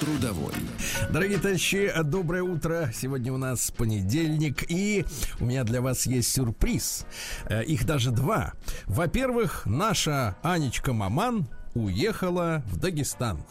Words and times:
Трудовой. 0.00 0.54
Дорогие 1.10 1.38
товарищи, 1.38 1.92
доброе 2.04 2.42
утро. 2.42 2.90
Сегодня 2.94 3.34
у 3.34 3.36
нас 3.36 3.70
понедельник, 3.70 4.64
и 4.70 5.04
у 5.40 5.44
меня 5.44 5.62
для 5.62 5.82
вас 5.82 6.06
есть 6.06 6.32
сюрприз. 6.32 7.04
Э, 7.44 7.62
Их 7.64 7.84
даже 7.84 8.10
два. 8.10 8.54
Во-первых, 8.86 9.66
наша 9.66 10.36
Анечка 10.42 10.94
Маман 10.94 11.48
уехала 11.74 12.62
в 12.70 12.78
Дагестан. 12.78 13.44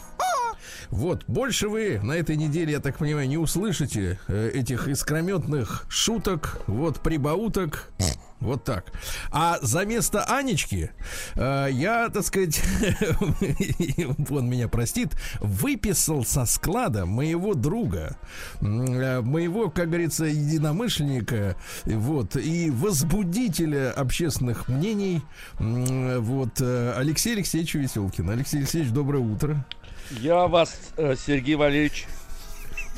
Вот, 0.89 1.23
больше 1.27 1.69
вы 1.69 1.99
на 2.01 2.13
этой 2.13 2.35
неделе, 2.35 2.71
я 2.73 2.79
так 2.79 2.97
понимаю, 2.97 3.27
не 3.27 3.37
услышите 3.37 4.19
э, 4.27 4.49
этих 4.53 4.87
искрометных 4.87 5.85
шуток, 5.87 6.61
вот, 6.65 6.99
прибауток. 7.01 7.91
Вот 8.39 8.63
так. 8.63 8.93
А 9.31 9.59
за 9.61 9.85
место 9.85 10.23
Анечки 10.23 10.91
э, 11.35 11.67
я, 11.71 12.09
так 12.09 12.23
сказать, 12.23 12.61
он 14.29 14.49
меня 14.49 14.67
простит, 14.69 15.11
выписал 15.41 16.23
со 16.23 16.45
склада 16.45 17.05
моего 17.05 17.53
друга, 17.53 18.15
э, 18.61 19.21
моего, 19.21 19.69
как 19.69 19.87
говорится, 19.89 20.25
единомышленника, 20.25 21.57
вот, 21.85 22.37
и 22.37 22.69
возбудителя 22.69 23.91
общественных 23.91 24.69
мнений, 24.69 25.21
м, 25.59 26.21
вот, 26.21 26.61
э, 26.61 26.93
Алексея 26.95 27.35
Алексеевича 27.35 27.79
Веселкина. 27.79 28.33
Алексей 28.33 28.57
Алексеевич, 28.57 28.91
доброе 28.91 29.19
утро. 29.19 29.65
Я 30.11 30.47
вас, 30.47 30.79
э, 30.97 31.15
Сергей 31.15 31.55
Валерьевич, 31.55 32.07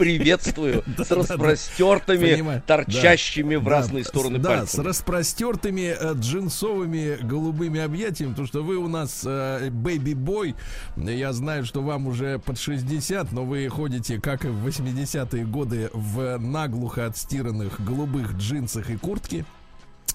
приветствую 0.02 0.84
с 0.98 1.12
распростертыми, 1.12 2.62
торчащими 2.66 3.56
в 3.56 3.68
разные 3.68 4.04
стороны 4.04 4.40
Да, 4.40 4.66
с 4.66 4.76
распростертыми 4.80 5.96
джинсовыми 6.20 7.20
голубыми 7.22 7.80
объятиями, 7.80 8.32
потому 8.32 8.48
что 8.48 8.64
вы 8.64 8.78
у 8.78 8.88
нас 8.88 9.24
бэйби-бой. 9.24 10.56
Я 10.98 11.34
знаю, 11.34 11.66
что 11.66 11.84
вам 11.84 12.08
уже 12.08 12.40
под 12.40 12.60
60, 12.60 13.32
но 13.32 13.46
вы 13.46 13.70
ходите, 13.70 14.20
как 14.20 14.44
и 14.46 14.48
в 14.48 14.66
80-е 14.66 15.46
годы, 15.46 15.92
в 15.94 16.40
наглухо 16.40 17.06
отстиранных 17.06 17.80
голубых 17.86 18.34
джинсах 18.34 18.90
и 18.90 18.98
куртке. 18.98 19.46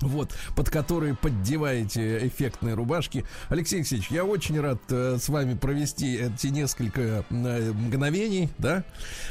Вот, 0.03 0.31
под 0.55 0.71
которые 0.71 1.15
поддеваете 1.15 2.27
эффектные 2.27 2.75
рубашки. 2.75 3.25
Алексей 3.49 3.77
Алексеевич, 3.77 4.11
я 4.11 4.25
очень 4.25 4.61
рад 4.61 4.79
э, 4.91 5.19
с 5.21 5.29
вами 5.29 5.55
провести 5.55 6.17
эти 6.17 6.49
несколько 6.49 7.25
э, 7.31 7.73
мгновений, 7.73 8.51
да. 8.59 8.85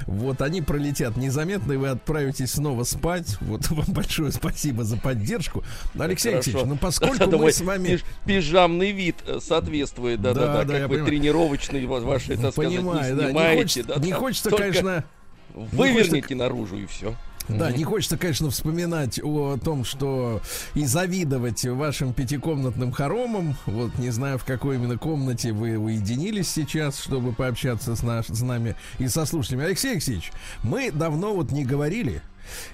Вот, 0.07 0.41
они 0.41 0.61
пролетят 0.61 1.17
незаметно, 1.17 1.73
и 1.73 1.77
вы 1.77 1.89
отправитесь 1.89 2.51
снова 2.53 2.83
спать. 2.83 3.37
Вот, 3.41 3.67
вам 3.69 3.85
большое 3.87 4.31
спасибо 4.31 4.83
за 4.83 4.97
поддержку. 4.97 5.63
Алексей 5.97 6.31
Хорошо. 6.31 6.49
Алексеевич, 6.51 6.67
ну 6.67 6.77
поскольку 6.77 7.27
Да, 7.27 7.37
мы 7.37 7.51
с 7.51 7.61
вами... 7.61 7.87
пиж- 7.89 8.03
пижамный 8.25 8.91
вид 8.91 9.15
э, 9.27 9.39
соответствует, 9.41 10.21
Да, 10.21 10.33
да-да-да, 10.33 10.63
да, 10.65 10.73
как 10.79 10.81
вы 10.83 10.87
понимаю. 10.95 11.05
тренировочный 11.05 11.85
ва- 11.85 11.99
ваши, 11.99 12.37
так 12.37 12.51
сказать, 12.51 12.71
не 12.71 12.77
Понимаю, 12.77 13.15
да, 13.15 13.23
не 13.23 13.29
снимаете. 13.29 13.61
хочется, 13.61 13.83
да, 13.99 14.05
не 14.05 14.11
хочется 14.11 14.49
только 14.49 14.63
конечно, 14.63 15.03
Выверните 15.53 16.35
наружу 16.35 16.77
и 16.77 16.85
все. 16.85 17.15
Да, 17.47 17.71
не 17.71 17.83
хочется, 17.83 18.17
конечно, 18.17 18.49
вспоминать 18.49 19.19
о 19.23 19.57
том, 19.57 19.83
что 19.83 20.41
и 20.73 20.85
завидовать 20.85 21.63
вашим 21.65 22.13
пятикомнатным 22.13 22.91
хоромам. 22.91 23.55
Вот 23.65 23.97
не 23.97 24.09
знаю, 24.09 24.37
в 24.37 24.45
какой 24.45 24.75
именно 24.75 24.97
комнате 24.97 25.51
вы 25.51 25.77
уединились 25.77 26.49
сейчас, 26.49 26.99
чтобы 26.99 27.33
пообщаться 27.33 27.95
с, 27.95 28.03
наш, 28.03 28.27
с 28.27 28.41
нами 28.41 28.75
и 28.99 29.07
со 29.07 29.25
слушателями. 29.25 29.65
Алексей 29.65 29.93
Алексеевич, 29.93 30.31
мы 30.63 30.91
давно 30.91 31.35
вот 31.35 31.51
не 31.51 31.65
говорили. 31.65 32.21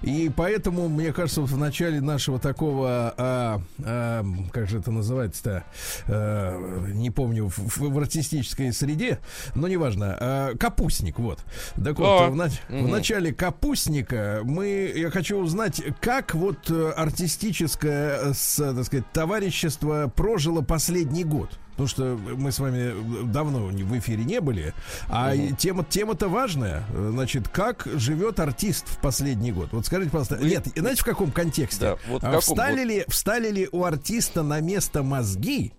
И 0.01 0.31
поэтому, 0.35 0.89
мне 0.89 1.13
кажется, 1.13 1.41
вот 1.41 1.49
в 1.49 1.57
начале 1.57 2.01
нашего 2.01 2.39
такого, 2.39 3.13
а, 3.17 3.61
а, 3.83 4.25
как 4.51 4.67
же 4.69 4.79
это 4.79 4.91
называется-то, 4.91 5.63
а, 6.07 6.87
не 6.93 7.09
помню, 7.11 7.47
в, 7.49 7.57
в- 7.57 7.91
в 7.93 7.97
артистической 7.99 8.71
среде, 8.73 9.19
но 9.55 9.67
неважно, 9.67 10.17
а, 10.19 10.55
капустник, 10.57 11.19
вот. 11.19 11.39
Так 11.83 11.99
вот, 11.99 12.29
в, 12.31 12.35
нач- 12.35 12.59
в 12.69 12.73
мгм. 12.73 12.91
начале 12.91 13.33
капустника 13.33 14.41
мы, 14.43 14.91
я 14.95 15.09
хочу 15.09 15.37
узнать, 15.37 15.81
как 15.99 16.35
вот 16.35 16.69
э, 16.69 16.91
артистическое, 16.95 18.17
э, 18.29 18.33
с, 18.33 18.55
так 18.57 18.85
сказать, 18.85 19.05
товарищество 19.13 20.11
прожило 20.15 20.61
последний 20.61 21.23
год. 21.23 21.49
Потому 21.81 21.87
что 21.87 22.35
мы 22.35 22.51
с 22.51 22.59
вами 22.59 22.93
давно 23.31 23.65
в 23.67 23.97
эфире 23.97 24.23
не 24.23 24.39
были, 24.39 24.71
а 25.09 25.33
и 25.33 25.51
тема, 25.53 25.83
тема-то 25.83 26.27
важная. 26.29 26.83
Значит, 26.93 27.49
как 27.49 27.87
живет 27.95 28.39
артист 28.39 28.87
в 28.87 28.97
последний 28.97 29.51
год? 29.51 29.69
Вот 29.71 29.87
скажите, 29.87 30.11
пожалуйста, 30.11 30.35
Вы- 30.35 30.49
нет, 30.49 30.67
знаете, 30.75 31.01
в 31.01 31.05
каком 31.05 31.31
контексте? 31.31 31.81
Да, 31.81 31.97
вот 32.07 32.21
в 32.21 32.25
А 32.25 32.27
каком 32.27 32.41
встали, 32.41 32.79
вот? 32.81 32.87
ли, 32.87 33.05
встали 33.07 33.49
ли 33.49 33.69
у 33.71 33.83
артиста 33.83 34.43
на 34.43 34.59
место 34.59 35.01
мозги? 35.01 35.73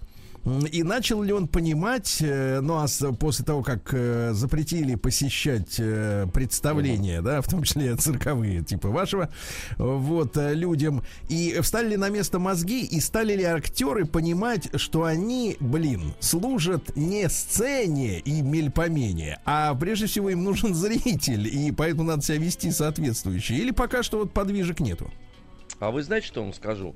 И 0.44 0.82
начал 0.82 1.22
ли 1.22 1.32
он 1.32 1.46
понимать, 1.46 2.18
э, 2.20 2.60
ну 2.60 2.74
а 2.74 2.86
после 3.12 3.44
того, 3.44 3.62
как 3.62 3.90
э, 3.94 4.32
запретили 4.32 4.96
посещать 4.96 5.76
э, 5.78 6.26
представления, 6.34 7.22
да, 7.22 7.40
в 7.42 7.48
том 7.48 7.62
числе 7.62 7.94
цирковые, 7.94 8.64
типа 8.64 8.88
вашего, 8.88 9.28
вот, 9.76 10.36
людям, 10.36 11.04
и 11.28 11.60
встали 11.62 11.90
ли 11.90 11.96
на 11.96 12.08
место 12.08 12.40
мозги, 12.40 12.84
и 12.84 12.98
стали 12.98 13.36
ли 13.36 13.44
актеры 13.44 14.04
понимать, 14.04 14.68
что 14.80 15.04
они, 15.04 15.56
блин, 15.60 16.12
служат 16.18 16.96
не 16.96 17.28
сцене 17.28 18.18
и 18.18 18.42
мельпомене, 18.42 19.38
а 19.44 19.72
прежде 19.76 20.06
всего 20.06 20.30
им 20.30 20.42
нужен 20.42 20.74
зритель, 20.74 21.46
и 21.46 21.70
поэтому 21.70 22.02
надо 22.02 22.22
себя 22.22 22.38
вести 22.38 22.72
соответствующе. 22.72 23.54
Или 23.54 23.70
пока 23.70 24.02
что 24.02 24.18
вот 24.18 24.32
подвижек 24.32 24.80
нету. 24.80 25.08
А 25.78 25.90
вы 25.90 26.02
знаете, 26.02 26.26
что 26.26 26.42
вам 26.42 26.52
скажу? 26.52 26.94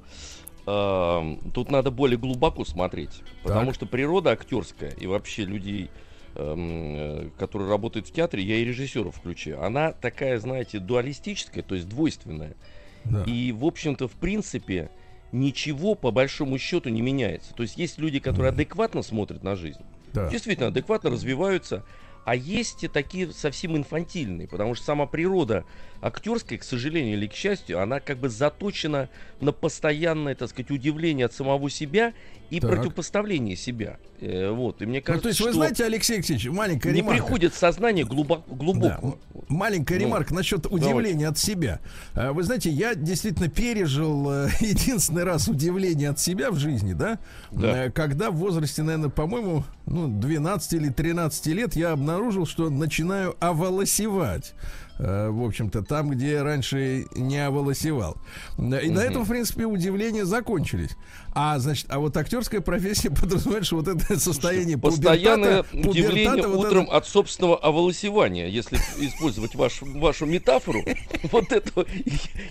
Тут 0.66 1.71
надо 1.71 1.91
более 1.93 2.19
глубоко 2.19 2.65
смотреть. 2.65 3.22
Потому 3.44 3.66
Так. 3.66 3.75
что 3.77 3.87
природа 3.87 4.32
актерская 4.32 4.91
и 4.91 5.06
вообще 5.06 5.44
людей, 5.44 5.91
э, 6.34 7.28
которые 7.38 7.71
работают 7.71 8.09
в 8.09 8.12
театре, 8.12 8.43
я 8.43 8.56
и 8.56 8.65
режиссеров 8.65 9.15
включаю, 9.15 9.62
она 9.65 9.93
такая, 9.93 10.38
знаете, 10.41 10.81
дуалистическая, 10.81 11.62
то 11.62 11.76
есть 11.76 11.88
двойственная. 11.88 12.56
Да. 13.05 13.22
И, 13.25 13.53
в 13.53 13.65
общем-то, 13.65 14.09
в 14.09 14.15
принципе, 14.16 14.91
ничего 15.31 15.94
по 15.94 16.10
большому 16.10 16.59
счету 16.59 16.88
не 16.88 17.00
меняется. 17.00 17.55
То 17.55 17.62
есть 17.62 17.76
есть 17.76 17.99
люди, 17.99 18.19
которые 18.19 18.50
адекватно 18.50 19.03
смотрят 19.03 19.44
на 19.44 19.55
жизнь, 19.55 19.82
Да. 20.12 20.28
действительно 20.28 20.69
адекватно 20.69 21.10
развиваются, 21.10 21.84
а 22.25 22.34
есть 22.34 22.82
и 22.82 22.88
такие 22.88 23.32
совсем 23.32 23.76
инфантильные, 23.76 24.49
потому 24.49 24.75
что 24.75 24.84
сама 24.84 25.06
природа 25.06 25.65
актерская, 26.01 26.59
к 26.59 26.65
сожалению 26.65 27.15
или 27.15 27.27
к 27.27 27.33
счастью, 27.34 27.81
она 27.83 28.01
как 28.01 28.19
бы 28.19 28.29
заточена 28.29 29.09
на 29.41 29.53
постоянное, 29.53 30.34
так 30.34 30.49
сказать, 30.51 30.71
удивление 30.71 31.27
от 31.27 31.33
самого 31.33 31.69
себя 31.71 32.12
и 32.51 32.61
Так. 32.61 32.71
противопоставление 32.71 33.57
себя. 33.57 33.99
Э, 34.21 34.51
вот, 34.51 34.81
и 34.81 34.87
мне 34.87 35.01
Ну, 35.01 35.05
кажется, 35.05 35.23
то 35.25 35.29
есть, 35.29 35.41
вы 35.41 35.53
знаете, 35.53 35.85
Алексей 35.85 36.15
Алексеевич, 36.15 36.47
маленькая 36.49 36.93
не 36.93 37.01
ремарка. 37.01 37.23
приходит 37.23 37.53
в 37.55 37.59
сознание 37.59 38.05
глубоко, 38.05 38.45
Да, 38.49 38.55
глубоко. 38.56 39.06
м- 39.09 39.19
маленькая 39.49 39.99
Ну, 39.99 40.06
ремарка 40.06 40.33
насчет 40.33 40.65
удивления 40.67 41.29
от 41.29 41.39
себя. 41.39 41.81
А, 42.15 42.33
Вы 42.33 42.45
знаете, 42.45 42.71
я 42.71 42.95
действительно 42.95 43.49
пережил 43.49 44.31
э, 44.31 44.49
единственный 44.61 45.25
раз 45.25 45.49
удивление 45.49 46.11
от 46.11 46.21
себя 46.21 46.51
в 46.51 46.56
жизни, 46.56 46.93
да? 46.93 47.19
Да. 47.51 47.87
Э, 47.87 47.91
Когда 47.91 48.31
в 48.31 48.37
возрасте, 48.37 48.83
наверное, 48.83 49.11
по-моему, 49.11 49.65
ну, 49.87 50.06
12 50.09 50.73
или 50.75 50.89
13 50.89 51.47
лет 51.49 51.75
я 51.77 51.91
обнаружил, 51.93 52.47
что 52.47 52.71
начинаю 52.71 53.35
оволосевать. 53.41 54.55
Э, 54.99 55.29
В 55.31 55.45
общем-то, 55.45 55.83
там, 55.83 56.09
где 56.11 56.41
раньше 56.43 57.07
не 57.15 57.39
оволосевал. 57.45 58.17
И 58.59 58.62
на 58.62 59.01
этом, 59.01 59.25
в 59.25 59.29
принципе, 59.29 59.67
удивления 59.67 60.25
закончились. 60.25 60.97
А, 61.34 61.59
значит, 61.59 61.87
а 61.91 61.99
вот 61.99 62.17
актерская 62.17 62.62
профессия 62.62 63.11
подразумевает, 63.21 63.67
что 63.67 63.76
вот 63.76 63.88
это 63.88 64.19
состояние 64.19 64.79
Постоянное 64.79 65.62
пубертата- 65.65 65.88
удивление 65.91 66.25
пубертата, 66.32 66.49
вот 66.49 66.67
утром 66.67 66.85
это- 66.85 66.97
от 66.97 67.06
собственного 67.06 67.59
оволосевания, 67.59 68.47
если 68.49 68.76
использовать 68.99 69.55
ваш, 69.55 69.82
вашу 69.82 70.25
метафору. 70.25 70.82
Вот 71.31 71.53
это. 71.53 71.85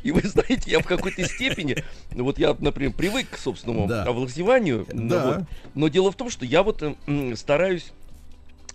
И, 0.04 0.12
вы 0.12 0.22
знаете, 0.28 0.70
я 0.70 0.80
в 0.82 0.86
какой-то 0.86 1.28
степени, 1.28 1.84
вот 2.12 2.38
я, 2.38 2.56
например, 2.60 2.94
привык 2.94 3.30
к 3.32 3.38
собственному 3.38 3.88
оволосеванию, 3.92 4.86
но 5.74 5.88
дело 5.88 6.12
в 6.12 6.16
том, 6.16 6.30
что 6.30 6.46
я 6.46 6.62
вот 6.62 6.84
стараюсь 7.36 7.92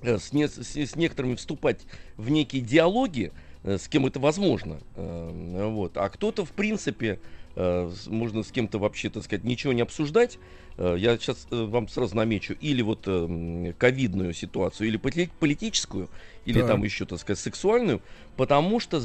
э, 0.02 0.18
с, 0.18 0.32
не- 0.32 0.48
с- 0.48 0.58
с 0.76 0.96
некоторыми 0.96 1.34
вступать 1.36 1.80
в 2.16 2.30
некие 2.30 2.62
диалоги, 2.62 3.32
с 3.64 3.88
кем 3.88 4.06
это 4.06 4.20
возможно. 4.20 4.78
Э, 4.96 5.68
Вот. 5.68 5.96
А 5.96 6.08
кто-то, 6.08 6.44
в 6.44 6.50
принципе, 6.52 7.20
э, 7.56 7.90
можно 8.06 8.42
с 8.42 8.50
кем-то 8.50 8.78
вообще, 8.78 9.10
так 9.10 9.24
сказать, 9.24 9.44
ничего 9.44 9.72
не 9.72 9.82
обсуждать, 9.82 10.38
э, 10.78 10.96
я 10.98 11.16
сейчас 11.18 11.46
э, 11.50 11.62
вам 11.64 11.88
сразу 11.88 12.16
намечу, 12.16 12.54
или 12.60 12.82
вот 12.82 13.04
э, 13.06 13.72
ковидную 13.78 14.32
ситуацию, 14.32 14.88
или 14.88 14.96
политическую, 14.96 16.08
или 16.46 16.60
так. 16.60 16.68
там 16.68 16.84
еще, 16.84 17.04
так 17.04 17.18
сказать, 17.18 17.38
сексуальную, 17.38 18.00
потому 18.36 18.80
что 18.80 19.00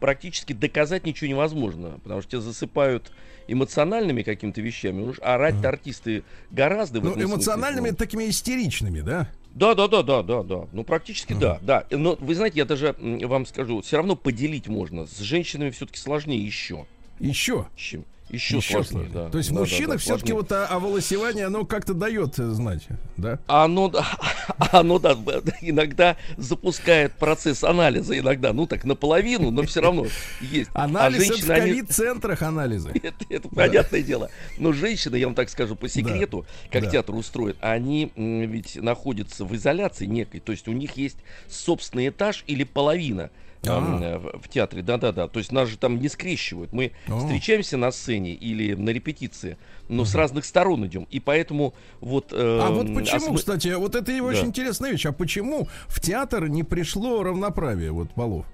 практически 0.00 0.52
доказать 0.52 1.06
ничего 1.06 1.30
невозможно, 1.30 2.00
потому 2.02 2.22
что 2.22 2.30
тебя 2.32 2.40
засыпают 2.40 3.12
эмоциональными 3.46 4.22
какими-то 4.22 4.60
вещами, 4.60 5.02
уж 5.02 5.18
орать-то 5.20 5.68
артисты 5.68 6.24
гораздо... 6.50 7.00
Ну, 7.00 7.20
эмоциональными, 7.20 7.90
такими 7.90 8.28
истеричными, 8.28 9.00
да? 9.00 9.30
Да, 9.54 9.74
да, 9.74 9.88
да, 9.88 10.02
да, 10.02 10.22
да, 10.22 10.42
да. 10.42 10.68
Ну, 10.72 10.84
практически 10.84 11.32
uh-huh. 11.32 11.38
да, 11.38 11.58
да. 11.62 11.86
Но 11.90 12.16
вы 12.20 12.34
знаете, 12.34 12.58
я 12.58 12.64
даже 12.64 12.94
вам 12.98 13.46
скажу, 13.46 13.80
все 13.80 13.96
равно 13.96 14.16
поделить 14.16 14.68
можно. 14.68 15.06
С 15.06 15.18
женщинами 15.18 15.70
все-таки 15.70 15.98
сложнее 15.98 16.44
еще. 16.44 16.86
Еще? 17.18 17.66
Чем? 17.76 18.04
Еще, 18.30 18.58
Еще 18.58 18.72
сложнее, 18.72 18.92
сложнее. 18.92 19.10
Да. 19.12 19.28
То 19.30 19.38
есть 19.38 19.50
да, 19.50 19.56
в 19.56 19.58
мужчинах 19.58 19.88
да, 19.88 19.94
да, 19.94 19.98
все-таки 19.98 20.32
вот 20.32 20.52
оволосевание, 20.52 21.46
оно 21.46 21.64
как-то 21.64 21.94
дает 21.94 22.38
э, 22.38 22.50
знать, 22.50 22.86
да? 23.16 23.40
Оно, 23.46 23.92
оно 24.72 24.98
да, 25.00 25.16
иногда 25.60 26.16
запускает 26.36 27.12
процесс 27.14 27.64
анализа, 27.64 28.16
иногда, 28.16 28.52
ну 28.52 28.66
так 28.66 28.84
наполовину, 28.84 29.50
но 29.50 29.62
все 29.64 29.80
равно 29.80 30.06
есть. 30.40 30.70
А 30.74 30.84
Анализ 30.84 31.22
а 31.22 31.26
женщины, 31.26 31.52
это 31.52 31.60
в 31.60 31.64
ковид-центрах 31.64 32.42
анализы. 32.42 32.90
Это, 33.02 33.24
это 33.28 33.48
да. 33.48 33.56
понятное 33.56 34.02
дело. 34.02 34.30
Но 34.58 34.72
женщины, 34.72 35.16
я 35.16 35.26
вам 35.26 35.34
так 35.34 35.48
скажу 35.48 35.74
по 35.74 35.88
секрету, 35.88 36.46
да. 36.64 36.70
как 36.70 36.84
да. 36.84 36.90
театр 36.90 37.14
устроит, 37.14 37.56
они 37.60 38.12
ведь 38.16 38.76
находятся 38.76 39.44
в 39.44 39.54
изоляции 39.56 40.06
некой, 40.06 40.40
то 40.40 40.52
есть 40.52 40.68
у 40.68 40.72
них 40.72 40.96
есть 40.96 41.16
собственный 41.48 42.08
этаж 42.08 42.44
или 42.46 42.64
половина 42.64 43.30
а 43.66 44.18
в 44.42 44.48
театре, 44.48 44.82
да-да-да. 44.82 45.28
То 45.28 45.38
есть 45.38 45.52
нас 45.52 45.68
же 45.68 45.76
там 45.76 46.00
не 46.00 46.08
скрещивают. 46.08 46.72
Мы 46.72 46.92
встречаемся 47.06 47.76
на 47.76 47.90
сцене 47.90 48.32
или 48.32 48.74
на 48.74 48.90
репетиции, 48.90 49.58
но 49.88 50.04
с 50.04 50.14
разных 50.14 50.44
сторон 50.44 50.86
идем. 50.86 51.06
И 51.10 51.20
поэтому 51.20 51.74
вот... 52.00 52.32
Э, 52.32 52.60
а 52.62 52.70
вот 52.70 52.94
почему, 52.94 53.34
кстати, 53.34 53.68
вот 53.74 53.94
это 53.94 54.12
и 54.12 54.20
очень 54.20 54.46
интересная 54.46 54.92
вещь. 54.92 55.06
А 55.06 55.12
почему 55.12 55.68
в 55.88 56.00
театр 56.00 56.48
не 56.48 56.62
пришло 56.62 57.22
равноправие 57.22 57.92
вот 57.92 58.10
полов? 58.12 58.46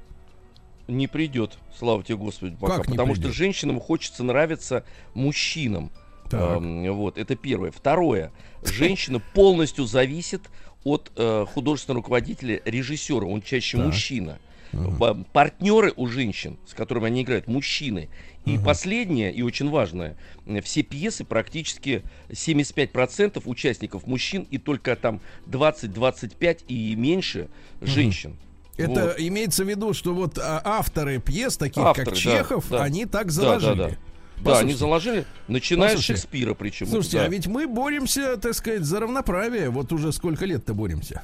Не 0.89 1.09
придет, 1.09 1.59
слава 1.77 2.03
тебе 2.03 2.17
Господи, 2.17 2.57
пока. 2.61 2.77
Как 2.77 2.87
потому 2.87 3.15
придет? 3.15 3.31
что 3.31 3.37
женщинам 3.37 3.81
хочется 3.81 4.23
нравиться 4.25 4.85
мужчинам. 5.15 5.91
Вот, 6.31 7.19
это 7.19 7.37
первое. 7.37 7.71
Второе. 7.71 8.33
Женщина 8.65 9.21
полностью 9.35 9.85
зависит 9.85 10.43
от 10.83 11.13
э, 11.17 11.47
художественного 11.53 12.03
руководителя, 12.03 12.61
режиссера. 12.65 13.27
Он 13.27 13.43
чаще 13.43 13.77
так. 13.77 13.87
мужчина 13.87 14.39
uh 14.73 15.25
партнеры 15.33 15.93
у 15.97 16.07
женщин, 16.07 16.59
с 16.67 16.75
которыми 16.75 17.07
они 17.07 17.23
играют, 17.23 17.47
мужчины. 17.47 18.09
И 18.45 18.57
uh 18.57 18.65
последнее, 18.65 19.33
и 19.33 19.43
очень 19.43 19.71
важное, 19.71 20.17
все 20.63 20.83
пьесы 20.83 21.25
практически 21.25 22.03
75% 22.29 23.43
участников 23.45 24.07
мужчин 24.07 24.47
и 24.51 24.59
только 24.59 24.97
там 24.97 25.21
20-25 25.47 26.65
и 26.69 26.95
меньше 26.95 27.49
женщин. 27.81 28.37
Это 28.77 29.07
вот. 29.07 29.15
имеется 29.19 29.65
в 29.65 29.69
виду, 29.69 29.95
что 29.95 30.15
вот 30.15 30.39
а, 30.39 30.61
авторы 30.65 31.19
пьес, 31.19 31.57
таких 31.57 31.83
авторы, 31.83 32.11
как 32.11 32.17
Чехов, 32.17 32.67
да, 32.69 32.79
да. 32.79 32.85
они 32.85 33.07
так 33.07 33.31
заложили. 33.31 33.75
Да, 33.75 33.89
да, 33.89 33.91
да. 33.91 33.97
Да, 34.39 34.59
они 34.59 34.75
заложили, 34.75 35.25
начиная 35.49 35.97
с 35.97 36.01
Шекспира 36.01 36.53
причем. 36.53 36.87
Слушайте, 36.87 37.19
да. 37.19 37.25
а 37.25 37.29
ведь 37.29 37.47
мы 37.47 37.67
боремся, 37.67 38.37
так 38.37 38.55
сказать, 38.55 38.83
за 38.83 39.01
равноправие. 39.01 39.71
Вот 39.71 39.93
уже 39.93 40.13
сколько 40.13 40.45
лет-то 40.45 40.75
боремся? 40.75 41.23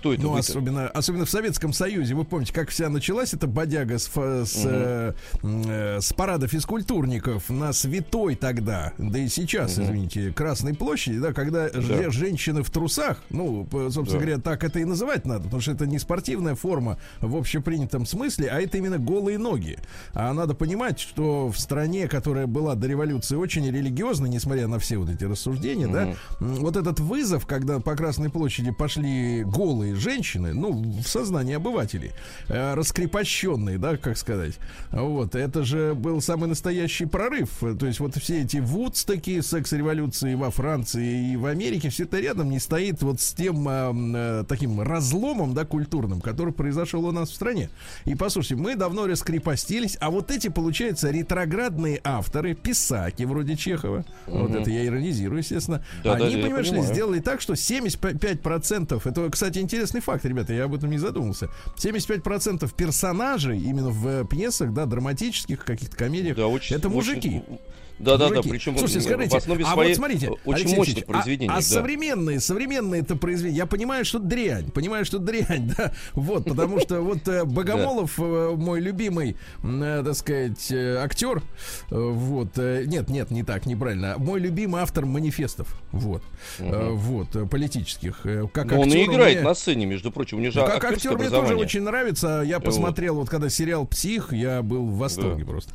Кто 0.00 0.14
это? 0.14 0.22
Ну, 0.22 0.34
особенно, 0.34 0.88
особенно 0.88 1.26
в 1.26 1.30
Советском 1.30 1.74
Союзе. 1.74 2.14
Вы 2.14 2.24
помните, 2.24 2.54
как 2.54 2.70
вся 2.70 2.88
началась 2.88 3.34
эта 3.34 3.46
бодяга 3.46 3.98
с, 3.98 4.06
с, 4.06 4.64
угу. 4.64 4.70
э, 4.72 5.12
э, 5.42 6.00
с 6.00 6.12
парада 6.14 6.48
физкультурников 6.48 7.50
на 7.50 7.74
Святой 7.74 8.34
тогда, 8.34 8.94
да 8.96 9.18
и 9.18 9.28
сейчас, 9.28 9.76
угу. 9.76 9.84
извините, 9.84 10.32
Красной 10.32 10.72
площади, 10.72 11.18
да, 11.18 11.34
когда 11.34 11.68
да. 11.68 12.10
женщины 12.10 12.62
в 12.62 12.70
трусах, 12.70 13.22
ну, 13.28 13.68
собственно 13.70 14.04
да. 14.06 14.16
говоря, 14.16 14.38
так 14.38 14.64
это 14.64 14.78
и 14.78 14.86
называть 14.86 15.26
надо, 15.26 15.44
потому 15.44 15.60
что 15.60 15.72
это 15.72 15.86
не 15.86 15.98
спортивная 15.98 16.54
форма 16.54 16.98
в 17.20 17.36
общепринятом 17.36 18.06
смысле, 18.06 18.48
а 18.48 18.58
это 18.58 18.78
именно 18.78 18.96
голые 18.96 19.36
ноги. 19.36 19.76
А 20.14 20.32
надо 20.32 20.54
понимать, 20.54 20.98
что 20.98 21.48
в 21.50 21.60
стране, 21.60 22.08
которая 22.08 22.46
была 22.46 22.74
до 22.74 22.86
революции 22.86 23.36
очень 23.36 23.66
религиозной, 23.70 24.30
несмотря 24.30 24.66
на 24.66 24.78
все 24.78 24.96
вот 24.96 25.10
эти 25.10 25.24
рассуждения, 25.24 25.88
угу. 25.88 25.92
да, 25.92 26.14
вот 26.40 26.76
этот 26.78 27.00
вызов, 27.00 27.44
когда 27.44 27.80
по 27.80 27.94
Красной 27.94 28.30
площади 28.30 28.70
пошли 28.70 29.44
голые 29.44 29.89
белые 29.90 29.94
женщины, 29.96 30.52
ну, 30.52 30.72
в 30.72 31.06
сознании 31.06 31.54
обывателей, 31.54 32.12
э, 32.48 32.74
раскрепощенные, 32.74 33.78
да, 33.78 33.96
как 33.96 34.16
сказать. 34.16 34.54
Вот, 34.90 35.34
это 35.34 35.64
же 35.64 35.94
был 35.94 36.20
самый 36.20 36.48
настоящий 36.48 37.06
прорыв. 37.06 37.50
То 37.78 37.86
есть 37.86 38.00
вот 38.00 38.16
все 38.16 38.42
эти 38.42 38.58
вудстоки, 38.58 39.40
секс-революции 39.40 40.34
во 40.34 40.50
Франции 40.50 41.32
и 41.32 41.36
в 41.36 41.46
Америке, 41.46 41.90
все 41.90 42.04
это 42.04 42.20
рядом 42.20 42.50
не 42.50 42.58
стоит 42.58 43.02
вот 43.02 43.20
с 43.20 43.32
тем 43.32 43.66
э, 43.68 44.44
таким 44.48 44.80
разломом, 44.80 45.54
да, 45.54 45.64
культурным, 45.64 46.20
который 46.20 46.52
произошел 46.52 47.04
у 47.04 47.12
нас 47.12 47.30
в 47.30 47.34
стране. 47.34 47.70
И 48.04 48.14
послушайте, 48.14 48.56
мы 48.56 48.76
давно 48.76 49.06
раскрепостились, 49.06 49.96
а 50.00 50.10
вот 50.10 50.30
эти, 50.30 50.48
получается, 50.48 51.10
ретроградные 51.10 52.00
авторы, 52.04 52.54
писаки 52.54 53.24
вроде 53.24 53.56
Чехова, 53.56 54.04
угу. 54.26 54.38
вот 54.38 54.54
это 54.54 54.70
я 54.70 54.86
иронизирую, 54.86 55.38
естественно, 55.38 55.84
да, 56.04 56.14
они, 56.14 56.36
да, 56.36 56.42
понимаешь 56.42 56.70
ли, 56.70 56.82
сделали 56.82 57.20
так, 57.20 57.40
что 57.40 57.54
75%, 57.54 59.00
это, 59.04 59.30
кстати, 59.30 59.58
интересный 59.80 60.00
факт, 60.00 60.24
ребята, 60.26 60.52
я 60.52 60.64
об 60.64 60.74
этом 60.74 60.90
не 60.90 60.98
задумался. 60.98 61.48
75% 61.76 62.70
персонажей 62.74 63.58
именно 63.58 63.88
в 63.88 64.26
пьесах, 64.26 64.72
да, 64.74 64.84
драматических, 64.84 65.64
каких-то 65.64 65.96
комедиях, 65.96 66.36
да, 66.36 66.46
очень, 66.46 66.76
это 66.76 66.90
мужики. 66.90 67.42
Очень, 67.46 67.58
да, 68.00 68.16
да, 68.16 68.30
да. 68.30 68.42
Причем 68.42 68.76
Слушайте, 68.78 69.02
скажите, 69.02 69.30
в 69.30 69.34
основе 69.34 69.64
а 69.66 69.76
вот 69.76 69.94
смотрите, 69.94 70.30
очень 70.44 70.74
мощных 70.74 71.04
произведений. 71.04 71.50
А, 71.50 71.54
а 71.54 71.56
да. 71.56 71.62
современные, 71.62 72.40
современные 72.40 73.02
это 73.02 73.14
произведения, 73.14 73.58
я 73.58 73.66
понимаю, 73.66 74.04
что 74.04 74.18
дрянь, 74.18 74.70
понимаю, 74.70 75.04
что 75.04 75.18
дрянь, 75.18 75.72
да, 75.76 75.92
вот, 76.14 76.44
потому 76.44 76.80
что 76.80 77.02
вот 77.02 77.28
э, 77.28 77.44
Богомолов, 77.44 78.18
э, 78.18 78.54
мой 78.56 78.80
любимый, 78.80 79.36
э, 79.62 80.02
так 80.04 80.14
сказать, 80.14 80.72
актер, 80.72 81.42
вот, 81.90 82.56
нет, 82.56 83.10
нет, 83.10 83.30
не 83.30 83.42
так, 83.42 83.66
неправильно, 83.66 84.14
мой 84.16 84.40
любимый 84.40 84.80
автор 84.80 85.04
манифестов, 85.04 85.78
вот, 85.92 86.22
вот, 86.58 87.50
политических, 87.50 88.22
как. 88.52 88.72
Он 88.72 88.92
и 88.92 89.04
играет 89.04 89.42
на 89.42 89.54
сцене, 89.54 89.84
между 89.84 90.10
прочим, 90.10 90.38
у 90.38 90.40
него 90.40 90.52
же 90.52 90.60
ну, 90.60 90.66
Как 90.66 90.84
актер 90.84 91.18
мне 91.18 91.28
тоже 91.28 91.54
очень 91.56 91.82
нравится, 91.82 92.42
я 92.46 92.60
посмотрел, 92.60 93.16
вот 93.16 93.28
когда 93.28 93.50
сериал 93.50 93.86
«Псих», 93.86 94.32
я 94.32 94.62
был 94.62 94.86
в 94.86 94.96
восторге 94.96 95.44
просто. 95.44 95.74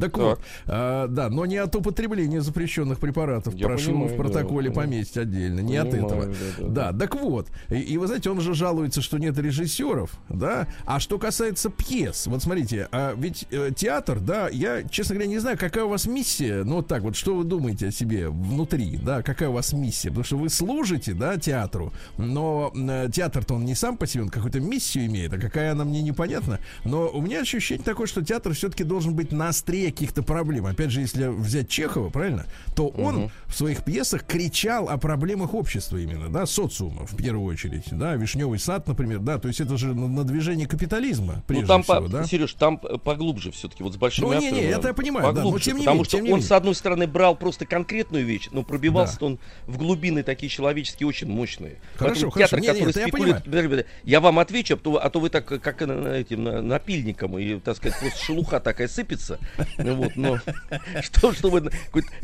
Так 0.00 0.18
вот, 0.18 0.40
да, 0.66 1.28
но 1.30 1.46
не 1.46 1.61
от 1.64 1.74
употребления 1.76 2.40
запрещенных 2.40 2.98
препаратов. 2.98 3.54
Я 3.54 3.66
Прошу 3.66 3.92
понимаю, 3.92 4.14
в 4.14 4.16
протоколе 4.16 4.68
да, 4.70 4.74
пометить 4.74 5.16
отдельно. 5.16 5.60
Не 5.60 5.82
понимаю, 5.82 5.88
от 5.88 5.94
этого. 5.94 6.26
Да, 6.26 6.32
да, 6.58 6.92
да. 6.92 6.98
так 6.98 7.14
вот. 7.16 7.48
И, 7.70 7.76
и 7.76 7.98
вы 7.98 8.06
знаете, 8.06 8.30
он 8.30 8.40
же 8.40 8.54
жалуется, 8.54 9.02
что 9.02 9.18
нет 9.18 9.38
режиссеров, 9.38 10.10
да. 10.28 10.68
А 10.84 11.00
что 11.00 11.18
касается 11.18 11.70
пьес, 11.70 12.26
вот 12.26 12.42
смотрите, 12.42 12.88
а 12.92 13.14
ведь 13.16 13.46
э, 13.50 13.70
театр, 13.74 14.20
да, 14.20 14.48
я, 14.48 14.82
честно 14.84 15.14
говоря, 15.14 15.30
не 15.30 15.38
знаю, 15.38 15.58
какая 15.58 15.84
у 15.84 15.88
вас 15.88 16.06
миссия. 16.06 16.64
Ну 16.64 16.76
вот 16.76 16.88
так 16.88 17.02
вот, 17.02 17.16
что 17.16 17.34
вы 17.34 17.44
думаете 17.44 17.88
о 17.88 17.90
себе 17.90 18.28
внутри, 18.28 18.96
да, 18.96 19.22
какая 19.22 19.48
у 19.48 19.52
вас 19.52 19.72
миссия? 19.72 20.08
Потому 20.08 20.24
что 20.24 20.36
вы 20.38 20.48
служите, 20.48 21.14
да, 21.14 21.36
театру, 21.38 21.92
но 22.18 22.72
э, 22.74 23.08
театр-то 23.12 23.54
он 23.54 23.64
не 23.64 23.74
сам 23.74 23.96
по 23.96 24.06
себе, 24.06 24.24
он 24.24 24.30
какую-то 24.30 24.60
миссию 24.60 25.06
имеет, 25.06 25.32
а 25.32 25.38
какая 25.38 25.72
она 25.72 25.84
мне 25.84 26.02
непонятна. 26.02 26.60
Но 26.84 27.08
у 27.08 27.20
меня 27.20 27.40
ощущение 27.40 27.84
такое, 27.84 28.06
что 28.06 28.24
театр 28.24 28.52
все-таки 28.54 28.84
должен 28.84 29.14
быть 29.14 29.32
на 29.32 29.48
острее 29.48 29.90
каких-то 29.90 30.22
проблем. 30.22 30.66
Опять 30.66 30.90
же, 30.90 31.00
если 31.00 31.26
взять 31.52 31.68
Чехова, 31.68 32.10
правильно, 32.10 32.46
то 32.74 32.88
он 32.88 33.16
угу. 33.16 33.30
в 33.46 33.54
своих 33.54 33.84
пьесах 33.84 34.24
кричал 34.24 34.88
о 34.88 34.96
проблемах 34.96 35.54
общества 35.54 35.98
именно, 35.98 36.28
да, 36.28 36.46
социума 36.46 37.06
в 37.06 37.16
первую 37.16 37.52
очередь, 37.52 37.84
да, 37.90 38.14
Вишневый 38.16 38.58
сад, 38.58 38.88
например, 38.88 39.18
да, 39.18 39.38
то 39.38 39.48
есть 39.48 39.60
это 39.60 39.76
же 39.76 39.94
на, 39.94 40.24
движение 40.24 40.66
капитализма, 40.66 41.34
ну, 41.36 41.42
прежде 41.46 41.62
ну, 41.64 41.68
там 41.68 41.82
всего, 41.82 42.00
по, 42.00 42.08
да. 42.08 42.24
Сереж, 42.24 42.54
там 42.54 42.78
поглубже 42.78 43.52
все-таки, 43.52 43.82
вот 43.82 43.92
с 43.92 43.96
большими 43.96 44.26
Ну, 44.26 44.40
не, 44.40 44.50
не, 44.50 44.60
это 44.62 44.88
я 44.88 44.94
понимаю, 44.94 45.26
поглубже, 45.26 45.44
да, 45.44 45.52
но 45.52 45.58
тем 45.58 45.76
не 45.76 45.82
потому 45.82 45.96
менее, 45.96 46.08
что 46.08 46.16
он, 46.16 46.24
менее. 46.24 46.42
с 46.42 46.52
одной 46.52 46.74
стороны, 46.74 47.06
брал 47.06 47.36
просто 47.36 47.66
конкретную 47.66 48.24
вещь, 48.24 48.48
но 48.50 48.62
пробивался 48.62 49.18
да. 49.20 49.26
он 49.26 49.38
в 49.66 49.76
глубины 49.76 50.22
такие 50.22 50.48
человеческие 50.48 51.06
очень 51.06 51.28
мощные. 51.28 51.76
Хорошо, 51.96 52.30
Поэтому 52.30 52.30
хорошо. 52.30 52.56
театр, 52.56 52.60
не, 52.60 52.66
который 52.68 52.86
не, 52.86 52.92
спекулирует, 52.92 53.46
я, 53.46 53.84
я 54.04 54.20
вам 54.20 54.38
отвечу, 54.38 54.74
а 54.74 54.76
то, 54.78 54.96
а 54.96 55.10
то 55.10 55.20
вы 55.20 55.28
так, 55.28 55.44
как 55.44 55.82
этим 55.82 56.44
напильником, 56.66 57.38
и, 57.38 57.58
так 57.60 57.76
сказать, 57.76 57.98
просто 58.00 58.18
шелуха 58.24 58.60
такая 58.60 58.88
сыпется, 58.88 59.38
вот, 59.76 60.16
но 60.16 60.38
что, 61.02 61.32
что 61.42 61.50
вы 61.50 61.72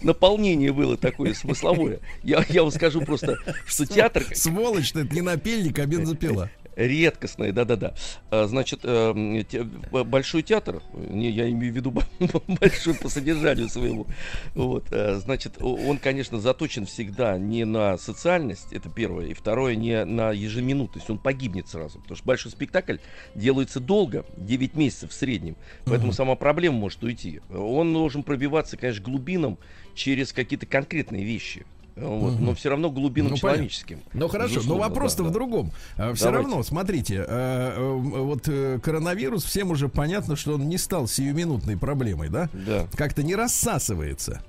наполнение 0.03 0.73
было 0.73 0.97
такое 0.97 1.35
смысловое. 1.35 1.99
Я, 2.23 2.45
я 2.49 2.63
вам 2.63 2.71
скажу 2.71 3.01
просто, 3.01 3.37
что 3.67 3.85
театр... 3.85 4.25
Сволочь, 4.33 4.93
это 4.95 5.13
не 5.13 5.23
напильник, 5.23 5.81
а 5.81 5.87
бензопила. 5.87 6.51
Редкостное, 6.79 7.51
да-да-да. 7.53 7.93
А, 8.31 8.47
значит, 8.47 8.81
э, 8.85 9.43
те, 9.51 9.65
большой 9.65 10.43
театр, 10.43 10.81
не, 10.95 11.29
я 11.29 11.51
имею 11.51 11.73
в 11.73 11.77
виду 11.77 11.93
большой 12.47 12.95
по 12.95 13.09
содержанию 13.09 13.69
своему, 13.69 14.07
вот, 14.55 14.87
э, 14.93 15.17
значит, 15.17 15.61
он, 15.61 15.99
конечно, 15.99 16.39
заточен 16.39 16.87
всегда 16.87 17.37
не 17.37 17.65
на 17.65 17.99
социальность, 17.99 18.73
это 18.73 18.89
первое, 18.91 19.27
и 19.27 19.35
второе, 19.35 19.75
не 19.75 20.05
на 20.05 20.31
ежеминутность, 20.31 21.11
он 21.11 21.19
погибнет 21.19 21.67
сразу, 21.67 21.99
потому 21.99 22.17
что 22.17 22.25
большой 22.25 22.53
спектакль 22.53 22.99
делается 23.35 23.81
долго, 23.81 24.25
9 24.37 24.77
месяцев 24.77 25.11
в 25.11 25.15
среднем, 25.15 25.57
поэтому 25.85 26.13
сама 26.13 26.37
проблема 26.37 26.79
может 26.79 27.03
уйти. 27.03 27.41
Он 27.51 27.93
должен 27.93 28.23
пробиваться, 28.23 28.77
конечно, 28.77 29.03
глубинам 29.03 29.59
через 29.97 30.33
какие-то 30.33 30.67
конкретные 30.67 31.25
вещи. 31.25 31.67
Вот, 32.01 32.35
угу. 32.35 32.43
Но 32.43 32.55
все 32.55 32.71
равно 32.71 32.91
глубинным 32.91 33.33
ну, 33.33 33.37
человеческим. 33.37 34.01
Ну 34.13 34.29
хорошо, 34.29 34.61
но 34.65 34.79
вопрос-то 34.79 35.25
да, 35.25 35.29
в 35.29 35.33
другом. 35.33 35.73
Да. 35.97 36.15
Все 36.15 36.27
Давайте. 36.27 36.49
равно, 36.49 36.63
смотрите, 36.63 37.25
э, 37.27 37.75
э, 37.77 37.93
вот 37.97 38.49
э, 38.49 38.79
коронавирус, 38.83 39.45
всем 39.45 39.71
уже 39.71 39.89
понятно, 39.89 40.37
что 40.37 40.55
он 40.55 40.69
не 40.69 40.79
стал 40.79 41.09
сиюминутной 41.09 41.77
проблемой, 41.77 42.29
да? 42.29 42.49
Да. 42.53 42.87
Как-то 42.95 43.23
не 43.23 43.35
рассасывается. 43.35 44.43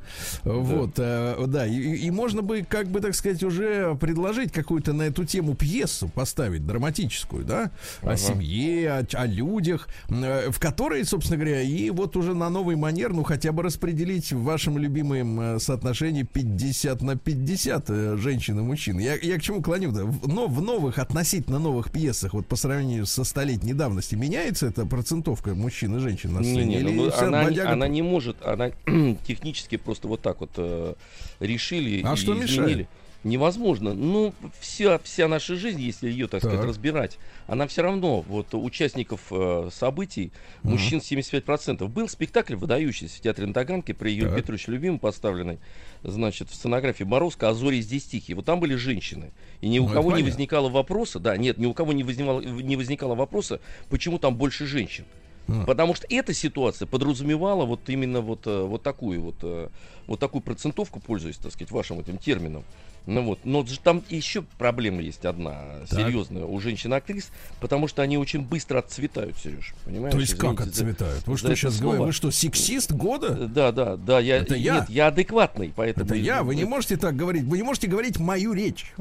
Да. 0.44 0.54
Вот, 0.54 0.96
да, 0.96 1.66
и, 1.66 1.74
и 1.74 2.12
можно 2.12 2.42
бы, 2.42 2.66
как 2.68 2.88
бы, 2.88 3.00
так 3.02 3.16
сказать, 3.16 3.44
уже 3.44 3.96
предложить 3.96 4.52
какую-то 4.52 4.94
на 4.94 5.04
эту 5.04 5.26
тему 5.26 5.56
пьесу 5.56 6.08
поставить, 6.08 6.66
драматическую, 6.66 7.46
да? 7.46 7.72
Ага. 8.02 8.12
О 8.14 8.18
семье, 8.18 8.92
о, 8.92 9.06
о 9.14 9.26
людях, 9.26 9.88
в 10.08 10.60
которой, 10.60 11.04
собственно 11.06 11.38
говоря, 11.38 11.62
и 11.62 11.90
вот 11.90 12.16
уже 12.16 12.34
на 12.34 12.50
новый 12.50 12.76
манер, 12.76 13.14
ну, 13.14 13.24
хотя 13.24 13.52
бы 13.52 13.64
распределить 13.64 14.32
в 14.32 14.44
вашем 14.44 14.78
любимом 14.78 15.60
соотношении 15.60 16.24
50 16.24 17.02
на 17.02 17.18
50 17.18 17.39
50 17.40 17.90
э, 17.90 18.18
женщин 18.18 18.60
и 18.60 18.62
мужчин. 18.62 19.00
Я, 19.00 19.16
я 19.16 19.38
к 19.38 19.42
чему 19.42 19.62
клоню? 19.62 19.92
Да? 19.92 20.04
Но 20.28 20.48
в 20.48 20.62
новых, 20.62 21.00
относительно 21.00 21.60
новых 21.60 21.92
пьесах, 21.92 22.34
вот 22.34 22.46
по 22.46 22.56
сравнению 22.56 23.06
со 23.06 23.24
столетней 23.24 23.74
давности, 23.74 24.16
меняется 24.16 24.68
эта 24.68 24.86
процентовка 24.86 25.56
мужчин 25.56 25.96
и 25.96 26.00
женщин 26.00 26.34
на 26.34 26.44
сцене? 26.44 26.66
Не, 26.66 26.84
не, 26.84 26.92
ну, 26.92 27.12
она, 27.18 27.44
бодяга... 27.46 27.72
она 27.72 27.88
не 27.88 28.02
может, 28.02 28.38
она 28.44 28.72
технически 29.28 29.78
просто 29.78 30.08
вот 30.08 30.22
так 30.22 30.42
вот 30.42 30.52
э, 30.58 30.94
решили 31.40 32.02
а 32.06 32.14
и 32.14 32.16
что 32.18 32.34
изменили. 32.34 32.62
Мешает? 32.62 32.88
Невозможно. 33.24 33.94
Ну, 33.94 34.34
вся, 34.60 35.00
вся 35.00 35.28
наша 35.28 35.56
жизнь, 35.56 35.82
если 35.82 36.10
ее, 36.10 36.28
так, 36.28 36.42
так. 36.42 36.52
сказать, 36.52 36.68
разбирать, 36.68 37.18
она 37.48 37.68
все 37.68 37.82
равно, 37.82 38.22
вот 38.22 38.54
участников 38.54 39.22
э, 39.32 39.70
событий, 39.72 40.32
uh-huh. 40.64 40.70
мужчин 40.70 41.00
75%. 41.00 41.88
Был 41.88 42.08
спектакль 42.08 42.56
выдающийся 42.56 43.18
в 43.18 43.22
театре 43.22 43.48
на 43.48 43.54
Таганке 43.54 43.94
при 43.94 44.12
Юрию 44.12 44.36
Петровиче 44.36 44.72
Любимом 44.72 45.00
поставленный, 45.00 45.60
значит, 46.04 46.50
в 46.50 46.56
сценографии 46.56 47.04
Морозко 47.04 47.50
«А 47.50 47.54
зори 47.54 47.82
здесь 47.82 48.06
тихие». 48.06 48.36
Вот 48.36 48.46
там 48.46 48.60
были 48.60 48.76
женщины. 48.76 49.32
И 49.62 49.68
ни 49.68 49.80
у 49.80 49.88
ну, 49.88 49.94
кого 49.94 50.16
не 50.16 50.24
возникало 50.24 50.70
вопроса, 50.70 51.20
да, 51.20 51.36
нет, 51.38 51.58
ни 51.58 51.66
у 51.66 51.74
кого 51.74 51.94
не 51.94 52.04
возникало, 52.04 52.42
не 52.42 52.76
возникало 52.76 53.16
вопроса, 53.16 53.60
почему 53.90 54.20
там 54.20 54.36
больше 54.36 54.66
женщин. 54.66 55.06
А. 55.50 55.66
Потому 55.66 55.96
что 55.96 56.06
эта 56.10 56.34
ситуация 56.34 56.86
подразумевала 56.86 57.66
вот 57.66 57.82
именно 57.88 58.22
вот, 58.22 58.46
э, 58.46 58.62
вот 58.62 58.84
такую 58.84 59.22
вот, 59.22 59.36
э, 59.42 59.70
вот 60.08 60.20
такую 60.20 60.42
процентовку, 60.42 61.00
пользуясь, 61.00 61.38
так 61.38 61.52
сказать, 61.52 61.72
вашим 61.72 62.00
этим 62.00 62.18
термином. 62.18 62.64
Ну 63.10 63.24
вот, 63.24 63.40
но 63.44 63.66
там 63.84 64.04
еще 64.10 64.44
проблема 64.60 65.02
есть 65.02 65.26
одна 65.26 65.80
так. 65.90 66.00
серьезная 66.00 66.46
у 66.46 66.60
женщин-актрис, 66.60 67.32
потому 67.60 67.88
что 67.88 68.04
они 68.04 68.20
очень 68.20 68.42
быстро 68.42 68.80
отцветают, 68.80 69.36
Сереж, 69.38 69.74
понимаешь? 69.84 70.14
То 70.14 70.20
есть 70.20 70.34
Извините, 70.34 70.58
как 70.58 70.68
отцветают? 70.68 71.28
Вы 71.28 71.38
что 71.38 71.56
сейчас 71.56 71.80
говорите? 71.80 72.06
Вы 72.06 72.12
что, 72.12 72.30
сексист 72.30 72.92
года? 72.92 73.34
Да, 73.48 73.72
да, 73.72 73.96
да. 73.96 74.20
Я, 74.20 74.38
Это 74.38 74.54
я? 74.54 74.82
Нет, 74.82 74.90
я 74.90 75.08
адекватный, 75.08 75.74
поэтому... 75.76 76.06
Это 76.06 76.16
я? 76.16 76.44
Вы 76.44 76.56
не 76.56 76.66
можете 76.66 76.98
так 76.98 77.16
говорить. 77.16 77.44
Вы 77.46 77.58
не 77.58 77.64
можете 77.64 77.88
говорить 77.88 78.20
мою 78.20 78.54
речь. 78.54 78.94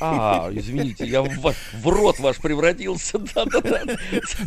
А, 0.00 0.50
извините, 0.52 1.06
я 1.06 1.22
в, 1.22 1.54
в 1.74 1.88
рот 1.88 2.18
ваш 2.18 2.38
превратился. 2.38 3.18
Да, 3.34 3.44
да, 3.44 3.60
да. 3.60 3.82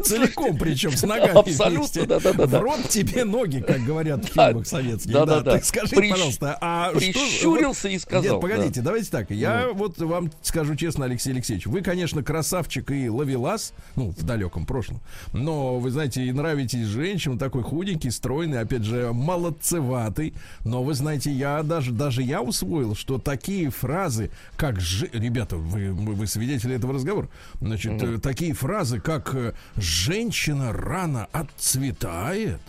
Целиком, 0.04 0.58
причем 0.58 0.92
с 0.92 1.04
ногами. 1.04 1.38
Абсолютно, 1.38 2.06
да, 2.06 2.20
да, 2.20 2.34
да. 2.34 2.46
В 2.46 2.62
рот 2.62 2.90
тебе 2.90 3.24
ноги, 3.24 3.60
как 3.60 3.84
говорят 3.84 4.26
в 4.26 4.34
фильмах 4.34 4.68
советских. 4.68 5.12
Да, 5.12 5.26
да, 5.26 5.42
да. 5.42 5.60
Скажите, 5.62 5.96
Прищ... 5.96 6.12
пожалуйста, 6.12 6.58
а 6.62 6.92
Прищурился 6.92 7.80
что... 7.80 7.90
и 7.90 8.00
сказал. 8.00 8.34
Нет, 8.34 8.42
погодите, 8.42 8.82
да. 8.82 8.86
давайте 8.86 9.10
так. 9.10 9.32
Я 9.32 9.68
ну. 9.68 9.74
вот 9.76 9.98
вам 10.00 10.32
скажу 10.42 10.76
честно, 10.76 11.06
Алексей 11.06 11.32
Алексеевич, 11.32 11.68
вы, 11.68 11.82
конечно, 11.82 12.24
красавчик 12.24 12.92
и 12.92 13.10
ловелас, 13.10 13.74
ну, 13.96 14.12
в 14.12 14.24
далеком 14.24 14.66
прошлом, 14.66 15.02
но, 15.34 15.80
вы 15.80 15.92
знаете, 15.92 16.24
и 16.24 16.32
нравитесь 16.32 16.86
женщинам, 16.86 17.38
такой 17.38 17.64
худенький, 17.64 18.12
стройный, 18.12 18.60
опять 18.60 18.84
же, 18.84 19.12
молодцеватый, 19.14 20.34
но, 20.64 20.84
вы 20.84 20.94
знаете, 20.94 21.32
я 21.32 21.64
даже, 21.64 21.92
даже 21.92 22.22
я 22.22 22.42
усвоил, 22.42 22.96
что 22.96 23.18
такие 23.18 23.70
фразы, 23.70 24.32
как, 24.56 24.80
же, 24.80 25.10
ребята, 25.40 25.56
вы, 25.56 25.94
вы 25.94 26.28
свидетели 26.28 26.76
этого 26.76 26.94
разговора. 26.94 27.30
Значит, 27.62 27.94
mm-hmm. 27.94 28.20
такие 28.20 28.54
фразы, 28.54 29.00
как 29.00 29.34
э, 29.34 29.54
«женщина 29.78 30.74
рано 30.74 31.28
отцветает», 31.32 32.60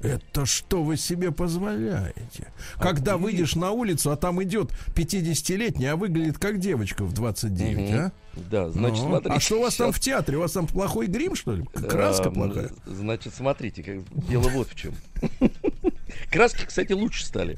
это 0.00 0.44
что 0.44 0.82
вы 0.82 0.96
себе 0.96 1.32
позволяете? 1.32 2.52
Когда 2.78 3.14
а 3.14 3.16
выйдешь 3.16 3.54
на 3.54 3.70
улицу, 3.70 4.10
а 4.10 4.16
там 4.16 4.42
идет 4.42 4.70
50-летняя, 4.94 5.92
а 5.92 5.96
выглядит 5.96 6.38
как 6.38 6.58
девочка 6.58 7.04
в 7.04 7.14
29, 7.14 7.78
угу. 7.78 7.98
а? 7.98 8.12
Да, 8.34 8.68
значит, 8.68 9.02
ну, 9.02 9.08
смотрите. 9.08 9.34
А 9.34 9.40
что 9.40 9.58
у 9.58 9.62
вас 9.62 9.74
сейчас... 9.74 9.84
там 9.86 9.92
в 9.92 10.00
театре? 10.00 10.36
У 10.36 10.40
вас 10.40 10.52
там 10.52 10.66
плохой 10.66 11.06
грим, 11.06 11.34
что 11.34 11.52
ли? 11.52 11.64
Краска 11.72 12.28
а, 12.28 12.30
плохая? 12.30 12.70
Значит, 12.84 13.34
смотрите, 13.34 13.82
как... 13.82 14.26
дело 14.28 14.48
вот 14.50 14.68
в 14.68 14.74
чем. 14.74 14.94
Краски, 16.30 16.66
кстати, 16.66 16.92
лучше 16.92 17.24
стали. 17.24 17.56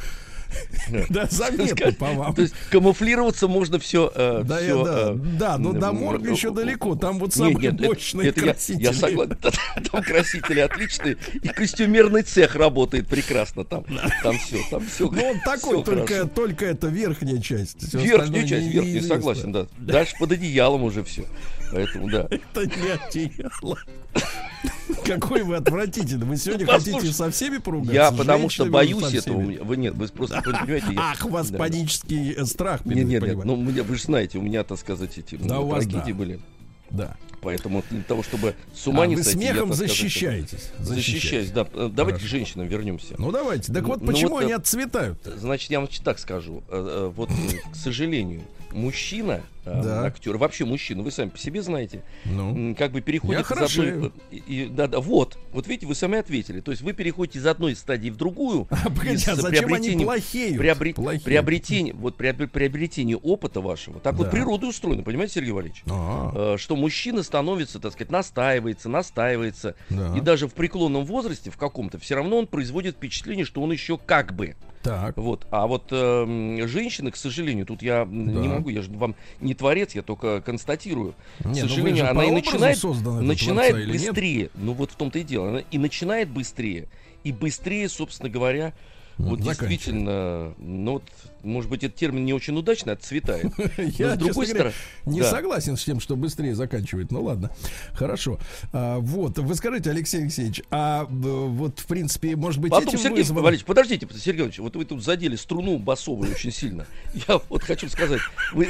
Да, 1.09 1.27
заметно 1.31 1.93
по 1.93 2.07
вам. 2.13 2.35
То 2.35 2.43
есть 2.43 2.55
камуфлироваться 2.71 3.49
можно 3.49 3.79
все. 3.79 4.11
Э, 4.15 4.43
да, 4.45 4.61
да, 4.61 5.13
да, 5.15 5.59
но 5.59 5.73
до 5.73 5.93
морга 5.93 6.31
еще 6.31 6.51
далеко. 6.51 6.95
Там 6.95 7.19
вот 7.19 7.35
самые 7.35 7.73
мощные 7.73 8.33
красители. 8.33 8.83
Я 8.83 8.93
согласен. 8.93 9.37
Там 9.91 10.03
красители 10.03 10.61
отличные. 10.61 11.17
И 11.43 11.49
костюмерный 11.49 12.23
цех 12.23 12.57
работает 12.57 13.09
прекрасно 13.09 13.65
там. 13.65 13.85
Там 14.23 14.39
все, 14.39 14.59
там 14.71 14.87
все. 14.87 15.11
Ну, 15.11 15.25
он 15.25 15.41
такой, 15.41 15.83
только, 15.85 16.27
только 16.27 16.67
это 16.67 16.89
верхняя 16.89 17.41
часть. 17.41 17.93
Верхняя 17.95 18.47
часть, 18.47 18.67
верхняя, 18.67 19.03
согласен, 19.03 19.53
да. 19.53 19.67
Дальше 19.79 20.15
под 20.19 20.33
одеялом 20.33 20.83
уже 20.83 21.05
все. 21.05 21.25
Поэтому, 21.73 22.11
да. 22.11 22.29
Это 22.31 22.67
не 22.67 22.91
одеяло. 22.91 23.79
Какой 25.05 25.43
вы 25.43 25.57
отвратительный. 25.57 26.27
Вы 26.27 26.37
сегодня 26.37 26.67
ну, 26.67 26.73
хотите 26.73 27.13
со 27.13 27.31
всеми 27.31 27.59
поругаться? 27.59 27.95
Я 27.95 28.11
потому 28.11 28.49
что 28.49 28.67
боюсь 28.67 29.15
этого. 29.15 29.39
Вы 29.39 29.77
нет, 29.77 29.95
вы 29.95 30.09
просто 30.09 30.43
понимаете. 30.43 30.87
Ах, 30.97 31.25
у 31.25 31.29
вас 31.29 31.51
панический 31.51 32.33
э, 32.33 32.45
страх. 32.45 32.85
Нет, 32.85 33.07
нет, 33.07 33.23
нет. 33.23 33.45
Ну, 33.45 33.57
вы 33.57 33.97
же 33.97 34.03
знаете, 34.03 34.39
у 34.39 34.43
меня, 34.43 34.65
так 34.65 34.79
сказать, 34.79 35.17
эти 35.19 35.37
да, 35.37 35.61
у 35.61 35.69
вас, 35.69 35.87
трагедии 35.87 36.13
были. 36.13 36.41
Да. 36.91 37.17
Поэтому 37.41 37.85
для 37.91 38.03
того, 38.03 38.23
чтобы 38.23 38.55
с 38.75 38.87
ума 38.87 39.05
а, 39.05 39.07
не 39.07 39.15
вы 39.15 39.23
сойти, 39.23 39.39
смехом 39.39 39.69
я, 39.69 39.75
защищаетесь. 39.75 40.71
Защищаюсь, 40.79 41.51
да. 41.51 41.69
Э, 41.73 41.89
давайте 41.93 42.19
Хорошо. 42.19 42.27
к 42.27 42.29
женщинам 42.29 42.67
вернемся. 42.67 43.15
Ну 43.19 43.31
давайте. 43.31 43.73
Так 43.73 43.85
вот, 43.85 44.01
ну, 44.01 44.07
почему 44.09 44.31
вот, 44.31 44.43
они 44.43 44.53
отцветают? 44.53 45.21
Значит, 45.25 45.71
я 45.71 45.81
вам 45.81 45.89
так 46.03 46.19
скажу. 46.19 46.65
Э, 46.69 47.13
вот, 47.15 47.31
к 47.73 47.77
сожалению, 47.77 48.43
мужчина 48.73 49.43
Э, 49.58 49.58
да. 49.83 50.05
актер, 50.05 50.37
вообще 50.37 50.65
мужчина, 50.65 51.03
вы 51.03 51.11
сами 51.11 51.31
по 51.31 51.39
себе 51.39 51.63
знаете, 51.63 52.03
ну, 52.25 52.75
как 52.77 52.93
бы 52.93 53.01
переходит 53.01 53.51
из 53.51 53.79
одной... 53.79 54.13
И, 54.31 54.69
да, 54.71 54.87
да, 54.87 55.01
вот, 55.01 55.39
вот 55.53 55.67
видите, 55.67 55.87
вы 55.87 55.95
сами 55.95 56.19
ответили. 56.19 56.61
То 56.61 56.71
есть 56.71 56.83
вы 56.83 56.93
переходите 56.93 57.39
из 57.39 57.47
одной 57.47 57.75
стадии 57.77 58.11
в 58.11 58.17
другую. 58.17 58.67
А, 58.71 58.91
погоди, 58.91 59.25
а 59.27 59.35
зачем 59.35 59.73
они 59.73 60.05
плохие? 60.05 60.57
Приобрет, 60.57 60.97
приобретение, 61.25 61.95
вот 61.95 62.17
приобретение 62.17 63.17
опыта 63.17 63.61
вашего. 63.61 64.01
Так 64.01 64.17
да. 64.17 64.25
вот 64.25 64.31
природа 64.31 64.67
устроена, 64.67 65.03
понимаете, 65.03 65.35
Сергей 65.35 65.53
Валерьевич? 65.53 65.83
А-а. 65.87 66.57
Что 66.59 66.77
мужчина 66.77 67.23
становится, 67.23 67.79
так 67.79 67.93
сказать, 67.93 68.11
настаивается, 68.11 68.89
настаивается. 68.89 69.75
Да. 69.91 70.17
И 70.17 70.21
даже 70.21 70.49
в 70.49 70.55
преклонном 70.55 71.05
возрасте, 71.05 71.51
в 71.51 71.57
каком-то, 71.57 71.99
все 71.99 72.15
равно 72.15 72.39
он 72.39 72.47
производит 72.47 72.97
впечатление, 72.97 73.45
что 73.45 73.63
он 73.63 73.73
еще 73.73 73.99
как 73.99 74.35
бы. 74.35 74.57
Так. 74.83 75.17
Вот. 75.17 75.47
А 75.51 75.67
вот 75.67 75.89
э, 75.91 76.67
женщины, 76.67 77.11
к 77.11 77.17
сожалению, 77.17 77.67
тут 77.67 77.83
я 77.83 78.05
да. 78.05 78.11
не 78.11 78.49
могу, 78.49 78.71
я 78.71 78.83
же 78.83 78.91
вам 78.91 79.15
не 79.41 79.55
творец, 79.55 79.95
я 79.95 80.03
только 80.03 80.41
констатирую. 80.41 81.15
Не, 81.45 81.61
к 81.61 81.63
ну 81.65 81.69
сожалению, 81.69 82.11
она 82.11 82.25
и 82.25 82.31
начинает, 82.31 82.83
начинает 83.23 83.89
быстрее. 83.89 84.51
Ну 84.55 84.73
вот 84.73 84.93
в 84.93 84.97
том-то 84.97 85.19
и 85.19 85.25
дело. 85.25 85.49
Она 85.49 85.63
и 85.71 85.79
начинает 85.79 86.29
быстрее. 86.31 86.89
И 87.25 87.33
быстрее, 87.33 87.89
собственно 87.89 88.31
говоря, 88.31 88.73
вот 89.19 89.41
действительно, 89.41 90.55
ну 90.59 90.95
вот 90.95 91.05
может 91.43 91.71
быть, 91.71 91.85
этот 91.85 91.97
термин 91.97 92.25
не 92.25 92.33
очень 92.33 92.57
удачно 92.57 92.93
отцветает. 92.93 93.53
Я, 93.99 94.15
с 94.15 94.19
другой 94.19 94.47
стороны, 94.47 94.73
не 95.07 95.23
согласен 95.23 95.77
с 95.77 95.85
тем, 95.85 96.01
что 96.01 96.17
быстрее 96.17 96.55
заканчивает. 96.55 97.11
Ну 97.11 97.23
ладно, 97.23 97.51
хорошо. 97.93 98.39
А, 98.73 98.99
вот, 98.99 99.39
вы 99.39 99.55
скажите, 99.55 99.91
Алексей 99.91 100.23
Алексеевич, 100.23 100.63
а 100.71 101.07
вот, 101.09 101.79
в 101.79 101.87
принципе, 101.87 102.37
может 102.37 102.61
быть, 102.61 102.71
Потом, 102.71 102.89
этим 102.89 102.99
Сергей 102.99 103.19
вызван... 103.19 103.43
Валерьевич, 103.43 103.67
подождите, 103.67 104.07
Сергей 104.15 104.43
Валерьевич, 104.43 104.59
вот 104.59 104.77
вы 104.77 104.85
тут 104.85 105.03
задели 105.03 105.37
струну 105.37 105.79
басовую 105.79 106.31
очень 106.33 106.53
сильно. 106.53 106.87
Я 107.29 107.41
вот 107.49 107.63
хочу 107.63 107.89
сказать, 107.89 108.21
вы, 108.53 108.69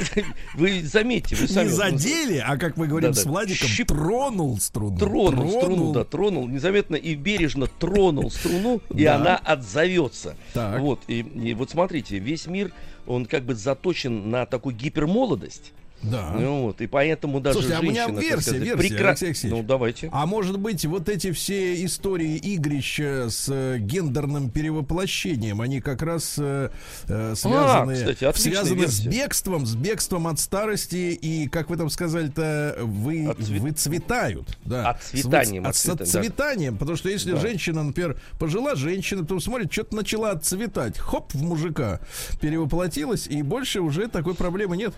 вы 0.55 0.83
заметьте, 0.83 1.35
вы 1.35 1.47
сами... 1.47 1.69
Не 1.69 1.73
задели, 1.73 2.37
а, 2.37 2.57
как 2.57 2.77
мы 2.77 2.87
говорим 2.87 3.11
да, 3.11 3.19
с 3.19 3.25
Владиком, 3.25 3.67
Щип... 3.67 3.87
тронул 3.87 4.59
струну. 4.59 4.97
Тронул, 4.97 5.31
тронул 5.31 5.61
струну, 5.61 5.93
да, 5.93 6.03
тронул, 6.03 6.47
незаметно 6.47 6.95
и 6.95 7.15
бережно 7.15 7.67
тронул 7.67 8.31
струну, 8.31 8.81
и 8.93 9.05
она 9.05 9.37
отзовется. 9.37 10.35
Так. 10.53 10.79
Вот, 10.79 11.01
и, 11.07 11.19
и 11.19 11.53
вот 11.53 11.69
смотрите, 11.69 12.19
весь 12.19 12.47
мир 12.47 12.71
он 13.07 13.25
как 13.25 13.43
бы 13.43 13.55
заточен 13.55 14.29
на 14.29 14.45
такую 14.45 14.75
гипермолодость. 14.75 15.73
Да. 16.01 16.31
Ну, 16.39 16.61
вот, 16.63 16.81
и 16.81 16.87
поэтому 16.87 17.39
даже 17.41 17.59
Слушайте, 17.59 17.77
а 17.77 17.79
у 17.79 17.83
меня 17.83 18.07
женщина, 18.07 18.19
версия, 18.21 18.57
версия, 18.57 18.95
прекра- 18.95 19.07
Алексей 19.09 19.25
Алексеевич. 19.27 19.57
Ну, 19.57 19.63
давайте. 19.63 20.09
А 20.13 20.25
может 20.25 20.57
быть, 20.57 20.85
вот 20.85 21.09
эти 21.09 21.31
все 21.31 21.83
истории 21.83 22.37
игрища 22.37 23.27
с 23.29 23.47
э, 23.49 23.77
гендерным 23.79 24.49
перевоплощением, 24.49 25.59
они 25.61 25.81
как 25.81 26.01
раз 26.01 26.35
э, 26.37 26.69
э, 27.07 27.33
связаны, 27.35 27.91
А, 27.93 27.95
кстати, 28.15 28.37
связаны 28.39 28.87
с 28.87 29.01
бегством, 29.01 29.65
с 29.65 29.75
бегством 29.75 30.27
от 30.27 30.39
старости 30.39 31.17
и, 31.21 31.47
как 31.49 31.69
вы 31.69 31.75
там 31.77 31.89
сказали-то, 31.89 32.77
вы, 32.81 33.25
Отцвет- 33.27 33.61
выцветают. 33.61 34.57
Да. 34.65 34.91
Отцветанием, 34.91 35.63
вы- 35.63 35.73
с 35.73 35.85
отцветанием, 35.85 35.97
да. 35.97 36.03
отцветанием, 36.19 36.77
потому 36.77 36.97
что 36.97 37.09
если 37.09 37.31
Да. 37.33 37.39
женщина, 37.39 37.83
например, 37.83 38.17
пожила 38.39 38.75
женщина, 38.75 39.25
то 39.25 39.39
смотрит, 39.41 39.71
что-то 39.73 39.95
начала 39.97 40.31
отцветать, 40.31 40.97
хоп, 40.97 41.33
в 41.33 41.41
мужика 41.43 41.99
перевоплотилась, 42.39 43.27
и 43.27 43.41
больше 43.41 43.81
уже 43.81 44.07
такой 44.07 44.33
проблемы 44.33 44.77
нет. 44.77 44.93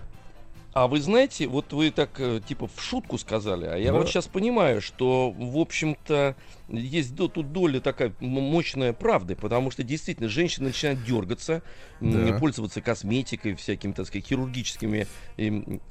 А 0.73 0.87
вы 0.87 1.01
знаете, 1.01 1.47
вот 1.47 1.73
вы 1.73 1.91
так 1.91 2.11
э, 2.19 2.39
типа 2.47 2.67
в 2.73 2.81
шутку 2.81 3.17
сказали, 3.17 3.65
а 3.65 3.75
я 3.75 3.91
Да. 3.91 3.97
вот 3.97 4.07
сейчас 4.07 4.27
понимаю, 4.27 4.81
что, 4.81 5.29
в 5.31 5.57
общем-то, 5.57 6.35
есть 6.69 7.13
до- 7.13 7.27
тут 7.27 7.51
доля 7.51 7.81
такая 7.81 8.13
мощная 8.21 8.93
правды, 8.93 9.35
потому 9.35 9.69
что 9.71 9.83
действительно 9.83 10.29
женщина 10.29 10.67
начинает 10.67 11.03
дергаться, 11.03 11.61
Да. 11.99 12.37
пользоваться 12.39 12.79
косметикой, 12.81 13.55
всякими, 13.55 13.91
так 13.91 14.07
сказать, 14.07 14.25
хирургическими 14.27 15.07
эм, 15.37 15.81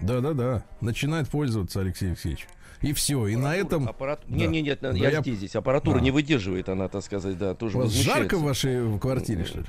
Да-да-да, 0.00 0.64
начинает 0.80 1.28
пользоваться 1.28 1.80
Алексей 1.80 2.08
Алексеевич. 2.10 2.46
И 2.80 2.92
все, 2.92 3.26
и 3.28 3.36
на 3.36 3.54
этом... 3.54 3.88
аппарат... 3.88 4.22
Да. 4.26 4.34
Не, 4.36 4.46
не, 4.48 4.62
нет, 4.62 4.80
Да 4.82 4.90
я, 4.92 5.10
я- 5.10 5.20
здесь, 5.20 5.36
здесь 5.38 5.54
аппаратура 5.54 5.98
А. 5.98 6.00
не 6.00 6.10
выдерживает, 6.10 6.68
она, 6.68 6.88
так 6.88 7.04
сказать, 7.04 7.38
да, 7.38 7.54
тоже 7.54 7.76
У 7.78 7.82
вас 7.82 7.92
жарко 7.92 8.36
в 8.38 8.42
вашей 8.42 8.98
квартире, 8.98 9.44
что 9.44 9.60
ли? 9.60 9.66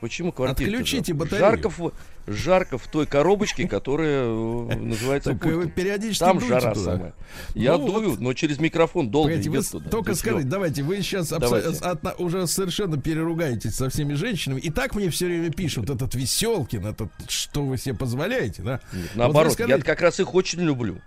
Почему 0.00 0.30
квартира? 0.30 0.68
Отключите 0.70 1.14
батарею. 1.14 1.40
Жарко 1.46 1.70
в, 1.70 1.92
жарко 2.26 2.76
в 2.78 2.86
той 2.86 3.06
коробочке, 3.06 3.66
которая 3.66 4.24
э, 4.24 4.76
называется 4.76 5.30
Так 5.32 5.44
вы 5.44 5.52
пультом. 5.54 5.70
периодически 5.72 6.20
Там 6.24 6.40
жара 6.40 6.74
туда. 6.74 6.92
самая. 6.92 7.14
Я 7.54 7.78
Ну 7.78 7.86
дую, 7.86 8.10
вот. 8.10 8.20
но 8.20 8.32
через 8.34 8.58
микрофон 8.58 9.10
долго 9.10 9.30
Погодите, 9.30 9.50
вы 9.50 9.56
идет 9.56 9.66
с- 9.66 9.70
туда. 9.70 9.88
только 9.88 10.14
скажите, 10.14 10.46
давайте, 10.46 10.82
вы 10.82 10.96
сейчас 10.98 11.28
Давайте. 11.30 11.68
отно- 11.80 12.14
уже 12.18 12.46
совершенно 12.46 13.00
переругаетесь 13.00 13.74
со 13.74 13.88
всеми 13.88 14.12
женщинами. 14.14 14.60
И 14.60 14.70
так 14.70 14.94
мне 14.94 15.08
все 15.08 15.26
время 15.26 15.50
пишут, 15.50 15.88
этот 15.88 16.14
Веселкин, 16.14 16.86
этот, 16.86 17.08
что 17.28 17.64
вы 17.64 17.78
себе 17.78 17.94
позволяете, 17.94 18.62
да? 18.62 18.80
Нет, 18.92 19.02
Вот 19.14 19.16
наоборот, 19.16 19.58
вы 19.58 19.64
я 19.68 19.78
как 19.78 20.02
раз 20.02 20.20
их 20.20 20.34
очень 20.34 20.60
люблю. 20.60 20.98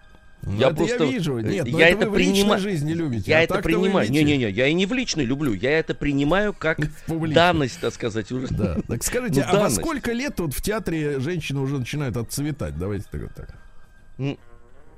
Ну, 0.42 0.58
я 0.58 0.68
это 0.68 0.76
просто- 0.76 1.04
я 1.04 1.12
вижу. 1.12 1.40
Нет, 1.40 1.68
но 1.70 1.80
я 1.80 1.90
это, 1.90 1.98
это 2.00 2.10
вы 2.10 2.16
в 2.16 2.20
личной 2.20 2.44
принима- 2.44 2.58
жизни 2.60 2.94
любите. 2.94 3.30
Я 3.30 3.40
а 3.40 3.42
это 3.42 3.62
принимаю. 3.62 4.10
Не-не-не, 4.10 4.50
я 4.50 4.68
и 4.68 4.74
не 4.74 4.86
в 4.86 4.94
личной 4.94 5.26
люблю. 5.26 5.54
Я 5.54 5.78
это 5.78 5.94
принимаю 5.94 6.54
как 6.54 6.80
данность, 7.08 7.80
так 7.82 7.94
сказать. 7.94 8.32
Уже. 8.32 8.48
Да. 8.48 8.78
Так 8.88 9.04
скажите, 9.04 9.46
Ну, 9.52 9.58
а 9.58 9.64
во 9.64 9.70
сколько 9.70 10.14
лет 10.14 10.40
вот 10.40 10.54
в 10.54 10.62
театре 10.62 11.20
женщины 11.20 11.60
уже 11.60 11.78
начинают 11.78 12.16
отцветать? 12.18 12.78
Давайте 12.78 13.06
так 13.12 13.22
вот 13.22 13.34
так. 13.36 13.56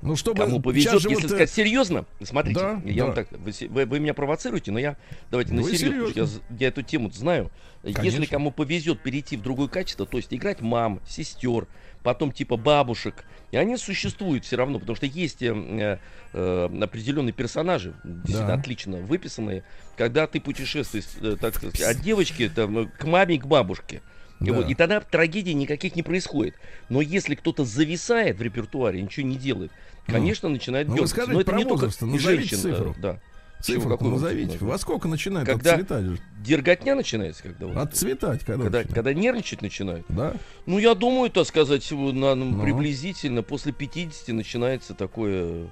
Ну, 0.02 0.16
чтобы... 0.16 0.38
Кому 0.42 0.60
повезет, 0.60 0.94
если 0.94 1.14
вот, 1.14 1.24
э, 1.24 1.28
сказать 1.28 1.50
серьезно, 1.50 2.06
смотрите, 2.24 2.58
да, 2.58 2.82
я 2.84 3.04
вам 3.04 3.14
да. 3.14 3.22
так, 3.24 3.38
вы, 3.38 3.86
вы- 3.86 4.00
меня 4.00 4.14
провоцируете, 4.14 4.72
но 4.72 4.80
я 4.80 4.96
давайте 5.30 5.54
на 5.54 5.62
серьезно, 5.62 6.20
я, 6.20 6.26
я 6.58 6.68
эту 6.68 6.82
тему 6.82 7.08
знаю. 7.12 7.52
Если 7.84 8.00
Конечно. 8.00 8.26
кому 8.26 8.50
повезет 8.50 9.00
перейти 9.00 9.36
в 9.36 9.42
другое 9.42 9.68
качество, 9.68 10.04
то 10.04 10.16
есть 10.16 10.34
играть 10.34 10.60
мам, 10.60 11.00
сестер, 11.06 11.68
потом 12.02 12.32
типа 12.32 12.56
бабушек, 12.56 13.24
и 13.52 13.56
они 13.58 13.76
существуют 13.76 14.44
все 14.44 14.56
равно, 14.56 14.78
потому 14.80 14.96
что 14.96 15.06
есть 15.06 15.42
э, 15.42 15.98
э, 16.32 16.68
определенные 16.82 17.32
персонажи, 17.34 17.92
действительно 18.02 18.46
Да. 18.48 18.54
отлично 18.54 18.96
выписанные, 18.96 19.62
когда 19.96 20.26
ты 20.26 20.40
путешествуешь, 20.40 21.04
э, 21.20 21.36
так 21.38 21.54
сказать, 21.54 21.80
от 21.82 22.00
девочки 22.00 22.48
там, 22.52 22.78
э, 22.78 22.86
к 22.86 23.04
маме 23.04 23.38
к 23.38 23.46
бабушке. 23.46 24.00
И, 24.40 24.46
Да. 24.46 24.54
вот, 24.54 24.68
и 24.70 24.74
тогда 24.74 25.00
трагедий 25.00 25.52
никаких 25.54 25.94
не 25.94 26.02
происходит. 26.02 26.54
Но 26.88 27.00
если 27.02 27.34
кто-то 27.34 27.64
зависает 27.66 28.38
в 28.38 28.42
репертуаре, 28.42 29.00
ничего 29.02 29.26
не 29.26 29.36
делает, 29.36 29.70
Ну. 30.08 30.14
конечно, 30.14 30.48
начинает 30.48 30.88
Ну, 30.88 30.94
дергаться. 30.96 31.26
Но 31.30 31.40
это 31.40 31.52
не 31.52 31.64
только 31.64 31.86
назовите 32.00 32.18
женщин. 32.18 32.56
э, 32.56 32.60
цифру. 32.60 32.96
Да. 32.98 33.20
Цифру 33.62 33.90
какую 33.90 34.12
назовите. 34.12 34.58
Во 34.60 34.76
сколько 34.78 35.08
начинает 35.08 35.46
Когда- 35.46 35.72
отцветать? 35.74 36.20
Дерготня 36.44 36.94
начинается, 36.96 37.42
когда 37.44 37.66
вот, 37.68 37.76
Отцветать, 37.76 38.40
когда? 38.44 38.64
когда, 38.64 38.78
начинает? 38.80 38.94
когда 38.94 39.14
нервничать 39.14 39.62
начинают. 39.62 40.04
Да? 40.08 40.34
Ну, 40.66 40.78
я 40.78 40.94
думаю, 40.94 41.30
так 41.30 41.46
сказать, 41.46 41.88
на- 41.92 42.34
ну, 42.34 42.44
Ну. 42.46 42.62
приблизительно 42.62 43.42
после 43.42 43.72
50 43.72 44.32
начинается 44.32 44.94
такое 44.94 45.68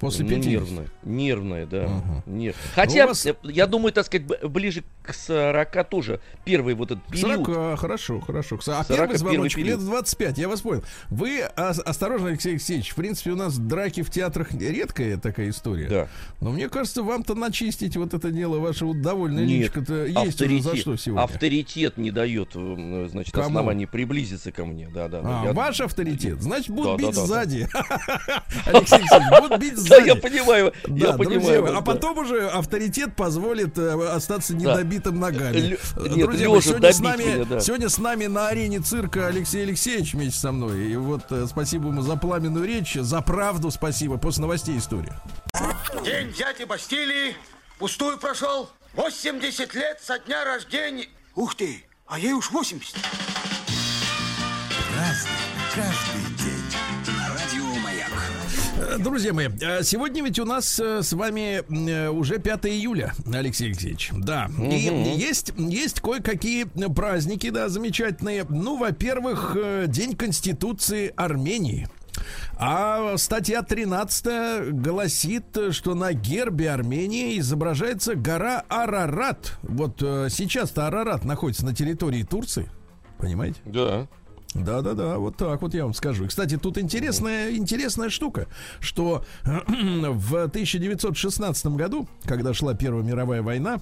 После 0.00 0.24
ну, 0.24 0.30
50. 0.30 0.50
нервное. 0.52 0.86
Нервное, 1.04 1.66
да. 1.66 1.84
Ага. 1.84 2.22
Нер- 2.26 2.54
Хотя, 2.74 3.04
у 3.04 3.08
вас- 3.08 3.26
э, 3.26 3.34
я 3.44 3.66
думаю, 3.66 3.92
так 3.92 4.06
сказать, 4.06 4.26
ближе 4.48 4.82
к 5.02 5.12
40 5.14 5.84
тоже 5.88 6.20
первый 6.44 6.74
вот 6.74 6.90
этот 6.90 7.04
период. 7.06 7.46
40, 7.46 7.78
хорошо, 7.78 8.20
хорошо. 8.20 8.56
А 8.58 8.60
40 8.62 8.86
первый 8.88 9.06
первый 9.08 9.16
звоночек 9.18 9.58
лет 9.58 9.66
период. 9.78 9.84
25, 9.84 10.38
я 10.38 10.48
вас 10.48 10.60
понял. 10.60 10.82
Вы 11.10 11.42
ос- 11.56 11.78
осторожно, 11.78 12.28
Алексей 12.28 12.50
Алексеевич, 12.52 12.90
в 12.90 12.94
принципе, 12.96 13.30
у 13.30 13.36
нас 13.36 13.58
драки 13.58 14.02
в 14.02 14.10
театрах 14.10 14.52
редкая 14.52 15.16
такая 15.16 15.50
история. 15.50 15.88
Да. 15.88 16.08
Но 16.40 16.50
мне 16.52 16.68
кажется, 16.68 17.02
вам-то 17.02 17.34
начистить 17.34 17.96
вот 17.96 18.14
это 18.14 18.30
дело, 18.30 18.58
ваше 18.58 18.84
вот 18.86 19.00
довольное 19.00 19.44
Нет, 19.44 19.60
личико-то 19.76 20.04
есть 20.06 20.40
уже 20.40 20.60
за 20.60 20.76
что 20.76 20.96
сегодня. 20.96 21.22
авторитет 21.24 21.96
не 21.98 22.10
дает, 22.10 22.50
значит, 22.52 23.32
Кому? 23.34 23.46
оснований 23.46 23.86
приблизиться 23.86 24.52
ко 24.52 24.64
мне. 24.64 24.88
Да, 24.92 25.08
да. 25.08 25.20
А, 25.24 25.44
я- 25.46 25.52
ваш 25.52 25.80
авторитет. 25.80 26.42
Значит, 26.42 26.70
будут 26.70 26.98
Да, 27.00 27.06
бить 27.06 27.14
да, 27.14 27.20
да, 27.22 27.26
сзади. 27.26 27.68
Алексей 28.66 28.96
Алексеевич, 28.96 29.40
будут 29.40 29.60
бить 29.60 29.76
Да, 29.88 29.96
я 29.98 30.16
понимаю, 30.16 30.72
Да, 30.86 31.06
я 31.08 31.12
друзья 31.12 31.38
понимаю. 31.40 31.62
мои, 31.62 31.72
а 31.74 31.80
потом 31.82 32.18
уже 32.18 32.48
авторитет 32.48 33.14
позволит 33.16 33.76
э, 33.78 34.08
остаться 34.14 34.52
Да. 34.54 34.58
недобитым 34.58 35.18
ногами. 35.20 35.56
Э, 35.56 36.08
нет, 36.08 36.26
Друзья 36.26 36.46
сегодня 36.60 36.92
с, 36.92 37.00
нами, 37.00 37.22
меня, 37.22 37.44
да. 37.44 37.60
сегодня 37.60 37.88
с 37.88 37.98
нами 37.98 38.26
на 38.26 38.48
арене 38.48 38.80
цирка 38.80 39.26
Алексей 39.28 39.62
Алексеевич 39.62 40.14
вместе 40.14 40.38
со 40.40 40.52
мной. 40.52 40.86
И 40.92 40.96
вот 40.96 41.22
э, 41.30 41.46
спасибо 41.48 41.88
ему 41.88 42.02
за 42.02 42.16
пламенную 42.16 42.66
речь, 42.66 42.94
за 42.94 43.20
правду 43.22 43.70
спасибо. 43.70 44.18
После 44.18 44.42
новостей 44.42 44.76
история. 44.78 45.14
День 46.04 46.32
дяди 46.32 46.64
Бастилии 46.64 47.34
пустую 47.78 48.18
прошел. 48.18 48.68
80 48.94 49.74
лет 49.74 50.00
со 50.02 50.18
дня 50.18 50.44
рождения. 50.44 51.06
Ух 51.34 51.54
ты, 51.54 51.84
а 52.06 52.18
ей 52.18 52.32
уж 52.32 52.50
80. 52.50 52.96
Э, 54.96 55.12
Друзья 58.98 59.32
мои, 59.32 59.48
э, 59.60 59.82
сегодня 59.82 60.22
ведь 60.24 60.38
у 60.38 60.44
нас 60.44 60.80
э, 60.80 61.02
с 61.02 61.12
вами 61.12 61.62
э, 61.88 62.08
уже 62.08 62.38
5 62.38 62.66
июля, 62.66 63.12
Алексей 63.32 63.66
Алексеевич. 63.66 64.10
Да. 64.12 64.48
И 64.58 64.74
есть, 65.16 65.52
есть 65.56 66.00
кое-какие 66.00 66.64
праздники, 66.88 67.50
да, 67.50 67.68
замечательные. 67.68 68.44
Ну, 68.48 68.76
во-первых, 68.78 69.56
э, 69.56 69.84
День 69.88 70.16
Конституции 70.16 71.12
Армении. 71.16 71.88
А 72.56 73.16
статья 73.18 73.62
13 73.62 74.72
гласит, 74.72 75.44
что 75.72 75.94
на 75.94 76.12
гербе 76.14 76.70
Армении 76.70 77.38
изображается 77.38 78.14
гора 78.14 78.64
Арарат. 78.68 79.58
Вот 79.62 80.02
э, 80.02 80.28
сейчас-то 80.30 80.86
Арарат 80.86 81.24
находится 81.24 81.66
на 81.66 81.74
территории 81.74 82.22
Турции. 82.22 82.70
Понимаете? 83.18 83.60
Да. 83.64 84.08
Да-да-да, 84.64 85.18
вот 85.18 85.36
так 85.36 85.62
вот 85.62 85.74
я 85.74 85.84
вам 85.84 85.94
скажу. 85.94 86.26
Кстати, 86.26 86.56
тут 86.56 86.78
интересная, 86.78 87.54
интересная 87.54 88.10
штука, 88.10 88.46
что 88.80 89.24
в 89.44 90.34
1916 90.44 91.66
году, 91.68 92.08
когда 92.24 92.54
шла 92.54 92.74
Первая 92.74 93.02
мировая 93.02 93.42
война, 93.42 93.80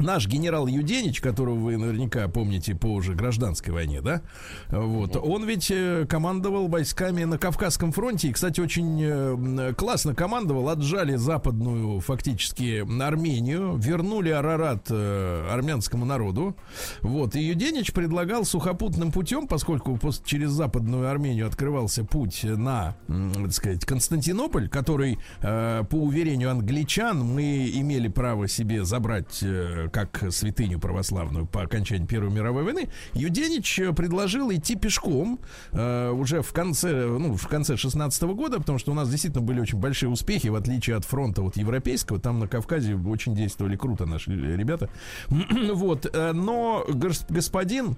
Наш 0.00 0.26
генерал 0.26 0.66
Юденич, 0.66 1.20
которого 1.20 1.56
вы 1.56 1.76
наверняка 1.76 2.26
помните 2.28 2.74
по 2.74 2.86
уже 2.86 3.14
гражданской 3.14 3.72
войне, 3.72 4.00
да, 4.00 4.22
вот, 4.68 5.16
он 5.16 5.44
ведь 5.44 5.70
э, 5.70 6.06
командовал 6.08 6.68
войсками 6.68 7.24
на 7.24 7.38
Кавказском 7.38 7.92
фронте, 7.92 8.28
и, 8.28 8.32
кстати, 8.32 8.60
очень 8.60 9.00
э, 9.02 9.74
классно 9.74 10.14
командовал, 10.14 10.68
отжали 10.70 11.16
западную 11.16 12.00
фактически 12.00 12.84
Армению, 13.02 13.76
вернули 13.76 14.30
Арарат 14.30 14.86
э, 14.90 15.48
армянскому 15.50 16.04
народу, 16.04 16.56
вот, 17.02 17.36
и 17.36 17.42
Юденич 17.42 17.92
предлагал 17.92 18.44
сухопутным 18.44 19.12
путем, 19.12 19.46
поскольку 19.46 19.92
пос- 19.96 20.22
через 20.24 20.50
западную 20.50 21.10
Армению 21.10 21.46
открывался 21.46 22.04
путь 22.04 22.42
на, 22.44 22.96
так 23.06 23.52
сказать, 23.52 23.84
Константинополь, 23.84 24.68
который, 24.68 25.18
по 25.40 25.96
уверению 25.96 26.50
англичан, 26.50 27.20
мы 27.20 27.70
имели 27.74 28.08
право 28.08 28.48
себе 28.48 28.84
забрать 28.84 29.44
как 29.90 30.24
святыню 30.30 30.78
православную 30.78 31.46
по 31.46 31.62
окончании 31.62 32.06
Первой 32.06 32.30
мировой 32.30 32.64
войны, 32.64 32.88
Юденич 33.14 33.78
э, 33.78 33.92
предложил 33.92 34.52
идти 34.52 34.76
пешком 34.76 35.40
э, 35.72 36.10
уже 36.10 36.42
в 36.42 36.52
конце, 36.52 37.06
ну, 37.06 37.36
в 37.36 37.48
конце 37.48 37.76
16 37.76 38.22
года, 38.22 38.58
потому 38.58 38.78
что 38.78 38.92
у 38.92 38.94
нас 38.94 39.08
действительно 39.10 39.42
были 39.42 39.60
очень 39.60 39.78
большие 39.78 40.08
успехи, 40.08 40.48
в 40.48 40.54
отличие 40.54 40.96
от 40.96 41.04
фронта 41.04 41.42
вот 41.42 41.56
европейского, 41.56 42.18
там 42.20 42.38
на 42.38 42.48
Кавказе 42.48 42.94
очень 42.96 43.34
действовали 43.34 43.76
круто 43.76 44.06
наши 44.06 44.30
ребята. 44.30 44.88
Вот, 45.80 46.06
э, 46.12 46.32
но 46.32 46.84
гос- 46.88 47.26
господин, 47.28 47.96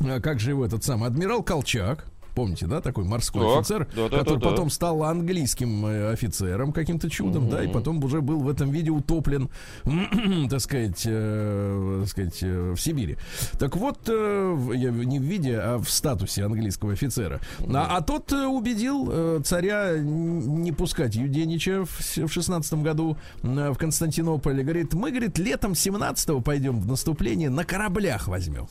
э, 0.00 0.20
как 0.20 0.40
же 0.40 0.50
его 0.50 0.64
этот 0.64 0.84
самый, 0.84 1.08
адмирал 1.08 1.42
Колчак, 1.42 2.06
Помните, 2.34 2.66
да, 2.66 2.80
такой 2.80 3.04
морской 3.04 3.42
Так, 3.42 3.60
офицер, 3.60 3.88
да, 3.94 4.08
да, 4.08 4.18
который 4.18 4.38
да, 4.38 4.44
да. 4.44 4.50
потом 4.50 4.70
стал 4.70 5.02
английским 5.02 5.86
э, 5.86 6.12
офицером 6.12 6.72
каким-то 6.72 7.10
чудом, 7.10 7.48
да, 7.48 7.62
и 7.64 7.68
потом 7.68 8.02
уже 8.02 8.20
был 8.20 8.40
в 8.40 8.48
этом 8.48 8.70
виде 8.70 8.90
утоплен, 8.90 9.48
так 10.50 10.60
сказать, 10.60 11.02
э, 11.04 11.98
так 12.00 12.08
сказать, 12.08 12.38
э, 12.42 12.74
в 12.76 12.80
Сибири. 12.80 13.16
Так 13.58 13.76
вот, 13.76 13.98
э, 14.08 14.72
я 14.74 14.90
не 14.90 15.18
в 15.18 15.22
виде, 15.22 15.58
а 15.58 15.78
в 15.78 15.90
статусе 15.90 16.44
английского 16.44 16.92
офицера. 16.92 17.40
А, 17.72 17.96
а 17.96 18.00
тот 18.02 18.32
э, 18.32 18.46
убедил 18.46 19.08
э, 19.10 19.40
царя 19.44 19.98
не 19.98 20.72
пускать 20.72 21.14
Юденича 21.14 21.84
в, 21.84 22.16
в 22.16 22.32
16 22.32 22.74
году 22.74 23.16
э, 23.42 23.70
в 23.70 23.76
Константинополе. 23.76 24.62
Говорит, 24.62 24.94
мы, 24.94 25.10
говорит, 25.10 25.38
летом 25.38 25.74
17 25.74 26.42
пойдем 26.44 26.80
в 26.80 26.86
наступление, 26.86 27.50
на 27.50 27.64
кораблях 27.64 28.28
возьмем. 28.28 28.66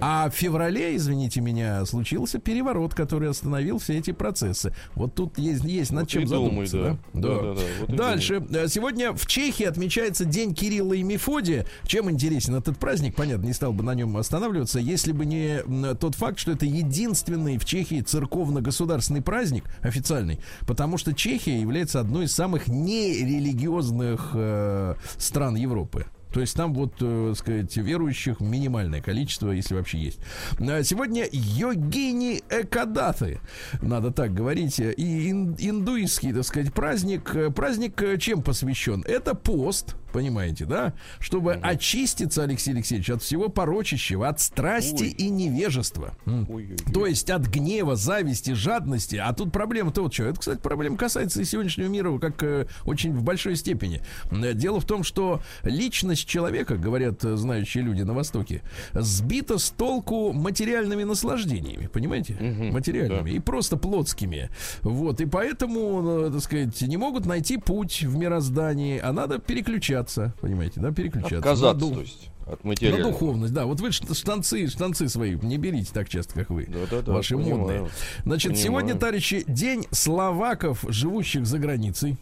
А 0.00 0.28
в 0.30 0.34
феврале, 0.34 0.96
извините 0.96 1.40
меня, 1.40 1.84
случился 1.86 2.38
переворот, 2.38 2.94
который 2.94 3.30
остановил 3.30 3.78
все 3.78 3.98
эти 3.98 4.12
процессы. 4.12 4.74
Вот 4.94 5.14
тут 5.14 5.38
есть, 5.38 5.64
есть 5.64 5.90
над 5.92 6.02
Вот 6.04 6.10
чем 6.10 6.24
думай, 6.26 6.66
задуматься. 6.66 6.98
да. 7.12 7.20
Да? 7.20 7.28
Да, 7.34 7.42
да, 7.42 7.54
да, 7.54 7.60
вот 7.86 7.96
Дальше. 7.96 8.46
Э, 8.50 8.68
Сегодня 8.68 9.12
в 9.12 9.26
Чехии 9.26 9.64
отмечается 9.64 10.24
День 10.24 10.54
Кирилла 10.54 10.94
и 10.94 11.02
Мефодия. 11.02 11.66
Чем 11.84 12.10
интересен 12.10 12.54
этот 12.54 12.78
праздник? 12.78 13.14
Понятно, 13.14 13.46
не 13.46 13.52
стал 13.52 13.72
бы 13.72 13.82
на 13.82 13.94
нем 13.94 14.16
останавливаться, 14.16 14.78
если 14.78 15.12
бы 15.12 15.24
не 15.26 15.60
тот 15.94 16.14
факт, 16.14 16.38
что 16.38 16.52
это 16.52 16.66
единственный 16.66 17.58
в 17.58 17.64
Чехии 17.64 18.00
церковно-государственный 18.00 19.22
праздник 19.22 19.64
официальный, 19.82 20.40
потому 20.66 20.98
что 20.98 21.12
Чехия 21.14 21.60
является 21.60 22.00
одной 22.00 22.24
из 22.26 22.32
самых 22.32 22.68
нерелигиозных 22.68 24.30
э, 24.34 24.94
стран 25.18 25.56
Европы. 25.56 26.06
То 26.34 26.40
есть 26.40 26.56
там 26.56 26.74
вот, 26.74 26.94
э, 27.00 27.32
сказать, 27.36 27.76
верующих 27.76 28.40
минимальное 28.40 29.00
количество, 29.00 29.52
если 29.52 29.74
вообще 29.76 29.98
есть. 29.98 30.18
А 30.58 30.82
Сегодня 30.82 31.26
йогини 31.30 32.42
Экадаты, 32.50 33.38
надо 33.80 34.10
так 34.10 34.34
говорить, 34.34 34.80
и 34.80 35.30
ин- 35.30 35.54
индуистский, 35.56 36.32
так 36.32 36.44
сказать, 36.44 36.74
праздник. 36.74 37.34
Э, 37.36 37.50
Праздник 37.50 38.02
э, 38.02 38.18
чем 38.18 38.42
посвящен? 38.42 39.04
Это 39.06 39.36
пост, 39.36 39.94
понимаете, 40.14 40.64
да? 40.64 40.94
Чтобы 41.18 41.54
очиститься, 41.54 42.44
Алексей 42.44 42.70
Алексеевич, 42.70 43.10
от 43.10 43.20
всего 43.20 43.48
порочащего, 43.48 44.28
от 44.28 44.38
страсти 44.40 45.02
Ой. 45.02 45.10
и 45.10 45.28
невежества. 45.28 46.16
М. 46.24 46.46
Ой-ой-ой. 46.48 46.92
То 46.92 47.06
есть 47.06 47.30
от 47.30 47.48
гнева, 47.48 47.96
зависти, 47.96 48.52
жадности. 48.52 49.16
А 49.16 49.32
тут 49.32 49.50
проблема-то 49.52 50.02
вот 50.02 50.14
что. 50.14 50.26
Это, 50.26 50.38
кстати, 50.38 50.60
проблема 50.60 50.96
касается 50.96 51.42
и 51.42 51.44
сегодняшнего 51.44 51.88
мира 51.88 52.16
как 52.18 52.40
э, 52.44 52.66
очень 52.84 53.12
в 53.12 53.24
большой 53.24 53.56
степени. 53.56 54.02
Э, 54.30 54.54
Дело 54.54 54.78
в 54.78 54.84
том, 54.84 55.02
что 55.02 55.42
личность 55.64 56.28
человека, 56.28 56.76
говорят 56.76 57.24
э, 57.24 57.34
знающие 57.36 57.82
люди 57.82 58.02
на 58.02 58.14
Востоке, 58.14 58.62
сбита 58.92 59.58
с 59.58 59.70
толку 59.70 60.32
материальными 60.32 61.02
наслаждениями, 61.02 61.88
понимаете? 61.88 62.34
Мгм, 62.34 62.72
материальными 62.72 63.30
и 63.32 63.40
просто 63.40 63.76
плотскими. 63.76 64.48
Вот, 64.82 65.20
и 65.20 65.26
поэтому, 65.26 66.28
э, 66.28 66.30
так 66.30 66.40
сказать, 66.40 66.80
не 66.82 66.96
могут 66.96 67.26
найти 67.26 67.56
путь 67.56 68.02
в 68.04 68.16
мироздании, 68.16 69.00
а 69.00 69.12
надо 69.12 69.38
переключаться, 69.38 70.03
понимаете, 70.40 70.80
да, 70.80 70.92
переключаться. 70.92 71.38
Отказаться, 71.38 71.66
На 71.66 71.74
ду- 71.74 71.94
то 71.94 72.00
есть, 72.00 72.30
от 72.46 72.62
на 72.64 72.68
материала. 72.68 73.02
духовность, 73.10 73.52
да. 73.54 73.66
Вот 73.66 73.80
вы 73.80 73.90
штанцы, 73.92 74.68
штанцы 74.68 75.08
свои 75.08 75.36
не 75.42 75.56
берите 75.58 75.90
так 75.92 76.08
часто, 76.08 76.34
как 76.34 76.50
вы. 76.50 76.66
Да-да-да, 76.66 77.12
ваши 77.12 77.36
понимаю. 77.36 77.56
модные. 77.58 77.88
Значит, 78.24 78.52
Понимаю. 78.52 78.64
сегодня, 78.64 78.94
товарищи, 78.94 79.44
день 79.48 79.86
словаков, 79.90 80.84
живущих 80.88 81.46
за 81.46 81.58
границей. 81.58 82.16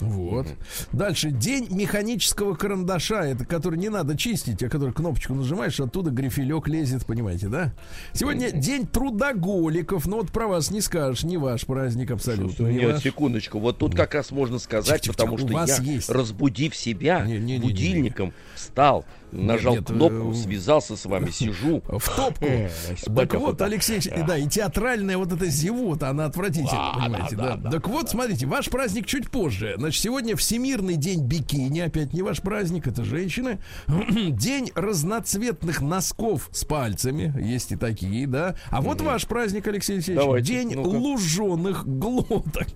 Вот. 0.00 0.46
Дальше 0.92 1.30
день 1.30 1.68
механического 1.70 2.54
карандаша, 2.54 3.22
это 3.22 3.44
который 3.44 3.78
не 3.78 3.88
надо 3.88 4.16
чистить, 4.16 4.62
а 4.62 4.68
который 4.68 4.92
кнопочку 4.92 5.34
нажимаешь, 5.34 5.80
оттуда 5.80 6.10
грифелек 6.10 6.68
лезет, 6.68 7.06
понимаете, 7.06 7.48
да? 7.48 7.72
Сегодня 8.12 8.50
день 8.50 8.86
трудоголиков, 8.86 10.06
но 10.06 10.16
вот 10.18 10.30
про 10.30 10.46
вас 10.46 10.70
не 10.70 10.80
скажешь, 10.80 11.24
не 11.24 11.36
ваш 11.38 11.64
праздник 11.66 12.10
абсолютно. 12.10 12.66
не 12.66 12.76
Нет, 12.78 12.94
ваш. 12.94 13.02
секундочку. 13.02 13.58
Вот 13.58 13.78
тут 13.78 13.94
как 13.94 14.14
раз 14.14 14.30
можно 14.30 14.58
сказать, 14.58 15.02
Тихо, 15.02 15.14
потому 15.14 15.38
что 15.38 15.46
у 15.46 15.50
вас 15.52 15.78
я, 15.80 15.92
есть. 15.94 16.10
разбудив 16.10 16.76
себя 16.76 17.20
Не-не-не-не-не. 17.24 17.58
будильником, 17.60 18.32
встал, 18.66 19.04
нажал 19.32 19.74
нет, 19.74 19.86
кнопку, 19.86 20.32
э, 20.32 20.34
связался 20.34 20.96
с 20.96 21.06
вами, 21.06 21.30
сижу. 21.30 21.82
В 21.88 22.16
топку. 22.16 22.44
Э, 22.44 22.68
Так 23.14 23.34
вот. 23.34 23.60
Алексей, 23.62 24.00
да, 24.26 24.36
и 24.36 24.48
театральная 24.48 25.18
вот 25.18 25.32
эта 25.32 25.46
зевота, 25.46 26.10
она 26.10 26.26
отвратительна, 26.26 26.92
Да, 26.96 27.04
понимаете, 27.04 27.36
да, 27.36 27.70
Так 27.70 27.88
вот, 27.88 28.10
смотрите, 28.10 28.46
ваш 28.46 28.68
праздник 28.68 29.06
чуть 29.06 29.30
позже. 29.30 29.74
Значит, 29.78 30.02
сегодня 30.02 30.36
Всемирный 30.36 30.96
день 30.96 31.24
бикини, 31.24 31.80
опять 31.80 32.12
не 32.12 32.22
ваш 32.22 32.40
праздник, 32.40 32.86
это 32.86 33.04
женщины. 33.04 33.58
День 33.86 34.70
разноцветных 34.74 35.80
носков 35.80 36.48
с 36.52 36.64
пальцами, 36.64 37.32
есть 37.40 37.72
и 37.72 37.76
такие, 37.76 38.26
да. 38.26 38.56
А 38.70 38.80
вот 38.80 39.00
ваш 39.00 39.26
праздник, 39.26 39.66
Алексей 39.66 39.94
Алексеевич, 39.94 40.22
Давайте, 40.22 40.52
день 40.52 40.72
ну-ка. 40.74 40.88
луженых 40.88 41.86
глоток. 41.86 42.66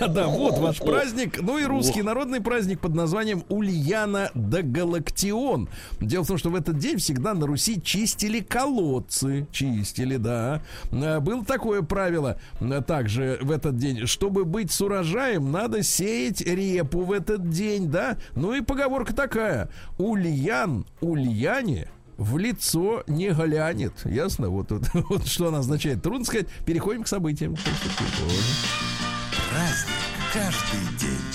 Да-да, 0.00 0.26
вот 0.28 0.58
ваш 0.58 0.78
праздник. 0.78 1.40
Ну 1.40 1.58
и 1.58 1.64
русский 1.64 2.02
народный 2.02 2.40
праздник 2.40 2.80
под 2.80 2.94
названием 2.94 3.44
Ульяна 3.48 4.30
да 4.48 4.62
Галактион. 4.62 5.68
Дело 6.00 6.24
в 6.24 6.28
том, 6.28 6.38
что 6.38 6.50
в 6.50 6.54
этот 6.54 6.78
день 6.78 6.98
всегда 6.98 7.34
на 7.34 7.46
Руси 7.46 7.80
чистили 7.82 8.40
колодцы. 8.40 9.46
Чистили, 9.52 10.16
да. 10.16 10.62
А, 10.92 11.20
Было 11.20 11.44
такое 11.44 11.82
правило 11.82 12.40
а, 12.60 12.82
также 12.82 13.38
в 13.42 13.50
этот 13.50 13.76
день. 13.76 14.06
Чтобы 14.06 14.44
быть 14.44 14.70
с 14.70 14.80
урожаем, 14.80 15.50
надо 15.50 15.82
сеять 15.82 16.40
репу 16.40 17.00
в 17.00 17.12
этот 17.12 17.50
день, 17.50 17.88
да. 17.88 18.16
Ну 18.34 18.54
и 18.54 18.60
поговорка 18.60 19.14
такая. 19.14 19.70
Ульян, 19.98 20.86
Ульяне 21.00 21.88
в 22.16 22.36
лицо 22.36 23.02
не 23.06 23.30
глянет. 23.30 23.94
Ясно? 24.04 24.50
Вот, 24.50 24.70
вот, 24.70 24.82
вот 25.08 25.26
что 25.26 25.48
она 25.48 25.58
означает. 25.58 26.02
Трудно 26.02 26.24
сказать. 26.24 26.46
Переходим 26.66 27.02
к 27.02 27.08
событиям. 27.08 27.56
Праздник 29.50 30.00
каждый 30.32 30.98
день. 30.98 31.29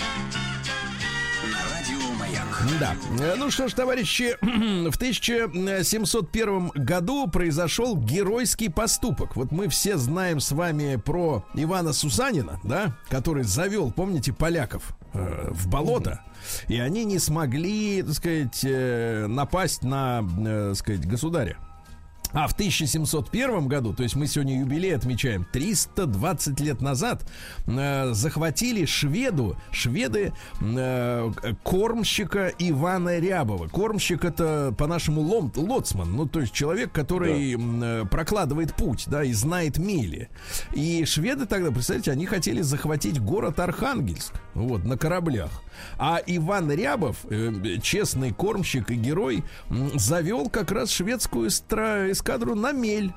Да. 2.80 2.96
Э, 3.20 3.36
Ну 3.38 3.52
что 3.52 3.68
ж, 3.68 3.74
товарищи, 3.74 4.36
в 4.42 4.96
1701 4.96 6.70
году 6.76 7.28
произошел 7.28 7.96
геройский 7.98 8.70
поступок. 8.72 9.36
Вот 9.36 9.52
мы 9.52 9.68
все 9.68 9.98
знаем 9.98 10.40
с 10.40 10.52
вами 10.52 10.96
про 10.96 11.46
Ивана 11.54 11.94
Сусанина, 11.94 12.60
да, 12.64 12.96
который 13.10 13.44
завел, 13.44 13.92
помните, 13.92 14.34
поляков 14.34 14.96
э, 15.14 15.50
в 15.52 15.68
болото. 15.68 16.22
И 16.68 16.80
они 16.80 17.06
не 17.06 17.20
смогли, 17.20 18.04
так 18.04 18.14
сказать, 18.14 18.62
э, 18.64 19.26
напасть 19.28 19.84
на, 19.84 20.24
э, 20.46 20.70
так 20.70 20.78
сказать, 20.78 21.08
государя. 21.08 21.58
А 22.36 22.48
в 22.50 22.52
1701 22.54 23.70
году, 23.70 23.94
то 23.94 24.04
есть 24.04 24.18
мы 24.18 24.28
сегодня 24.28 24.60
юбилей 24.60 24.94
отмечаем, 24.94 25.48
320 25.54 26.60
лет 26.60 26.82
назад 26.82 27.24
э, 27.66 28.12
захватили 28.12 28.84
шведу, 28.84 29.56
шведы 29.72 30.34
э, 30.60 31.32
кормщика 31.64 32.52
Ивана 32.60 33.20
Рябова. 33.20 33.70
Кормщик 33.70 34.26
это 34.26 34.76
по-нашему 34.78 35.22
лом, 35.22 35.50
лоцман, 35.56 36.12
ну 36.12 36.26
то 36.28 36.42
есть 36.42 36.52
человек, 36.52 36.92
который 36.92 37.54
м, 37.54 37.82
э, 37.82 38.06
прокладывает 38.06 38.76
путь, 38.76 39.06
да, 39.08 39.24
и 39.24 39.32
знает 39.32 39.78
мили. 39.78 40.28
И 40.74 41.06
шведы 41.06 41.46
тогда, 41.46 41.72
представляете, 41.72 42.12
они 42.12 42.26
хотели 42.26 42.62
захватить 42.62 43.22
город 43.22 43.62
Архангельск, 43.62 44.34
вот, 44.56 44.84
на 44.84 44.98
кораблях. 44.98 45.62
А 45.98 46.20
Иван 46.26 46.70
Рябов, 46.70 47.18
э, 47.30 47.78
честный 47.82 48.34
кормщик 48.34 48.92
и 48.92 48.96
герой, 48.96 49.46
завел 49.94 50.50
как 50.50 50.72
раз 50.72 50.90
шведскую 50.90 51.48
эстра- 51.48 52.10
эскадру 52.26 52.56
на 52.56 52.72
мель. 52.72 53.14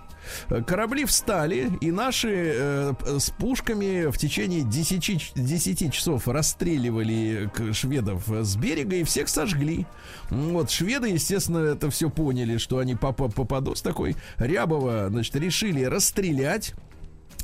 Э, 0.50 0.62
Корабли 0.62 1.04
встали, 1.06 1.70
и 1.80 1.90
наши 1.90 2.52
э, 2.54 2.92
с 3.18 3.30
пушками 3.30 4.10
в 4.10 4.18
течение 4.18 4.62
10, 4.62 5.02
ч- 5.02 5.32
10 5.34 5.92
часов 5.92 6.28
расстреливали 6.28 7.50
к- 7.54 7.72
шведов 7.72 8.30
э, 8.30 8.42
с 8.44 8.56
берега 8.56 8.96
и 8.96 9.04
всех 9.04 9.28
сожгли. 9.30 9.86
Вот, 10.28 10.70
шведы, 10.70 11.08
естественно, 11.08 11.58
это 11.58 11.88
все 11.90 12.10
поняли, 12.10 12.58
что 12.58 12.78
они 12.78 12.94
попа- 12.94 13.32
попадут 13.32 13.78
с 13.78 13.82
такой. 13.82 14.16
Рябова, 14.36 15.08
значит, 15.08 15.34
решили 15.36 15.84
расстрелять. 15.84 16.74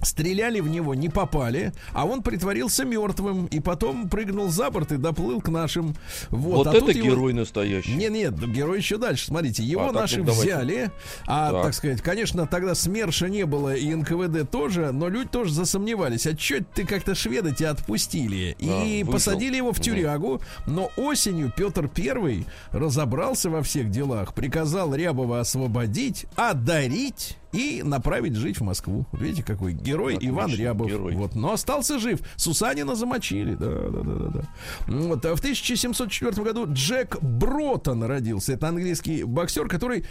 Стреляли 0.05 0.61
в 0.61 0.69
него, 0.69 0.95
не 0.95 1.09
попали, 1.09 1.73
а 1.93 2.05
он 2.05 2.23
притворился 2.23 2.85
мертвым 2.85 3.47
и 3.47 3.59
потом 3.61 4.09
прыгнул 4.09 4.49
за 4.49 4.71
борт 4.71 4.93
и 4.93 4.97
доплыл 4.97 5.41
к 5.41 5.49
нашим. 5.49 5.95
Вот, 6.31 6.57
Вот 6.59 6.67
а 6.67 6.71
это 6.71 6.81
тут 6.87 6.95
его- 6.95 7.07
герой 7.09 7.33
настоящий. 7.33 7.95
нет, 7.95 8.13
нет, 8.13 8.53
герой 8.53 8.79
еще 8.79 8.99
дальше. 8.99 9.27
Смотрите, 9.27 9.63
его 9.63 9.85
А, 9.85 9.93
так, 9.93 9.95
наши 10.03 10.19
ну, 10.19 10.25
давайте. 10.27 10.43
взяли, 10.55 10.91
а, 11.27 11.51
Так. 11.53 11.63
так 11.65 11.75
сказать, 11.75 12.03
конечно, 12.03 12.47
тогда 12.47 12.75
СМЕРШа 12.75 13.29
не 13.29 13.45
было 13.47 13.75
и 13.75 13.93
НКВД 13.95 14.49
тоже, 14.51 14.93
но 14.93 15.09
люди 15.09 15.29
тоже 15.29 15.53
засомневались. 15.53 16.27
А 16.27 16.35
чё 16.37 16.59
ты 16.75 16.87
как-то 16.87 17.15
шведы 17.15 17.55
тебя 17.55 17.71
отпустили? 17.71 18.55
И 18.59 19.03
выжил. 19.03 19.13
посадили 19.13 19.57
его 19.57 19.73
в 19.73 19.81
тюрягу, 19.81 20.41
но 20.67 20.91
осенью 20.97 21.53
Петр 21.57 21.89
Первый 21.89 22.47
разобрался 22.73 23.49
во 23.51 23.63
всех 23.63 23.91
делах, 23.91 24.35
приказал 24.35 24.95
Рябова 24.95 25.41
освободить, 25.41 26.27
одарить 26.37 27.37
и 27.55 27.83
направить 27.83 28.35
жить 28.35 28.59
в 28.59 28.63
Москву. 28.65 29.07
Видите, 29.13 29.43
какой 29.43 29.73
герой 29.73 30.15
Отлично, 30.17 30.35
Иван 30.35 30.51
Рябов. 30.55 30.89
герой. 30.89 31.15
Вот, 31.15 31.35
но 31.35 31.53
остался 31.53 31.99
жив. 31.99 32.21
Сусанина 32.37 32.95
замочили. 32.95 33.55
Да, 33.55 33.67
да, 33.67 34.01
да, 34.03 34.15
да, 34.15 34.29
да. 34.29 34.43
Вот, 34.89 35.25
а 35.25 35.37
в 35.37 35.39
1704 35.39 36.43
году 36.43 36.67
Джек 36.73 37.21
Бротон 37.23 38.03
родился. 38.05 38.53
Это 38.55 38.69
английский 38.69 39.25
боксер, 39.25 39.69
который 39.69 40.05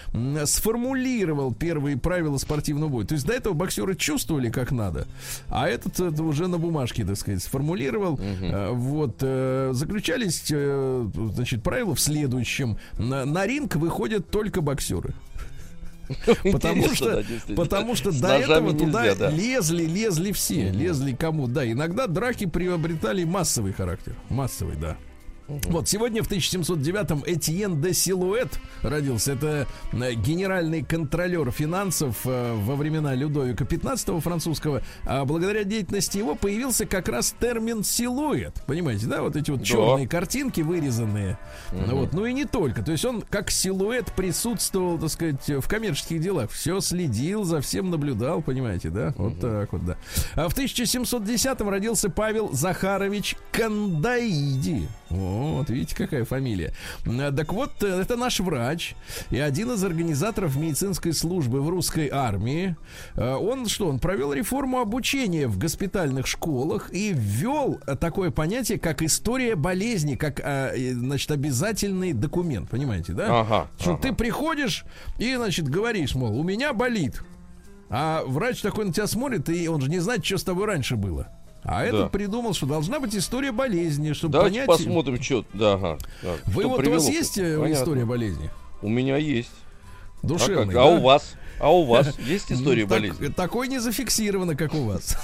сформулировал 0.45 1.53
первые 1.53 1.97
правила 1.97 2.37
спортивного 2.37 2.89
боя. 2.89 3.05
То 3.05 3.15
есть 3.15 3.25
до 3.25 3.33
этого 3.33 3.53
боксеры 3.53 3.95
чувствовали 3.95 4.49
как 4.49 4.71
надо, 4.71 5.07
а 5.49 5.67
этот 5.67 5.99
это 5.99 6.23
уже 6.23 6.47
на 6.47 6.57
бумажке, 6.57 7.03
так 7.05 7.17
сказать, 7.17 7.41
сформулировал. 7.43 8.19
Э, 8.21 8.71
Вот 8.71 9.17
э, 9.21 9.71
заключались, 9.73 10.45
э, 10.51 11.09
значит, 11.33 11.63
правила 11.63 11.95
в 11.95 11.99
следующем: 11.99 12.77
на, 12.97 13.25
на 13.25 13.45
ринг 13.45 13.75
выходят 13.75 14.29
только 14.29 14.61
боксеры. 14.61 15.13
Потому 16.51 16.93
что, 16.93 17.23
потому 17.55 17.95
что 17.95 18.11
до 18.11 18.33
этого 18.33 18.73
туда 18.73 19.29
лезли, 19.29 19.85
лезли 19.85 20.31
все, 20.31 20.69
лезли 20.69 21.13
кому. 21.13 21.47
Да, 21.47 21.69
иногда 21.69 22.07
драки 22.07 22.45
приобретали 22.45 23.23
массовый 23.23 23.73
характер. 23.73 24.13
Массовый, 24.29 24.75
да. 24.75 24.97
Вот 25.47 25.87
сегодня 25.89 26.23
в 26.23 26.29
1709-м 26.31 27.23
Этьен 27.25 27.81
де 27.81 27.93
Силуэт 27.93 28.59
родился. 28.81 29.33
Это 29.33 29.67
э, 29.91 30.13
генеральный 30.13 30.83
контролер 30.83 31.51
финансов 31.51 32.21
э, 32.25 32.53
во 32.55 32.75
времена 32.75 33.13
Людовика 33.13 33.65
XV 33.65 34.21
французского. 34.21 34.81
А 35.05 35.25
благодаря 35.25 35.63
деятельности 35.63 36.17
его 36.17 36.35
появился 36.35 36.85
как 36.85 37.09
раз 37.09 37.35
термин 37.39 37.83
силуэт. 37.83 38.63
Понимаете, 38.65 39.07
да? 39.07 39.21
Вот 39.21 39.35
эти 39.35 39.51
вот 39.51 39.59
Да. 39.59 39.65
черные 39.65 40.07
картинки 40.07 40.61
вырезанные. 40.61 41.37
Ну 41.71 41.97
Вот. 41.97 42.13
Ну 42.13 42.25
и 42.25 42.33
не 42.33 42.45
только. 42.45 42.81
То 42.83 42.91
есть 42.93 43.03
он 43.05 43.21
как 43.21 43.51
силуэт 43.51 44.13
присутствовал, 44.13 44.97
так 44.97 45.09
сказать, 45.09 45.47
в 45.49 45.67
коммерческих 45.67 46.21
делах. 46.21 46.51
Все 46.51 46.79
следил, 46.79 47.43
за 47.43 47.59
всем 47.61 47.89
наблюдал, 47.89 48.41
понимаете, 48.41 48.89
да? 48.89 49.13
Вот 49.17 49.39
так 49.39 49.73
вот, 49.73 49.85
да. 49.85 49.97
А 50.35 50.47
в 50.47 50.55
1710-м 50.57 51.67
родился 51.69 52.09
Павел 52.09 52.51
Захарович 52.53 53.35
Кандаиди. 53.51 54.87
Вот, 55.13 55.69
видите, 55.69 55.95
какая 55.95 56.25
фамилия. 56.25 56.73
А, 57.05 57.31
Так 57.31 57.53
вот, 57.53 57.71
э, 57.83 58.01
это 58.01 58.17
наш 58.17 58.39
врач 58.39 58.95
и 59.29 59.37
один 59.37 59.71
из 59.71 59.83
организаторов 59.83 60.55
медицинской 60.55 61.13
службы 61.13 61.61
в 61.61 61.69
русской 61.69 62.09
армии. 62.11 62.75
А, 63.15 63.37
Он 63.37 63.67
что, 63.67 63.87
он 63.87 63.99
провел 63.99 64.33
реформу 64.33 64.79
обучения 64.79 65.47
в 65.47 65.57
госпитальных 65.59 66.25
школах 66.25 66.91
и 66.91 67.13
ввел 67.13 67.79
э, 67.85 67.95
такое 67.95 68.31
понятие, 68.31 68.79
как 68.79 69.03
история 69.03 69.55
болезни, 69.55 70.15
как, 70.15 70.39
э, 70.43 70.93
значит, 70.93 71.29
обязательный 71.29 72.13
документ, 72.13 72.69
понимаете, 72.69 73.13
да? 73.13 73.41
Ага, 73.41 73.67
Что 73.79 73.91
ага. 73.93 74.01
ты 74.01 74.13
приходишь 74.13 74.85
и, 75.19 75.35
значит, 75.35 75.67
говоришь, 75.69 76.15
мол, 76.15 76.39
у 76.39 76.43
меня 76.43 76.73
болит. 76.73 77.21
А 77.89 78.23
врач 78.25 78.61
такой 78.61 78.85
на 78.85 78.93
тебя 78.93 79.05
смотрит, 79.05 79.47
и 79.49 79.67
он 79.67 79.79
же 79.79 79.89
не 79.91 79.99
знает, 79.99 80.25
что 80.25 80.39
с 80.39 80.43
тобой 80.43 80.65
раньше 80.65 80.95
было. 80.95 81.27
А 81.63 81.83
этот 81.83 82.11
придумал, 82.11 82.53
что 82.53 82.65
должна 82.65 82.99
быть 82.99 83.15
история 83.15 83.51
болезни, 83.51 84.13
чтобы 84.13 84.33
Давайте 84.33 84.65
понять. 84.65 84.67
посмотрим, 84.67 85.21
что. 85.21 85.45
Да, 85.53 85.73
ага. 85.73 85.97
Так, 86.21 86.41
Вы 86.47 86.61
что 86.63 86.69
вот 86.69 86.87
у 86.87 86.91
вас 86.91 87.07
есть 87.09 87.37
э, 87.37 87.57
Понятно. 87.57 87.81
история 87.81 88.05
болезни? 88.05 88.49
У 88.81 88.89
меня 88.89 89.17
есть. 89.17 89.51
А, 90.21 90.27
Душевная. 90.27 90.65
как? 90.65 90.73
да? 90.73 90.81
а 90.83 90.85
у 90.87 90.99
вас? 91.01 91.35
А 91.59 91.71
у 91.73 91.85
вас 91.85 92.17
есть 92.27 92.49
Ну, 92.49 92.55
история 92.57 92.81
так- 92.81 92.89
болезни? 92.89 93.27
Такой 93.27 93.67
не 93.69 93.79
зафиксировано, 93.79 94.55
как 94.55 94.73
у 94.73 94.83
вас. 94.83 95.17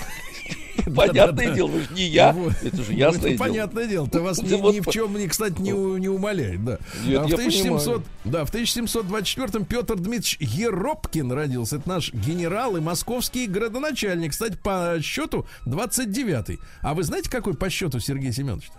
Понятное 0.96 1.54
дело, 1.54 1.68
вы 1.68 1.82
же 1.82 1.88
не 1.94 2.08
я. 2.08 2.32
Вот. 2.32 2.54
Это 2.64 2.78
же 2.78 2.92
Ну, 2.92 2.98
ясное 2.98 3.20
это 3.20 3.30
дело. 3.30 3.38
Понятное 3.38 3.86
дело. 3.88 4.08
Это 4.08 4.22
вас 4.22 4.38
ни, 4.42 4.80
в 4.80 4.92
чем, 4.92 5.30
кстати, 5.30 5.60
не, 5.62 5.74
у- 5.74 5.98
не 5.98 6.10
умаляет. 6.10 6.64
Да. 6.64 6.80
Нет, 7.06 7.22
а 7.22 7.26
в 7.26 7.30
я 7.30 7.36
1700, 7.36 7.86
понимаю. 7.86 8.04
да, 8.26 8.46
в 8.46 8.50
1724 8.50 9.66
Петр 9.66 9.96
Дмитриевич 9.96 10.38
Еропкин 10.40 11.32
родился. 11.32 11.78
Это 11.78 11.90
наш 11.90 12.14
генерал 12.14 12.78
и 12.78 12.80
московский 12.82 13.48
градоначальник. 13.48 14.32
Кстати, 14.32 14.58
по 14.62 14.98
счету 15.02 15.46
29-й. 15.66 16.60
А 16.82 16.94
вы 16.94 17.04
знаете, 17.04 17.30
какой 17.30 17.54
по 17.56 17.70
счету 17.70 18.00
Сергей 18.00 18.32
Семенович? 18.32 18.70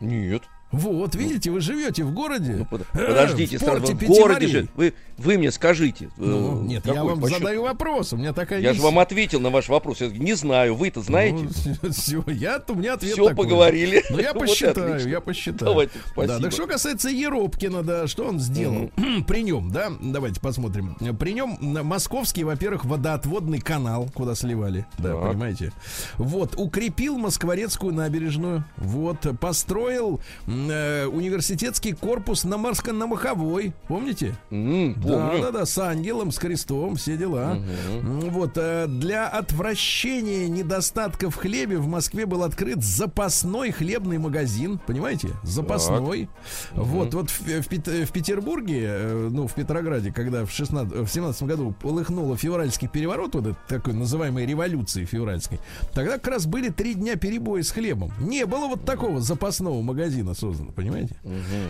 Нет. 0.00 0.42
Вот, 0.70 1.14
видите, 1.14 1.50
вы 1.50 1.60
живете 1.60 2.04
в 2.04 2.12
городе. 2.12 2.56
Ну, 2.58 2.64
под- 2.66 2.82
э, 2.92 3.06
Подождите, 3.06 3.56
в 3.56 3.60
сразу 3.60 3.86
в 3.94 4.06
городе 4.06 4.46
же. 4.48 4.68
Вы, 4.76 4.92
вы 5.16 5.38
мне 5.38 5.50
скажите. 5.50 6.10
Ну, 6.18 6.62
э, 6.62 6.66
нет, 6.66 6.86
я 6.86 7.04
вам 7.04 7.20
по 7.20 7.28
задаю 7.28 7.62
вопрос. 7.62 8.12
У 8.12 8.18
меня 8.18 8.34
такая 8.34 8.60
Я 8.60 8.74
же 8.74 8.82
вам 8.82 8.98
ответил 8.98 9.40
на 9.40 9.48
ваш 9.48 9.68
вопрос. 9.70 10.02
Я 10.02 10.08
не 10.08 10.34
знаю, 10.34 10.74
вы-то 10.74 11.00
знаете. 11.00 11.48
все, 11.90 12.22
я, 12.26 12.62
у 12.68 12.74
меня 12.74 12.94
ответ 12.94 13.12
Все 13.14 13.28
такой. 13.28 13.44
поговорили. 13.44 14.04
Ну, 14.10 14.18
я 14.18 14.34
посчитаю, 14.34 15.08
я 15.08 15.20
посчитаю. 15.22 15.70
Давайте, 15.70 15.92
Да, 15.94 16.10
спасибо. 16.12 16.40
так 16.42 16.52
что 16.52 16.66
касается 16.66 17.08
Еропкина, 17.08 17.82
да, 17.82 18.06
что 18.06 18.26
он 18.26 18.38
сделал? 18.38 18.90
При 19.26 19.42
нем, 19.44 19.70
да, 19.70 19.90
давайте 20.00 20.38
посмотрим. 20.40 20.96
При 21.18 21.32
нем 21.32 21.56
московский, 21.60 22.44
во-первых, 22.44 22.84
водоотводный 22.84 23.60
канал, 23.60 24.10
куда 24.12 24.34
сливали, 24.34 24.84
да, 24.98 25.12
Так. 25.14 25.30
понимаете? 25.30 25.72
Вот, 26.18 26.54
укрепил 26.58 27.16
Москворецкую 27.16 27.94
набережную, 27.94 28.64
вот, 28.76 29.26
построил 29.40 30.20
э, 30.70 31.06
университетский 31.06 31.92
корпус 31.92 32.44
на 32.44 32.56
Морско 32.58 32.92
на 32.92 33.06
Маховой, 33.06 33.72
помните? 33.86 34.34
М, 34.50 34.94
Да, 34.94 35.28
помню. 35.28 35.42
да, 35.42 35.50
да, 35.50 35.66
с 35.66 35.76
ангелом, 35.78 36.32
с 36.32 36.38
крестом, 36.38 36.96
все 36.96 37.16
дела. 37.16 37.56
М, 37.56 38.20
Вот 38.30 38.52
э, 38.56 38.86
для 38.88 39.28
отвращения 39.28 40.48
недостатка 40.48 41.30
в 41.30 41.34
хлебе 41.36 41.78
в 41.78 41.86
Москве 41.86 42.26
был 42.26 42.42
открыт 42.42 42.82
запасной 42.82 43.70
хлебный 43.70 44.18
магазин, 44.18 44.78
понимаете? 44.86 45.28
Запасной. 45.42 46.28
Вот, 46.74 47.14
вот 47.14 47.30
в, 47.30 47.40
в 47.40 47.68
Пет- 47.68 48.06
в 48.08 48.12
Петербурге, 48.12 48.86
э, 48.88 49.28
ну 49.30 49.46
в 49.46 49.54
Петрограде, 49.54 50.12
когда 50.12 50.44
в 50.46 50.50
16, 50.50 50.92
в 50.92 51.08
17 51.08 51.42
году 51.44 51.74
полыхнуло 51.80 52.36
февральский 52.36 52.88
переворот, 52.88 53.34
вот 53.34 53.46
этот 53.48 53.66
такой 53.66 53.92
называемой 53.94 54.46
революции 54.46 55.04
февральской, 55.04 55.58
тогда 55.94 56.14
как 56.18 56.28
раз 56.28 56.46
были 56.46 56.68
три 56.70 56.94
дня 56.94 57.16
перебоя 57.16 57.62
с 57.62 57.70
хлебом. 57.70 58.12
Не 58.20 58.46
было 58.46 58.68
вот 58.68 58.84
такого 58.84 59.20
запасного 59.20 59.80
магазина 59.82 60.34
создано, 60.48 60.72
понимаете? 60.72 61.16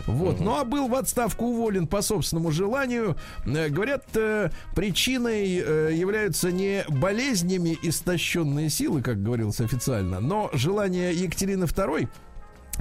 Вот. 0.07 0.39
Ну 0.39 0.55
а 0.55 0.63
был 0.63 0.87
в 0.87 0.95
отставку 0.95 1.45
уволен 1.45 1.87
по 1.87 2.01
собственному 2.01 2.51
желанию. 2.51 3.15
Э, 3.45 3.69
Говорят, 3.69 4.05
э, 4.15 4.51
причиной 4.75 5.57
э, 5.57 5.91
являются 5.93 6.51
не 6.51 6.85
болезнями 6.87 7.77
истощенные 7.81 8.69
силы, 8.69 9.01
как 9.01 9.21
говорилось 9.21 9.59
официально, 9.61 10.19
но 10.19 10.49
желание 10.53 11.13
Екатерины 11.13 11.65
II 11.65 12.07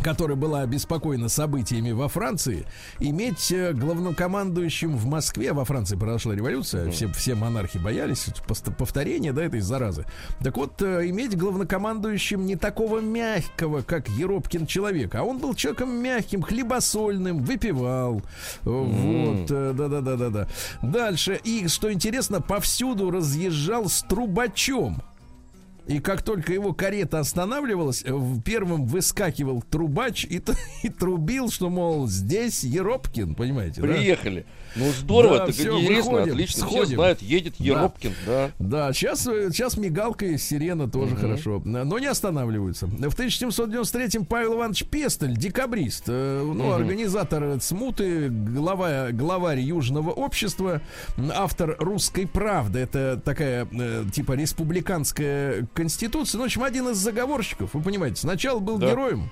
которая 0.03 0.37
была 0.37 0.63
обеспокоена 0.63 1.29
событиями 1.29 1.93
во 1.93 2.09
Франции, 2.09 2.67
иметь 3.01 3.51
э, 3.51 3.73
главнокомандующим 3.73 4.97
в 4.97 5.07
Москве, 5.07 5.53
во 5.53 5.65
Франции 5.65 5.97
произошла 5.97 6.35
революция, 6.35 6.91
все, 6.91 7.09
все 7.09 7.35
монархи 7.35 7.79
боялись 7.79 8.29
повторения 8.77 9.33
да, 9.33 9.45
этой 9.45 9.61
заразы. 9.61 10.05
Так 10.41 10.57
вот, 10.57 10.81
э, 10.83 11.09
иметь 11.09 11.37
главнокомандующим 11.37 12.47
не 12.47 12.57
такого 12.57 13.01
мягкого, 13.01 13.83
как 13.83 14.09
Еропкин 14.09 14.67
человек, 14.67 15.15
а 15.15 15.23
он 15.23 15.39
был 15.39 15.55
человеком 15.55 15.91
мягким, 15.91 16.43
хлебосольным, 16.43 17.39
выпивал. 17.39 18.23
Вот, 18.65 19.51
э, 19.51 19.73
да-да-да-да-да. 19.77 20.49
Дальше, 20.83 21.41
и, 21.43 21.69
что 21.69 21.93
интересно, 21.93 22.41
повсюду 22.41 23.11
разъезжал 23.11 23.89
с 23.89 24.03
трубачом. 24.03 25.03
И 25.89 26.01
как 26.01 26.23
только 26.23 26.53
его 26.53 26.75
карета 26.75 27.19
останавливалась, 27.19 28.03
э, 28.05 28.13
первым 28.45 28.87
выскакивал 28.87 29.63
трубач 29.63 30.25
и, 30.25 30.43
и 30.83 30.89
трубил, 30.91 31.51
что, 31.51 31.71
мол, 31.71 32.07
здесь 32.09 32.63
Еропкин, 32.63 33.35
понимаете, 33.35 33.81
да? 33.81 33.95
Ну 34.79 34.91
здорово, 34.93 35.39
Да, 35.39 35.47
так 35.47 35.55
всё, 35.55 35.79
интересно, 35.79 36.11
выходим, 36.13 36.33
отлично. 36.35 36.67
Все 36.67 36.77
сходим. 36.77 36.97
знают, 36.97 37.23
едет 37.23 37.55
Да. 37.59 37.65
Еропкин, 37.65 38.13
да. 38.27 38.51
Да, 38.59 38.93
сейчас, 38.93 39.27
э, 39.27 39.51
сейчас 39.53 39.77
мигалка 39.77 40.27
и 40.27 40.39
сирена 40.39 40.89
тоже 40.89 41.17
хорошо, 41.17 41.61
но 41.65 41.99
не 41.99 42.07
останавливаются. 42.07 42.87
В 42.87 43.15
1793-м 43.15 44.25
Павел 44.25 44.55
Иванович 44.55 44.85
Пестель, 44.85 45.37
декабрист, 45.37 46.05
э, 46.07 46.43
ну, 46.45 46.73
организатор 46.73 47.61
смуты, 47.61 48.29
глава, 48.29 49.11
главарь 49.13 49.61
Южного 49.61 50.11
общества, 50.11 50.81
автор 51.35 51.77
«Русской 51.79 52.27
правды». 52.27 52.79
Это 52.81 53.21
такая, 53.25 53.67
э, 53.71 54.05
типа, 54.13 54.33
республиканская 54.33 55.67
конституция. 55.75 56.39
Ну, 56.39 56.45
в 56.45 56.47
общем, 56.47 56.63
один 56.63 56.89
из 56.89 56.97
заговорщиков, 56.99 57.71
вы 57.75 57.81
понимаете. 57.83 58.17
Сначала 58.21 58.59
был 58.61 58.79
Да. 58.79 58.91
героем, 58.91 59.31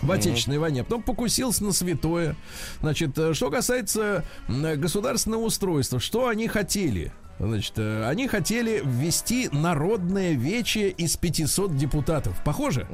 в 0.00 0.10
Отечественной 0.10 0.58
войне, 0.58 0.80
а 0.80 0.84
потом 0.84 1.02
покусился 1.02 1.64
на 1.64 1.72
святое. 1.72 2.36
Значит, 2.80 3.16
э, 3.18 3.34
что 3.34 3.50
касается 3.50 4.24
м, 4.48 4.80
государственного 4.80 5.42
устройства, 5.42 6.00
что 6.00 6.28
они 6.28 6.48
хотели? 6.48 7.12
Значит, 7.38 7.74
э, 7.76 8.06
они 8.08 8.28
хотели 8.28 8.82
ввести 8.84 9.48
народное 9.52 10.32
вече 10.32 10.88
из 10.90 11.16
500 11.16 11.76
депутатов. 11.76 12.40
Похоже? 12.44 12.86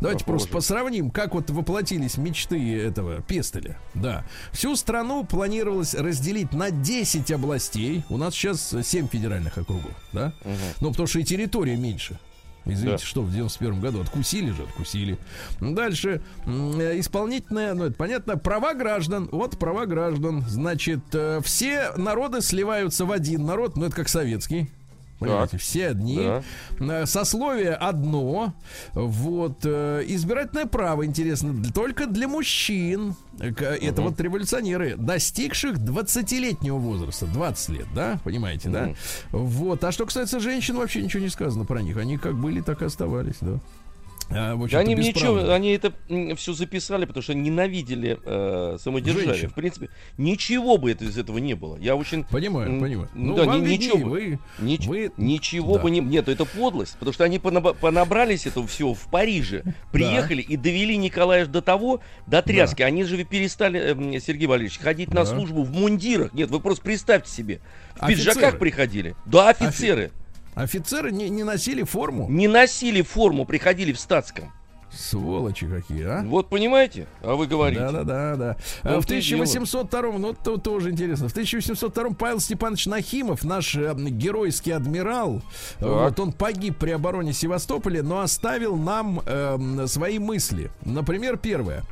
Давайте 0.00 0.24
Похоже. 0.24 0.24
просто 0.24 0.48
посравним, 0.48 1.10
как 1.10 1.34
вот 1.34 1.50
воплотились 1.50 2.16
мечты 2.16 2.78
этого 2.78 3.20
Пестеля. 3.20 3.78
Да. 3.92 4.24
Всю 4.50 4.74
страну 4.76 5.24
планировалось 5.24 5.94
разделить 5.94 6.54
на 6.54 6.70
10 6.70 7.30
областей. 7.32 8.02
У 8.08 8.16
нас 8.16 8.34
сейчас 8.34 8.74
7 8.82 9.08
федеральных 9.08 9.58
округов, 9.58 9.92
да? 10.14 10.32
Ну, 10.80 10.90
потому 10.90 11.06
что 11.06 11.18
и 11.18 11.24
территория 11.24 11.76
меньше. 11.76 12.18
Извините, 12.66 12.98
Да. 13.02 13.06
что 13.06 13.22
в 13.22 13.32
91 13.32 13.80
году 13.80 14.00
откусили 14.00 14.50
же, 14.50 14.62
откусили. 14.64 15.18
Дальше 15.60 16.20
м, 16.46 16.78
исполнительная, 17.00 17.74
ну 17.74 17.84
это 17.84 17.94
понятно, 17.96 18.36
права 18.36 18.74
граждан. 18.74 19.28
Вот 19.32 19.58
права 19.58 19.86
граждан. 19.86 20.44
Значит, 20.46 21.00
э, 21.14 21.40
все 21.42 21.92
народы 21.96 22.40
сливаются 22.42 23.04
в 23.06 23.12
один 23.12 23.44
народ, 23.46 23.76
ну 23.76 23.86
это 23.86 23.96
как 23.96 24.08
советский. 24.08 24.70
Понимаете, 25.20 25.58
все 25.58 25.88
одни. 25.88 26.16
Да. 26.16 26.42
Э, 26.80 27.06
Сословие 27.06 27.74
одно. 27.74 28.54
Вот. 28.94 29.58
э, 29.64 30.02
Избирательное 30.06 30.66
право, 30.66 31.04
интересно, 31.06 31.54
только 31.72 32.06
для 32.06 32.26
мужчин. 32.26 33.14
Э, 33.38 33.50
Это 33.50 34.02
вот 34.02 34.18
революционеры, 34.20 34.96
достигших 34.96 35.76
20-летнего 35.76 36.76
возраста. 36.78 37.26
20 37.26 37.68
лет, 37.70 37.86
да? 37.94 38.18
Понимаете, 38.24 38.70
да? 38.70 38.94
Вот. 39.30 39.84
А 39.84 39.92
что 39.92 40.06
касается 40.06 40.40
женщин, 40.40 40.76
вообще 40.76 41.02
ничего 41.02 41.22
не 41.22 41.28
сказано 41.28 41.64
про 41.64 41.82
них. 41.82 41.96
Они 41.98 42.16
как 42.16 42.34
были, 42.36 42.60
так 42.62 42.82
и 42.82 42.86
оставались, 42.86 43.36
да. 43.40 43.58
А, 44.32 44.54
Да 44.56 44.78
они 44.78 44.94
ничего, 44.94 45.10
бесправные. 45.38 45.52
они 45.54 45.72
это 45.72 45.92
все 46.36 46.52
записали, 46.52 47.04
потому 47.04 47.22
что 47.22 47.34
ненавидели 47.34 48.16
э, 48.24 48.76
самодержавие. 48.80 49.30
Женщин. 49.32 49.50
В 49.50 49.54
принципе, 49.54 49.88
ничего 50.18 50.78
бы 50.78 50.92
это, 50.92 51.04
из 51.04 51.18
этого 51.18 51.38
не 51.38 51.54
было. 51.54 51.76
Я 51.78 51.96
очень... 51.96 52.22
Понимаю, 52.24 52.70
м, 52.70 52.80
понимаю. 52.80 53.08
ну 53.14 53.34
да, 53.34 53.44
ни- 53.46 53.68
ничего 53.68 53.98
бы. 53.98 54.10
вы, 54.10 54.38
Нич- 54.60 54.86
вы- 54.86 55.10
Ничего 55.16 55.76
да. 55.78 55.82
бы 55.82 55.90
не... 55.90 55.98
Нет, 56.00 56.28
это 56.28 56.44
подлость, 56.44 56.94
потому 56.98 57.12
что 57.12 57.24
они 57.24 57.38
понаба- 57.38 57.74
понабрались 57.74 58.46
этого 58.46 58.66
всего 58.68 58.94
в 58.94 59.10
Париже, 59.10 59.64
приехали 59.90 60.42
и 60.42 60.56
довели 60.56 60.96
Николая 60.96 61.46
до 61.46 61.60
того, 61.60 62.00
до 62.28 62.40
тряски. 62.42 62.82
Они 62.82 63.02
же 63.02 63.24
перестали, 63.24 63.80
эм, 63.80 64.20
Сергей 64.20 64.46
Валерьевич, 64.46 64.78
ходить 64.78 65.08
на 65.08 65.24
Да. 65.24 65.26
службу 65.26 65.64
в 65.64 65.72
мундирах. 65.72 66.32
Нет, 66.34 66.50
вы 66.50 66.60
просто 66.60 66.84
представьте 66.84 67.30
себе. 67.32 67.60
В 67.96 68.04
Офицеры. 68.04 68.30
пиджаках 68.34 68.58
приходили. 68.60 69.16
Да, 69.26 69.48
офицеры. 69.50 70.12
Офицеры 70.54 71.12
не, 71.12 71.28
не 71.28 71.44
носили 71.44 71.82
форму? 71.82 72.28
Не 72.28 72.48
носили 72.48 73.02
форму, 73.02 73.44
приходили 73.44 73.92
в 73.92 74.00
статском. 74.00 74.52
Сволочи 74.92 75.68
какие, 75.68 76.04
а? 76.04 76.22
Вот 76.24 76.48
понимаете? 76.48 77.06
А 77.22 77.36
вы 77.36 77.46
говорите. 77.46 77.80
Да, 77.80 77.92
да, 77.92 78.02
да, 78.02 78.36
да. 78.36 78.56
Ну, 78.82 79.00
в 79.00 79.06
ты 79.06 79.18
1802, 79.18 80.02
ну 80.18 80.34
то 80.34 80.56
тоже 80.56 80.90
интересно. 80.90 81.28
В 81.28 81.32
1802 81.32 82.10
Павел 82.18 82.40
Степанович 82.40 82.86
Нахимов, 82.86 83.44
наш 83.44 83.76
э, 83.76 83.94
геройский 83.96 84.74
адмирал, 84.74 85.42
э, 85.78 85.86
вот 85.86 86.18
он 86.18 86.32
погиб 86.32 86.76
при 86.78 86.90
обороне 86.90 87.32
Севастополя, 87.32 88.02
но 88.02 88.20
оставил 88.20 88.76
нам 88.76 89.20
эм, 89.26 89.86
свои 89.86 90.18
мысли. 90.18 90.72
Например, 90.84 91.36
первое. 91.36 91.84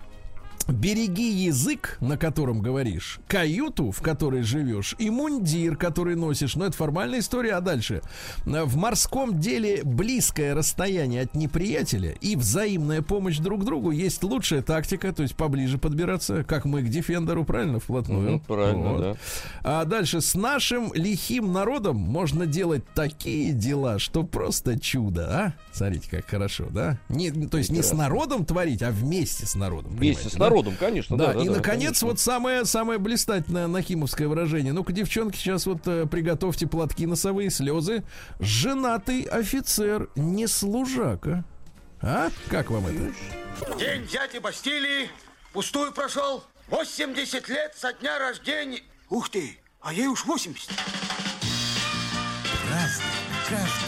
Береги 0.69 1.31
язык, 1.31 1.97
на 2.01 2.19
котором 2.19 2.61
говоришь, 2.61 3.21
каюту, 3.27 3.91
в 3.91 4.03
которой 4.03 4.43
живешь, 4.43 4.95
и 4.99 5.09
мундир, 5.11 5.77
который 5.77 6.15
носишь. 6.15 6.57
Но 6.57 6.67
это 6.67 6.77
формальная 6.77 7.21
история, 7.21 7.55
а 7.55 7.61
дальше. 7.61 8.03
В 8.45 8.77
морском 8.77 9.41
деле 9.41 9.81
близкое 9.83 10.55
расстояние 10.55 11.23
от 11.23 11.35
неприятеля 11.35 12.13
и 12.21 12.37
взаимная 12.37 13.01
помощь 13.03 13.39
друг 13.39 13.65
другу 13.65 13.91
есть 13.91 14.23
лучшая 14.23 14.63
тактика, 14.63 15.13
то 15.13 15.23
есть 15.23 15.35
поближе 15.37 15.79
подбираться, 15.79 16.45
как 16.45 16.65
мы 16.67 16.83
к 16.83 16.89
Дефендеру, 16.89 17.45
правильно, 17.45 17.81
вплотную. 17.81 18.33
Мгм, 18.33 18.41
правильно, 18.41 18.93
Вот. 18.93 19.01
да. 19.01 19.17
А 19.63 19.85
дальше 19.85 20.21
с 20.21 20.35
нашим 20.35 20.93
лихим 20.93 21.53
народом 21.53 21.97
можно 21.97 22.45
делать 22.47 22.85
такие 22.95 23.53
дела, 23.53 23.99
что 23.99 24.23
просто 24.23 24.79
чудо, 24.79 25.29
а? 25.31 25.55
Смотрите, 25.79 26.09
как 26.11 26.29
хорошо, 26.29 26.67
да? 26.71 26.99
Не, 27.09 27.31
то 27.31 27.59
есть 27.59 27.71
не 27.71 27.83
с 27.83 27.93
народом 27.93 28.45
творить, 28.45 28.83
а 28.83 28.91
вместе 28.91 29.47
с 29.47 29.55
народом. 29.55 29.93
Вместе 29.93 30.29
с 30.29 30.33
да? 30.33 30.41
народом, 30.41 30.77
конечно. 30.79 31.17
Да, 31.17 31.29
Да, 31.29 31.33
да, 31.35 31.43
и 31.43 31.49
да, 31.49 31.55
наконец, 31.57 31.87
конечно. 31.87 32.09
вот 32.09 32.21
самое 32.21 32.65
самое 32.65 32.99
блистательное 32.99 33.67
нахимовское 33.67 34.29
выражение. 34.29 34.73
Ну-ка, 34.73 34.93
девчонки, 34.93 35.37
сейчас 35.37 35.67
вот 35.67 35.87
э, 35.87 36.07
приготовьте 36.07 36.67
платки 36.67 37.07
носовые, 37.07 37.51
слезы. 37.51 38.05
Женатый 38.41 39.23
офицер, 39.23 40.11
не 40.17 40.47
служака. 40.47 41.45
А? 42.01 42.31
Как 42.49 42.71
вам 42.71 42.87
это? 42.87 43.13
День 43.79 44.07
дяди 44.07 44.39
Бастилии 44.39 45.09
пустую 45.53 45.93
прошел. 45.93 46.45
80 46.69 47.49
лет 47.49 47.75
со 47.77 47.93
дня 47.93 48.19
рождения. 48.19 48.81
Ух 49.11 49.31
ты, 49.31 49.59
а 49.81 49.93
ей 49.93 50.07
уж 50.07 50.25
80. 50.27 50.71
Разный, 52.71 53.05
каждый 53.49 53.88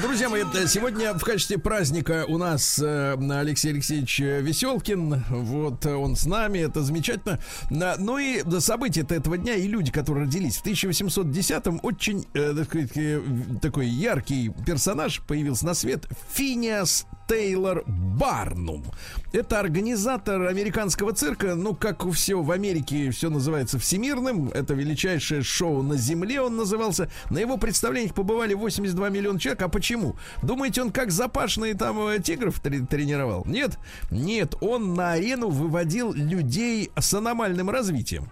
Друзья 0.00 0.30
мои, 0.30 0.42
э, 0.42 0.66
сегодня 0.68 1.12
в 1.12 1.22
качестве 1.22 1.58
праздника 1.58 2.24
у 2.26 2.38
нас 2.38 2.78
э, 2.78 3.16
Алексей 3.30 3.72
Алексеевич 3.72 4.20
э, 4.20 4.40
Веселкин. 4.40 5.24
Вот 5.28 5.84
э, 5.84 5.94
он 5.94 6.16
с 6.16 6.24
нами, 6.24 6.60
это 6.60 6.82
замечательно. 6.82 7.38
Ну 7.68 8.16
и 8.16 8.42
события 8.60 9.02
этого 9.02 9.36
дня 9.36 9.54
и 9.54 9.66
люди, 9.66 9.92
которые 9.92 10.26
родились 10.26 10.56
в 10.56 10.64
1810-м, 10.64 11.80
очень 11.82 12.26
э, 12.32 12.54
так 12.56 12.68
сказать, 12.68 12.92
э, 12.96 13.20
такой 13.60 13.86
яркий 13.86 14.50
персонаж 14.64 15.20
появился 15.26 15.66
на 15.66 15.74
свет. 15.74 16.06
Финиас 16.32 17.06
Тейлор 17.32 17.82
Барнум. 17.86 18.84
Это 19.32 19.58
организатор 19.58 20.42
американского 20.48 21.14
цирка. 21.14 21.54
Ну, 21.54 21.74
как 21.74 22.04
у 22.04 22.10
всего 22.10 22.42
в 22.42 22.50
Америке, 22.50 23.10
все 23.10 23.30
называется 23.30 23.78
всемирным. 23.78 24.48
Это 24.48 24.74
величайшее 24.74 25.42
шоу 25.42 25.80
на 25.80 25.96
Земле, 25.96 26.42
он 26.42 26.58
назывался. 26.58 27.10
На 27.30 27.38
его 27.38 27.56
представлениях 27.56 28.12
побывали 28.12 28.52
82 28.52 29.08
миллиона 29.08 29.40
человек. 29.40 29.62
А 29.62 29.70
почему? 29.70 30.16
Думаете, 30.42 30.82
он 30.82 30.92
как 30.92 31.10
запашные 31.10 31.72
там 31.72 32.06
э, 32.06 32.18
тигров 32.18 32.60
трени- 32.60 32.86
тренировал? 32.86 33.44
Нет, 33.46 33.78
нет, 34.10 34.56
он 34.60 34.92
на 34.92 35.12
арену 35.12 35.48
выводил 35.48 36.12
людей 36.12 36.90
с 36.94 37.14
аномальным 37.14 37.70
развитием. 37.70 38.28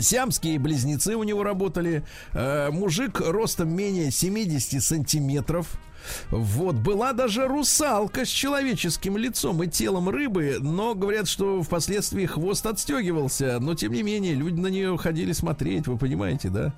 Сиамские 0.00 0.58
близнецы 0.58 1.14
у 1.14 1.24
него 1.24 1.42
работали. 1.44 2.04
Э, 2.32 2.70
мужик 2.70 3.20
ростом 3.20 3.76
менее 3.76 4.10
70 4.10 4.82
сантиметров. 4.82 5.78
Вот, 6.30 6.74
была 6.76 7.12
даже 7.12 7.46
русалка 7.46 8.24
с 8.24 8.28
человеческим 8.28 9.16
лицом 9.16 9.62
и 9.62 9.66
телом 9.66 10.08
рыбы, 10.08 10.56
но 10.60 10.94
говорят, 10.94 11.28
что 11.28 11.62
впоследствии 11.62 12.26
хвост 12.26 12.66
отстегивался, 12.66 13.58
но 13.60 13.74
тем 13.74 13.92
не 13.92 14.02
менее 14.02 14.34
люди 14.34 14.60
на 14.60 14.68
нее 14.68 14.96
ходили 14.98 15.32
смотреть, 15.32 15.86
вы 15.86 15.96
понимаете, 15.96 16.48
да? 16.48 16.72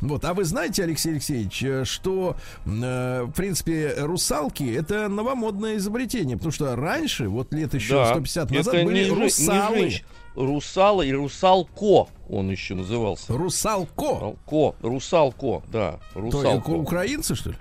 Вот, 0.00 0.24
а 0.24 0.34
вы 0.34 0.44
знаете, 0.44 0.84
Алексей 0.84 1.12
Алексеевич, 1.12 1.62
э, 1.62 1.84
что, 1.84 2.36
э, 2.66 3.22
в 3.24 3.32
принципе, 3.32 3.94
русалки 3.98 4.64
это 4.74 5.08
новомодное 5.08 5.76
изобретение, 5.76 6.36
потому 6.36 6.52
что 6.52 6.74
раньше, 6.76 7.28
вот 7.28 7.52
лет 7.52 7.74
еще 7.74 7.94
Да, 7.94 8.06
150 8.14 8.50
назад, 8.50 8.74
это 8.74 8.84
были 8.86 9.04
не 9.04 9.10
не 9.10 9.16
русалы. 9.24 9.76
женщ- 9.78 10.04
Русала 10.34 11.02
и 11.02 11.12
русалко 11.12 12.06
он 12.30 12.50
еще 12.50 12.74
назывался. 12.74 13.34
Русалко. 13.36 14.34
Ко, 14.48 14.74
русалко, 14.80 15.62
да, 15.70 15.98
То, 16.14 16.20
русалко. 16.20 16.70
украинцы, 16.70 17.34
что 17.34 17.50
ли? 17.50 17.56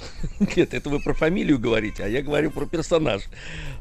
Нет, 0.56 0.74
это 0.74 0.90
вы 0.90 1.00
про 1.00 1.14
фамилию 1.14 1.58
говорите, 1.58 2.04
а 2.04 2.08
я 2.08 2.22
говорю 2.22 2.50
про 2.50 2.66
персонаж. 2.66 3.22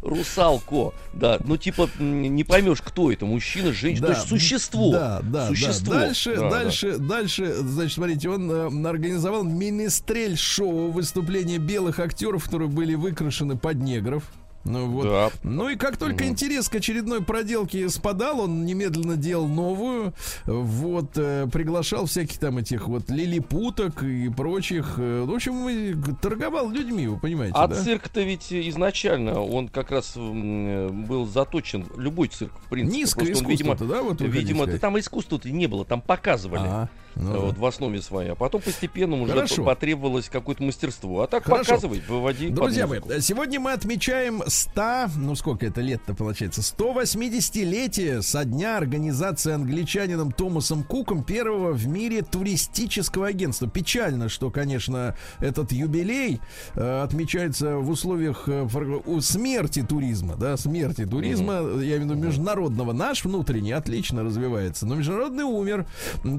Русалко, 0.02 0.94
да. 1.14 1.40
Ну, 1.44 1.58
типа, 1.58 1.90
не 2.00 2.44
поймешь, 2.44 2.82
кто 2.82 3.12
это, 3.12 3.26
мужчина, 3.26 3.72
женщина, 3.72 4.08
то 4.08 4.14
есть 4.14 4.28
существо. 4.28 4.92
Да, 4.92 5.22
да, 5.24 5.48
существо. 5.48 5.94
да. 5.94 6.00
Дальше, 6.02 6.36
Да, 6.36 6.42
да. 6.42 6.50
дальше, 6.50 6.98
дальше, 6.98 7.54
значит, 7.56 7.94
смотрите, 7.94 8.30
он 8.30 8.52
э, 8.52 8.90
организовал 8.90 9.44
министрель-шоу 9.44 10.92
выступления 10.92 11.58
белых 11.58 12.00
актеров, 12.00 12.46
которые 12.46 12.70
были 12.70 12.96
выкрашены 12.96 13.58
под 13.58 13.78
негров. 13.78 14.24
Ну 14.64 14.88
вот. 14.88 15.04
Да. 15.06 15.30
Ну 15.44 15.70
и 15.70 15.76
как 15.76 15.98
только 15.98 16.28
интерес 16.28 16.70
к 16.70 16.76
очередной 16.76 17.24
проделке 17.24 17.90
спадал, 17.90 18.42
он 18.42 18.66
немедленно 18.66 19.18
делал 19.18 19.48
новую. 19.48 20.14
Вот, 20.46 21.12
э, 21.18 21.48
приглашал 21.52 22.06
всяких 22.06 22.38
там 22.38 22.58
этих 22.60 22.88
вот 22.88 23.10
лилипуток 23.10 24.04
и 24.04 24.30
прочих. 24.30 24.96
э, 24.98 25.24
В 25.26 25.34
общем, 25.34 26.04
торговал 26.22 26.70
людьми, 26.70 27.08
вы 27.08 27.18
понимаете, 27.18 27.56
А 27.58 27.68
да? 27.68 27.76
цирк-то 27.76 28.22
ведь 28.22 28.52
изначально, 28.54 29.42
он 29.42 29.68
как 29.68 29.92
раз 29.92 30.16
м, 30.16 31.06
был 31.06 31.26
заточен, 31.26 31.88
любой 31.98 32.28
цирк, 32.28 32.52
в 32.66 32.70
принципе. 32.70 33.00
Низкое 33.00 33.26
Просто 33.28 33.46
он, 33.46 33.52
видимо, 33.52 33.76
да, 33.76 34.02
вот 34.04 34.22
видимо, 34.22 34.68
там 34.68 35.00
искусства-то 35.00 35.50
не 35.50 35.68
было, 35.68 35.86
там 35.86 36.02
показывали. 36.02 36.62
А, 36.64 36.90
ну 37.16 37.32
э, 37.32 37.34
да. 37.34 37.40
вот 37.40 37.58
в 37.58 37.66
основе 37.66 38.02
своей. 38.02 38.32
А 38.32 38.36
потом 38.36 38.62
постепенно 38.62 39.22
уже 39.22 39.34
Хорошо. 39.34 39.64
потребовалось 39.64 40.30
какое-то 40.30 40.64
мастерство. 40.64 41.22
А 41.22 41.28
так 41.28 41.44
Хорошо. 41.44 41.76
показывай, 41.76 42.02
выводи. 42.08 42.50
Друзья 42.50 42.88
мои, 42.88 43.00
сегодня 43.20 43.60
мы 43.60 43.74
отмечаем 43.74 44.44
100, 44.46 45.10
ну 45.18 45.36
сколько 45.36 45.66
это 45.66 45.82
лет-то 45.82 46.14
получается, 46.14 46.62
180-летие 46.62 48.22
со 48.22 48.46
дня 48.46 48.78
организации 48.78 49.54
англичанином 49.54 50.32
Томасом 50.32 50.84
Куком 50.84 51.24
первого 51.24 51.72
в 51.72 51.88
мире 51.88 52.22
туристического 52.22 53.28
агентства. 53.28 53.68
Печально, 53.68 54.30
что, 54.30 54.50
конечно, 54.52 55.16
этот 55.40 55.72
юбилей 55.72 56.40
э, 56.76 57.02
отмечается 57.02 57.78
в 57.78 57.90
условиях 57.90 58.44
э, 58.48 58.68
у 59.06 59.22
смерти 59.22 59.82
туризма, 59.82 60.36
да, 60.36 60.58
смерти 60.58 61.06
туризма, 61.06 61.56
я 61.56 61.98
имею 61.98 62.02
в 62.02 62.04
виду 62.04 62.16
международного. 62.16 62.94
Наш 62.94 63.24
внутренний 63.26 63.72
отлично 63.72 64.24
развивается, 64.24 64.86
но 64.86 64.96
международный 64.96 65.44
умер. 65.44 65.86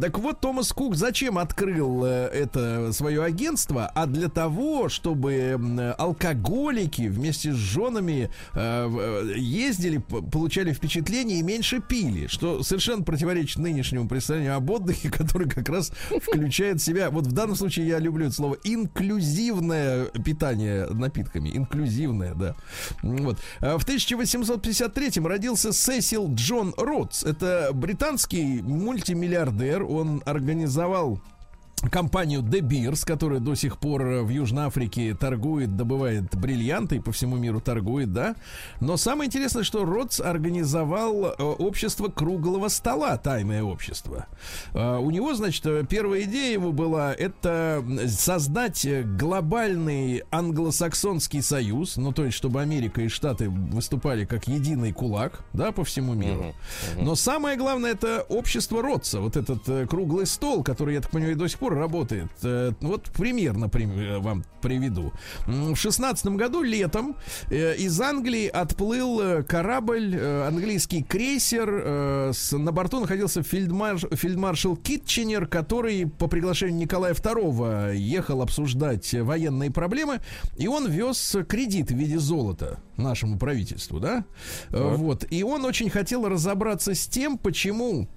Так 0.01 0.19
вот, 0.19 0.41
Томас 0.41 0.62
Кук 0.70 0.94
зачем 0.94 1.38
открыл 1.38 2.05
э, 2.05 2.29
это 2.29 2.92
свое 2.92 3.25
агентство? 3.25 3.87
А 3.87 4.07
для 4.07 4.29
того, 4.29 4.88
чтобы 4.88 5.59
алкоголики 5.98 7.03
вместе 7.03 7.53
с 7.53 7.57
женами 7.57 8.31
э, 8.55 8.55
э, 8.55 9.33
ездили, 9.37 9.98
получали 9.98 10.72
впечатление 10.72 11.40
и 11.40 11.42
меньше 11.42 11.81
пили, 11.81 12.29
что 12.29 12.62
совершенно 12.62 13.03
противоречит 13.03 13.59
нынешнему 13.59 14.09
представлению 14.09 14.57
об 14.57 14.70
отдыхе, 14.70 15.11
который 15.12 15.48
как 15.48 15.68
раз 15.68 15.92
включает 16.22 16.81
в 16.81 16.85
себя, 16.85 17.11
вот 17.11 17.27
в 17.27 17.33
данном 17.33 17.57
случае 17.57 17.88
я 17.88 17.98
люблю 17.98 18.27
это 18.27 18.35
слово, 18.35 18.57
инклюзивное 18.62 20.07
питание 20.25 20.87
напитками, 20.87 21.51
инклюзивное, 21.55 22.35
да. 22.35 22.55
Вот. 23.03 23.38
А 23.61 23.79
В 23.79 23.83
1853 23.83 25.22
родился 25.25 25.72
Сесил 25.72 26.33
Джон 26.35 26.75
Ротс. 26.77 27.25
Это 27.25 27.70
британский 27.72 28.62
мультимиллиардер. 28.62 29.83
Он 29.83 30.22
организовал 30.25 30.52
организовал 30.53 31.19
компанию 31.90 32.42
De 32.42 32.61
Beers, 32.61 33.05
которая 33.07 33.40
до 33.40 33.55
сих 33.55 33.79
пор 33.79 34.03
в 34.03 34.29
Южной 34.29 34.64
Африке 34.64 35.14
торгует, 35.18 35.77
добывает 35.77 36.35
бриллианты 36.37 36.97
и 36.97 37.01
по 37.01 37.12
всему 37.12 37.37
миру 37.37 37.61
торгует, 37.61 38.12
да. 38.12 38.35
Но 38.81 38.97
самое 38.97 39.29
интересное, 39.29 39.64
что 39.64 39.85
Ротс 39.85 40.21
организовал 40.21 41.27
э, 41.27 41.42
общество 41.42 42.09
круглого 42.09 42.68
стола, 42.68 43.16
тайное 43.16 43.62
общество. 43.62 44.27
Э, 44.75 44.99
у 44.99 45.11
него, 45.11 45.35
значит, 45.35 45.88
первая 45.88 46.23
идея 46.23 46.53
его 46.53 46.73
была 46.73 47.12
это 47.12 47.85
создать 48.07 48.87
глобальный 49.16 50.23
англосаксонский 50.31 51.42
союз, 51.42 51.97
ну 51.97 52.12
то 52.12 52.25
есть, 52.25 52.37
чтобы 52.37 52.61
Америка 52.61 53.03
и 53.03 53.09
Штаты 53.09 53.49
выступали 53.49 54.25
как 54.25 54.49
единый 54.49 54.93
кулак, 54.93 55.45
да, 55.53 55.72
по 55.72 55.85
всему 55.85 56.14
миру. 56.14 56.55
Но 56.97 57.14
самое 57.14 57.57
главное 57.57 57.93
это 57.93 58.24
общество 58.28 58.83
Ротса, 58.83 59.20
вот 59.20 59.37
этот 59.37 59.68
э, 59.68 59.87
круглый 59.87 60.26
стол, 60.26 60.62
который, 60.62 60.95
я 60.95 61.01
так 61.01 61.11
понимаю, 61.11 61.37
до 61.37 61.49
сих 61.49 61.59
пор 61.59 61.72
работает. 61.75 62.31
Э, 62.43 62.73
вот 62.81 63.11
пример, 63.11 63.57
например, 63.57 64.20
вам 64.20 64.45
приведу. 64.61 65.12
В 65.47 65.77
шестнадцатом 65.77 66.37
году 66.37 66.62
летом 66.62 67.16
э, 67.51 67.77
из 67.77 68.01
Англии 68.01 68.47
отплыл 68.47 69.20
э, 69.20 69.43
корабль, 69.43 70.18
английский 70.18 71.03
крейсер. 71.03 72.33
На 72.53 72.73
борту 72.73 73.01
находился 73.01 73.43
фельдмарш, 73.43 74.05
фельдмаршал 74.12 74.77
Китченер, 74.77 75.47
который 75.47 76.07
по 76.07 76.29
приглашению 76.29 76.77
Николая 76.77 77.14
II 77.14 77.97
ехал 77.97 78.43
обсуждать 78.43 79.12
военные 79.14 79.70
проблемы. 79.70 80.20
И 80.57 80.68
он 80.68 80.89
вез 80.89 81.37
кредит 81.49 81.91
в 81.91 81.97
виде 81.97 82.18
золота 82.18 82.79
нашему 82.97 83.39
правительству, 83.39 84.01
да? 84.01 84.25
Вот. 84.70 84.99
вот. 84.99 85.27
И 85.31 85.43
он 85.43 85.64
очень 85.64 85.91
хотел 85.91 86.29
разобраться 86.29 86.95
с 86.95 87.07
тем, 87.07 87.39
почему 87.39 88.09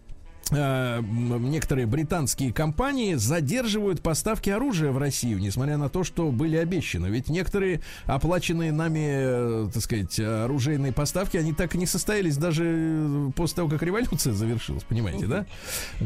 некоторые 0.52 1.88
британские 1.88 2.54
компании 2.54 3.16
задерживают 3.16 4.02
поставки 4.02 4.50
оружия 4.50 4.92
в 4.92 4.98
Россию, 4.98 5.40
несмотря 5.40 5.78
на 5.78 5.90
то, 5.90 6.04
что 6.04 6.32
были 6.32 6.56
обещаны. 6.58 7.08
Ведь 7.08 7.30
некоторые 7.30 7.82
оплаченные 8.06 8.72
нами, 8.72 9.66
э, 9.66 9.70
так 9.74 9.82
сказать, 9.82 10.20
оружейные 10.20 10.92
поставки, 10.92 11.38
они 11.38 11.54
так 11.54 11.74
и 11.74 11.78
не 11.78 11.88
состоялись 11.88 12.38
даже 12.38 13.32
после 13.36 13.56
того, 13.56 13.70
как 13.70 13.82
революция 13.82 14.34
завершилась, 14.34 14.84
понимаете, 14.84 15.26
да? 15.26 15.46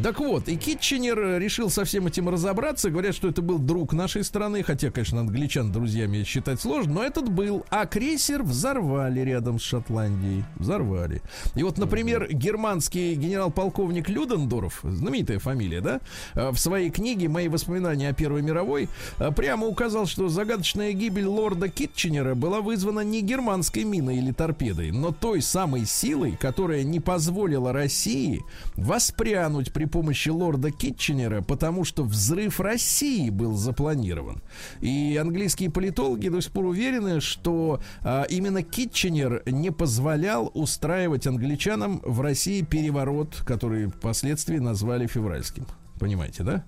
Так 0.02 0.20
вот, 0.20 0.48
и 0.48 0.56
Китченер 0.56 1.40
решил 1.40 1.70
со 1.70 1.84
всем 1.84 2.08
этим 2.08 2.30
разобраться. 2.30 2.90
Говорят, 2.90 3.16
что 3.16 3.28
это 3.28 3.42
был 3.42 3.60
друг 3.60 3.94
нашей 3.94 4.24
страны, 4.24 4.64
хотя, 4.64 4.90
конечно, 4.90 5.20
англичан 5.20 5.72
друзьями 5.72 6.24
считать 6.24 6.62
сложно, 6.62 6.94
но 6.94 7.04
этот 7.04 7.30
был. 7.30 7.66
А 7.70 7.86
крейсер 7.86 8.44
взорвали 8.44 9.20
рядом 9.20 9.60
с 9.60 9.64
Шотландией. 9.64 10.46
Взорвали. 10.56 11.22
И 11.56 11.64
вот, 11.64 11.78
например, 11.78 12.28
германский 12.32 13.16
генерал-полковник 13.16 14.08
Люд 14.10 14.29
Людендорф, 14.30 14.82
знаменитая 14.84 15.40
фамилия, 15.40 15.82
да, 15.82 16.02
э, 16.36 16.52
в 16.52 16.58
своей 16.58 16.90
книге 16.90 17.28
«Мои 17.30 17.48
воспоминания 17.48 18.10
о 18.10 18.14
Первой 18.14 18.42
мировой» 18.42 18.90
э, 19.18 19.32
прямо 19.32 19.66
указал, 19.66 20.06
что 20.06 20.30
загадочная 20.30 20.94
гибель 20.94 21.26
лорда 21.26 21.70
Китченера 21.70 22.36
была 22.36 22.62
вызвана 22.62 23.02
не 23.02 23.22
германской 23.22 23.84
миной 23.84 24.18
или 24.18 24.32
торпедой, 24.32 24.92
но 24.92 25.12
той 25.12 25.42
самой 25.42 25.86
силой, 25.86 26.38
которая 26.40 26.84
не 26.84 27.00
позволила 27.00 27.74
России 27.74 28.42
воспрянуть 28.76 29.74
при 29.74 29.86
помощи 29.86 30.30
лорда 30.30 30.72
Китченера, 30.72 31.42
потому 31.42 31.84
что 31.84 32.04
взрыв 32.04 32.60
России 32.60 33.30
был 33.30 33.56
запланирован. 33.56 34.42
И 34.82 35.18
английские 35.20 35.72
политологи 35.72 36.30
до 36.30 36.42
сих 36.42 36.52
пор 36.52 36.66
уверены, 36.66 37.20
что 37.20 37.82
а, 38.02 38.24
именно 38.24 38.62
Китченер 38.64 39.44
не 39.46 39.72
позволял 39.72 40.52
устраивать 40.54 41.26
англичанам 41.28 42.02
в 42.04 42.22
России 42.22 42.62
переворот, 42.62 43.44
который 43.46 43.90
по 43.90 44.14
впоследствии 44.20 44.58
назвали 44.58 45.08
февральским. 45.08 45.66
Понимаете, 45.98 46.44
да? 46.44 46.66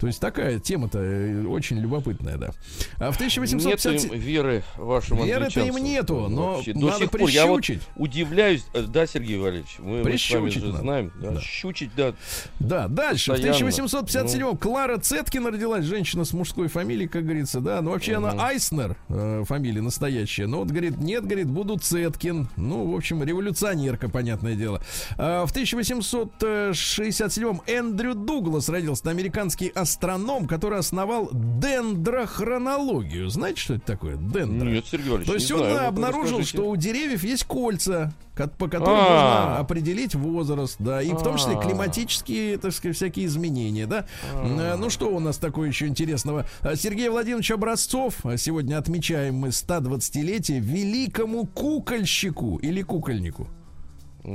То 0.00 0.06
есть 0.06 0.20
такая 0.20 0.60
тема-то 0.60 0.98
э, 0.98 1.44
очень 1.44 1.78
любопытная, 1.78 2.36
да. 2.36 2.50
А 2.98 3.10
в 3.10 3.16
1850... 3.16 3.92
Нет 3.92 4.12
веры 4.12 4.62
вашему 4.76 5.24
Веры-то 5.24 5.60
им 5.60 5.76
нету, 5.76 6.28
но 6.28 6.56
Вообще. 6.56 6.72
До 6.72 6.86
надо 6.86 6.98
сих 7.00 7.10
пор 7.10 7.28
я 7.28 7.46
вот 7.46 7.64
удивляюсь, 7.96 8.64
э, 8.74 8.82
да, 8.82 9.06
Сергей 9.06 9.38
Валерьевич, 9.38 9.76
мы, 9.78 10.04
мы 10.04 10.16
с 10.16 10.30
вами 10.30 10.50
же 10.50 10.70
знаем, 10.72 11.12
да, 11.20 11.32
да. 11.32 11.40
щучить, 11.40 11.90
да. 11.96 12.14
Да, 12.60 12.86
дальше. 12.88 13.32
Постоянно. 13.32 13.54
В 13.54 13.62
1857 13.62 14.40
ну. 14.40 14.56
Клара 14.56 14.98
Цеткина 14.98 15.50
родилась, 15.50 15.84
женщина 15.84 16.24
с 16.24 16.32
мужской 16.32 16.68
фамилией, 16.68 17.08
как 17.08 17.24
говорится, 17.24 17.60
да, 17.60 17.82
но 17.82 17.90
вообще 17.90 18.16
угу. 18.16 18.26
она 18.26 18.46
Айснер, 18.46 18.96
э, 19.08 19.42
фамилия 19.46 19.82
настоящая, 19.82 20.46
но 20.46 20.58
вот, 20.58 20.68
говорит, 20.68 20.98
нет, 20.98 21.24
говорит, 21.24 21.48
буду 21.48 21.76
Цеткин, 21.76 22.48
ну, 22.56 22.92
в 22.92 22.96
общем, 22.96 23.24
революционерка, 23.24 24.08
понятное 24.08 24.54
дело. 24.54 24.80
А 25.16 25.44
в 25.46 25.50
1867 25.50 27.58
Эндрю 27.66 28.14
Дуглас 28.14 28.68
родился, 28.68 29.10
американский 29.10 29.72
астроном, 29.88 30.46
который 30.46 30.78
основал 30.78 31.30
дендрохронологию. 31.32 33.28
Знаете, 33.30 33.60
что 33.60 33.74
это 33.74 33.86
такое? 33.86 34.16
Дендро. 34.16 34.68
Нет, 34.68 34.84
Сергей 34.86 35.10
Валерьевич, 35.10 35.26
То 35.28 35.34
есть 35.34 35.50
он 35.50 35.58
знаю, 35.58 35.88
обнаружил, 35.88 36.44
что 36.44 36.68
у 36.68 36.76
деревьев 36.76 37.24
есть 37.24 37.44
кольца, 37.44 38.12
по 38.58 38.68
которым 38.68 38.98
А-а-а. 38.98 39.46
можно 39.46 39.58
определить 39.58 40.14
возраст, 40.14 40.76
да, 40.78 41.02
и 41.02 41.10
в 41.12 41.22
том 41.22 41.38
числе 41.38 41.56
а. 41.56 41.62
климатические, 41.62 42.58
так 42.58 42.72
сказать, 42.72 42.96
всякие 42.96 43.26
изменения, 43.26 43.86
да. 43.86 44.06
А. 44.34 44.76
Ну 44.76 44.90
что 44.90 45.08
у 45.08 45.20
нас 45.20 45.38
такое 45.38 45.68
еще 45.68 45.86
интересного? 45.86 46.46
Сергей 46.76 47.08
Владимирович 47.08 47.50
Образцов, 47.50 48.16
сегодня 48.36 48.78
отмечаем 48.78 49.36
мы 49.36 49.48
120-летие 49.48 50.60
великому 50.60 51.46
кукольщику 51.46 52.56
или 52.56 52.82
кукольнику. 52.82 53.48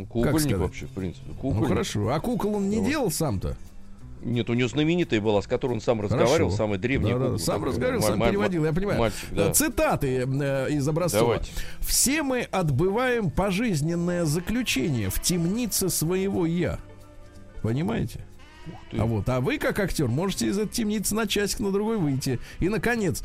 Кукольник 0.10 0.58
вообще, 0.58 0.88
в 0.88 0.92
принципе. 0.92 1.26
Ну, 1.28 1.36
кукольник. 1.36 1.62
Ну 1.62 1.68
хорошо. 1.68 2.10
А 2.10 2.20
кукол 2.20 2.56
он 2.56 2.70
не 2.70 2.78
вот. 2.78 2.88
делал 2.88 3.12
сам-то? 3.12 3.56
Нет, 4.24 4.50
у 4.50 4.54
него 4.54 4.68
знаменитая 4.68 5.20
была, 5.22 5.42
с 5.42 5.48
которой 5.48 5.74
он 5.74 5.82
сам 5.82 6.02
разговаривал, 6.02 6.50
Хорошо. 6.50 6.58
самый 6.58 6.78
древний. 6.78 7.12
Да, 7.12 7.20
да, 7.20 7.38
сам 7.38 7.64
разговаривал, 7.64 8.04
сам 8.04 8.22
переводил, 8.22 8.66
я 8.66 8.74
понимаю. 8.74 9.00
Мальчик, 9.00 9.28
да. 9.32 9.52
Цитаты 9.52 10.26
э, 10.26 10.70
из 10.72 10.88
образцов. 10.88 11.22
Давайте. 11.22 11.52
Все 11.80 12.24
мы 12.24 12.42
отбываем 12.42 13.30
пожизненное 13.30 14.26
заключение 14.26 15.10
в 15.10 15.22
темнице 15.22 15.90
своего 15.90 16.46
я. 16.46 16.80
Понимаете? 17.62 18.26
А 18.98 19.06
вот, 19.06 19.28
а 19.28 19.42
вы 19.42 19.58
как 19.58 19.80
актер 19.80 20.08
можете 20.08 20.48
из 20.48 20.58
этой 20.58 20.72
темницы 20.72 21.16
на 21.16 21.28
часик 21.28 21.60
на 21.60 21.72
другой 21.72 21.98
выйти. 21.98 22.40
И 22.60 22.70
наконец, 22.70 23.22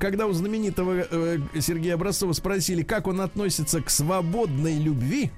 когда 0.00 0.26
у 0.26 0.32
знаменитого 0.32 1.06
э, 1.08 1.38
Сергея 1.60 1.94
Образцова 1.94 2.32
спросили, 2.32 2.82
как 2.82 3.06
он 3.06 3.20
относится 3.20 3.80
к 3.80 3.90
свободной 3.90 4.78
любви, 4.78 5.30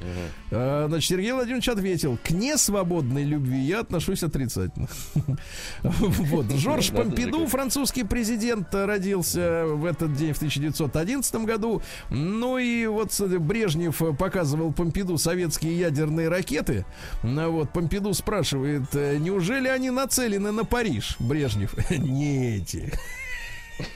Угу. 0.00 0.88
Значит, 0.88 1.10
Сергей 1.10 1.32
Владимирович 1.32 1.68
ответил, 1.68 2.18
к 2.22 2.30
несвободной 2.30 3.24
любви 3.24 3.58
я 3.60 3.80
отношусь 3.80 4.22
отрицательно. 4.22 4.88
Вот. 5.82 6.50
Жорж 6.52 6.90
Помпиду, 6.90 7.46
французский 7.46 8.04
президент, 8.04 8.68
родился 8.72 9.64
в 9.66 9.84
этот 9.84 10.14
день 10.14 10.32
в 10.32 10.36
1911 10.36 11.34
году. 11.44 11.82
Ну 12.10 12.58
и 12.58 12.86
вот 12.86 13.18
Брежнев 13.20 14.00
показывал 14.18 14.72
Помпиду 14.72 15.18
советские 15.18 15.78
ядерные 15.78 16.28
ракеты. 16.28 16.84
Ну 17.22 17.50
вот, 17.50 17.72
Помпиду 17.72 18.14
спрашивает, 18.14 18.84
«Э, 18.94 19.16
неужели 19.18 19.68
они 19.68 19.90
нацелены 19.90 20.52
на 20.52 20.64
Париж? 20.64 21.16
Брежнев, 21.18 21.74
не 21.90 22.56
эти. 22.56 22.92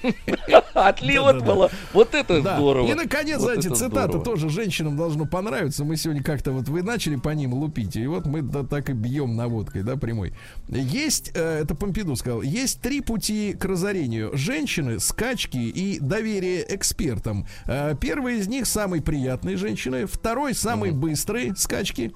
Отлил 0.74 1.26
от 1.26 1.44
было. 1.44 1.70
Вот 1.92 2.14
это 2.14 2.40
здорово. 2.40 2.86
И, 2.86 2.94
наконец, 2.94 3.42
эти 3.46 3.68
цитаты 3.68 4.20
тоже 4.20 4.48
женщинам 4.48 4.96
должно 4.96 5.26
понравиться. 5.26 5.84
Мы 5.84 5.96
сегодня 5.96 6.22
как-то 6.22 6.52
вот 6.52 6.68
вы 6.68 6.82
начали 6.82 7.16
по 7.16 7.30
ним 7.30 7.54
лупить, 7.54 7.96
и 7.96 8.06
вот 8.06 8.26
мы 8.26 8.42
так 8.64 8.90
и 8.90 8.92
бьем 8.92 9.36
наводкой, 9.36 9.82
да, 9.82 9.96
прямой. 9.96 10.34
Есть, 10.68 11.32
э, 11.34 11.60
это 11.62 11.74
Помпиду 11.74 12.16
сказал, 12.16 12.42
есть 12.42 12.80
три 12.80 13.00
пути 13.00 13.52
к 13.52 13.64
разорению. 13.64 14.30
Женщины, 14.34 14.98
скачки 15.00 15.58
и 15.58 15.98
доверие 16.00 16.64
экспертам. 16.74 17.46
Э, 17.66 17.94
первый 18.00 18.38
из 18.38 18.48
них 18.48 18.66
самый 18.66 19.02
приятный 19.02 19.56
женщины, 19.56 20.06
второй 20.06 20.54
самый 20.54 20.92
быстрый 20.92 21.54
скачки, 21.56 22.12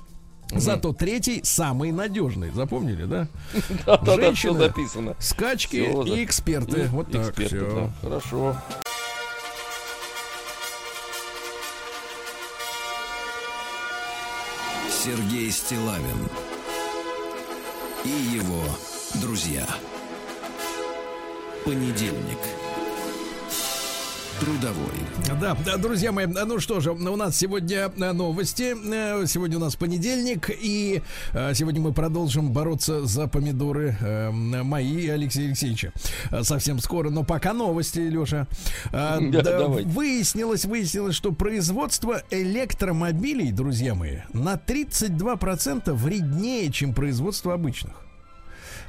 Зато 0.53 0.93
третий 0.93 1.41
самый 1.45 1.93
надежный. 1.93 2.51
Запомнили, 2.51 3.05
да? 3.05 3.29
Все 4.35 4.55
записано. 4.55 5.15
Скачки 5.19 5.77
и 5.77 6.25
эксперты. 6.25 6.89
Вот 6.89 7.11
так 7.11 7.35
все. 7.35 7.91
Хорошо. 8.03 8.57
Сергей 14.91 15.51
Стилавин 15.51 16.29
и 18.05 18.09
его 18.09 18.63
друзья. 19.21 19.67
Понедельник 21.65 22.39
трудовой. 24.41 24.95
Да, 25.41 25.57
да, 25.65 25.77
друзья 25.77 26.13
мои, 26.13 26.27
ну 26.27 26.61
что 26.61 26.81
же, 26.81 26.93
у 26.93 27.17
нас 27.17 27.37
сегодня 27.37 27.91
э, 27.97 28.13
новости. 28.13 28.75
Э, 28.93 29.27
сегодня 29.27 29.57
у 29.57 29.61
нас 29.61 29.77
понедельник, 29.77 30.51
и 30.51 31.03
э, 31.33 31.55
сегодня 31.55 31.81
мы 31.81 31.93
продолжим 31.93 32.53
бороться 32.53 33.05
за 33.05 33.27
помидоры 33.27 33.97
мои 34.33 35.09
Алексея 35.09 35.49
Алексеевича. 35.49 35.93
Совсем 36.43 36.79
скоро, 36.79 37.11
но 37.11 37.25
пока 37.25 37.53
новости, 37.53 37.99
Леша. 37.99 38.47
Да, 39.39 39.43
да, 39.43 39.67
выяснилось, 39.67 40.65
выяснилось, 40.65 41.15
что 41.15 41.33
производство 41.33 42.23
электромобилей, 42.31 43.53
друзья 43.53 43.95
мои, 43.95 44.19
на 44.33 44.55
32% 44.55 45.93
вреднее, 45.93 46.71
чем 46.73 46.95
производство 46.95 47.55
обычных. 47.55 48.08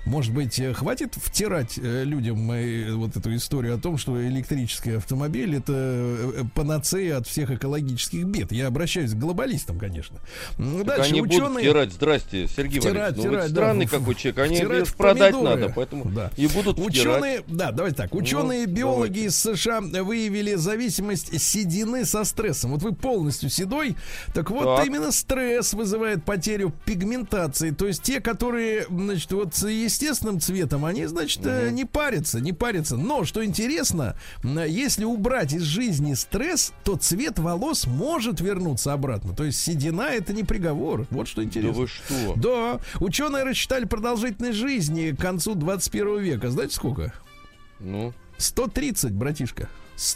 Может 0.10 0.34
быть, 0.34 0.60
э, 0.60 0.74
хватит 0.74 1.14
втирать 1.16 1.78
э, 1.78 2.04
людям 2.04 2.52
э, 2.52 2.92
вот 2.94 3.16
эту 3.16 3.36
историю 3.36 3.76
о 3.76 3.78
том, 3.78 4.00
что 4.00 4.20
электрический 4.28 4.94
автомобиль 4.98 5.56
это 5.58 6.46
панацея 6.56 7.18
от 7.18 7.28
всех 7.28 7.52
экологических 7.52 8.24
бед. 8.26 8.52
Я 8.52 8.68
обращаюсь 8.68 9.12
к 9.12 9.16
глобалистам, 9.18 9.78
конечно. 9.78 10.18
Ну, 10.58 10.80
Так 10.80 10.98
Дальше 10.98 11.12
они 11.12 11.22
будут 11.22 11.36
ученые... 11.36 11.60
втирать, 11.60 11.94
здрасте, 11.94 12.48
Сергей 12.48 12.80
Втирать, 12.80 12.96
Валерьевич, 12.96 13.16
ну 13.18 13.22
втирать, 13.22 13.44
да, 13.46 13.50
странный 13.62 13.86
в- 13.86 13.92
какой 13.92 14.16
человек, 14.16 14.40
они 14.40 14.56
втирать 14.56 14.96
продать 14.96 15.34
помидоры. 15.36 15.60
надо, 15.62 15.74
поэтому 15.76 16.06
Да. 16.06 16.32
и 16.38 16.48
будут 16.48 16.80
втирать. 16.80 16.90
Ученые, 16.90 17.44
да, 17.48 17.72
давайте 17.72 17.98
так. 17.98 18.12
Ну, 18.12 18.20
биологи 18.22 18.68
давайте. 18.80 19.26
из 19.26 19.36
США 19.38 19.82
выявили 19.82 20.56
зависимость 20.56 21.40
седины 21.40 22.04
со 22.06 22.24
стрессом. 22.24 22.72
Вот 22.72 22.82
вы 22.82 22.94
полностью 22.96 23.52
седой, 23.52 23.96
так 24.34 24.50
вот 24.50 24.64
Так. 24.78 24.88
именно 24.88 25.12
стресс 25.12 25.74
вызывает 25.74 26.24
потерю 26.24 26.74
пигментации. 26.86 27.70
То 27.70 27.86
есть 27.86 28.02
те, 28.02 28.22
которые, 28.22 28.88
значит, 28.90 29.32
вот 29.34 29.54
с 29.54 29.68
естественным 30.00 30.40
цветом, 30.40 30.86
они, 30.86 31.06
значит, 31.06 31.42
э, 31.46 31.70
не 31.72 31.84
парятся, 31.86 32.40
не 32.40 32.54
парятся. 32.54 32.96
Но 32.96 33.26
что 33.26 33.44
интересно, 33.44 34.16
если 34.44 35.04
убрать 35.04 35.54
из 35.54 35.64
жизни 35.64 36.14
стресс, 36.14 36.72
то 36.84 36.96
цвет 36.96 37.38
волос 37.38 37.86
может 37.86 38.40
вернуться 38.40 38.94
обратно. 38.94 39.36
То 39.36 39.44
есть 39.44 39.60
седина 39.62 40.04
это 40.04 40.34
не 40.34 40.44
приговор. 40.44 41.06
Вот 41.10 41.28
что 41.28 41.42
Да 41.42 41.48
интересно. 41.48 41.74
вы 41.82 41.88
что? 41.88 42.34
Да, 42.38 42.80
ученые 43.00 43.44
рассчитали 43.44 43.86
продолжительность 43.86 44.58
жизни 44.58 45.12
к 45.12 45.20
концу 45.20 45.56
21 45.56 46.20
века. 46.20 46.50
Знаете 46.50 46.76
сколько? 46.76 47.14
Ну, 47.80 48.14
130, 48.38 49.12
братишка. 49.12 49.70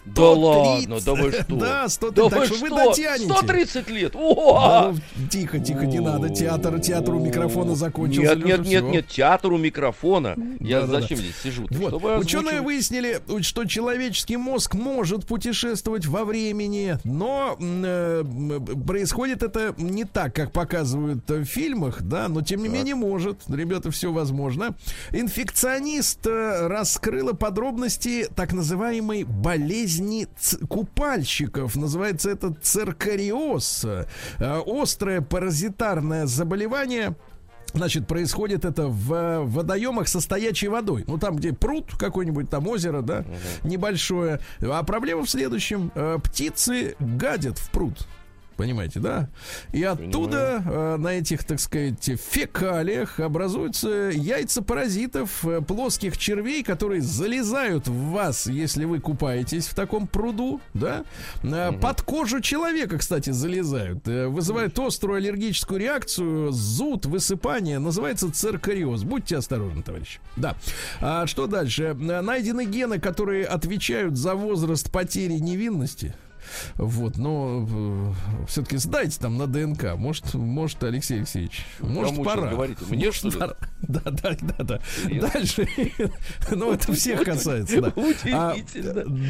Да 0.06 0.30
ладно, 0.30 1.00
да 1.06 1.14
вы 1.14 1.32
что? 1.32 1.56
Да, 1.56 1.90
130. 1.90 2.16
Да 2.16 2.30
так 2.30 2.50
вы 2.50 2.56
что 2.56 2.66
вы 2.66 2.70
дотянете. 2.70 3.34
130 3.34 3.90
лет! 3.90 4.14
Да, 4.14 4.96
тихо, 5.30 5.60
тихо, 5.60 5.86
не 5.86 6.00
надо. 6.00 6.30
Театр, 6.30 6.80
театр 6.80 7.16
у 7.16 7.20
микрофона 7.20 7.76
закончился. 7.76 8.36
Нет, 8.36 8.46
нет, 8.46 8.66
нет, 8.66 8.84
нет, 8.84 9.08
театр 9.08 9.52
у 9.52 9.58
микрофона. 9.58 10.36
Я 10.60 10.88
зачем 10.88 11.18
здесь 11.18 11.36
сижу? 11.42 11.66
Ученые 11.66 12.62
выяснили, 12.62 13.20
что 13.42 13.66
человеческий 13.66 14.38
мозг 14.38 14.74
может 14.74 15.26
путешествовать 15.26 16.06
во 16.06 16.24
времени, 16.24 16.98
но 17.04 17.58
э, 17.60 18.24
происходит 18.88 19.44
это 19.44 19.76
не 19.78 20.06
так, 20.06 20.34
как 20.34 20.52
показывают 20.52 21.30
в 21.30 21.46
фильмах, 21.46 22.02
да, 22.02 22.28
но 22.28 22.42
тем 22.42 22.64
не 22.64 22.70
менее 22.70 22.96
может. 22.96 23.40
Ребята, 23.50 23.92
все 23.92 24.12
возможно. 24.12 24.76
Инфекционист 25.12 26.26
э, 26.26 26.68
раскрыла 26.68 27.34
подробности 27.34 28.28
так 28.36 28.54
называемой 28.54 29.24
болезни 29.24 29.73
ц- 30.40 30.58
купальщиков. 30.68 31.76
Называется 31.76 32.30
это 32.30 32.54
циркариоз. 32.62 33.86
Э, 33.86 34.06
Острое 34.66 35.22
паразитарное 35.22 36.26
заболевание. 36.26 37.16
Значит, 37.74 38.06
происходит 38.08 38.66
это 38.66 38.88
в 38.88 39.14
э, 39.14 39.40
водоемах 39.40 40.08
со 40.08 40.20
стоячей 40.22 40.68
водой. 40.68 41.06
Ну, 41.08 41.18
там, 41.18 41.38
где 41.38 41.54
пруд 41.54 41.92
какой-нибудь, 41.98 42.50
там 42.50 42.68
озеро, 42.68 43.02
да, 43.02 43.26
небольшое. 43.64 44.40
А 44.62 44.84
проблема 44.84 45.24
в 45.26 45.30
следующем. 45.30 45.92
Э, 45.96 46.20
Птицы 46.24 46.96
гадят 47.00 47.58
в 47.58 47.72
пруд. 47.72 48.08
Понимаете, 48.58 49.00
да? 49.00 49.30
И 49.72 49.84
оттуда 49.84 50.64
э, 50.66 50.98
на 50.98 51.10
этих, 51.10 51.44
так 51.44 51.60
сказать, 51.60 52.04
фекалиях 52.04 53.20
образуются 53.20 54.12
яйца 54.14 54.62
паразитов, 54.62 55.46
э, 55.46 55.62
плоских 55.62 56.18
червей, 56.18 56.64
которые 56.64 57.02
залезают 57.02 57.88
в 57.88 58.12
вас, 58.12 58.48
если 58.48 58.86
вы 58.86 59.00
купаетесь 59.00 59.68
в 59.68 59.74
таком 59.74 60.08
пруду, 60.08 60.62
да? 60.74 61.04
Э, 61.44 61.72
Под 61.72 62.02
кожу 62.04 62.42
человека, 62.42 62.98
кстати, 62.98 63.32
залезают. 63.32 64.08
Э, 64.08 64.28
вызывают 64.28 64.78
острую 64.78 65.18
аллергическую 65.18 65.80
реакцию, 65.80 66.52
зуд, 66.52 67.06
высыпание. 67.06 67.80
Называется 67.80 68.32
циркариоз. 68.32 69.04
Будьте 69.04 69.38
осторожны, 69.38 69.82
товарищи. 69.82 70.20
Да. 70.36 70.56
А 71.02 71.26
что 71.28 71.48
дальше? 71.48 71.98
Э, 72.00 72.22
Найдены 72.22 72.66
гены, 72.66 73.00
которые 73.00 73.46
отвечают 73.46 74.18
за 74.18 74.36
возраст 74.36 74.92
потери 74.92 75.34
невинности. 75.34 76.14
Вот, 76.76 77.18
но 77.18 78.14
все-таки 78.48 78.78
сдайте 78.78 79.20
там 79.20 79.38
на 79.38 79.48
ДНК. 79.48 79.96
Может, 79.96 80.34
может, 80.34 80.84
Алексей 80.84 81.20
Алексеевич, 81.20 81.66
может, 81.80 82.12
Кому 82.14 82.24
пора. 82.24 82.50
говорите? 82.50 82.80
Мне, 82.90 83.12
что 83.12 83.30
ли? 83.30 83.40
Пора. 83.40 83.56
Да, 83.84 84.00
да, 84.06 84.32
да, 84.40 84.64
да. 84.64 84.80
Серьезно? 85.04 85.30
Дальше. 85.30 85.68
Ну, 86.52 86.72
это 86.72 86.94
всех 86.94 87.24
касается, 87.24 87.82
да. 87.82 87.94
А. 88.34 88.56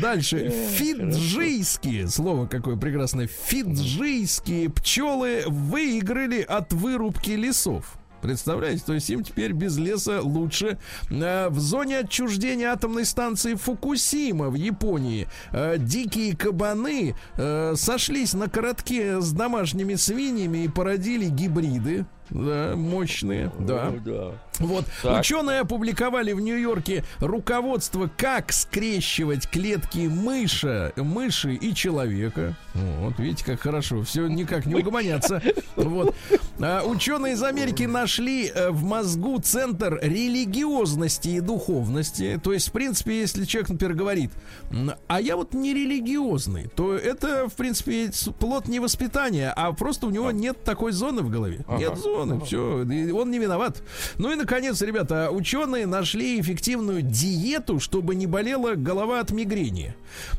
Дальше. 0.02 0.50
Фиджийские, 0.50 2.08
слово 2.08 2.46
какое 2.46 2.76
прекрасное. 2.76 3.28
Фиджийские 3.28 4.70
пчелы 4.70 5.44
выиграли 5.48 6.42
от 6.42 6.72
вырубки 6.74 7.32
лесов. 7.32 7.96
Представляете, 8.24 8.84
то 8.86 8.94
есть 8.94 9.10
им 9.10 9.22
теперь 9.22 9.52
без 9.52 9.78
леса 9.78 10.22
лучше. 10.22 10.78
Э, 11.12 11.50
В 11.50 11.60
зоне 11.60 12.00
отчуждения 12.00 12.72
атомной 12.72 13.04
станции 13.04 13.56
Фукусима 13.56 14.50
в 14.50 14.56
Японии 14.56 15.28
э, 15.52 15.76
дикие 15.78 16.34
кабаны 16.34 17.16
э, 17.36 17.74
сошлись 17.76 18.34
на 18.34 18.50
коротке 18.50 19.20
с 19.20 19.34
домашними 19.34 19.96
свиньями 19.96 20.60
и 20.60 20.68
породили 20.70 21.28
гибриды. 21.28 22.06
Да, 22.34 22.74
мощные, 22.76 23.52
да. 23.60 23.94
Да. 24.04 24.32
Вот. 24.60 24.86
Так. 25.02 25.22
Ученые 25.22 25.62
опубликовали 25.62 26.34
в 26.34 26.40
Нью-Йорке 26.40 27.04
руководство, 27.20 28.10
как 28.18 28.52
скрещивать 28.52 29.50
клетки 29.50 30.08
мыша, 30.08 30.94
мыши 30.96 31.54
и 31.54 31.74
человека. 31.74 32.56
Вот, 32.74 33.20
видите, 33.20 33.46
как 33.46 33.62
хорошо. 33.62 34.02
Все 34.04 34.28
никак 34.28 34.66
не 34.66 34.76
угомонятся. 34.76 35.42
Вот. 35.76 36.16
А, 36.60 36.84
ученые 36.84 37.34
из 37.34 37.44
Америки 37.44 37.84
нашли 37.84 38.48
э, 38.48 38.70
в 38.70 38.84
мозгу 38.84 39.40
центр 39.40 40.00
религиозности 40.02 41.30
и 41.30 41.40
духовности. 41.40 42.40
То 42.44 42.54
есть, 42.54 42.70
в 42.70 42.72
принципе, 42.72 43.20
если 43.22 43.46
человек, 43.46 43.70
например, 43.70 43.96
говорит, 43.96 44.32
«М, 44.72 44.92
а 45.08 45.22
я 45.22 45.36
вот 45.36 45.54
не 45.54 45.74
религиозный, 45.74 46.68
то 46.76 46.96
это, 46.96 47.48
в 47.50 47.54
принципе, 47.54 48.12
плод 48.40 48.68
не 48.68 48.80
воспитания, 48.80 49.52
а 49.56 49.72
просто 49.74 50.08
у 50.08 50.10
него 50.10 50.32
нет 50.32 50.64
такой 50.64 50.92
зоны 50.92 51.22
в 51.22 51.30
голове. 51.30 51.66
Нет 51.78 51.98
зоны, 51.98 52.23
все, 52.46 52.86
он 53.14 53.32
не 53.32 53.40
виноват. 53.40 53.82
Ну 54.18 54.32
и, 54.32 54.36
наконец, 54.36 54.82
ребята, 54.82 55.30
ученые 55.32 55.86
нашли 55.86 56.40
эффективную 56.40 57.02
диету, 57.02 57.80
чтобы 57.80 58.16
не 58.16 58.28
болела 58.28 58.76
голова 58.76 59.20
от 59.20 59.32
мигрени. 59.32 59.96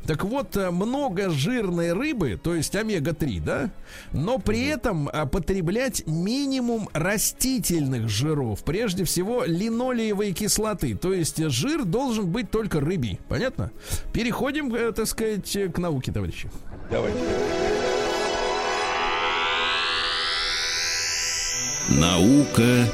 Так 0.07 0.25
вот, 0.25 0.57
э, 0.57 0.71
много 0.71 1.31
жирной 1.31 1.93
рыбы, 1.93 2.39
то 2.43 2.55
есть 2.55 2.75
омега-3, 2.75 3.43
да, 3.43 3.71
но 4.13 4.39
при 4.39 4.67
этом 4.67 5.09
а, 5.13 5.27
потреблять 5.27 6.07
минимум 6.07 6.89
растительных 6.93 8.09
жиров, 8.09 8.65
прежде 8.65 9.05
всего 9.05 9.45
линолеевой 9.45 10.33
кислоты, 10.33 10.95
то 10.95 11.13
есть 11.13 11.39
жир 11.39 11.85
должен 11.85 12.31
быть 12.31 12.51
только 12.51 12.81
рыбий, 12.81 13.19
понятно? 13.29 13.71
Переходим, 14.13 14.75
э, 14.75 14.93
так 14.93 15.07
сказать, 15.07 15.55
э, 15.57 15.69
к 15.69 15.79
науке, 15.79 16.13
товарищи. 16.13 16.51
Давайте. 16.91 17.19
Наука 21.89 22.87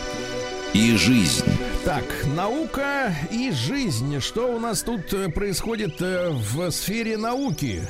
и 0.72 0.96
жизнь. 0.96 1.44
Так, 1.84 2.04
наука 2.36 3.14
и 3.30 3.50
жизнь. 3.52 4.20
Что 4.20 4.54
у 4.54 4.58
нас 4.58 4.82
тут 4.82 5.12
э, 5.14 5.28
происходит 5.28 6.02
э, 6.02 6.30
в 6.30 6.70
сфере 6.70 7.16
науки? 7.16 7.82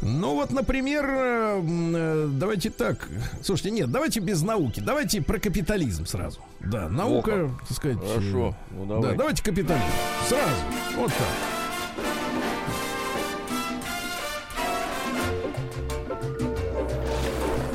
Ну 0.00 0.34
вот, 0.34 0.50
например, 0.52 1.04
э, 1.08 2.28
давайте 2.32 2.70
так. 2.70 3.08
Слушайте, 3.42 3.72
нет, 3.72 3.90
давайте 3.90 4.20
без 4.20 4.42
науки. 4.42 4.80
Давайте 4.80 5.20
про 5.20 5.38
капитализм 5.40 6.06
сразу. 6.06 6.38
Да, 6.60 6.88
наука, 6.88 7.46
О, 7.46 7.50
так 7.68 7.76
сказать. 7.76 7.98
Хорошо. 7.98 8.54
Ну 8.70 8.86
Да, 8.86 8.94
давай. 9.00 9.16
давайте 9.16 9.42
капитализм. 9.42 9.84
Сразу. 10.28 10.62
Вот 10.96 11.08
так. 11.08 11.26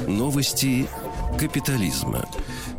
Новости 0.08 0.88
капитализма. 1.38 2.26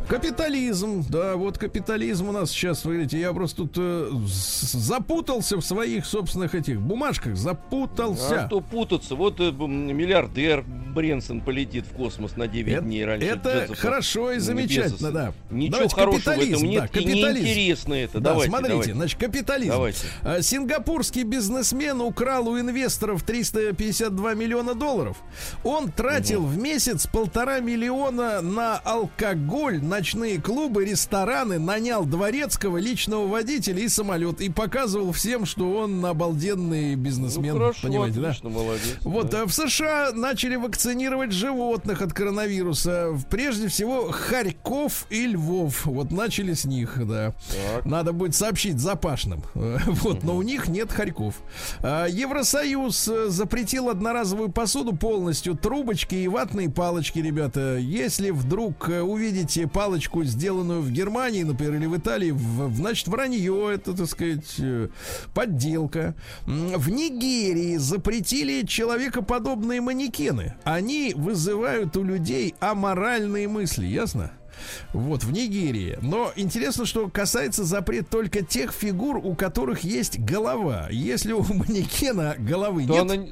Капитализм, 0.07 1.03
да, 1.09 1.35
вот 1.35 1.57
капитализм 1.57 2.29
у 2.29 2.31
нас 2.31 2.51
сейчас, 2.51 2.85
вы 2.85 2.93
говорите, 2.93 3.19
я 3.19 3.33
просто 3.33 3.63
тут 3.63 3.73
э, 3.77 4.11
запутался 4.27 5.57
в 5.57 5.61
своих 5.61 6.05
собственных 6.05 6.53
этих 6.53 6.79
бумажках, 6.79 7.35
запутался. 7.35 8.43
А 8.43 8.47
то 8.47 8.61
путаться. 8.61 9.15
Вот 9.15 9.39
э, 9.39 9.51
миллиардер 9.51 10.63
Бренсон 10.93 11.41
полетит 11.41 11.85
в 11.87 11.95
космос 11.95 12.37
на 12.37 12.47
9 12.47 12.71
Это- 12.73 12.81
дней 12.83 13.03
раньше. 13.03 13.27
это 13.27 13.49
Джозефа 13.65 13.75
хорошо 13.81 14.31
и 14.31 14.39
замечательно, 14.39 15.11
да. 15.11 15.33
Ничего 15.49 15.71
Давайте 15.89 15.95
хорошего 15.95 16.33
в 16.35 16.37
этом 16.39 16.63
нет. 16.63 16.81
да, 16.81 16.85
и 16.85 16.89
капитализм. 17.03 17.45
неинтересно 17.45 17.93
это. 17.95 18.19
Да, 18.19 18.29
давайте, 18.29 18.49
смотрите, 18.49 18.71
давайте. 18.73 18.93
значит, 18.93 19.19
капитализм. 19.19 19.71
Давайте. 19.71 19.99
А, 20.21 20.41
Сингапурский 20.41 21.23
бизнесмен 21.23 21.99
украл 22.01 22.47
у 22.47 22.59
инвесторов 22.59 23.23
352 23.23 24.33
миллиона 24.35 24.75
долларов. 24.75 25.17
Он 25.63 25.91
тратил 25.91 26.43
в 26.45 26.57
месяц 26.57 27.07
полтора 27.07 27.59
миллиона 27.59 28.41
на 28.41 28.77
алкоголь, 28.77 29.79
ночные 29.95 30.41
клубы, 30.41 30.83
рестораны, 30.83 31.57
нанял 31.57 32.03
дворецкого, 32.03 32.77
личного 32.77 33.27
водителя 33.27 33.79
и 33.79 33.87
самолет. 33.87 34.41
И 34.41 34.49
показывал 34.49 35.13
всем, 35.13 35.45
что 35.45 35.71
он 35.77 36.05
обалденный 36.05 36.95
бизнесмен. 36.95 37.53
Ну, 37.53 37.59
хорошо, 37.59 37.87
понимаете, 37.87 38.19
отлично, 38.19 38.49
да? 38.49 38.55
молодец. 38.55 38.97
Вот 39.01 39.29
да. 39.29 39.43
а 39.43 39.45
в 39.45 39.53
США 39.53 40.11
начали 40.13 40.57
вакцинировать 40.57 41.31
животных 41.31 42.01
от 42.01 42.11
коронавируса. 42.11 43.17
Прежде 43.29 43.69
всего, 43.69 44.11
Харьков 44.11 45.05
и 45.09 45.27
Львов. 45.27 45.85
Вот 45.85 46.11
начали 46.11 46.53
с 46.53 46.65
них, 46.65 46.97
да. 47.07 47.33
Так. 47.49 47.85
Надо 47.85 48.11
будет 48.11 48.35
сообщить 48.35 48.79
запашным. 48.79 49.43
Вот, 50.05 50.23
но 50.23 50.35
у 50.35 50.41
них 50.41 50.67
нет 50.67 50.91
Харьков. 50.91 51.35
А, 51.81 52.05
Евросоюз 52.05 53.07
э, 53.07 53.29
запретил 53.29 53.89
одноразовую 53.89 54.51
посуду 54.51 54.95
полностью, 54.95 55.55
трубочки 55.55 56.15
и 56.15 56.27
ватные 56.27 56.69
палочки, 56.69 57.19
ребята. 57.19 57.77
Если 57.77 58.31
вдруг 58.31 58.89
э, 58.89 59.01
увидите 59.01 59.67
палочку, 59.85 60.23
сделанную 60.23 60.81
в 60.81 60.91
Германии, 60.91 61.43
например, 61.43 61.75
или 61.75 61.85
в 61.85 61.95
Италии, 61.95 62.31
в- 62.31 62.73
значит, 62.75 63.07
вранье, 63.07 63.71
это, 63.75 63.93
так 63.95 64.07
сказать, 64.07 64.55
э, 64.57 64.87
подделка. 65.35 66.15
В 66.47 66.89
Нигерии 66.89 67.77
запретили 67.77 68.65
человекоподобные 68.65 69.81
манекены. 69.81 70.55
Они 70.63 71.13
вызывают 71.15 71.95
у 71.97 72.03
людей 72.03 72.55
аморальные 72.59 73.47
мысли, 73.47 73.85
ясно? 73.85 74.31
Вот, 74.93 75.23
в 75.23 75.31
Нигерии. 75.31 75.99
Но 76.01 76.31
интересно, 76.35 76.85
что 76.87 77.07
касается 77.09 77.63
запрет 77.63 78.09
только 78.09 78.41
тех 78.43 78.71
фигур, 78.71 79.17
у 79.17 79.35
которых 79.35 79.81
есть 79.81 80.17
голова. 80.17 80.87
Если 80.89 81.33
у 81.33 81.43
манекена 81.43 82.35
головы 82.39 82.87
То 82.87 82.93
нет, 82.93 83.11
она, 83.11 83.25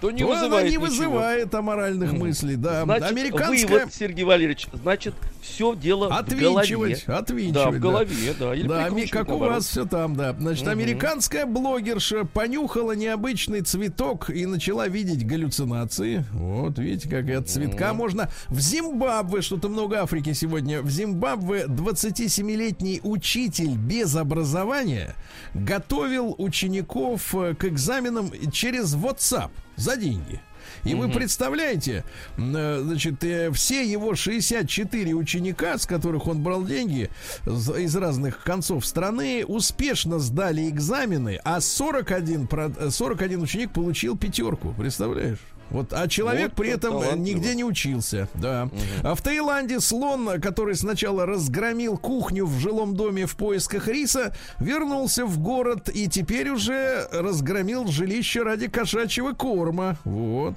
то 0.00 0.10
не 0.10 0.20
то 0.20 0.28
вызывает 0.28 0.64
не 0.66 0.70
ничего. 0.76 0.84
вызывает 0.86 1.54
аморальных 1.54 2.12
мыслей. 2.12 2.56
Да, 2.56 2.84
Значит, 2.84 3.10
американская... 3.10 3.78
вывод, 3.78 3.94
Сергей 3.94 4.24
Валерьевич, 4.24 4.68
значит, 4.74 5.14
все 5.40 5.74
дело 5.74 6.08
в 6.08 6.12
Отвинчивать, 6.12 6.70
голове. 7.06 7.18
отвинчивать. 7.20 7.52
Да, 7.52 7.70
в 7.70 7.78
голове, 7.80 8.34
да. 8.38 8.54
Или 8.54 8.66
Да, 8.68 8.88
ми- 8.88 9.02
прикручивать, 9.02 9.10
как 9.10 9.28
у 9.30 9.38
вас 9.38 9.66
все 9.66 9.84
там, 9.86 10.16
да. 10.16 10.34
Значит, 10.38 10.62
Мгм. 10.64 10.72
американская 10.72 11.46
блогерша 11.46 12.24
понюхала 12.24 12.92
необычный 12.92 13.60
цветок 13.62 14.30
и 14.30 14.44
начала 14.46 14.88
видеть 14.88 15.26
галлюцинации. 15.26 16.24
Вот, 16.32 16.78
видите, 16.78 17.08
как 17.08 17.26
и 17.28 17.32
от 17.32 17.48
цветка 17.48 17.94
можно. 17.94 18.28
В 18.48 18.60
Зимбабве, 18.60 19.40
что-то 19.42 19.68
много 19.68 20.02
Африки 20.02 20.32
сегодня, 20.32 20.82
в 20.82 20.90
Зимбабве 20.90 21.66
27-летний 21.66 23.00
учитель 23.02 23.76
без 23.76 24.14
образования 24.16 25.14
готовил 25.54 26.34
учеников 26.38 27.34
э, 27.34 27.54
к 27.54 27.64
экзаменам 27.64 28.30
через 28.52 28.94
WhatsApp 28.94 29.50
за 29.76 29.96
деньги. 29.96 30.40
И 30.84 30.94
вы 30.94 31.08
представляете, 31.08 32.04
э, 32.36 32.80
значит, 32.82 33.22
э, 33.22 33.50
все 33.52 33.84
его 33.88 34.14
64 34.14 35.14
ученика, 35.14 35.78
с 35.78 35.86
которых 35.86 36.26
он 36.26 36.42
брал 36.42 36.64
деньги 36.64 37.08
из 37.46 37.94
разных 37.96 38.42
концов 38.42 38.84
страны, 38.84 39.44
успешно 39.46 40.18
сдали 40.18 40.68
экзамены, 40.68 41.40
а 41.44 41.60
41, 41.60 42.46
про- 42.46 42.72
э, 42.76 42.90
41 42.90 43.42
ученик 43.42 43.72
получил 43.72 44.16
пятерку. 44.16 44.74
Представляешь? 44.76 45.38
Вот, 45.70 45.92
а 45.92 46.08
человек 46.08 46.50
Вот 46.50 46.56
при 46.56 46.70
этом 46.70 46.92
талантливый. 46.92 47.20
нигде 47.20 47.54
не 47.54 47.64
учился, 47.64 48.28
да. 48.34 48.68
А 49.02 49.14
в 49.14 49.22
Таиланде 49.22 49.80
слон, 49.80 50.40
который 50.40 50.74
сначала 50.74 51.26
разгромил 51.26 51.98
кухню 51.98 52.46
в 52.46 52.58
жилом 52.58 52.94
доме 52.94 53.26
в 53.26 53.36
поисках 53.36 53.88
риса, 53.88 54.34
вернулся 54.60 55.24
в 55.26 55.38
город 55.38 55.88
и 55.92 56.08
теперь 56.08 56.50
уже 56.50 57.08
разгромил 57.12 57.86
жилище 57.88 58.42
ради 58.42 58.68
кошачьего 58.68 59.32
корма. 59.32 59.96
Вот. 60.04 60.54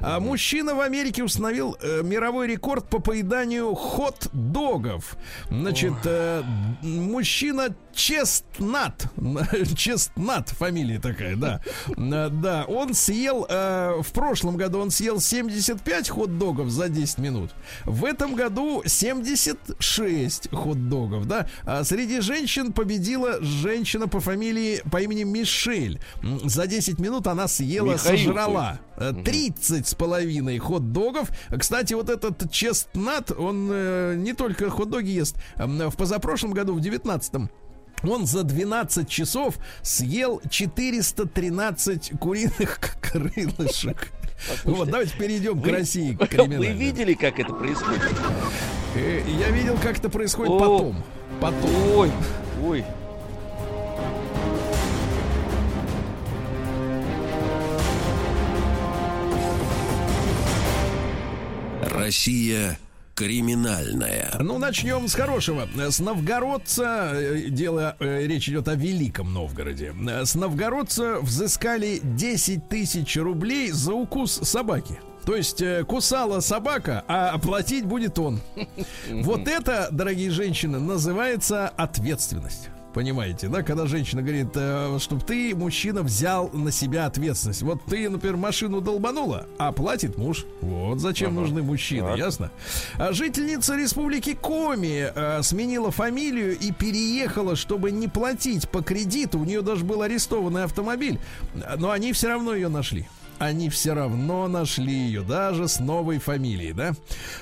А 0.00 0.20
мужчина 0.20 0.74
в 0.74 0.80
Америке 0.80 1.24
установил 1.24 1.76
э, 1.80 2.02
мировой 2.02 2.46
рекорд 2.46 2.88
по 2.88 2.98
поеданию 2.98 3.74
хот-догов. 3.74 5.16
Значит, 5.50 5.94
э, 6.04 6.42
мужчина 6.82 7.74
Честнат. 7.92 9.06
Честнат 9.76 10.48
фамилия 10.50 11.00
такая, 11.00 11.36
да. 11.36 11.60
Э, 11.96 12.28
Да, 12.30 12.64
он 12.66 12.94
съел, 12.94 13.46
э, 13.48 14.00
в 14.00 14.12
прошлом 14.12 14.49
году 14.56 14.78
он 14.78 14.90
съел 14.90 15.20
75 15.20 16.08
хот-догов 16.08 16.70
за 16.70 16.88
10 16.88 17.18
минут. 17.18 17.50
В 17.84 18.04
этом 18.04 18.34
году 18.34 18.82
76 18.84 20.48
хот-догов, 20.52 21.26
да. 21.26 21.46
А 21.64 21.84
среди 21.84 22.20
женщин 22.20 22.72
победила 22.72 23.40
женщина 23.40 24.08
по 24.08 24.20
фамилии, 24.20 24.82
по 24.90 25.00
имени 25.00 25.24
Мишель. 25.24 26.00
За 26.44 26.66
10 26.66 26.98
минут 26.98 27.26
она 27.26 27.48
съела, 27.48 27.92
Михаил, 27.92 28.18
сожрала 28.18 28.80
э, 28.96 29.12
30 29.24 29.86
с 29.86 29.94
половиной 29.94 30.58
хот-догов. 30.58 31.30
Кстати, 31.58 31.94
вот 31.94 32.10
этот 32.10 32.50
честнат, 32.50 33.30
он 33.30 33.68
э, 33.70 34.14
не 34.16 34.32
только 34.32 34.70
хот-доги 34.70 35.10
ест. 35.10 35.36
В 35.56 35.96
позапрошлом 35.96 36.52
году, 36.52 36.74
в 36.74 36.80
19 36.80 37.50
он 38.02 38.26
за 38.26 38.44
12 38.44 39.08
часов 39.08 39.58
съел 39.82 40.40
413 40.48 42.18
куриных 42.18 42.80
крылышек. 43.00 44.12
Вот, 44.64 44.88
давайте 44.90 45.16
перейдем 45.16 45.60
к 45.60 45.66
России. 45.66 46.14
к 46.14 46.32
Вы 46.46 46.68
видели, 46.68 47.14
как 47.14 47.38
это 47.38 47.52
происходит? 47.52 48.02
Э, 48.94 49.22
Я 49.26 49.50
видел, 49.50 49.76
как 49.82 49.98
это 49.98 50.08
происходит 50.08 50.58
потом. 50.58 51.02
Потом. 51.40 51.70
Ой, 51.96 52.10
ой. 52.64 52.84
Россия 61.82 62.78
криминальная. 63.20 64.30
Ну, 64.40 64.56
начнем 64.56 65.06
с 65.06 65.12
хорошего. 65.12 65.68
С 65.76 66.00
новгородца, 66.00 67.10
э, 67.12 67.50
дело, 67.50 67.94
э, 68.00 68.26
речь 68.26 68.48
идет 68.48 68.66
о 68.66 68.76
Великом 68.76 69.34
Новгороде. 69.34 69.92
С 70.24 70.34
новгородца 70.34 71.18
взыскали 71.20 72.00
10 72.02 72.70
тысяч 72.70 73.18
рублей 73.18 73.72
за 73.72 73.92
укус 73.92 74.40
собаки. 74.42 74.98
То 75.26 75.36
есть 75.36 75.60
э, 75.60 75.84
кусала 75.84 76.40
собака, 76.40 77.04
а 77.08 77.32
оплатить 77.32 77.84
будет 77.84 78.18
он. 78.18 78.40
Вот 79.10 79.46
это, 79.48 79.88
дорогие 79.90 80.30
женщины, 80.30 80.78
называется 80.78 81.68
ответственность. 81.68 82.70
Понимаете, 82.92 83.48
да, 83.48 83.62
когда 83.62 83.86
женщина 83.86 84.20
говорит, 84.20 84.48
чтобы 85.00 85.22
ты, 85.24 85.54
мужчина, 85.54 86.02
взял 86.02 86.50
на 86.52 86.72
себя 86.72 87.06
ответственность. 87.06 87.62
Вот 87.62 87.80
ты, 87.84 88.08
например, 88.10 88.36
машину 88.36 88.80
долбанула, 88.80 89.46
а 89.58 89.70
платит 89.70 90.18
муж. 90.18 90.44
Вот 90.60 90.98
зачем 90.98 91.30
Ага. 91.30 91.40
нужны 91.42 91.62
мужчины, 91.62 92.08
Так. 92.08 92.18
ясно? 92.18 92.50
А 92.98 93.12
жительница 93.12 93.76
республики 93.76 94.34
Коми 94.34 95.10
э, 95.14 95.42
сменила 95.42 95.90
фамилию 95.92 96.58
и 96.58 96.72
переехала, 96.72 97.54
чтобы 97.54 97.92
не 97.92 98.08
платить 98.08 98.68
по 98.68 98.82
кредиту. 98.82 99.38
У 99.38 99.44
нее 99.44 99.62
даже 99.62 99.84
был 99.84 100.02
арестованный 100.02 100.64
автомобиль, 100.64 101.20
но 101.78 101.92
они 101.92 102.12
все 102.12 102.28
равно 102.28 102.54
ее 102.54 102.68
нашли. 102.68 103.06
Они 103.40 103.70
все 103.70 103.94
равно 103.94 104.48
нашли 104.48 104.92
ее, 104.92 105.22
даже 105.22 105.66
с 105.66 105.80
новой 105.80 106.18
фамилией, 106.18 106.74
да? 106.74 106.92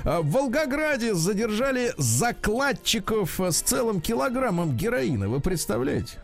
А 0.05 0.23
В 0.23 0.31
Волгограде 0.31 1.13
задержали 1.13 1.93
закладчиков 1.97 3.41
э, 3.41 3.51
с 3.51 3.61
целым 3.63 4.01
килограммом 4.01 4.77
героина. 4.77 5.29
Вы 5.29 5.41
представляете? 5.41 6.19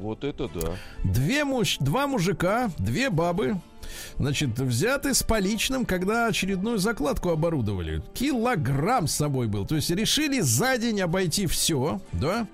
Вот 0.00 0.24
это 0.24 0.48
да. 0.48 0.76
Две 1.04 1.44
муж... 1.44 1.76
Два 1.80 2.06
мужика, 2.06 2.70
две 2.78 3.10
бабы, 3.10 3.56
значит, 4.18 4.58
взяты 4.58 5.14
с 5.14 5.22
поличным, 5.22 5.84
когда 5.84 6.26
очередную 6.26 6.78
закладку 6.78 7.30
оборудовали. 7.30 8.02
Килограмм 8.14 9.06
с 9.06 9.14
собой 9.14 9.46
был. 9.46 9.66
То 9.66 9.76
есть 9.76 9.90
решили 9.90 10.40
за 10.40 10.78
день 10.78 11.00
обойти 11.00 11.46
все, 11.46 12.00
да? 12.12 12.46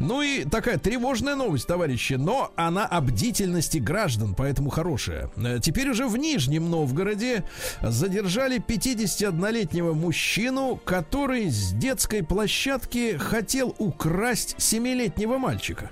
Ну 0.00 0.22
и 0.22 0.44
такая 0.44 0.78
тревожная 0.78 1.34
новость, 1.34 1.66
товарищи, 1.66 2.14
но 2.14 2.52
она 2.56 2.86
о 2.86 3.00
бдительности 3.00 3.78
граждан, 3.78 4.34
поэтому 4.34 4.70
хорошая. 4.70 5.30
Э, 5.36 5.58
Теперь 5.62 5.90
уже 5.90 6.06
в 6.06 6.16
Нижнем 6.16 6.70
Новгороде 6.70 7.44
задержали 7.80 8.58
51-летнего 8.58 9.92
мужчину, 9.92 10.80
который 10.84 11.48
с 11.48 11.72
детской 11.72 12.22
площадки 12.22 13.16
хотел 13.16 13.74
украсть 13.78 14.56
7-летнего 14.58 15.38
мальчика. 15.38 15.90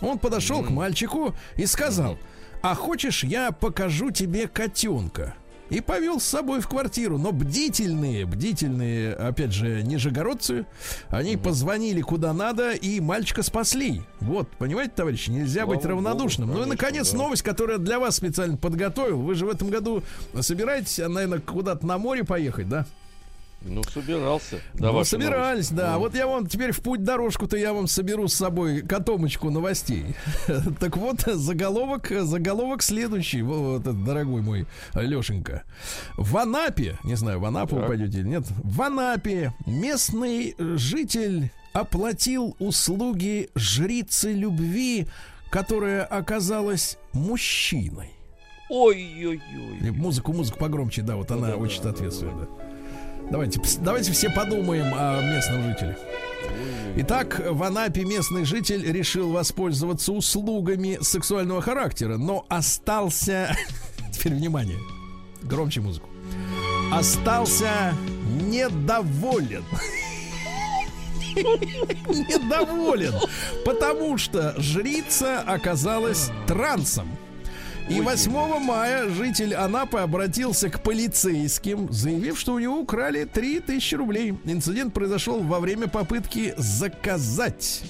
Он 0.00 0.18
подошел 0.18 0.62
к 0.62 0.70
мальчику 0.70 1.34
и 1.56 1.66
сказал, 1.66 2.18
а 2.62 2.74
хочешь 2.74 3.24
я 3.24 3.52
покажу 3.52 4.10
тебе 4.10 4.48
котенка? 4.48 5.34
И 5.70 5.82
повел 5.82 6.18
с 6.18 6.24
собой 6.24 6.60
в 6.60 6.68
квартиру. 6.68 7.18
Но 7.18 7.30
бдительные, 7.30 8.24
бдительные, 8.24 9.12
опять 9.12 9.52
же, 9.52 9.82
нижегородцы, 9.82 10.64
они 11.10 11.36
позвонили 11.36 12.00
куда 12.00 12.32
надо 12.32 12.72
и 12.72 13.00
мальчика 13.00 13.42
спасли. 13.42 14.00
Вот, 14.20 14.48
понимаете, 14.56 14.92
товарищи, 14.96 15.30
нельзя 15.30 15.64
Слава 15.64 15.76
быть 15.76 15.84
равнодушным. 15.84 16.48
Богу, 16.48 16.60
ну 16.60 16.64
и, 16.64 16.76
конечно, 16.76 16.86
наконец, 16.86 17.12
да. 17.12 17.18
новость, 17.18 17.42
которую 17.42 17.78
я 17.78 17.84
для 17.84 17.98
вас 17.98 18.16
специально 18.16 18.56
подготовил. 18.56 19.20
Вы 19.20 19.34
же 19.34 19.44
в 19.44 19.50
этом 19.50 19.68
году 19.68 20.02
собираетесь, 20.40 20.98
наверное, 20.98 21.40
куда-то 21.40 21.86
на 21.86 21.98
море 21.98 22.24
поехать, 22.24 22.68
да? 22.68 22.86
Ну, 23.62 23.82
собирался. 23.82 24.60
Да, 24.74 24.92
ну, 24.92 25.04
собирались, 25.04 25.70
да. 25.70 25.94
Ну. 25.94 26.00
Вот 26.00 26.14
я 26.14 26.26
вам 26.26 26.46
теперь 26.46 26.70
в 26.70 26.80
путь 26.80 27.02
дорожку-то 27.02 27.56
я 27.56 27.72
вам 27.72 27.88
соберу 27.88 28.28
с 28.28 28.34
собой 28.34 28.82
котомочку 28.82 29.50
новостей. 29.50 30.14
так 30.80 30.96
вот, 30.96 31.22
заголовок, 31.22 32.08
заголовок 32.08 32.82
следующий, 32.82 33.42
вот, 33.42 33.82
дорогой 33.82 34.42
мой 34.42 34.66
Лешенька. 34.94 35.64
В 36.16 36.36
Анапе, 36.36 36.98
не 37.02 37.16
знаю, 37.16 37.40
в 37.40 37.44
Анапу 37.44 37.76
так. 37.76 37.80
вы 37.80 37.88
пойдете 37.88 38.18
или 38.18 38.28
нет, 38.28 38.44
в 38.62 38.80
Анапе 38.80 39.52
местный 39.66 40.54
житель 40.58 41.50
оплатил 41.72 42.56
услуги 42.60 43.50
жрицы 43.56 44.32
любви, 44.32 45.06
которая 45.50 46.04
оказалась 46.04 46.96
мужчиной. 47.12 48.12
Ой-ой-ой. 48.70 49.90
Музыку, 49.92 50.32
музыку 50.32 50.58
погромче, 50.58 51.02
да, 51.02 51.16
вот 51.16 51.30
она 51.30 51.48
да, 51.48 51.56
очень 51.56 51.78
да, 51.78 51.90
соответствует. 51.90 52.36
Да, 52.36 52.44
да. 52.44 52.67
Давайте, 53.30 53.60
давайте 53.80 54.12
все 54.12 54.30
подумаем 54.30 54.92
о 54.94 55.20
местном 55.20 55.62
жителе. 55.62 55.98
Итак, 56.96 57.40
в 57.44 57.62
Анапе 57.62 58.04
местный 58.04 58.44
житель 58.44 58.90
решил 58.90 59.30
воспользоваться 59.30 60.12
услугами 60.12 60.98
сексуального 61.02 61.60
характера, 61.60 62.16
но 62.16 62.46
остался... 62.48 63.54
Теперь 64.12 64.34
внимание. 64.34 64.78
Громче 65.42 65.80
музыку. 65.80 66.08
Остался 66.92 67.94
недоволен. 68.42 69.62
Недоволен. 71.36 73.14
Потому 73.64 74.16
что 74.16 74.54
жрица 74.56 75.40
оказалась 75.40 76.30
трансом. 76.46 77.08
И 77.90 78.02
8 78.02 78.30
мая 78.60 79.08
житель 79.08 79.54
Анапы 79.54 79.98
обратился 79.98 80.68
к 80.68 80.82
полицейским, 80.82 81.90
заявив, 81.90 82.38
что 82.38 82.52
у 82.52 82.58
него 82.58 82.80
украли 82.80 83.24
3000 83.24 83.94
рублей. 83.94 84.34
Инцидент 84.44 84.92
произошел 84.92 85.40
во 85.40 85.58
время 85.58 85.88
попытки 85.88 86.52
заказать. 86.58 87.82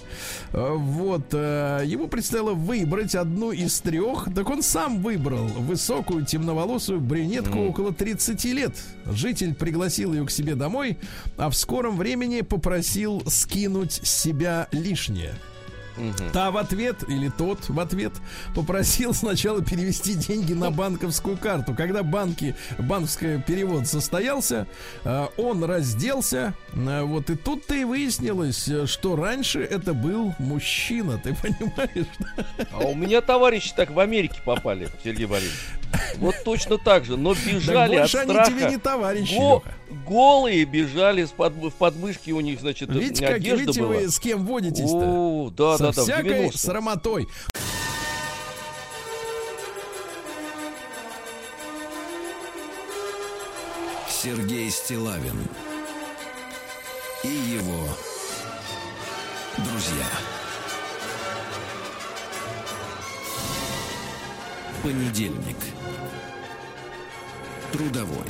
Э, 0.52 0.74
вот. 0.76 1.32
Э, 1.32 1.82
ему 1.84 2.06
предстояло 2.06 2.52
выбрать 2.54 3.16
одну 3.16 3.50
из 3.50 3.80
трех. 3.80 4.28
Так 4.36 4.48
он 4.48 4.62
сам 4.62 5.02
выбрал 5.02 5.46
высокую 5.46 6.24
темноволосую 6.24 7.00
брюнетку 7.00 7.58
mm. 7.58 7.68
около 7.68 7.92
30 7.92 8.44
лет. 8.44 8.76
Житель 9.06 9.52
пригласил 9.52 10.12
ее 10.12 10.24
к 10.24 10.30
себе 10.30 10.54
домой, 10.54 10.96
а 11.36 11.50
в 11.50 11.56
скором 11.56 11.96
времени 11.96 12.42
попросил 12.42 13.24
скинуть 13.26 13.94
с 14.04 14.08
себя 14.08 14.68
лишнее. 14.70 15.34
Угу. 15.98 16.30
Та 16.32 16.50
в 16.50 16.56
ответ, 16.56 17.04
или 17.08 17.28
тот 17.28 17.68
в 17.68 17.78
ответ, 17.80 18.12
попросил 18.54 19.14
сначала 19.14 19.62
перевести 19.62 20.14
деньги 20.14 20.52
на 20.52 20.70
банковскую 20.70 21.36
карту. 21.36 21.74
Когда 21.74 22.02
банки, 22.02 22.54
банковский 22.78 23.42
перевод 23.42 23.86
состоялся, 23.86 24.66
э, 25.04 25.26
он 25.36 25.64
разделся. 25.64 26.54
Э, 26.74 27.02
вот 27.02 27.30
и 27.30 27.36
тут-то 27.36 27.74
и 27.74 27.84
выяснилось, 27.84 28.68
что 28.86 29.16
раньше 29.16 29.60
это 29.60 29.94
был 29.94 30.34
мужчина, 30.38 31.18
ты 31.18 31.34
понимаешь? 31.42 32.06
А 32.72 32.78
у 32.78 32.94
меня 32.94 33.20
товарищи 33.20 33.72
так 33.74 33.90
в 33.90 33.98
Америке 33.98 34.40
попали, 34.44 34.88
Сергей 35.02 35.26
Борисович. 35.26 35.77
Вот 36.16 36.34
точно 36.44 36.78
так 36.78 37.04
же, 37.04 37.16
но 37.16 37.34
бежали 37.34 37.96
так 37.96 38.04
от 38.04 38.10
страха. 38.10 38.42
они 38.44 38.50
тебе 38.54 38.70
не 38.70 38.78
товарищи, 38.78 39.34
Го- 39.34 39.62
Голые 40.06 40.64
бежали 40.64 41.24
с 41.24 41.30
под, 41.30 41.54
в 41.54 41.70
подмышке 41.72 42.32
у 42.32 42.40
них, 42.40 42.60
значит, 42.60 42.90
видите, 42.90 43.26
как, 43.26 43.36
одежда 43.36 43.60
видите, 43.62 43.80
была. 43.80 43.94
вы 43.94 44.08
с 44.08 44.18
кем 44.18 44.44
водитесь-то? 44.46 44.96
О, 45.04 45.50
да, 45.50 45.76
Со 45.78 45.84
да, 45.84 45.92
да, 45.92 46.02
всякой 46.02 46.52
срамотой. 46.52 47.28
Сергей 54.08 54.70
Стилавин 54.70 55.38
и 57.24 57.28
его 57.28 57.88
друзья. 59.58 60.06
Понедельник 64.82 65.56
трудовой. 67.72 68.26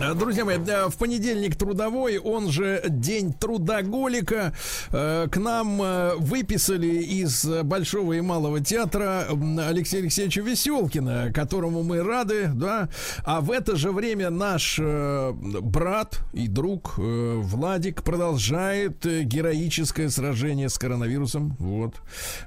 Э, 0.00 0.14
друзья 0.14 0.44
мои, 0.44 0.58
в 0.58 0.96
понедельник 0.98 1.56
трудовой, 1.56 2.18
он 2.18 2.50
же 2.50 2.82
День 2.88 3.32
трудоголика, 3.32 4.52
э, 4.90 5.28
к 5.30 5.36
нам 5.36 5.80
э, 5.80 6.14
выписали 6.16 6.86
из 6.88 7.46
Большого 7.62 8.14
и 8.14 8.20
Малого 8.20 8.60
театра 8.60 9.26
Алексея 9.30 10.02
Алексеевича 10.02 10.40
Веселкина, 10.42 11.32
которому 11.32 11.82
мы 11.82 12.02
рады, 12.02 12.48
да. 12.52 12.88
А 13.24 13.40
в 13.40 13.50
это 13.50 13.76
же 13.76 13.92
время 13.92 14.30
наш 14.30 14.78
брат 14.78 16.20
и 16.32 16.48
друг 16.48 16.94
Владик 16.96 18.02
продолжает 18.02 19.04
героическое 19.04 20.08
сражение 20.08 20.68
с 20.68 20.78
коронавирусом, 20.78 21.56
вот. 21.58 21.94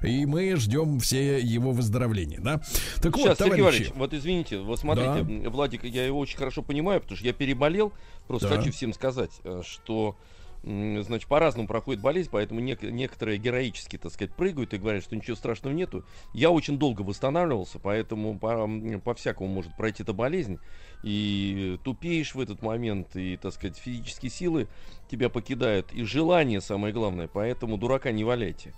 И 0.02 0.26
мы 0.26 0.56
ждем 0.56 1.00
все 1.00 1.40
его 1.40 1.72
выздоровления, 1.72 2.40
да. 2.40 2.60
Так 3.00 3.16
Сейчас, 3.16 3.28
вот, 3.28 3.38
товарищи. 3.38 3.38
Сергей 3.38 3.62
Валерьевич, 3.62 3.92
вот 3.96 4.14
извините, 4.14 4.58
вот 4.58 4.78
смотрите, 4.78 5.22
да. 5.22 5.50
Владик, 5.50 5.84
я 5.84 6.04
его 6.06 6.18
очень 6.18 6.35
очень 6.36 6.38
хорошо 6.38 6.62
понимаю, 6.62 7.00
потому 7.00 7.16
что 7.16 7.26
я 7.26 7.32
переболел. 7.32 7.92
Просто 8.26 8.48
да. 8.48 8.56
хочу 8.56 8.72
всем 8.72 8.92
сказать, 8.92 9.40
э, 9.44 9.62
что 9.64 10.16
значит, 10.62 11.28
по-разному 11.28 11.68
проходит 11.68 12.02
болезнь, 12.02 12.28
поэтому 12.32 12.60
нек- 12.60 12.90
некоторые 12.90 13.38
героически, 13.38 13.98
так 13.98 14.12
сказать, 14.12 14.34
прыгают 14.34 14.74
и 14.74 14.78
говорят, 14.78 15.04
что 15.04 15.14
ничего 15.14 15.36
страшного 15.36 15.72
нету. 15.72 16.04
Я 16.34 16.50
очень 16.50 16.76
долго 16.76 17.02
восстанавливался, 17.02 17.78
поэтому 17.78 18.36
по- 18.36 18.68
по-всякому 19.04 19.48
может 19.48 19.76
пройти 19.76 20.02
эта 20.02 20.12
болезнь. 20.12 20.58
И 21.04 21.78
тупеешь 21.84 22.34
в 22.34 22.40
этот 22.40 22.62
момент, 22.62 23.14
и, 23.14 23.36
так 23.36 23.52
сказать, 23.52 23.76
физические 23.76 24.30
силы 24.30 24.66
тебя 25.08 25.28
покидают, 25.28 25.92
и 25.92 26.02
желание 26.02 26.60
самое 26.60 26.92
главное, 26.92 27.28
поэтому 27.28 27.76
дурака 27.76 28.10
не 28.10 28.24
валяйте. 28.24 28.74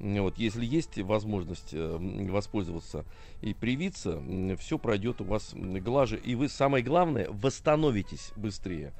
Вот, 0.00 0.38
если 0.38 0.64
есть 0.64 0.98
возможность 0.98 1.74
э, 1.74 1.98
воспользоваться 2.30 3.04
и 3.42 3.52
привиться, 3.52 4.22
все 4.58 4.78
пройдет 4.78 5.20
у 5.20 5.24
вас 5.24 5.52
глаже. 5.54 6.18
И 6.24 6.34
вы, 6.34 6.48
самое 6.48 6.82
главное, 6.82 7.28
восстановитесь 7.28 8.32
быстрее. 8.34 8.94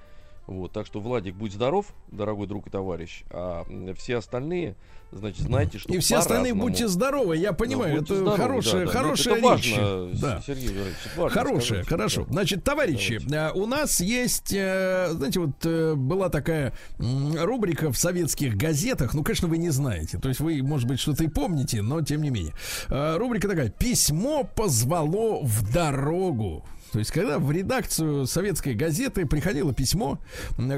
Вот, 0.47 0.72
так 0.72 0.84
что, 0.86 1.01
Владик, 1.01 1.36
будь 1.36 1.53
здоров, 1.53 1.86
дорогой 2.09 2.47
друг 2.47 2.66
и 2.66 2.70
товарищ. 2.70 3.22
А 3.30 3.64
все 3.97 4.16
остальные, 4.16 4.74
значит, 5.12 5.43
знаете, 5.43 5.78
что 5.78 5.93
И 5.93 5.99
все 5.99 6.16
остальные 6.16 6.55
будьте 6.55 6.88
здоровы, 6.88 7.36
я 7.36 7.53
понимаю, 7.53 7.99
да, 7.99 8.03
это 8.03 8.16
здоровы, 8.16 8.36
хорошая, 8.36 8.86
да, 8.86 8.93
да. 8.93 8.99
хорошая 8.99 9.34
это 9.36 9.55
речь. 9.55 9.76
Важно, 9.76 10.09
да. 10.20 10.43
Сергей 10.45 10.68
Валерьевич, 10.68 10.97
важно 11.16 11.41
хорошая, 11.41 11.64
сказать, 11.82 11.88
хорошо. 11.88 12.24
Да. 12.24 12.32
Значит, 12.32 12.64
товарищи, 12.64 13.20
Давайте. 13.24 13.61
у 13.61 13.66
нас 13.66 14.01
есть, 14.01 14.53
э, 14.53 15.09
знаете, 15.12 15.41
вот 15.41 15.64
э, 15.64 15.95
была 15.95 16.30
такая 16.30 16.72
рубрика 16.99 17.93
в 17.93 17.97
советских 17.97 18.57
газетах, 18.57 19.14
ну, 19.14 19.22
конечно, 19.22 19.47
вы 19.47 19.59
не 19.59 19.70
знаете, 19.70 20.18
то 20.18 20.28
есть 20.28 20.41
вы, 20.41 20.62
может 20.62 20.88
быть, 20.88 20.99
что-то 20.99 21.22
и 21.22 21.28
помните, 21.28 21.80
но 21.82 22.03
тем 22.03 22.22
не 22.22 22.30
менее. 22.30 22.55
Э, 22.88 23.16
рубрика 23.18 23.47
такая, 23.47 23.70
письмо 23.70 24.43
позвало 24.43 25.45
в 25.45 25.72
дорогу. 25.72 26.64
То 26.93 26.99
есть, 26.99 27.11
когда 27.11 27.38
в 27.38 27.51
редакцию 27.51 28.26
советской 28.26 28.74
газеты 28.74 29.26
приходило 29.26 29.72
письмо, 29.72 30.18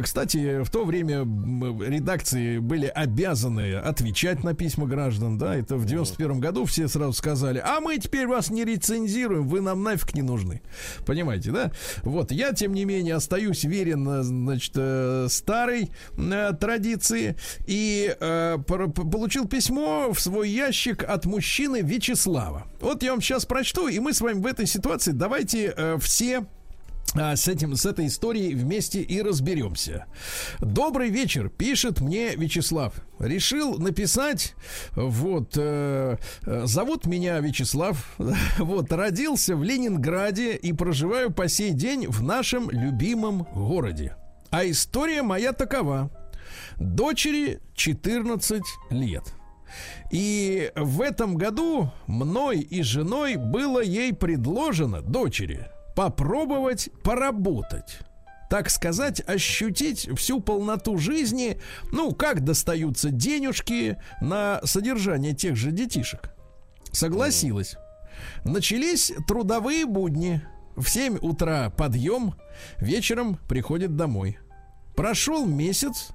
кстати, 0.02 0.62
в 0.62 0.70
то 0.70 0.84
время 0.84 1.20
редакции 1.20 2.58
были 2.58 2.86
обязаны 2.86 3.74
отвечать 3.74 4.44
на 4.44 4.54
письма 4.54 4.86
граждан, 4.86 5.38
да, 5.38 5.56
это 5.56 5.76
в 5.76 5.86
91 5.86 6.40
году 6.40 6.64
все 6.64 6.88
сразу 6.88 7.12
сказали, 7.12 7.62
а 7.64 7.80
мы 7.80 7.98
теперь 7.98 8.26
вас 8.26 8.50
не 8.50 8.64
рецензируем, 8.64 9.48
вы 9.48 9.60
нам 9.60 9.82
нафиг 9.82 10.14
не 10.14 10.22
нужны. 10.22 10.62
Понимаете, 11.06 11.50
да? 11.50 11.72
Вот, 12.02 12.32
я, 12.32 12.52
тем 12.52 12.74
не 12.74 12.84
менее, 12.84 13.14
остаюсь 13.14 13.64
верен, 13.64 14.22
значит, 14.22 14.72
э, 14.76 15.26
старой 15.30 15.90
э, 16.16 16.52
традиции 16.60 17.36
и 17.66 18.14
э, 18.18 18.58
получил 18.66 19.46
письмо 19.46 20.12
в 20.12 20.20
свой 20.20 20.50
ящик 20.50 21.04
от 21.04 21.24
мужчины 21.26 21.80
Вячеслава. 21.82 22.66
Вот 22.80 23.02
я 23.02 23.12
вам 23.12 23.22
сейчас 23.22 23.46
прочту, 23.46 23.88
и 23.88 23.98
мы 23.98 24.12
с 24.12 24.20
вами 24.20 24.40
в 24.40 24.46
этой 24.46 24.66
ситуации 24.66 25.12
давайте 25.12 25.72
э, 25.76 25.98
все 26.02 26.44
а, 27.14 27.36
с 27.36 27.46
этим, 27.46 27.76
с 27.76 27.84
этой 27.84 28.06
историей 28.06 28.54
вместе 28.54 29.02
и 29.02 29.20
разберемся. 29.20 30.06
Добрый 30.60 31.10
вечер, 31.10 31.50
пишет 31.50 32.00
мне 32.00 32.34
Вячеслав. 32.36 32.94
Решил 33.18 33.78
написать, 33.78 34.54
вот, 34.92 35.52
э, 35.56 36.16
э 36.46 36.62
зовут 36.66 37.06
меня 37.06 37.38
Вячеслав, 37.40 38.14
вот, 38.58 38.92
родился 38.92 39.56
в 39.56 39.62
Ленинграде 39.62 40.56
и 40.56 40.72
проживаю 40.72 41.30
по 41.30 41.48
сей 41.48 41.72
день 41.72 42.06
в 42.08 42.22
нашем 42.22 42.70
любимом 42.70 43.46
городе. 43.54 44.16
А 44.50 44.64
история 44.64 45.22
моя 45.22 45.52
такова. 45.52 46.10
Дочери 46.78 47.60
14 47.74 48.62
лет. 48.90 49.34
И 50.10 50.70
в 50.76 51.00
этом 51.00 51.36
году 51.36 51.90
мной 52.06 52.60
и 52.60 52.82
женой 52.82 53.36
было 53.36 53.82
ей 53.82 54.12
предложено, 54.12 55.00
дочери, 55.00 55.68
попробовать 55.94 56.90
поработать 57.02 58.00
так 58.52 58.68
сказать, 58.68 59.22
ощутить 59.26 60.10
всю 60.14 60.38
полноту 60.40 60.98
жизни, 60.98 61.58
ну, 61.90 62.12
как 62.12 62.44
достаются 62.44 63.08
денежки 63.08 63.96
на 64.20 64.60
содержание 64.64 65.32
тех 65.32 65.56
же 65.56 65.72
детишек. 65.72 66.34
Согласилась. 66.90 67.76
Начались 68.44 69.10
трудовые 69.26 69.86
будни. 69.86 70.42
В 70.76 70.86
7 70.86 71.16
утра 71.22 71.70
подъем, 71.70 72.34
вечером 72.76 73.38
приходит 73.48 73.96
домой. 73.96 74.38
Прошел 74.94 75.46
месяц, 75.46 76.08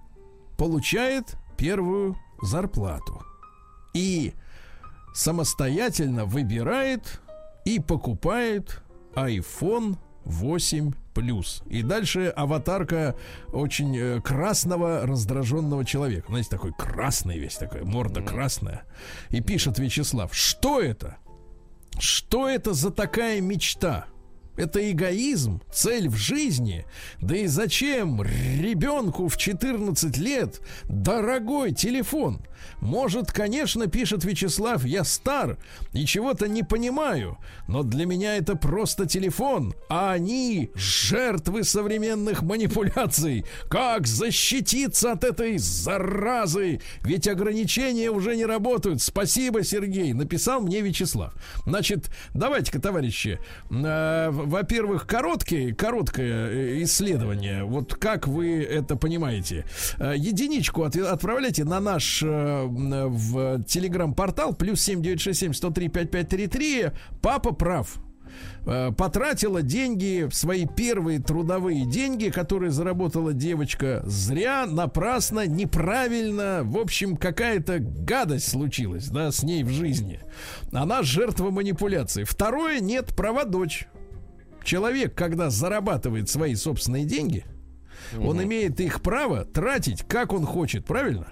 получает 0.59 1.37
первую 1.57 2.15
зарплату. 2.43 3.23
И 3.95 4.33
самостоятельно 5.15 6.25
выбирает 6.25 7.19
и 7.65 7.79
покупает 7.79 8.83
iPhone 9.17 9.97
8 10.25 10.91
плюс. 11.13 11.63
И 11.67 11.81
дальше 11.81 12.27
аватарка 12.27 13.15
очень 13.51 13.97
э, 13.97 14.21
красного, 14.21 15.07
раздраженного 15.07 15.83
человека. 15.85 16.27
Знаете, 16.29 16.49
такой 16.49 16.73
красный 16.77 17.39
весь, 17.39 17.55
такая 17.55 17.83
морда 17.83 18.21
красная. 18.21 18.83
И 19.29 19.41
пишет 19.41 19.79
Вячеслав, 19.79 20.35
что 20.35 20.79
это? 20.79 21.17
Что 21.97 22.47
это 22.47 22.73
за 22.73 22.91
такая 22.91 23.41
мечта? 23.41 24.05
Это 24.57 24.91
эгоизм, 24.91 25.61
цель 25.71 26.09
в 26.09 26.15
жизни. 26.15 26.85
Да 27.21 27.35
и 27.35 27.47
зачем 27.47 28.21
ребенку 28.21 29.27
в 29.27 29.37
14 29.37 30.17
лет 30.17 30.61
дорогой 30.85 31.73
телефон? 31.73 32.41
Может, 32.81 33.31
конечно, 33.31 33.87
пишет 33.87 34.23
Вячеслав, 34.23 34.85
я 34.85 35.03
стар 35.03 35.57
и 35.93 36.05
чего-то 36.05 36.47
не 36.47 36.63
понимаю, 36.63 37.37
но 37.67 37.83
для 37.83 38.05
меня 38.05 38.37
это 38.37 38.55
просто 38.55 39.05
телефон, 39.05 39.73
а 39.89 40.11
они 40.11 40.71
жертвы 40.75 41.63
современных 41.63 42.41
манипуляций. 42.41 43.45
Как 43.69 44.07
защититься 44.07 45.13
от 45.13 45.23
этой 45.23 45.57
заразы? 45.57 46.81
Ведь 47.01 47.27
ограничения 47.27 48.09
уже 48.09 48.35
не 48.35 48.45
работают. 48.45 49.01
Спасибо, 49.01 49.63
Сергей, 49.63 50.13
написал 50.13 50.61
мне 50.61 50.81
Вячеслав. 50.81 51.33
Значит, 51.65 52.09
давайте-ка, 52.33 52.79
товарищи, 52.79 53.39
э, 53.69 54.29
во-первых, 54.31 55.07
короткое, 55.07 55.73
короткое 55.73 56.49
э, 56.49 56.83
исследование. 56.83 57.63
Вот 57.63 57.95
как 57.95 58.27
вы 58.27 58.61
это 58.63 58.95
понимаете? 58.95 59.65
Э, 59.99 60.13
единичку 60.15 60.83
от, 60.83 60.95
отправляйте 60.95 61.63
на 61.63 61.79
наш 61.79 62.21
э, 62.23 62.56
в 62.65 63.63
телеграм-портал 63.63 64.53
плюс 64.53 64.81
7967 64.81 65.53
103 65.53 65.87
5533. 65.89 66.91
Папа 67.21 67.53
прав 67.53 67.97
э, 68.65 68.91
потратила 68.97 69.61
деньги, 69.61 70.27
свои 70.31 70.65
первые 70.65 71.19
трудовые 71.19 71.85
деньги, 71.85 72.29
которые 72.29 72.71
заработала 72.71 73.33
девочка, 73.33 74.01
зря, 74.05 74.65
напрасно, 74.67 75.47
неправильно. 75.47 76.61
В 76.63 76.77
общем, 76.77 77.17
какая-то 77.17 77.79
гадость 77.79 78.49
случилась, 78.49 79.07
да, 79.09 79.31
с 79.31 79.43
ней 79.43 79.63
в 79.63 79.69
жизни. 79.69 80.19
Она 80.71 81.03
жертва 81.03 81.51
манипуляции. 81.51 82.23
Второе, 82.23 82.79
нет 82.79 83.15
права 83.15 83.43
дочь. 83.43 83.87
Человек, 84.63 85.15
когда 85.15 85.49
зарабатывает 85.49 86.29
свои 86.29 86.53
собственные 86.55 87.05
деньги, 87.05 87.45
угу. 88.15 88.27
он 88.27 88.43
имеет 88.43 88.81
их 88.81 89.01
право 89.01 89.45
тратить, 89.45 90.03
как 90.03 90.33
он 90.33 90.45
хочет, 90.45 90.85
правильно? 90.85 91.27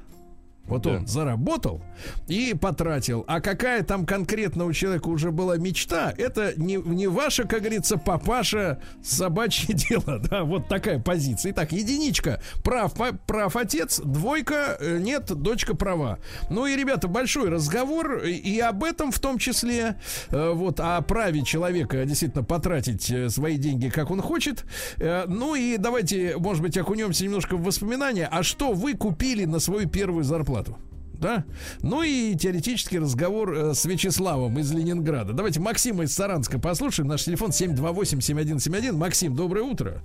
Вот 0.67 0.83
да. 0.83 0.91
он 0.91 1.07
заработал 1.07 1.81
и 2.27 2.55
потратил. 2.59 3.23
А 3.27 3.39
какая 3.39 3.83
там 3.83 4.05
конкретно 4.05 4.65
у 4.65 4.73
человека 4.73 5.09
уже 5.09 5.31
была 5.31 5.57
мечта, 5.57 6.13
это 6.17 6.53
не, 6.57 6.75
не 6.75 7.07
ваша, 7.07 7.43
как 7.43 7.61
говорится, 7.61 7.97
папаша 7.97 8.81
собачье 9.03 9.75
дело. 9.89 10.19
Да, 10.19 10.43
вот 10.43 10.67
такая 10.67 10.99
позиция. 10.99 11.51
Итак, 11.51 11.71
единичка. 11.71 12.41
Прав, 12.63 12.93
прав 13.27 13.55
отец, 13.55 13.99
двойка, 13.99 14.77
э, 14.79 14.97
нет, 14.99 15.25
дочка 15.25 15.75
права. 15.75 16.19
Ну 16.49 16.65
и, 16.65 16.75
ребята, 16.75 17.07
большой 17.07 17.49
разговор 17.49 18.23
и 18.23 18.59
об 18.59 18.83
этом 18.83 19.11
в 19.11 19.19
том 19.19 19.37
числе. 19.37 19.97
Э, 20.29 20.51
вот 20.53 20.79
о 20.79 20.99
праве 21.01 21.43
человека 21.43 22.05
действительно 22.05 22.43
потратить 22.43 23.09
э, 23.11 23.29
свои 23.29 23.57
деньги, 23.57 23.89
как 23.89 24.09
он 24.09 24.21
хочет. 24.21 24.65
Ну 24.97 25.55
и 25.55 25.77
давайте, 25.77 26.37
может 26.37 26.61
быть, 26.61 26.77
окунемся 26.77 27.23
немножко 27.23 27.55
в 27.55 27.63
воспоминания. 27.63 28.27
А 28.31 28.43
что 28.43 28.71
вы 28.71 28.95
купили 28.95 29.45
на 29.45 29.59
свою 29.59 29.87
первую 29.87 30.23
зарплату? 30.23 30.54
Зарплату. 30.55 30.77
Да? 31.13 31.45
Ну 31.81 32.03
и 32.03 32.35
теоретический 32.35 32.99
разговор 32.99 33.53
э, 33.53 33.73
с 33.73 33.85
Вячеславом 33.85 34.59
из 34.59 34.71
Ленинграда. 34.73 35.31
Давайте 35.33 35.61
Максима 35.61 36.03
из 36.03 36.13
Саранска 36.13 36.59
послушаем. 36.59 37.07
Наш 37.07 37.23
телефон 37.23 37.51
728-7171. 37.51 38.91
Максим, 38.93 39.33
доброе 39.33 39.61
утро. 39.61 40.01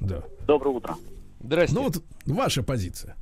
Да. 0.00 0.22
Доброе 0.46 0.70
утро. 0.70 0.96
Здрасте. 1.40 1.74
Ну 1.74 1.84
вот 1.84 2.02
ваша 2.26 2.62
позиция. 2.62 3.16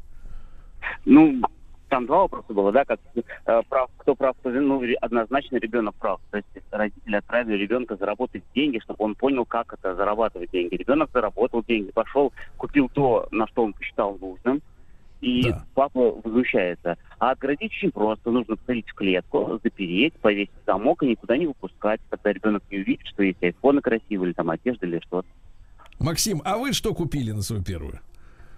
Ну, 1.04 1.40
там 1.88 2.06
два 2.06 2.22
вопроса 2.22 2.52
было, 2.52 2.72
да, 2.72 2.84
как 2.84 2.98
э, 3.14 3.62
прав, 3.68 3.90
кто 3.98 4.16
прав, 4.16 4.36
кто 4.40 4.50
ну, 4.50 4.82
однозначно 5.00 5.56
ребенок 5.56 5.94
прав. 5.94 6.20
То 6.32 6.38
есть 6.38 6.48
родители 6.72 7.14
отправили 7.14 7.56
ребенка 7.56 7.96
заработать 7.96 8.42
деньги, 8.56 8.80
чтобы 8.80 9.04
он 9.04 9.14
понял, 9.14 9.44
как 9.44 9.72
это 9.72 9.94
зарабатывать 9.94 10.50
деньги. 10.50 10.74
Ребенок 10.74 11.10
заработал 11.12 11.62
деньги, 11.62 11.92
пошел, 11.92 12.32
купил 12.56 12.88
то, 12.88 13.28
на 13.30 13.46
что 13.46 13.62
он 13.62 13.72
посчитал 13.72 14.18
нужным, 14.20 14.62
и 15.20 15.50
да. 15.50 15.64
папа 15.74 16.12
возмущается. 16.24 16.96
А 17.18 17.32
отградить 17.32 17.72
очень 17.72 17.90
просто. 17.90 18.30
Нужно 18.30 18.56
посадить 18.56 18.88
в 18.88 18.94
клетку, 18.94 19.60
запереть, 19.62 20.14
повесить 20.14 20.50
замок 20.66 21.02
и 21.02 21.08
никуда 21.08 21.36
не 21.36 21.46
выпускать. 21.46 22.00
Тогда 22.08 22.32
ребенок 22.32 22.62
не 22.70 22.78
увидит, 22.78 23.06
что 23.06 23.22
есть 23.22 23.42
айфоны 23.42 23.80
красивые, 23.80 24.28
или 24.28 24.32
там 24.34 24.50
одежда, 24.50 24.86
или 24.86 25.00
что-то. 25.00 25.28
Максим, 25.98 26.40
а 26.44 26.56
вы 26.56 26.72
что 26.72 26.94
купили 26.94 27.32
на 27.32 27.42
свою 27.42 27.62
первую? 27.62 28.00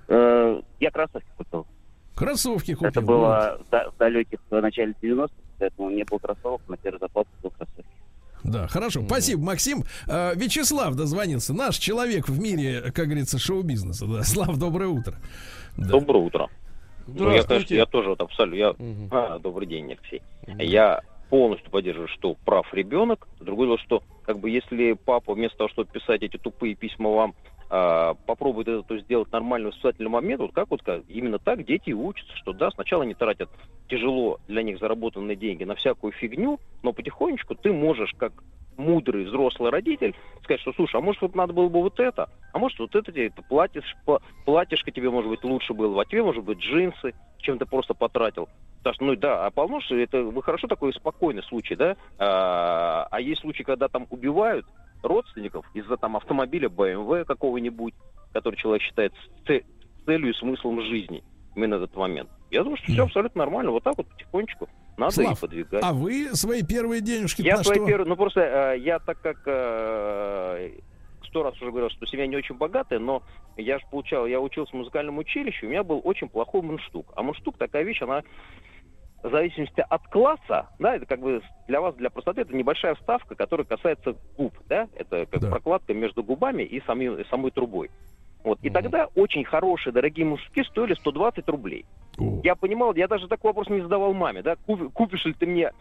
Э, 0.09 0.61
я 0.79 0.91
кроссовки 0.91 1.29
купил. 1.37 1.67
Кроссовки 2.15 2.75
купил. 2.75 2.89
Это 2.89 3.01
было 3.01 3.61
в, 3.71 3.93
в 3.93 3.99
далеких 3.99 4.39
в 4.49 4.61
начале 4.61 4.95
90-х, 5.03 5.33
поэтому 5.59 5.91
не 5.91 6.05
было 6.05 6.19
кроссовок, 6.19 6.61
на 6.69 6.77
первый 6.77 6.99
зарплату 7.01 7.29
купил 7.37 7.51
кроссовки. 7.51 7.85
Да, 8.45 8.67
хорошо. 8.67 9.01
Mm-hmm. 9.01 9.07
Спасибо, 9.07 9.43
Максим. 9.43 9.85
А, 10.09 10.35
Вячеслав 10.35 10.95
дозвонился. 10.95 11.55
Наш 11.55 11.79
человек 11.79 12.29
в 12.29 12.41
мире, 12.41 12.93
как 12.93 13.07
говорится, 13.07 13.39
шоу-бизнеса. 13.39 14.07
Да. 14.07 14.23
Слав, 14.25 14.57
доброе 14.59 14.89
утро. 14.89 15.17
Да. 15.77 15.89
Доброе 15.89 16.19
утро. 16.19 16.51
Ну, 17.07 17.31
я, 17.31 17.43
конечно, 17.43 17.75
я 17.75 17.87
тоже 17.87 18.11
вот 18.11 18.21
абсолютно. 18.21 18.57
Я... 18.57 18.71
Угу. 18.71 19.09
А, 19.11 19.39
добрый 19.39 19.67
день, 19.67 19.87
Алексей. 19.87 20.23
Угу. 20.47 20.59
Я 20.59 21.01
полностью 21.31 21.71
поддерживаю, 21.71 22.09
что 22.09 22.37
прав 22.45 22.73
ребенок. 22.75 23.27
Другое 23.41 23.69
дело, 23.69 23.79
что 23.79 24.03
как 24.25 24.39
бы 24.39 24.51
если 24.51 24.93
папа 24.93 25.35
вместо 25.35 25.59
того, 25.59 25.69
чтобы 25.71 25.91
писать 25.91 26.23
эти 26.23 26.37
тупые 26.37 26.75
письма 26.75 27.11
вам, 27.11 27.35
а, 27.71 28.15
попробует 28.27 28.69
это 28.69 28.83
то 28.83 28.99
сделать 28.99 29.33
нормальный 29.33 29.69
воспитательный 29.71 30.11
момент, 30.11 30.43
вот 30.43 30.53
как 30.53 30.71
вот 30.71 30.81
сказать, 30.81 31.05
именно 31.09 31.39
так 31.39 31.65
дети 31.65 31.91
учатся, 31.93 32.37
что 32.37 32.53
да, 32.53 32.71
сначала 32.71 33.03
они 33.03 33.15
тратят 33.15 33.49
тяжело 33.89 34.41
для 34.47 34.63
них 34.63 34.79
заработанные 34.79 35.37
деньги 35.37 35.65
на 35.65 35.75
всякую 35.75 36.13
фигню, 36.13 36.61
но 36.83 36.93
потихонечку 36.93 37.55
ты 37.55 37.73
можешь 37.73 38.13
как 38.19 38.35
мудрый 38.77 39.25
взрослый 39.25 39.71
родитель 39.71 40.15
сказать, 40.43 40.61
что 40.61 40.75
слушай, 40.75 40.97
а 40.97 41.01
может 41.01 41.23
вот 41.23 41.35
надо 41.35 41.55
было 41.55 41.69
бы 41.69 41.81
вот 41.81 41.99
это, 41.99 42.29
может 42.63 42.79
вот 42.79 42.95
это 42.95 43.11
тебе 43.11 43.27
это 43.27 43.43
платьишь, 43.43 43.97
платьишко 44.45 44.93
тебе 44.93 45.11
может 45.11 45.29
быть 45.29 45.43
лучше 45.43 45.75
было, 45.75 46.01
а 46.01 46.05
тебе 46.05 46.23
может 46.23 46.45
быть 46.45 46.59
джинсы, 46.59 47.13
чем 47.39 47.59
ты 47.59 47.67
просто 47.67 47.93
потратил. 47.93 48.49
Потому 48.79 48.95
что, 48.95 49.05
ну 49.05 49.17
да, 49.17 49.47
а 49.47 49.51
полнож, 49.51 49.91
это 49.91 50.23
вы 50.23 50.43
хорошо 50.43 50.69
такой 50.69 50.93
спокойный 50.93 51.43
случай, 51.43 51.75
да? 51.75 51.97
А, 52.19 53.09
а 53.11 53.21
есть 53.21 53.41
случаи, 53.41 53.65
когда 53.65 53.89
там 53.89 54.07
убивают 54.11 54.65
родственников 55.03 55.67
из-за 55.75 55.97
там 55.97 56.17
автомобиля 56.17 56.69
BMW 56.69 57.25
какого-нибудь, 57.25 57.95
который 58.33 58.55
человек 58.57 58.83
считает 58.83 59.13
целью 60.07 60.31
и 60.31 60.35
смыслом 60.35 60.83
жизни 60.83 61.25
именно 61.57 61.75
этот 61.75 61.97
момент. 61.97 62.31
Я 62.53 62.63
думаю, 62.63 62.77
что 62.77 62.93
все 62.93 63.03
абсолютно 63.03 63.41
нормально. 63.41 63.73
Вот 63.73 63.83
так 63.83 63.97
вот 63.97 64.07
потихонечку 64.09 64.69
надо 64.97 65.15
Слав, 65.15 65.39
и 65.39 65.41
подвигать. 65.41 65.83
А 65.83 65.93
вы 65.93 66.31
свои 66.35 66.63
первые 66.63 67.01
денежки 67.01 67.43
Я 67.43 67.57
свои 67.57 67.79
что? 67.79 67.87
первые, 67.87 68.07
ну 68.07 68.15
просто 68.15 68.41
э, 68.75 68.79
я 68.79 69.01
так 69.01 69.21
как 69.21 69.43
э, 69.47 70.71
сто 71.33 71.43
раз 71.43 71.55
уже 71.63 71.71
говорил, 71.71 71.89
что 71.89 72.07
семья 72.07 72.27
не 72.27 72.37
очень 72.37 72.57
богатая, 72.57 72.99
но 72.99 73.23
я 73.57 73.79
же 73.79 73.87
получал, 73.91 74.27
я 74.27 74.39
учился 74.39 74.73
в 74.73 74.77
музыкальном 74.77 75.17
училище, 75.17 75.65
у 75.67 75.71
меня 75.71 75.83
был 75.83 76.03
очень 76.05 76.29
плохой 76.29 76.61
мундштук. 76.61 77.11
А 77.17 77.23
мундштук 77.23 77.57
такая 77.57 77.85
вещь, 77.85 78.03
она 78.03 78.23
в 79.23 79.31
зависимости 79.31 79.83
от 79.89 80.07
класса, 80.09 80.69
да, 80.79 80.97
это 80.97 81.07
как 81.07 81.21
бы 81.21 81.41
для 81.69 81.81
вас, 81.81 81.95
для 81.95 82.11
простоты, 82.11 82.43
это 82.43 82.55
небольшая 82.55 82.95
вставка, 82.97 83.35
которая 83.35 83.67
касается 83.67 84.15
губ, 84.37 84.53
да, 84.69 84.89
это 84.95 85.25
как 85.25 85.41
да. 85.41 85.51
прокладка 85.51 85.95
между 85.95 86.23
губами 86.23 86.65
и 86.65 86.83
самой, 86.83 87.25
самой 87.31 87.51
трубой. 87.51 87.91
Вот. 88.45 88.59
И 88.63 88.69
тогда 88.69 89.07
очень 89.15 89.45
хорошие, 89.45 89.93
дорогие 89.93 90.27
мужики 90.27 90.63
стоили 90.65 90.93
120 90.95 91.49
рублей. 91.49 91.87
О. 92.19 92.41
Я 92.45 92.57
понимал, 92.57 92.95
я 92.95 93.09
даже 93.09 93.27
такой 93.27 93.51
вопрос 93.51 93.71
не 93.71 93.81
задавал 93.81 94.13
маме, 94.13 94.43
да, 94.43 94.57
купишь 94.57 95.25
ли 95.25 95.33
ты 95.33 95.47
мне 95.47 95.73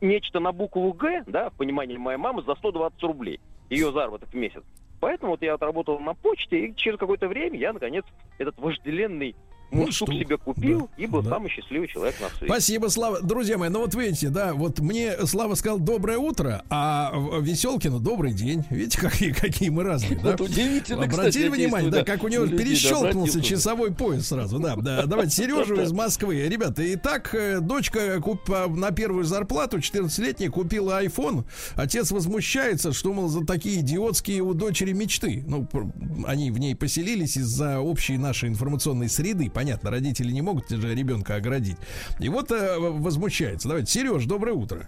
нечто 0.00 0.40
на 0.40 0.52
букву 0.52 0.92
Г, 0.92 1.24
да, 1.26 1.50
в 1.50 1.54
понимании 1.54 1.96
моей 1.96 2.18
мамы, 2.18 2.42
за 2.42 2.54
120 2.54 3.02
рублей, 3.02 3.40
ее 3.70 3.92
заработок 3.92 4.28
в 4.30 4.34
месяц. 4.34 4.62
Поэтому 5.00 5.32
вот 5.32 5.42
я 5.42 5.54
отработал 5.54 5.98
на 5.98 6.14
почте, 6.14 6.66
и 6.66 6.74
через 6.74 6.98
какое-то 6.98 7.28
время 7.28 7.58
я, 7.58 7.72
наконец, 7.72 8.04
этот 8.38 8.58
вожделенный 8.58 9.36
Ну, 9.70 9.90
что 9.90 10.06
себе 10.06 10.38
купил 10.38 10.88
да. 10.96 11.02
и 11.02 11.06
был 11.06 11.22
да. 11.22 11.30
самый 11.30 11.50
счастливый 11.50 11.88
человек 11.88 12.14
на 12.20 12.28
свете. 12.28 12.46
Спасибо, 12.46 12.88
Слава. 12.88 13.20
Друзья 13.20 13.58
мои, 13.58 13.68
ну 13.68 13.80
вот 13.80 13.94
видите, 13.94 14.28
да, 14.28 14.54
вот 14.54 14.78
мне 14.78 15.26
Слава 15.26 15.54
сказал 15.54 15.78
доброе 15.78 16.18
утро, 16.18 16.62
а 16.70 17.12
Веселкину 17.40 17.98
добрый 17.98 18.32
день. 18.32 18.64
Видите, 18.70 19.00
какие, 19.00 19.32
какие 19.32 19.68
мы 19.70 19.82
разные, 19.82 20.20
да? 20.20 20.32
Вот 20.32 20.42
удивительно, 20.42 21.04
Обратили 21.04 21.48
кстати, 21.48 21.48
внимание, 21.48 21.90
да, 21.90 22.04
как 22.04 22.22
у 22.22 22.28
него 22.28 22.46
перещелкнулся 22.46 23.42
часовой 23.42 23.92
пояс 23.92 24.28
сразу, 24.28 24.58
да. 24.58 24.76
да. 24.76 25.06
Давайте 25.06 25.30
Сережу 25.36 25.80
из 25.80 25.92
Москвы. 25.92 26.48
Ребята, 26.48 26.82
и 26.82 26.96
так 26.96 27.34
э, 27.34 27.60
дочка 27.60 28.20
куп, 28.20 28.48
на 28.48 28.90
первую 28.92 29.24
зарплату 29.24 29.78
14-летняя 29.78 30.50
купила 30.50 31.02
iPhone. 31.02 31.44
Отец 31.74 32.10
возмущается, 32.10 32.92
что, 32.92 33.12
мол, 33.12 33.28
за 33.28 33.44
такие 33.44 33.80
идиотские 33.80 34.42
у 34.42 34.54
дочери 34.54 34.92
мечты. 34.92 35.44
Ну, 35.46 35.68
они 36.26 36.50
в 36.50 36.58
ней 36.58 36.74
поселились 36.74 37.36
из-за 37.36 37.80
общей 37.80 38.16
нашей 38.16 38.48
информационной 38.48 39.08
среды 39.08 39.50
понятно, 39.56 39.90
родители 39.90 40.30
не 40.32 40.42
могут 40.42 40.68
же 40.68 40.94
ребенка 40.94 41.36
оградить. 41.36 41.78
И 42.20 42.28
вот 42.28 42.50
э, 42.50 42.78
возмущается. 42.78 43.68
Давайте, 43.68 43.90
Сереж, 43.90 44.26
доброе 44.26 44.52
утро. 44.52 44.86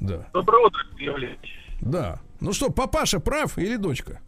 Да. 0.00 0.26
Доброе 0.32 0.64
утро, 0.64 0.80
Юрий 0.96 1.38
Да. 1.82 2.18
Ну 2.40 2.54
что, 2.54 2.70
папаша 2.70 3.20
прав 3.20 3.58
или 3.58 3.76
дочка? 3.76 4.20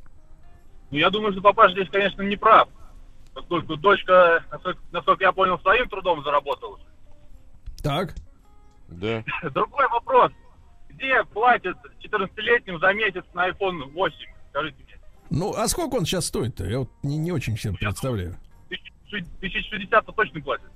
Ну, 0.91 0.99
я 0.99 1.09
думаю, 1.09 1.33
что 1.33 1.41
папаша 1.41 1.72
здесь, 1.72 1.89
конечно, 1.91 2.20
не 2.20 2.37
прав. 2.37 2.68
Поскольку 3.33 3.76
дочка, 3.76 4.45
насколько, 4.51 4.81
насколько 4.93 5.24
я 5.24 5.33
понял, 5.33 5.59
своим 5.61 5.89
трудом 5.89 6.22
заработала. 6.24 6.78
Так. 7.83 8.14
Да. 8.89 9.24
Другой 9.55 9.89
вопрос. 9.89 10.31
Где 10.91 11.24
платят 11.33 11.78
14-летним 12.05 12.78
за 12.81 12.93
месяц 12.93 13.24
на 13.33 13.49
iPhone 13.49 13.91
8? 13.95 14.16
Скажите 14.51 14.76
мне. 14.85 14.99
Ну, 15.31 15.55
а 15.55 15.66
сколько 15.68 15.95
он 15.95 16.05
сейчас 16.05 16.26
стоит-то? 16.26 16.66
Я 16.66 16.81
вот 16.81 16.91
не, 17.03 17.16
не 17.16 17.33
очень 17.33 17.57
себе 17.57 17.72
представляю. 17.72 18.37
1060 19.12 20.06
точно 20.14 20.40
платит. 20.40 20.66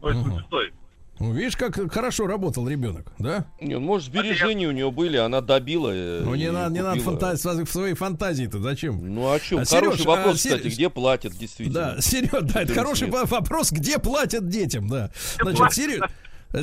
То 0.00 0.10
есть 0.10 0.20
угу. 0.20 0.40
стоит. 0.40 0.74
Ну, 1.18 1.32
видишь, 1.32 1.56
как 1.56 1.90
хорошо 1.90 2.26
работал 2.26 2.68
ребенок, 2.68 3.10
да? 3.18 3.46
Не, 3.58 3.78
может, 3.78 4.08
сбережения 4.08 4.68
у 4.68 4.72
него 4.72 4.90
были, 4.90 5.16
она 5.16 5.40
добила. 5.40 5.90
Э, 5.90 6.20
ну, 6.22 6.34
не 6.34 6.52
надо, 6.52 6.74
не 6.74 6.82
надо 6.82 7.00
фантазии, 7.00 7.64
в 7.64 7.70
своей 7.70 7.94
фантазии-то 7.94 8.58
зачем? 8.60 9.14
Ну, 9.14 9.32
о 9.32 9.40
чем? 9.40 9.60
А, 9.60 9.64
хороший 9.64 9.98
Сереж, 10.00 10.06
вопрос, 10.06 10.34
а, 10.34 10.36
кстати, 10.36 10.68
где 10.68 10.90
платят, 10.90 11.32
действительно. 11.32 11.94
Да, 11.94 12.00
Сереж, 12.02 12.30
да, 12.42 12.62
это 12.62 12.74
хороший 12.74 13.08
вопрос, 13.08 13.72
где 13.72 13.98
платят 13.98 14.48
детям, 14.48 14.88
да. 14.88 15.10
Значит, 15.40 15.72
Сереж, 15.72 16.00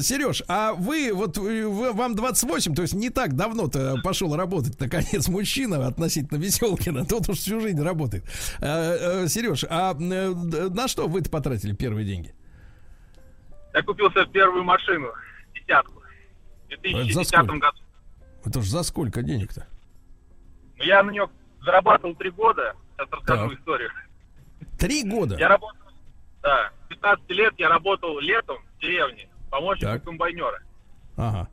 Сереж, 0.02 0.44
а 0.48 0.74
вы, 0.74 1.12
вот 1.14 1.38
вы, 1.38 1.92
вам 1.94 2.16
28, 2.16 2.76
то 2.76 2.82
есть 2.82 2.94
не 2.94 3.10
так 3.10 3.36
давно-то 3.36 3.98
пошел 4.04 4.36
работать, 4.36 4.80
наконец, 4.80 5.28
мужчина 5.28 5.86
относительно 5.86 6.38
Веселкина, 6.38 7.06
тот 7.06 7.30
уж 7.30 7.38
всю 7.38 7.60
жизнь 7.60 7.82
работает. 7.82 8.24
А, 8.60 9.24
а, 9.24 9.28
Сереж, 9.28 9.66
а 9.70 9.94
на 9.94 10.88
что 10.88 11.08
вы 11.08 11.22
потратили 11.24 11.74
первые 11.74 12.06
деньги? 12.06 12.34
Я 13.74 13.82
купил 13.84 14.10
себе 14.12 14.26
первую 14.28 14.64
машину, 14.64 15.10
десятку, 15.54 16.02
в 16.66 16.82
2010 16.82 17.32
году. 17.60 17.78
Это 18.46 18.62
ж 18.62 18.66
за 18.66 18.84
сколько 18.84 19.22
денег-то? 19.22 19.68
Ну, 20.78 20.84
я 20.84 21.04
на 21.04 21.12
нее 21.12 21.30
зарабатывал 21.64 22.16
три 22.16 22.30
года, 22.32 22.76
сейчас 22.98 23.10
расскажу 23.12 23.50
так. 23.50 23.60
историю. 23.60 23.90
Три 24.78 25.04
года? 25.04 25.38
Я 25.38 25.50
работал, 25.50 25.78
да, 26.42 26.72
15 26.90 27.30
лет 27.30 27.54
я 27.58 27.70
работал 27.70 28.20
летом 28.20 28.58
в 28.78 28.82
деревне 28.82 29.30
помощником 29.54 29.94
так. 29.94 30.04
комбайнера. 30.04 30.60
Ага. 31.16 31.48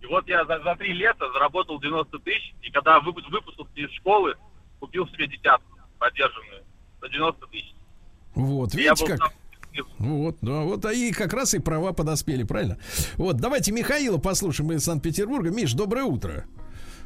И 0.00 0.06
вот 0.06 0.26
я 0.28 0.44
за, 0.44 0.62
за 0.62 0.76
три 0.76 0.92
лета 0.92 1.30
заработал 1.32 1.80
90 1.80 2.18
тысяч, 2.20 2.54
и 2.62 2.70
когда 2.70 3.00
выпуск, 3.00 3.28
выпустился 3.28 3.72
из 3.74 3.90
школы, 3.90 4.34
купил 4.78 5.06
себе 5.08 5.26
десятку 5.26 5.78
поддержанную 5.98 6.62
за 7.00 7.08
90 7.08 7.46
тысяч. 7.48 7.74
Вот, 8.34 8.72
видите 8.74 9.06
как? 9.06 9.18
Там... 9.18 9.30
Вот, 9.98 10.36
да, 10.40 10.62
вот 10.62 10.84
а 10.84 10.92
и 10.92 11.12
как 11.12 11.32
раз 11.32 11.54
и 11.54 11.58
права 11.58 11.92
подоспели, 11.92 12.44
правильно? 12.44 12.78
Вот, 13.16 13.36
давайте 13.36 13.72
Михаила 13.72 14.18
послушаем 14.18 14.72
из 14.72 14.84
Санкт-Петербурга. 14.84 15.50
Миш, 15.50 15.74
доброе 15.74 16.04
утро. 16.04 16.44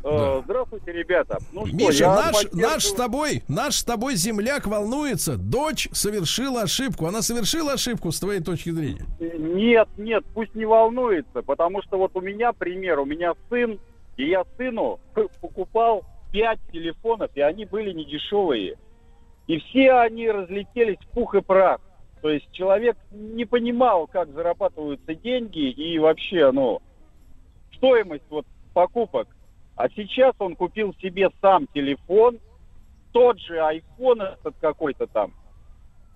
Да. 0.04 0.42
Здравствуйте, 0.42 0.92
ребята. 0.92 1.38
Ну, 1.52 1.64
Миша, 1.64 1.92
что, 1.92 2.14
наш, 2.14 2.34
поддерживаю... 2.34 2.70
наш 2.70 2.84
с 2.84 2.92
тобой, 2.92 3.42
наш 3.48 3.74
с 3.76 3.84
тобой 3.84 4.16
земляк 4.16 4.66
волнуется. 4.66 5.38
Дочь 5.38 5.88
совершила 5.92 6.62
ошибку. 6.62 7.06
Она 7.06 7.22
совершила 7.22 7.72
ошибку 7.72 8.12
с 8.12 8.20
твоей 8.20 8.40
точки 8.40 8.70
зрения? 8.70 9.06
Нет, 9.18 9.88
нет, 9.96 10.22
пусть 10.34 10.54
не 10.54 10.66
волнуется, 10.66 11.42
потому 11.42 11.82
что 11.82 11.96
вот 11.96 12.10
у 12.14 12.20
меня 12.20 12.52
пример, 12.52 12.98
у 13.00 13.06
меня 13.06 13.32
сын, 13.48 13.80
и 14.18 14.28
я 14.28 14.44
сыну 14.58 15.00
покупал 15.40 16.04
пять 16.32 16.60
телефонов, 16.70 17.30
и 17.34 17.40
они 17.40 17.64
были 17.64 17.92
недешевые. 17.92 18.76
И 19.46 19.58
все 19.58 19.92
они 19.92 20.30
разлетелись 20.30 20.98
в 20.98 21.08
пух 21.14 21.34
и 21.34 21.40
прах. 21.40 21.80
То 22.20 22.30
есть 22.30 22.50
человек 22.52 22.96
не 23.10 23.44
понимал, 23.44 24.06
как 24.06 24.32
зарабатываются 24.32 25.14
деньги 25.14 25.70
и 25.70 25.98
вообще, 25.98 26.50
ну, 26.52 26.80
стоимость 27.76 28.24
вот 28.28 28.46
покупок. 28.72 29.28
А 29.76 29.88
сейчас 29.88 30.34
он 30.38 30.56
купил 30.56 30.94
себе 31.00 31.30
сам 31.40 31.66
телефон, 31.74 32.38
тот 33.12 33.38
же 33.40 33.56
iPhone 33.56 34.22
этот 34.22 34.54
какой-то 34.60 35.06
там, 35.06 35.32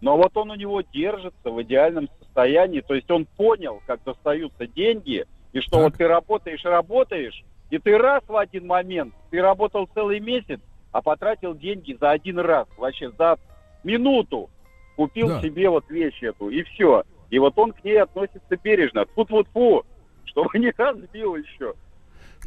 но 0.01 0.17
вот 0.17 0.37
он 0.37 0.51
у 0.51 0.55
него 0.55 0.81
держится 0.81 1.51
в 1.51 1.61
идеальном 1.63 2.09
состоянии, 2.21 2.81
то 2.81 2.95
есть 2.95 3.11
он 3.11 3.25
понял, 3.25 3.83
как 3.87 4.03
достаются 4.05 4.67
деньги, 4.67 5.27
и 5.53 5.61
что 5.61 5.77
так. 5.77 5.83
вот 5.83 5.95
ты 5.95 6.07
работаешь, 6.07 6.65
работаешь, 6.65 7.45
и 7.71 7.79
ты 7.79 7.99
раз 7.99 8.23
в 8.29 8.37
один 8.37 8.67
момент, 8.67 9.15
ты 9.31 9.41
работал 9.41 9.89
целый 9.93 10.21
месяц, 10.21 10.61
а 10.93 11.03
потратил 11.03 11.55
деньги 11.55 11.97
за 12.01 12.11
один 12.11 12.39
раз, 12.39 12.67
вообще 12.77 13.11
за 13.11 13.39
минуту, 13.85 14.51
купил 14.97 15.29
да. 15.29 15.43
себе 15.43 15.69
вот 15.69 15.89
вещь 15.91 16.23
эту, 16.23 16.49
и 16.49 16.63
все. 16.63 17.05
И 17.31 17.39
вот 17.39 17.59
он 17.59 17.73
к 17.73 17.85
ней 17.85 18.01
относится 18.01 18.57
бережно. 18.57 19.05
Фу-фу-фу, 19.15 19.85
чтобы 20.25 20.51
не 20.59 20.73
разбил 20.77 21.37
еще. 21.37 21.75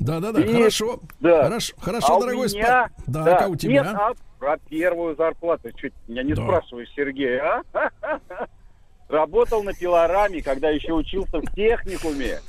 Да, 0.02 0.20
да, 0.20 0.32
да, 0.32 0.41
и, 0.41 0.52
хорошо. 0.52 0.99
Да. 1.20 1.43
Хорошо, 1.43 1.74
хорошо, 1.80 2.18
а 2.18 2.20
дорогой 2.22 2.47
меня, 2.49 2.64
спа... 2.66 2.89
Да, 3.06 3.24
да, 3.24 3.38
как 3.38 3.49
у 3.49 3.56
тебя? 3.56 3.72
Нет, 3.72 3.86
а 3.86 4.14
про 4.39 4.58
первую 4.58 5.16
зарплату. 5.16 5.72
Чуть 5.74 5.93
меня 6.08 6.24
не 6.24 6.34
да. 6.34 6.41
спрашиваешь, 6.41 6.89
Сергей, 6.95 7.39
а? 7.39 7.62
Работал 9.10 9.62
на 9.62 9.74
пилораме, 9.74 10.41
когда 10.41 10.70
еще 10.72 10.93
учился 10.93 11.39
в 11.39 11.54
техникуме. 11.54 12.39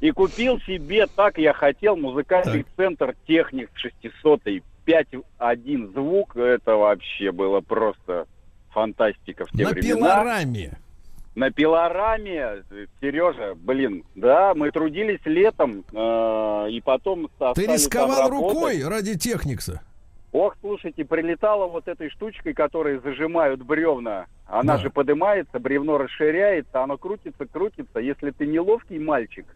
И 0.00 0.10
купил 0.10 0.60
себе, 0.60 1.06
так 1.06 1.38
я 1.38 1.54
хотел, 1.54 1.96
музыкальный 1.96 2.64
так. 2.64 2.72
центр 2.76 3.16
техник 3.26 3.70
600 3.74 4.42
5.1 4.84 5.92
звук. 5.92 6.36
Это 6.36 6.76
вообще 6.76 7.32
было 7.32 7.60
просто 7.60 8.26
фантастика 8.70 9.46
в 9.46 9.50
те 9.56 9.64
на 9.64 9.70
времена. 9.70 9.94
На 9.94 10.06
пилораме 10.06 10.78
на 11.34 11.50
пилораме, 11.50 12.64
Сережа, 13.00 13.54
блин, 13.54 14.04
да, 14.14 14.54
мы 14.54 14.70
трудились 14.70 15.20
летом, 15.24 15.84
э, 15.92 16.68
и 16.70 16.80
потом... 16.80 17.30
Ты 17.54 17.66
рисковал 17.66 18.28
рукой 18.28 18.82
ради 18.86 19.18
техникса? 19.18 19.82
Ох, 20.32 20.56
слушайте, 20.60 21.04
прилетала 21.04 21.66
вот 21.66 21.88
этой 21.88 22.08
штучкой, 22.10 22.54
которой 22.54 22.98
зажимают 23.00 23.62
бревна. 23.62 24.26
Она 24.46 24.76
да. 24.76 24.82
же 24.82 24.90
поднимается, 24.90 25.58
бревно 25.58 25.98
расширяется, 25.98 26.82
оно 26.82 26.96
крутится, 26.96 27.46
крутится. 27.46 27.98
Если 27.98 28.30
ты 28.30 28.46
не 28.46 28.58
ловкий 28.58 28.98
мальчик, 28.98 29.46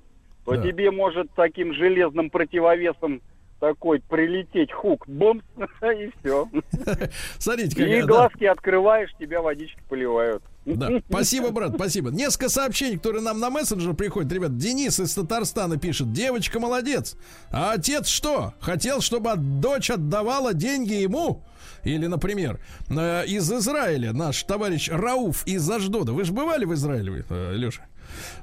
то 0.45 0.57
да. 0.57 0.62
тебе 0.62 0.91
может 0.91 1.31
таким 1.35 1.72
железным 1.72 2.29
противовесом 2.29 3.22
такой 3.61 4.00
прилететь 4.00 4.72
хук, 4.72 5.07
бомб, 5.09 5.42
и 5.82 6.11
все. 6.20 6.48
Смотрите, 7.38 7.76
как 7.76 7.86
И 7.86 8.02
глазки 8.02 8.44
открываешь, 8.44 9.11
тебя 9.18 9.40
водички 9.40 9.80
поливают. 9.88 10.42
Да. 10.66 10.90
Спасибо, 11.09 11.50
брат, 11.50 11.74
спасибо. 11.76 12.11
Несколько 12.11 12.48
сообщений, 12.48 12.96
которые 12.96 13.22
нам 13.22 13.38
на 13.38 13.50
мессенджер 13.50 13.94
приходят. 13.94 14.32
Ребят, 14.32 14.57
Денис 14.57 14.98
из 14.98 15.14
Татарстана 15.14 15.78
пишет. 15.78 16.12
Девочка 16.12 16.59
молодец. 16.59 17.16
А 17.50 17.72
отец 17.72 18.09
что? 18.09 18.54
Хотел, 18.61 19.00
чтобы 19.00 19.34
дочь 19.36 19.90
отдавала 19.90 20.54
деньги 20.54 20.94
ему? 20.94 21.44
Или, 21.84 22.07
например, 22.07 22.59
э, 22.88 23.26
из 23.26 23.50
Израиля 23.52 24.12
наш 24.12 24.42
товарищ 24.42 24.88
Рауф 24.90 25.46
из 25.46 25.70
Аждода. 25.70 26.12
Вы 26.12 26.24
же 26.24 26.32
бывали 26.32 26.64
в 26.64 26.74
Израиле, 26.74 27.12
вы, 27.12 27.24
э, 27.28 27.54
Леша? 27.54 27.86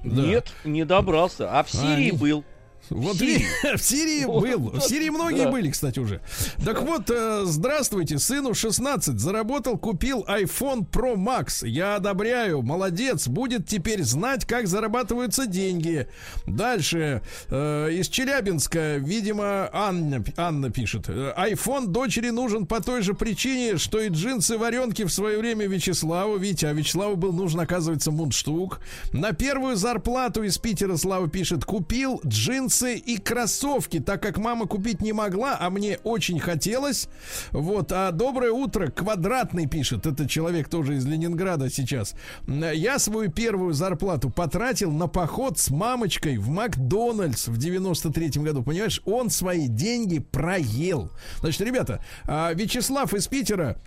Да. 0.03 0.21
Нет, 0.21 0.53
не 0.63 0.85
добрался. 0.85 1.51
А 1.51 1.63
в 1.63 1.69
Сирии 1.69 2.15
а, 2.15 2.17
был. 2.17 2.43
Вот 2.89 3.17
Сирии. 3.17 3.45
в 3.77 3.81
Сирии 3.81 4.25
был. 4.25 4.71
В 4.71 4.81
Сирии 4.81 5.09
многие 5.09 5.49
были, 5.49 5.69
кстати, 5.71 5.99
уже. 5.99 6.21
Так 6.63 6.81
вот, 6.81 7.09
э, 7.09 7.43
здравствуйте, 7.45 8.19
сыну 8.19 8.53
16, 8.53 9.19
заработал, 9.19 9.77
купил 9.77 10.25
iPhone 10.27 10.87
Pro 10.89 11.15
Max. 11.15 11.67
Я 11.67 11.95
одобряю, 11.95 12.61
молодец, 12.61 13.27
будет 13.27 13.67
теперь 13.67 14.03
знать, 14.03 14.45
как 14.45 14.67
зарабатываются 14.67 15.45
деньги. 15.45 16.07
Дальше, 16.45 17.21
э, 17.49 17.91
из 17.91 18.09
Челябинска, 18.09 18.97
видимо, 18.97 19.69
Анна, 19.71 20.23
Анна 20.37 20.69
пишет. 20.69 21.07
iPhone 21.07 21.87
дочери 21.87 22.29
нужен 22.29 22.65
по 22.65 22.81
той 22.81 23.01
же 23.01 23.13
причине, 23.13 23.77
что 23.77 23.99
и 23.99 24.09
джинсы 24.09 24.57
варенки 24.57 25.03
в 25.03 25.09
свое 25.11 25.37
время 25.39 25.67
Вячеславу. 25.67 26.37
Витя, 26.37 26.65
а 26.65 26.73
Вячеславу 26.73 27.15
был 27.15 27.31
нужен, 27.31 27.59
оказывается, 27.59 28.11
мундштук. 28.11 28.79
На 29.13 29.31
первую 29.31 29.75
зарплату 29.75 30.43
из 30.43 30.57
Питера 30.57 30.97
Слава 30.97 31.29
пишет, 31.29 31.65
купил 31.65 32.21
джинсы 32.25 32.82
джинсы 32.83 32.97
и 32.97 33.17
кроссовки, 33.17 33.99
так 33.99 34.21
как 34.21 34.37
мама 34.37 34.67
купить 34.67 35.01
не 35.01 35.13
могла, 35.13 35.57
а 35.59 35.69
мне 35.69 35.97
очень 36.03 36.39
хотелось. 36.39 37.07
Вот, 37.51 37.91
а 37.91 38.11
доброе 38.11 38.51
утро, 38.51 38.87
квадратный 38.87 39.67
пишет, 39.67 40.05
это 40.05 40.27
человек 40.27 40.69
тоже 40.69 40.95
из 40.95 41.05
Ленинграда 41.05 41.69
сейчас. 41.69 42.15
Я 42.47 42.99
свою 42.99 43.31
первую 43.31 43.73
зарплату 43.73 44.29
потратил 44.29 44.91
на 44.91 45.07
поход 45.07 45.57
с 45.57 45.69
мамочкой 45.69 46.37
в 46.37 46.49
Макдональдс 46.49 47.47
в 47.47 47.57
93-м 47.57 48.43
году. 48.43 48.63
Понимаешь, 48.63 49.01
он 49.05 49.29
свои 49.29 49.67
деньги 49.67 50.19
проел. 50.19 51.11
Значит, 51.39 51.61
ребята, 51.61 52.03
а 52.25 52.53
Вячеслав 52.53 53.13
из 53.13 53.27
Питера 53.27 53.77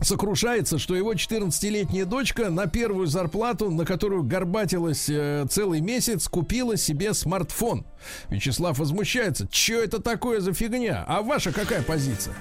сокрушается, 0.00 0.78
что 0.78 0.94
его 0.94 1.12
14-летняя 1.14 2.04
дочка 2.04 2.50
на 2.50 2.66
первую 2.66 3.06
зарплату, 3.06 3.70
на 3.70 3.84
которую 3.84 4.22
горбатилась 4.22 5.08
э, 5.08 5.46
целый 5.50 5.80
месяц, 5.80 6.28
купила 6.28 6.76
себе 6.76 7.14
смартфон. 7.14 7.86
Вячеслав 8.28 8.78
возмущается. 8.78 9.48
Че 9.48 9.82
это 9.82 10.00
такое 10.00 10.40
за 10.40 10.52
фигня? 10.52 11.04
А 11.06 11.22
ваша 11.22 11.52
какая 11.52 11.82
позиция? 11.82 12.34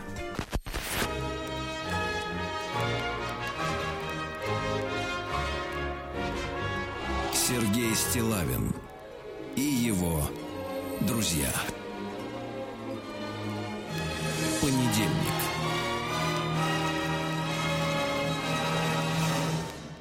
Сергей 7.34 7.96
Стилавин 7.96 8.74
и 9.56 9.62
его 9.62 10.22
друзья. 11.02 11.50
Понедельник. 14.62 15.37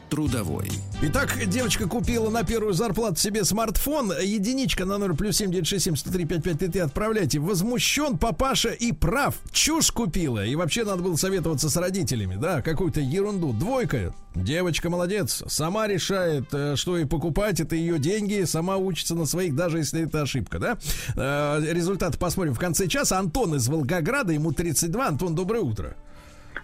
Трудовой. 0.08 0.70
Итак, 1.02 1.36
девочка 1.46 1.86
купила 1.86 2.30
на 2.30 2.42
первую 2.44 2.72
зарплату 2.72 3.16
себе 3.16 3.44
смартфон. 3.44 4.12
Единичка 4.20 4.84
на 4.84 4.98
номер 4.98 5.14
плюс 5.14 5.36
семь 5.36 5.50
девять 5.50 5.66
шесть 5.66 5.84
семь 5.84 5.96
сто 5.96 6.10
три 6.10 6.24
пять 6.24 6.42
пять 6.42 6.58
ты 6.58 6.80
отправляйте. 6.80 7.38
Возмущен 7.38 8.18
папаша 8.18 8.70
и 8.70 8.92
прав. 8.92 9.36
Чушь 9.52 9.90
купила. 9.90 10.44
И 10.44 10.54
вообще 10.54 10.84
надо 10.84 11.02
было 11.02 11.16
советоваться 11.16 11.68
с 11.68 11.76
родителями, 11.76 12.36
да, 12.36 12.62
какую-то 12.62 13.00
ерунду. 13.00 13.52
Двойка. 13.52 14.14
Девочка 14.34 14.90
молодец. 14.90 15.42
Сама 15.46 15.86
решает, 15.86 16.52
э, 16.52 16.76
что 16.76 16.96
ей 16.96 17.06
покупать. 17.06 17.60
Это 17.60 17.74
ее 17.74 17.98
деньги. 17.98 18.44
Сама 18.44 18.76
учится 18.76 19.14
на 19.14 19.24
своих, 19.24 19.54
даже 19.54 19.78
если 19.78 20.06
это 20.06 20.22
ошибка, 20.22 20.58
да. 20.58 20.78
Э, 21.16 21.60
результаты 21.72 22.18
посмотрим 22.18 22.54
в 22.54 22.58
конце 22.58 22.86
часа. 22.86 23.18
Антон 23.18 23.54
из 23.54 23.68
Волгограда, 23.68 24.32
ему 24.32 24.52
32. 24.52 25.06
Антон, 25.06 25.34
доброе 25.34 25.60
утро. 25.60 25.96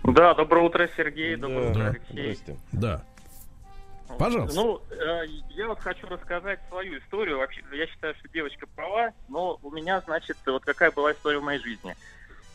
Да, 0.04 0.34
доброе 0.34 0.66
утро, 0.66 0.88
Сергей. 0.96 1.36
Доброе 1.36 1.64
да, 1.64 1.70
утро, 1.70 1.96
Алексей. 2.10 2.56
Да. 2.72 3.04
Пожалуйста. 4.18 4.60
Ну, 4.60 4.82
э, 4.90 5.26
я 5.50 5.68
вот 5.68 5.80
хочу 5.80 6.06
рассказать 6.06 6.60
свою 6.68 6.98
историю. 6.98 7.38
Вообще, 7.38 7.62
я 7.72 7.86
считаю, 7.86 8.14
что 8.14 8.28
девочка 8.28 8.66
права, 8.74 9.12
но 9.28 9.58
у 9.62 9.70
меня, 9.70 10.00
значит, 10.00 10.36
вот 10.46 10.64
какая 10.64 10.90
была 10.90 11.12
история 11.12 11.38
в 11.38 11.44
моей 11.44 11.60
жизни. 11.60 11.96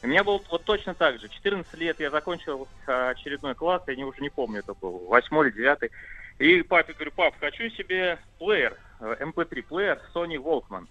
У 0.04 0.08
меня 0.08 0.24
был 0.24 0.44
вот 0.50 0.64
точно 0.64 0.94
так 0.94 1.20
же. 1.20 1.28
14 1.28 1.74
лет 1.76 2.00
я 2.00 2.12
закончил 2.12 2.68
очередной 2.86 3.56
класс, 3.56 3.82
я 3.88 3.96
не, 3.96 4.06
уже 4.06 4.22
не 4.22 4.30
помню, 4.30 4.60
это 4.60 4.74
был 4.74 5.08
восьмой 5.08 5.48
или 5.48 5.56
девятый. 5.56 5.92
И 6.40 6.62
папе 6.62 6.94
говорю, 6.94 7.12
пап, 7.16 7.34
хочу 7.40 7.70
себе 7.72 8.20
плеер, 8.38 8.78
MP3 9.00 9.64
плеер 9.64 10.00
Sony 10.14 10.36
Walkman. 10.36 10.88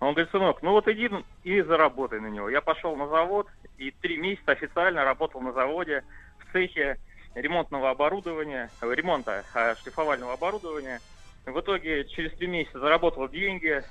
Он 0.00 0.14
говорит, 0.14 0.30
сынок, 0.30 0.62
ну 0.62 0.72
вот 0.72 0.88
иди 0.88 1.10
и 1.44 1.60
заработай 1.60 2.20
на 2.20 2.28
него. 2.28 2.48
Я 2.48 2.60
пошел 2.60 2.96
на 2.96 3.08
завод 3.08 3.48
и 3.78 3.90
три 3.90 4.16
месяца 4.16 4.52
официально 4.52 5.04
работал 5.04 5.40
на 5.40 5.52
заводе 5.52 6.04
в 6.38 6.52
цехе 6.52 6.98
ремонтного 7.40 7.90
оборудования, 7.90 8.70
э, 8.80 8.94
ремонта 8.94 9.44
а, 9.54 9.74
шлифовального 9.76 10.34
оборудования. 10.34 11.00
В 11.46 11.60
итоге 11.60 12.04
через 12.04 12.32
три 12.32 12.46
месяца 12.46 12.78
заработал 12.78 13.28
деньги, 13.28 13.82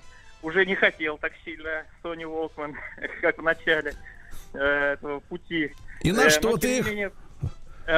уже 0.43 0.66
не 0.66 0.76
хотел 0.76 1.18
так 1.18 1.34
сильно 1.43 1.86
Sony 2.04 2.24
Walkman, 2.24 2.76
как 3.22 3.38
в 3.38 3.43
начале 3.43 3.93
э, 4.54 4.93
этого 4.93 5.20
пути. 5.22 5.74
И 6.02 6.12
на 6.12 6.26
э, 6.26 6.30
что 6.30 6.58
ты 6.58 6.80
их? 6.80 6.86
Менее, 6.86 7.12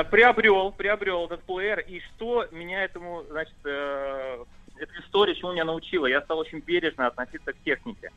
приобрел, 0.10 0.72
приобрел 0.72 1.26
этот 1.26 1.44
плеер, 1.44 1.80
и 1.80 2.00
что 2.00 2.48
меня 2.52 2.84
этому, 2.84 3.24
значит, 3.30 3.56
э, 3.66 4.46
эта 4.78 4.92
история, 5.02 5.36
чему 5.36 5.52
меня 5.52 5.66
научила, 5.66 6.06
я 6.06 6.22
стал 6.22 6.40
очень 6.40 6.60
бережно 6.60 7.08
относиться 7.08 7.54
к 7.54 7.58
технике. 7.64 8.12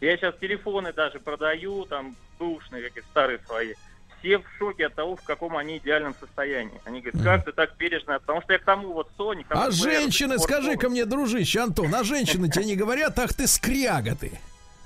Я 0.00 0.16
сейчас 0.16 0.34
телефоны 0.38 0.92
даже 0.92 1.20
продаю, 1.20 1.84
там, 1.84 2.16
бэушные 2.38 2.82
какие-то 2.82 3.08
старые 3.10 3.38
свои 3.46 3.74
все 4.22 4.38
в 4.38 4.44
шоке 4.58 4.86
от 4.86 4.94
того, 4.94 5.16
в 5.16 5.22
каком 5.22 5.56
они 5.56 5.78
идеальном 5.78 6.14
состоянии. 6.18 6.80
Они 6.84 7.00
говорят, 7.00 7.22
как 7.22 7.44
ты 7.44 7.52
так 7.52 7.76
бережно? 7.76 8.18
Потому 8.20 8.40
что 8.42 8.52
я 8.52 8.58
к 8.58 8.64
тому 8.64 8.92
вот 8.92 9.08
Sony... 9.18 9.44
А 9.50 9.70
женщины, 9.70 10.38
скажи-ка 10.38 10.88
мне, 10.88 11.04
дружище 11.04 11.60
Антон, 11.60 11.94
а 11.94 12.04
женщины 12.04 12.48
тебе 12.48 12.64
не 12.64 12.76
говорят, 12.76 13.18
ах 13.18 13.34
ты 13.34 13.46
скряга 13.46 14.14
ты? 14.14 14.32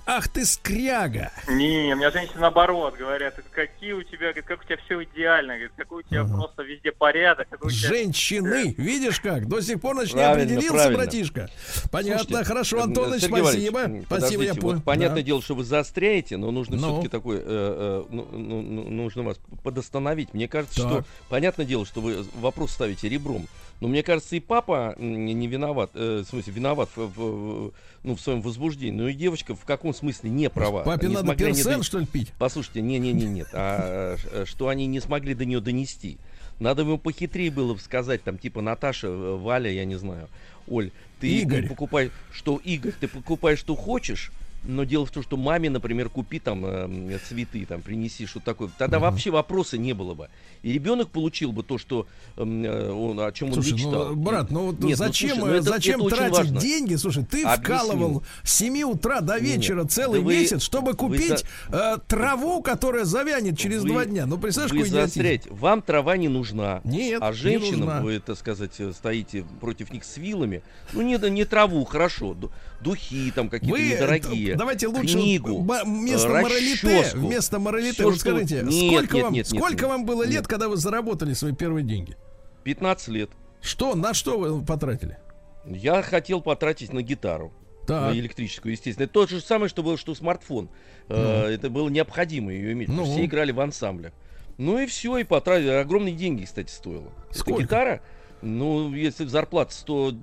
Ах 0.09 0.29
ты 0.29 0.45
скряга! 0.45 1.33
Не, 1.49 1.93
у 1.93 1.97
меня 1.97 2.13
женщины 2.13 2.39
наоборот 2.39 2.95
говорят, 2.97 3.35
какие 3.51 3.91
у 3.91 4.05
тебя, 4.05 4.33
как 4.35 4.61
у 4.61 4.65
тебя 4.65 4.77
все 4.85 5.03
идеально, 5.03 5.55
говорит, 5.55 5.73
какой 5.77 6.05
у 6.05 6.07
тебя 6.07 6.21
uh-huh. 6.21 6.33
просто 6.33 6.63
везде 6.63 6.93
порядок. 6.93 7.49
Какой 7.51 7.73
тебя... 7.73 7.89
Женщины, 7.89 8.73
видишь 8.79 9.19
как, 9.19 9.49
до 9.49 9.61
сих 9.61 9.81
пор 9.81 9.97
значит, 9.97 10.15
не 10.15 10.23
определился, 10.23 10.73
правильно. 10.75 10.99
братишка. 10.99 11.51
Понятно, 11.91 12.25
Слушайте, 12.25 12.45
хорошо, 12.45 12.83
Антоныч, 12.83 13.25
спасибо. 13.25 13.91
Спасибо, 14.07 14.43
я 14.45 14.55
понял. 14.55 14.77
Вот, 14.77 14.85
понятное 14.85 15.23
да. 15.23 15.27
дело, 15.27 15.43
что 15.43 15.57
вы 15.57 15.65
заостряете, 15.65 16.37
но 16.37 16.53
нужно 16.53 16.77
ну. 16.77 16.83
все-таки 16.83 17.09
такой, 17.09 17.39
э, 17.39 17.43
э, 17.45 18.05
ну, 18.09 18.29
ну, 18.31 18.63
ну, 18.63 18.91
нужно 18.91 19.25
вас 19.25 19.41
подостановить. 19.65 20.33
Мне 20.35 20.47
кажется, 20.47 20.83
так. 20.83 20.91
что, 20.91 21.05
понятное 21.29 21.67
дело, 21.67 21.85
что 21.85 22.01
вы 22.01 22.25
вопрос 22.35 22.71
ставите 22.71 23.09
ребром. 23.09 23.49
Но 23.81 23.89
мне 23.89 24.03
кажется, 24.03 24.37
и 24.37 24.41
папа 24.41 24.95
не 24.99 25.47
виноват, 25.47 25.91
э, 25.95 26.23
в 26.25 26.29
смысле, 26.29 26.53
виноват 26.53 26.89
в, 26.97 27.07
в, 27.07 27.73
ну, 28.03 28.17
в 28.17 28.21
своем 28.21 28.41
возбуждении. 28.41 28.97
Но 28.97 29.09
и 29.09 29.15
девочка 29.15 29.55
в 29.55 29.65
каком 29.65 29.93
смысле 29.93 30.31
не 30.31 30.49
права. 30.49 30.83
Папе 30.83 31.09
надо 31.09 31.35
персен, 31.35 31.79
до... 31.79 31.83
что 31.83 31.99
ли, 31.99 32.07
пить? 32.07 32.33
Послушайте, 32.39 32.81
не-не-не, 32.81 33.27
нет. 33.27 33.49
А 33.53 34.17
э, 34.33 34.45
что 34.47 34.69
они 34.69 34.87
не 34.87 35.01
смогли 35.01 35.35
до 35.35 35.45
нее 35.45 35.61
донести. 35.61 36.17
Надо 36.59 36.83
ему 36.83 36.97
похитрее 36.97 37.51
было 37.51 37.77
сказать, 37.77 38.23
там, 38.23 38.39
типа, 38.39 38.63
Наташа, 38.63 39.09
э, 39.09 39.37
Валя, 39.37 39.71
я 39.71 39.85
не 39.85 39.97
знаю. 39.97 40.29
Оль, 40.69 40.91
ты 41.21 41.29
Игорь. 41.29 41.69
покупай, 41.69 42.11
что, 42.33 42.61
Игорь, 42.65 42.95
ты 42.99 43.09
покупаешь, 43.09 43.59
что 43.59 43.77
хочешь, 43.77 44.33
но 44.67 44.85
дело 44.85 45.07
в 45.07 45.11
том, 45.11 45.23
что 45.23 45.37
маме, 45.37 45.71
например, 45.71 46.09
купи 46.09 46.39
там 46.39 46.65
э, 46.65 47.19
цветы, 47.29 47.65
там 47.67 47.83
принеси 47.83 48.27
что-то 48.27 48.47
такое. 48.47 48.71
Тогда 48.77 48.99
uh-huh. 48.99 49.03
вообще 49.03 49.31
вопроса 49.31 49.79
не 49.79 49.93
было 49.93 50.15
бы. 50.15 50.29
И 50.63 50.73
ребенок 50.73 51.11
получил 51.11 51.53
бы 51.53 51.63
то, 51.63 51.79
что 51.79 52.07
эм, 52.37 52.65
э, 52.65 52.91
он, 52.91 53.21
о 53.21 53.31
чем 53.33 53.53
слушай, 53.53 53.73
он 53.73 53.75
мечтал. 53.75 54.09
Ну, 54.09 54.17
брат, 54.17 54.51
ну 54.51 54.67
вот 54.67 54.81
Нет, 54.81 54.99
зачем, 54.99 55.31
ну, 55.31 55.35
слушай, 55.37 55.51
ну, 55.51 55.57
это, 55.57 55.71
зачем 55.71 56.07
это 56.07 56.17
тратить 56.17 56.37
важно. 56.37 56.61
деньги? 56.61 56.95
Слушай, 56.97 57.25
ты 57.25 57.45
Объясню. 57.45 57.65
вкалывал 57.65 58.23
с 58.43 58.53
7 58.53 58.83
утра 58.83 59.21
до 59.21 59.39
вечера 59.39 59.83
Нет, 59.83 59.93
целый 59.93 60.23
да 60.23 60.29
месяц, 60.29 60.63
чтобы 60.63 60.95
купить 60.95 61.45
вы... 61.69 61.79
э, 61.79 61.99
траву, 62.07 62.63
которая 62.63 63.05
завянет 63.05 63.59
через 63.59 63.83
вы... 63.83 63.91
два 63.91 64.05
дня. 64.05 64.27
Ну, 64.27 64.39
представляешь, 64.39 64.73
вы 64.73 64.79
какой 64.91 65.41
Вам 65.51 65.83
трава 65.83 66.17
не 66.17 66.29
нужна. 66.29 66.81
Нет, 66.85 67.23
А 67.23 67.33
женщинам 67.33 67.75
не 67.75 67.77
нужна. 67.85 68.01
вы, 68.01 68.21
так 68.21 68.37
сказать, 68.39 68.73
э, 68.79 68.93
стоите 68.93 69.45
против 69.61 69.93
них 69.93 70.05
с 70.05 70.17
вилами. 70.17 70.63
Ну, 70.93 71.03
не, 71.03 71.17
не 71.31 71.45
траву, 71.45 71.85
хорошо. 71.85 72.37
Духи 72.81 73.31
там 73.35 73.49
какие-то 73.49 73.81
недорогие 73.81 74.56
давайте 74.57 74.89
лучше 74.89 75.15
книгу, 75.15 75.63
вместо 75.85 76.29
моралите, 76.29 77.05
вместо 77.15 77.59
моралите, 77.59 78.05
вот 78.05 78.19
скажите, 78.19 78.63
нет, 78.65 78.93
сколько, 78.93 79.15
нет, 79.15 79.25
вам, 79.25 79.33
нет, 79.33 79.47
сколько 79.47 79.73
нет, 79.73 79.83
вам 79.83 80.05
было 80.05 80.23
нет. 80.23 80.33
лет, 80.33 80.47
когда 80.47 80.69
вы 80.69 80.77
заработали 80.77 81.33
свои 81.35 81.53
первые 81.53 81.85
деньги? 81.85 82.17
15 82.65 83.09
лет. 83.09 83.31
Что, 83.61 83.95
на 83.95 84.15
что 84.15 84.39
вы 84.39 84.65
потратили? 84.65 85.19
Я 85.65 86.03
хотел 86.03 86.41
потратить 86.41 86.93
на 86.93 87.03
гитару. 87.03 87.53
Так. 87.87 88.13
На 88.15 88.19
электрическую, 88.19 88.73
естественно. 88.73 89.05
Это 89.05 89.13
то 89.13 89.27
же 89.27 89.41
самое, 89.41 89.69
что 89.69 89.83
было, 89.83 89.97
что 89.97 90.15
смартфон. 90.15 90.69
Ну. 91.09 91.15
Э, 91.15 91.47
это 91.49 91.71
было 91.71 91.89
необходимо 91.89 92.53
ее 92.53 92.73
иметь. 92.73 92.89
Ну. 92.89 93.05
Все 93.05 93.25
играли 93.25 93.53
в 93.53 93.61
ансамблях. 93.61 94.13
Ну 94.59 94.79
и 94.79 94.87
все, 94.87 95.19
и 95.19 95.25
потратили. 95.25 95.71
Огромные 95.71 96.15
деньги, 96.15 96.45
кстати, 96.45 96.71
стоило. 96.71 97.13
Сколько? 97.31 97.63
Эта 97.63 97.63
гитара 97.63 98.03
ну, 98.43 98.93
если 98.95 99.27
зарплата 99.27 99.73
100, 99.75 100.15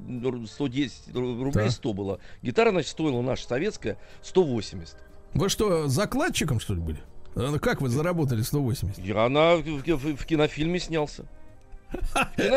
110 0.48 1.16
рублей, 1.16 1.70
100 1.70 1.94
было, 1.94 2.20
гитара, 2.42 2.72
значит, 2.72 2.92
стоила 2.92 3.22
наша 3.22 3.48
советская 3.48 3.98
180. 4.22 4.96
Вы 5.34 5.50
что, 5.50 5.88
закладчиком, 5.88 6.60
что 6.60 6.76
ли, 6.76 6.82
были? 6.82 7.00
А, 7.36 7.58
как 7.60 7.82
вы 7.82 7.90
заработали 7.90 8.42
180? 8.42 9.00
Я 9.00 9.28
на, 9.30 9.56
в, 9.56 9.64
в, 9.64 10.16
в 10.16 10.26
кинофильме 10.26 10.80
снялся. 10.80 11.26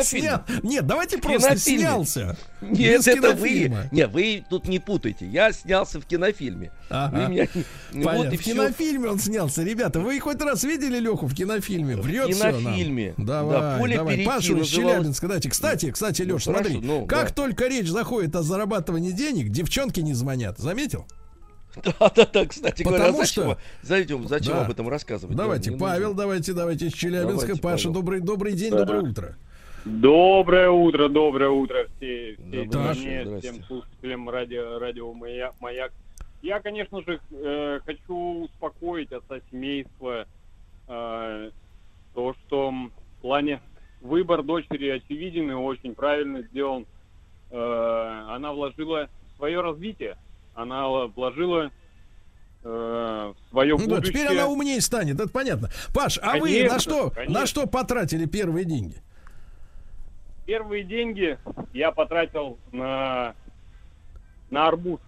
Снял. 0.03 0.41
Нет, 0.63 0.85
давайте 0.85 1.17
просто 1.17 1.57
снялся. 1.57 2.37
Нет, 2.61 3.07
это 3.07 3.33
вы. 3.33 3.71
Нет, 3.91 4.11
вы 4.11 4.43
тут 4.49 4.67
не 4.67 4.79
путайте. 4.79 5.27
Я 5.27 5.51
снялся 5.51 5.99
в 5.99 6.05
кинофильме. 6.05 6.71
Ага. 6.89 7.27
Меня... 7.27 7.47
Вот 7.93 8.27
в 8.27 8.37
кинофильме 8.37 9.09
он 9.09 9.19
снялся. 9.19 9.63
Ребята, 9.63 9.99
вы 9.99 10.19
хоть 10.19 10.41
раз 10.41 10.63
видели 10.63 10.99
Леху 10.99 11.27
в 11.27 11.35
кинофильме? 11.35 11.95
Врет 11.97 12.29
в 12.29 12.37
кинофильме. 12.37 13.13
Давай, 13.17 13.59
да, 13.59 13.77
поле 13.77 13.97
давай. 13.97 14.25
Пашу 14.25 14.57
из 14.57 14.67
Челябинска. 14.67 15.27
Кстати, 15.27 15.47
кстати, 15.49 15.91
кстати, 15.91 16.21
Леш, 16.21 16.45
ну, 16.45 16.53
смотри. 16.53 16.79
Ну, 16.79 17.05
как 17.05 17.29
да. 17.29 17.33
только 17.33 17.67
речь 17.67 17.87
заходит 17.87 18.35
о 18.35 18.43
зарабатывании 18.43 19.11
денег, 19.11 19.49
девчонки 19.49 19.99
не 19.99 20.13
звонят. 20.13 20.57
Заметил? 20.57 21.05
Да, 21.83 22.11
да, 22.15 22.25
да, 22.31 22.45
кстати 22.45 22.83
Потому 22.83 22.97
говоря, 22.97 23.13
зачем, 23.13 23.43
что... 23.43 23.57
зачем, 23.81 24.27
зачем 24.27 24.53
да. 24.53 24.65
об 24.65 24.71
этом 24.71 24.89
рассказывать? 24.89 25.35
Давайте, 25.35 25.71
да, 25.71 25.77
Павел, 25.77 26.09
нужно. 26.09 26.23
давайте, 26.23 26.53
давайте 26.53 26.87
из 26.87 26.93
Челябинска. 26.93 27.47
Давайте, 27.47 27.61
Паша, 27.61 27.83
Павел. 27.87 27.93
добрый, 27.93 28.19
добрый 28.21 28.53
день, 28.53 28.71
да. 28.71 28.85
доброе 28.85 29.01
утро. 29.11 29.35
Доброе 29.85 30.69
утро, 30.69 31.07
доброе 31.07 31.49
утро 31.49 31.87
все, 31.95 32.35
всей 32.35 32.67
стране, 32.67 33.39
всем 33.39 33.63
слушателям 33.63 34.29
радио, 34.29 34.79
радио 34.79 35.13
Маяк. 35.13 35.55
Маяк. 35.61 35.93
я, 36.41 36.59
конечно 36.59 37.01
же, 37.03 37.21
э, 37.31 37.79
хочу 37.85 38.43
успокоить 38.43 39.11
отца 39.13 39.39
семейства. 39.49 40.27
Э, 40.89 41.51
то, 42.13 42.33
что 42.33 42.71
в 42.71 43.21
плане 43.21 43.61
выбор 44.01 44.43
дочери 44.43 44.89
очевиден 44.89 45.51
и 45.51 45.53
очень 45.53 45.95
правильно 45.95 46.41
сделан. 46.41 46.85
Э, 47.49 48.25
она 48.29 48.51
вложила 48.51 49.09
свое 49.37 49.61
развитие, 49.61 50.17
она 50.57 50.87
вложила 50.87 51.71
э, 52.63 53.33
свое 53.49 53.77
ну, 53.77 53.83
будущее. 53.85 54.01
Да, 54.01 54.07
теперь 54.07 54.27
она 54.27 54.47
умнее 54.47 54.81
станет, 54.81 55.19
это 55.19 55.29
понятно. 55.29 55.69
Паш, 55.93 56.17
а 56.17 56.31
конечно, 56.31 56.41
вы 56.41 56.63
на 56.63 56.79
что, 56.79 57.09
конечно. 57.11 57.39
на 57.39 57.45
что 57.45 57.67
потратили 57.67 58.25
первые 58.25 58.65
деньги? 58.65 59.01
Первые 60.47 60.83
деньги 60.83 61.37
я 61.73 61.91
потратил 61.91 62.57
на, 62.71 63.35
на 64.49 64.67
арбуз. 64.67 64.99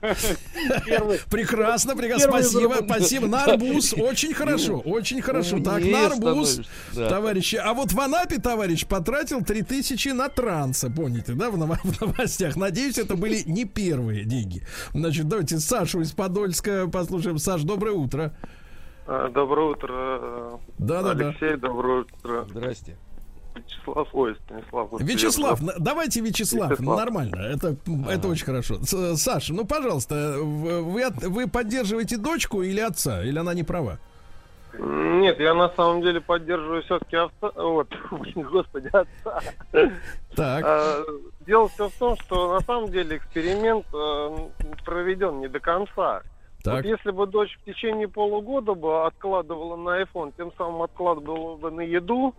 Прекрасно, 0.00 1.96
прекрасно. 1.96 2.28
Спасибо, 2.28 2.76
спасибо. 2.84 3.26
На 3.26 3.44
арбуз. 3.44 3.94
Очень 3.94 4.34
хорошо, 4.34 4.78
очень 4.78 5.20
хорошо. 5.20 5.60
Так, 5.60 5.82
на 5.84 6.06
арбуз, 6.06 6.60
товарищи. 6.94 7.56
А 7.56 7.74
вот 7.74 7.92
в 7.92 8.00
Анапе, 8.00 8.38
товарищ, 8.38 8.86
потратил 8.86 9.44
3000 9.44 10.08
на 10.10 10.28
транса, 10.28 10.90
помните, 10.90 11.32
да, 11.32 11.50
в 11.50 11.58
новостях. 11.58 12.56
Надеюсь, 12.56 12.98
это 12.98 13.16
были 13.16 13.42
не 13.46 13.64
первые 13.64 14.24
деньги. 14.24 14.62
Значит, 14.92 15.28
давайте 15.28 15.58
Сашу 15.58 16.00
из 16.00 16.12
Подольска 16.12 16.88
послушаем. 16.88 17.38
Саш, 17.38 17.62
доброе 17.62 17.92
утро. 17.92 18.34
А, 19.06 19.28
доброе 19.28 19.70
утро. 19.70 20.60
Да, 20.78 21.02
да, 21.02 21.14
да. 21.14 21.28
Алексей, 21.28 21.56
доброе 21.56 22.00
утро. 22.00 22.46
Здрасте. 22.48 22.96
Вячеслав, 23.56 24.08
ой, 24.12 24.36
Станислав. 24.44 24.88
Вот 24.90 25.02
Вячеслав, 25.02 25.60
я... 25.62 25.72
давайте 25.78 26.20
Вячеслав, 26.20 26.70
Вячеслав, 26.70 26.98
нормально, 26.98 27.36
это, 27.36 27.76
ага. 27.86 28.12
это 28.12 28.28
очень 28.28 28.44
хорошо. 28.44 28.74
Саша, 29.16 29.54
ну, 29.54 29.64
пожалуйста, 29.64 30.38
вы, 30.40 31.10
вы 31.10 31.48
поддерживаете 31.48 32.16
дочку 32.16 32.62
или 32.62 32.80
отца, 32.80 33.22
или 33.24 33.38
она 33.38 33.54
не 33.54 33.62
права? 33.62 33.98
Нет, 34.78 35.40
я 35.40 35.54
на 35.54 35.70
самом 35.70 36.02
деле 36.02 36.20
поддерживаю 36.20 36.82
все-таки 36.82 37.16
отца, 37.16 37.50
вот, 37.54 37.88
господи, 38.34 38.88
отца. 38.92 39.40
Так. 40.34 40.64
А, 40.66 41.02
дело 41.46 41.68
все 41.68 41.88
в 41.88 41.94
том, 41.94 42.16
что 42.16 42.52
на 42.52 42.60
самом 42.60 42.90
деле 42.90 43.16
эксперимент 43.16 43.86
э, 43.94 44.48
проведен 44.84 45.40
не 45.40 45.48
до 45.48 45.60
конца. 45.60 46.22
Так. 46.62 46.74
Вот 46.74 46.84
если 46.84 47.10
бы 47.10 47.26
дочь 47.26 47.56
в 47.62 47.64
течение 47.64 48.08
полугода 48.08 48.74
бы 48.74 49.06
откладывала 49.06 49.76
на 49.76 50.02
iPhone, 50.02 50.34
тем 50.36 50.52
самым 50.58 50.82
откладывала 50.82 51.56
бы 51.56 51.70
на 51.70 51.80
еду, 51.80 52.34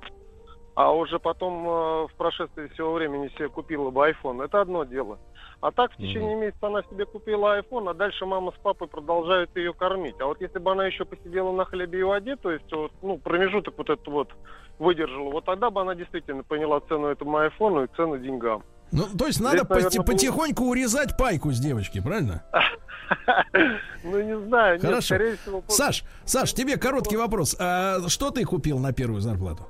а 0.78 0.92
уже 0.92 1.18
потом 1.18 1.68
э, 1.68 2.08
в 2.08 2.12
прошествии 2.18 2.68
всего 2.68 2.94
времени 2.94 3.30
себе 3.30 3.50
купила 3.50 3.90
бы 3.90 4.12
iPhone, 4.12 4.46
это 4.46 4.62
одно 4.62 4.84
дело. 4.84 5.18
А 5.60 5.72
так 5.72 5.92
в 5.92 5.98
течение 5.98 6.36
mm-hmm. 6.36 6.40
месяца 6.40 6.68
она 6.68 6.84
себе 6.84 7.08
купила 7.08 7.60
iPhone, 7.60 7.90
а 7.90 7.96
дальше 7.96 8.28
мама 8.28 8.52
с 8.52 8.62
папой 8.62 8.88
продолжают 8.88 9.50
ее 9.56 9.74
кормить. 9.74 10.14
А 10.20 10.28
вот 10.28 10.40
если 10.40 10.60
бы 10.60 10.72
она 10.72 10.86
еще 10.86 11.04
посидела 11.04 11.52
на 11.52 11.66
хлебе 11.66 12.02
и 12.02 12.04
воде, 12.04 12.36
то 12.36 12.52
есть 12.52 12.72
вот, 12.72 12.92
ну, 13.02 13.18
промежуток 13.18 13.74
вот 13.76 13.90
этот 13.90 14.08
вот 14.08 14.30
выдержала, 14.78 15.32
вот 15.32 15.46
тогда 15.46 15.72
бы 15.72 15.82
она 15.82 15.96
действительно 15.96 16.44
поняла 16.44 16.80
цену 16.82 17.08
этому 17.08 17.38
айфону 17.38 17.86
и 17.86 17.88
цену 17.96 18.20
деньгам. 18.20 18.62
Ну, 18.92 19.06
то 19.18 19.26
есть 19.26 19.40
надо 19.40 19.64
Здесь, 19.64 19.70
наверное, 19.70 20.06
потихоньку 20.06 20.62
было... 20.62 20.72
урезать 20.74 21.18
пайку 21.18 21.50
с 21.50 21.60
девочки, 21.60 22.02
правильно? 22.02 22.44
Ну, 24.04 24.22
не 24.22 24.38
знаю. 24.48 24.80
Хорошо. 24.80 25.16
Саш, 25.68 26.04
Саш, 26.26 26.54
тебе 26.54 26.78
короткий 26.78 27.18
вопрос. 27.18 27.56
А 27.60 28.00
что 28.10 28.32
ты 28.32 28.44
купил 28.46 28.80
на 28.80 28.94
первую 28.94 29.22
зарплату? 29.22 29.66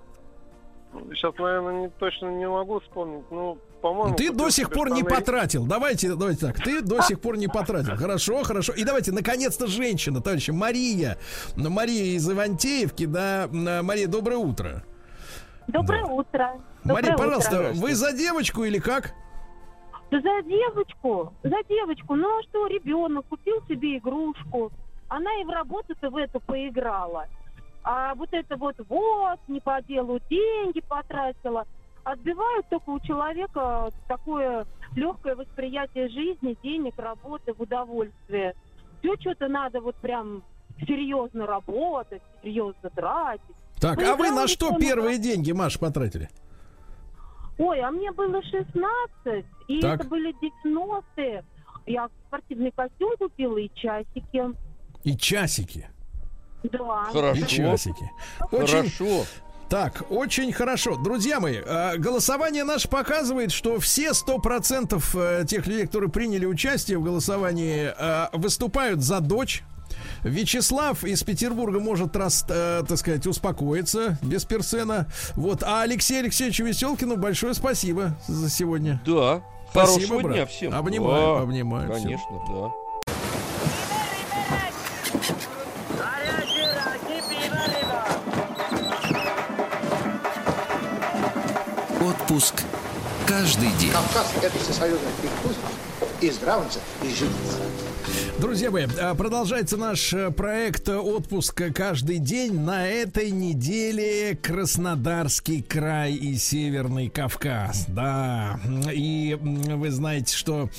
Сейчас, 1.14 1.34
наверное, 1.38 1.82
не, 1.82 1.90
точно 1.90 2.28
не 2.28 2.48
могу 2.48 2.80
вспомнить. 2.80 3.26
Ну, 3.32 3.58
по-моему... 3.82 4.16
Ты 4.16 4.32
до 4.32 4.50
сих 4.50 4.70
пор 4.70 4.88
штаны... 4.88 5.02
не 5.02 5.04
потратил. 5.04 5.66
Давайте, 5.66 6.16
давайте 6.16 6.48
так. 6.48 6.62
Ты 6.64 6.82
до 6.82 7.02
сих 7.02 7.20
пор 7.20 7.38
не 7.38 7.48
потратил. 7.48 7.96
Хорошо, 7.98 8.44
хорошо. 8.44 8.74
И 8.74 8.84
давайте, 8.84 9.12
наконец-то, 9.12 9.68
женщина, 9.68 10.22
товарищи. 10.22 10.52
Мария. 10.52 11.18
Мария 11.56 12.16
из 12.16 12.30
Ивантеевки, 12.30 13.06
да. 13.06 13.48
Мария, 13.52 14.08
доброе 14.08 14.38
утро. 14.38 14.84
Доброе 15.68 16.06
да. 16.06 16.12
утро. 16.12 16.62
Мария, 16.84 17.12
доброе 17.12 17.18
пожалуйста, 17.18 17.60
утро. 17.60 17.74
вы 17.74 17.96
за 17.96 18.14
девочку 18.14 18.64
или 18.64 18.80
как? 18.80 19.14
Да 20.10 20.22
за 20.22 20.42
девочку, 20.44 21.34
за 21.44 21.58
девочку. 21.68 22.16
Ну 22.16 22.40
а 22.40 22.44
что, 22.44 22.68
ребенок 22.68 23.26
купил 23.28 23.62
себе 23.68 23.98
игрушку. 23.98 24.72
Она 25.10 25.30
и 25.42 25.44
в 25.44 25.50
работу-то 25.50 26.10
в 26.10 26.16
эту 26.16 26.40
поиграла. 26.40 27.28
А 27.90 28.16
вот 28.16 28.28
это 28.34 28.58
вот, 28.58 28.76
вот, 28.90 29.40
не 29.48 29.62
по 29.62 29.82
делу 29.82 30.20
деньги 30.30 30.82
потратила, 30.82 31.66
отбивают 32.04 32.68
только 32.68 32.90
у 32.90 33.00
человека 33.00 33.90
такое 34.10 34.66
легкое 34.94 35.38
восприятие 35.38 36.10
жизни, 36.10 36.58
денег, 36.62 36.96
работы, 36.98 37.54
в 37.54 37.62
удовольствие. 37.62 38.56
Все 39.00 39.16
что-то 39.22 39.48
надо 39.48 39.80
вот 39.80 39.96
прям 39.96 40.44
серьезно 40.86 41.48
работать, 41.48 42.22
серьезно 42.44 42.90
тратить. 42.90 43.56
Так, 43.80 44.04
а 44.04 44.18
вы 44.18 44.32
на 44.32 44.50
что 44.50 44.78
первые 44.78 45.18
деньги, 45.18 45.54
Маш, 45.54 45.80
потратили? 45.80 46.28
Ой, 47.58 47.80
а 47.80 47.90
мне 47.90 48.12
было 48.12 48.44
16, 48.44 49.46
и 49.70 49.80
так. 49.80 50.02
это 50.02 50.10
были 50.10 50.36
90-е. 50.66 51.42
Я 51.86 52.10
спортивный 52.28 52.72
костюм 52.72 53.16
купила 53.18 53.58
и 53.58 53.72
часики. 53.74 54.44
И 55.06 55.16
часики? 55.16 55.88
Да. 56.72 57.06
Хорошо. 57.12 57.40
И 57.42 57.48
часики. 57.48 58.12
Очень... 58.52 58.90
Хорошо. 58.90 59.26
Так, 59.70 60.04
очень 60.10 60.54
хорошо. 60.54 60.96
Друзья 60.96 61.42
мои, 61.42 61.58
э, 61.58 61.98
голосование 61.98 62.64
наше 62.64 62.88
показывает, 62.88 63.52
что 63.52 63.80
все 63.80 64.12
100% 64.12 65.04
э, 65.14 65.46
тех 65.46 65.68
людей, 65.68 65.86
которые 65.86 66.10
приняли 66.10 66.46
участие 66.46 66.98
в 66.98 67.04
голосовании, 67.04 67.92
э, 67.98 68.28
выступают 68.32 69.02
за 69.02 69.20
дочь. 69.20 69.64
Вячеслав 70.24 71.04
из 71.04 71.24
Петербурга 71.24 71.80
может, 71.80 72.16
раз, 72.16 72.46
э, 72.50 72.84
так 72.88 72.98
сказать, 72.98 73.28
успокоиться 73.28 74.18
без 74.22 74.46
персена. 74.46 75.08
Вот. 75.36 75.64
А 75.64 75.82
Алексею 75.82 76.22
Алексеевичу 76.22 76.64
Веселкину 76.64 77.18
большое 77.18 77.54
спасибо 77.54 78.18
за 78.28 78.50
сегодня. 78.50 79.02
Да. 79.06 79.42
Спасибо, 79.70 79.94
Хорошего 79.96 80.20
брат. 80.22 80.34
дня 80.34 80.46
всем. 80.46 80.74
Обнимаю, 80.74 81.36
да, 81.36 81.42
обнимаю. 81.42 81.92
Конечно, 81.92 82.26
всем. 82.26 82.56
да. 82.56 82.87
Отпуск 92.28 92.56
каждый 93.26 93.72
день. 93.80 93.90
Кавказ– 93.94 94.34
это 94.42 94.60
всесоюзный 94.60 95.12
пусть 95.44 95.60
и 96.20 96.30
здравница, 96.30 96.80
и 97.02 97.08
житница. 97.08 97.56
Друзья 98.40 98.70
мои, 98.70 98.86
а, 99.02 99.16
продолжается 99.16 99.78
наш 99.78 100.14
э, 100.14 100.30
проект 100.30 100.88
отпуска 100.90 101.74
каждый 101.74 102.20
день. 102.20 102.60
На 102.60 102.88
этой 102.88 103.32
неделе 103.32 104.38
Краснодарский 104.40 105.64
край 105.64 106.14
и 106.14 106.36
Северный 106.36 107.10
Кавказ. 107.10 107.86
Да, 107.88 108.60
и 108.94 109.36
вы 109.42 109.90
знаете, 109.90 110.38
что 110.38 110.70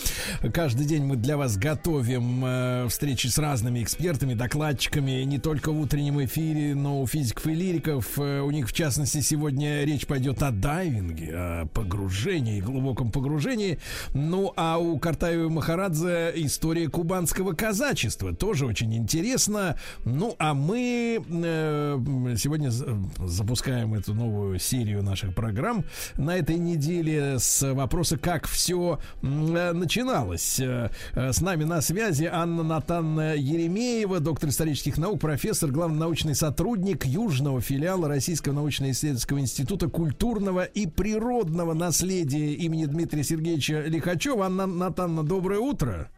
каждый 0.54 0.86
день 0.86 1.02
мы 1.02 1.16
для 1.16 1.36
вас 1.36 1.56
готовим 1.56 2.44
э, 2.44 2.86
встречи 2.88 3.26
с 3.26 3.38
разными 3.38 3.82
экспертами, 3.82 4.34
докладчиками, 4.34 5.24
не 5.24 5.38
только 5.40 5.72
в 5.72 5.80
утреннем 5.80 6.24
эфире, 6.24 6.76
но 6.76 7.02
у 7.02 7.08
физиков 7.08 7.48
и 7.48 7.54
лириков. 7.54 8.20
Э, 8.20 8.40
у 8.40 8.52
них, 8.52 8.68
в 8.68 8.72
частности, 8.72 9.20
сегодня 9.20 9.82
речь 9.82 10.06
пойдет 10.06 10.44
о 10.44 10.52
дайвинге, 10.52 11.32
о 11.34 11.66
погружении, 11.66 12.60
глубоком 12.60 13.10
погружении. 13.10 13.80
Ну, 14.14 14.52
а 14.54 14.78
у 14.78 14.96
Картаева 15.00 15.48
Махарадзе 15.48 16.32
история 16.36 16.88
кубанского 16.88 17.47
русского 17.48 17.54
казачества. 17.54 18.34
Тоже 18.34 18.66
очень 18.66 18.94
интересно. 18.94 19.76
Ну, 20.04 20.34
а 20.38 20.54
мы 20.54 21.22
э, 21.28 22.34
сегодня 22.36 22.70
запускаем 22.70 23.94
эту 23.94 24.14
новую 24.14 24.58
серию 24.58 25.02
наших 25.02 25.34
программ 25.34 25.84
на 26.16 26.36
этой 26.36 26.56
неделе 26.56 27.38
с 27.38 27.62
вопроса, 27.72 28.16
как 28.18 28.46
все 28.46 28.98
э, 29.22 29.72
начиналось. 29.72 30.60
Э, 30.60 30.90
с 31.14 31.40
нами 31.40 31.64
на 31.64 31.80
связи 31.80 32.28
Анна 32.30 32.62
Натанна 32.62 33.34
Еремеева, 33.36 34.20
доктор 34.20 34.50
исторических 34.50 34.98
наук, 34.98 35.20
профессор, 35.20 35.70
главный 35.70 35.98
научный 35.98 36.34
сотрудник 36.34 37.04
Южного 37.06 37.60
филиала 37.60 38.08
Российского 38.08 38.54
научно-исследовательского 38.54 39.40
института 39.40 39.88
культурного 39.88 40.64
и 40.64 40.86
природного 40.86 41.74
наследия 41.74 42.54
имени 42.54 42.86
Дмитрия 42.86 43.24
Сергеевича 43.24 43.82
Лихачева. 43.86 44.46
Анна 44.46 44.66
Натанна, 44.66 45.22
доброе 45.22 45.60
утро. 45.60 46.10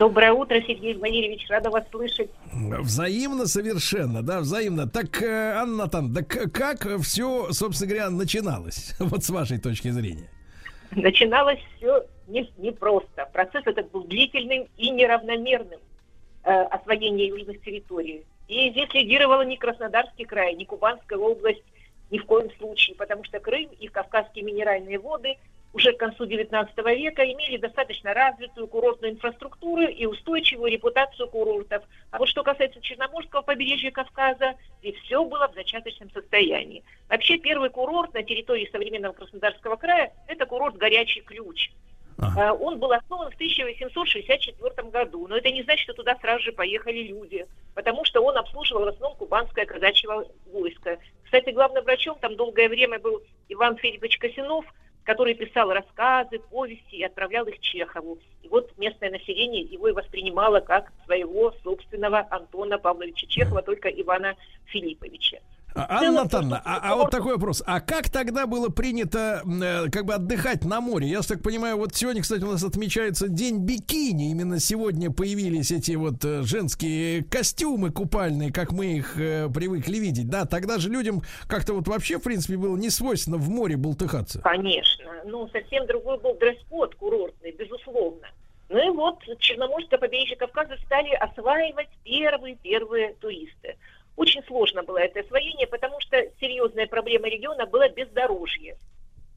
Доброе 0.00 0.32
утро, 0.32 0.58
Сергей 0.62 0.94
Валерьевич, 0.94 1.46
рада 1.50 1.68
вас 1.68 1.84
слышать. 1.90 2.30
Взаимно 2.54 3.44
совершенно, 3.44 4.22
да, 4.22 4.40
взаимно. 4.40 4.88
Так, 4.88 5.20
э, 5.20 5.52
Анна 5.52 5.84
Натан, 5.84 6.14
так 6.14 6.26
как 6.54 6.88
все, 7.02 7.52
собственно 7.52 7.90
говоря, 7.90 8.08
начиналось, 8.08 8.94
вот 8.98 9.22
с 9.22 9.28
вашей 9.28 9.58
точки 9.58 9.90
зрения? 9.90 10.30
Начиналось 10.92 11.58
все 11.76 12.06
не, 12.28 12.50
не 12.56 12.72
просто. 12.72 13.28
Процесс 13.34 13.66
этот 13.66 13.90
был 13.90 14.04
длительным 14.04 14.68
и 14.78 14.88
неравномерным 14.88 15.80
э, 16.44 16.50
освоение 16.50 17.28
южных 17.28 17.60
территорий. 17.60 18.24
И 18.48 18.70
здесь 18.70 18.88
лидировала 18.94 19.42
не 19.42 19.58
Краснодарский 19.58 20.24
край, 20.24 20.54
не 20.54 20.64
Кубанская 20.64 21.18
область, 21.18 21.62
ни 22.10 22.16
в 22.16 22.24
коем 22.24 22.50
случае, 22.56 22.96
потому 22.96 23.22
что 23.24 23.38
Крым 23.38 23.68
и 23.78 23.86
Кавказские 23.88 24.46
минеральные 24.46 24.98
воды 24.98 25.36
уже 25.72 25.92
к 25.92 25.98
концу 25.98 26.24
XIX 26.24 26.68
века 26.96 27.24
имели 27.24 27.56
достаточно 27.56 28.12
развитую 28.12 28.66
курортную 28.66 29.12
инфраструктуру 29.12 29.82
и 29.82 30.04
устойчивую 30.04 30.70
репутацию 30.72 31.28
курортов. 31.28 31.84
А 32.10 32.18
вот 32.18 32.28
что 32.28 32.42
касается 32.42 32.80
Черноморского 32.80 33.42
побережья 33.42 33.90
Кавказа, 33.90 34.54
здесь 34.80 34.96
все 35.02 35.24
было 35.24 35.48
в 35.48 35.54
зачаточном 35.54 36.10
состоянии. 36.10 36.82
Вообще 37.08 37.38
первый 37.38 37.70
курорт 37.70 38.12
на 38.14 38.22
территории 38.22 38.68
современного 38.72 39.12
Краснодарского 39.12 39.76
края– 39.76 40.12
это 40.26 40.46
курорт 40.46 40.76
«Горячий 40.76 41.20
ключ». 41.20 41.70
Ага. 42.18 42.52
Он 42.52 42.78
был 42.78 42.92
основан 42.92 43.30
в 43.30 43.34
1864 43.34 44.90
году, 44.90 45.26
но 45.26 45.38
это 45.38 45.50
не 45.50 45.62
значит, 45.62 45.84
что 45.84 45.94
туда 45.94 46.16
сразу 46.20 46.42
же 46.42 46.52
поехали 46.52 47.04
люди, 47.04 47.46
потому 47.74 48.04
что 48.04 48.20
он 48.20 48.36
обслуживал 48.36 48.84
в 48.84 48.88
основном 48.88 49.16
кубанское 49.16 49.64
казачье 49.64 50.26
войско. 50.52 50.98
Кстати, 51.24 51.48
главным 51.48 51.82
врачом 51.82 52.18
там 52.18 52.36
долгое 52.36 52.68
время 52.68 52.98
был 52.98 53.22
Иван 53.48 53.76
Федорович 53.76 54.18
Косинов– 54.18 54.66
который 55.10 55.34
писал 55.34 55.72
рассказы, 55.72 56.38
повести 56.38 56.94
и 56.94 57.02
отправлял 57.02 57.44
их 57.46 57.58
Чехову. 57.58 58.20
И 58.44 58.48
вот 58.48 58.70
местное 58.78 59.10
население 59.10 59.62
его 59.62 59.88
и 59.88 59.92
воспринимало 59.92 60.60
как 60.60 60.92
своего 61.04 61.52
собственного 61.64 62.28
Антона 62.30 62.78
Павловича 62.78 63.26
Чехова, 63.26 63.60
только 63.60 63.88
Ивана 63.88 64.36
Филипповича. 64.66 65.40
А, 65.74 65.98
Анна 65.98 66.22
Натановна, 66.24 66.62
а, 66.64 66.80
а 66.82 66.96
вот 66.96 67.10
такой 67.10 67.34
вопрос. 67.34 67.62
А 67.66 67.80
как 67.80 68.10
тогда 68.10 68.46
было 68.46 68.68
принято 68.68 69.42
э, 69.44 69.90
как 69.90 70.04
бы 70.04 70.14
отдыхать 70.14 70.64
на 70.64 70.80
море? 70.80 71.08
Я 71.08 71.20
так 71.22 71.42
понимаю, 71.42 71.76
вот 71.76 71.94
сегодня, 71.94 72.22
кстати, 72.22 72.42
у 72.42 72.50
нас 72.50 72.64
отмечается 72.64 73.28
День 73.28 73.58
бикини. 73.58 74.30
Именно 74.30 74.58
сегодня 74.58 75.10
появились 75.10 75.70
эти 75.70 75.92
вот 75.92 76.24
э, 76.24 76.42
женские 76.42 77.24
костюмы 77.24 77.90
купальные, 77.90 78.52
как 78.52 78.72
мы 78.72 78.96
их 78.96 79.18
э, 79.18 79.48
привыкли 79.48 79.98
видеть. 79.98 80.28
Да, 80.28 80.44
тогда 80.44 80.78
же 80.78 80.88
людям 80.88 81.22
как-то 81.46 81.74
вот 81.74 81.86
вообще, 81.86 82.18
в 82.18 82.22
принципе, 82.22 82.56
было 82.56 82.76
не 82.76 82.90
свойственно 82.90 83.36
в 83.36 83.48
море 83.48 83.76
болтыхаться. 83.76 84.40
Конечно. 84.40 85.10
Ну, 85.24 85.48
совсем 85.48 85.86
другой 85.86 86.18
был 86.18 86.34
дресс-код 86.34 86.94
курортный, 86.96 87.52
безусловно. 87.52 88.26
Ну 88.70 88.78
и 88.78 88.96
вот 88.96 89.18
Черноморское 89.40 89.98
побережье 89.98 90.36
Кавказа 90.36 90.76
стали 90.86 91.12
осваивать 91.14 91.88
первые-первые 92.04 93.14
туристы. 93.14 93.76
Очень 94.20 94.42
сложно 94.42 94.82
было 94.82 94.98
это 94.98 95.20
освоение, 95.20 95.66
потому 95.66 95.98
что 96.00 96.22
серьезная 96.40 96.86
проблема 96.86 97.26
региона 97.26 97.64
была 97.64 97.88
бездорожье. 97.88 98.76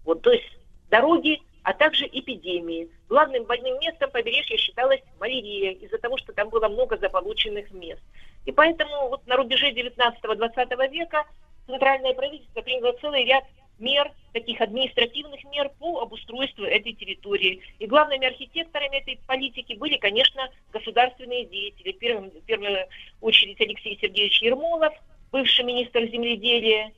Вот, 0.03 0.21
то 0.21 0.29
есть 0.29 0.57
дороги, 0.89 1.39
а 1.63 1.73
также 1.73 2.05
эпидемии. 2.05 2.89
Главным 3.07 3.45
больным 3.45 3.79
местом 3.79 4.11
побережья 4.11 4.57
считалась 4.57 4.99
малярия, 5.21 5.71
из-за 5.71 5.99
того, 5.99 6.17
что 6.17 6.33
там 6.33 6.49
было 6.49 6.67
много 6.67 6.97
заполученных 6.97 7.71
мест. 7.71 8.01
И 8.45 8.51
поэтому 8.51 9.07
вот 9.07 9.25
на 9.25 9.37
рубеже 9.37 9.71
19-20 9.71 10.89
века 10.91 11.23
центральное 11.65 12.13
правительство 12.13 12.61
приняло 12.61 12.91
целый 12.99 13.23
ряд 13.23 13.45
мер, 13.79 14.11
таких 14.33 14.61
административных 14.61 15.43
мер 15.45 15.69
по 15.79 16.01
обустройству 16.01 16.63
этой 16.63 16.93
территории. 16.93 17.61
И 17.79 17.85
главными 17.85 18.27
архитекторами 18.27 18.97
этой 18.97 19.19
политики 19.27 19.73
были, 19.73 19.97
конечно, 19.97 20.49
государственные 20.71 21.45
деятели. 21.45 21.91
В 21.91 21.97
первую, 21.99 22.31
в 22.31 22.45
первую 22.45 22.87
очередь 23.21 23.59
Алексей 23.61 23.97
Сергеевич 24.01 24.41
Ермолов, 24.41 24.93
бывший 25.31 25.65
министр 25.65 26.05
земледелия, 26.05 26.91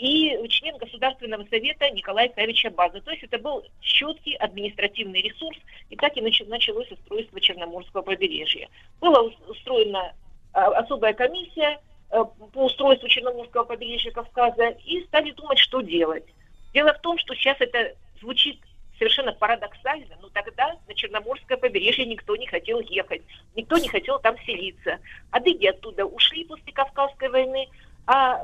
и 0.00 0.36
член 0.48 0.76
Государственного 0.78 1.44
совета 1.44 1.90
Николай 1.90 2.32
Савич 2.34 2.64
Абаза. 2.64 3.00
То 3.00 3.10
есть 3.10 3.22
это 3.22 3.38
был 3.38 3.64
четкий 3.80 4.34
административный 4.34 5.22
ресурс, 5.22 5.56
и 5.90 5.96
так 5.96 6.16
и 6.16 6.20
началось 6.20 6.90
устройство 6.90 7.40
Черноморского 7.40 8.02
побережья. 8.02 8.68
Была 9.00 9.22
устроена 9.22 10.12
а, 10.52 10.66
особая 10.78 11.12
комиссия, 11.12 11.78
по 12.08 12.64
устройству 12.64 13.08
Черноморского 13.08 13.64
побережья 13.64 14.10
Кавказа 14.10 14.68
и 14.84 15.02
стали 15.04 15.32
думать, 15.32 15.58
что 15.58 15.80
делать. 15.80 16.24
Дело 16.72 16.92
в 16.94 17.00
том, 17.00 17.18
что 17.18 17.34
сейчас 17.34 17.56
это 17.60 17.94
звучит 18.20 18.60
совершенно 18.98 19.32
парадоксально, 19.32 20.16
но 20.20 20.28
тогда 20.30 20.76
на 20.86 20.94
Черноморское 20.94 21.58
побережье 21.58 22.06
никто 22.06 22.36
не 22.36 22.46
хотел 22.46 22.80
ехать, 22.80 23.22
никто 23.54 23.76
не 23.78 23.88
хотел 23.88 24.18
там 24.18 24.36
селиться. 24.38 24.98
Адыги 25.30 25.66
оттуда 25.66 26.06
ушли 26.06 26.44
после 26.44 26.72
Кавказской 26.72 27.28
войны, 27.28 27.68
а 28.06 28.42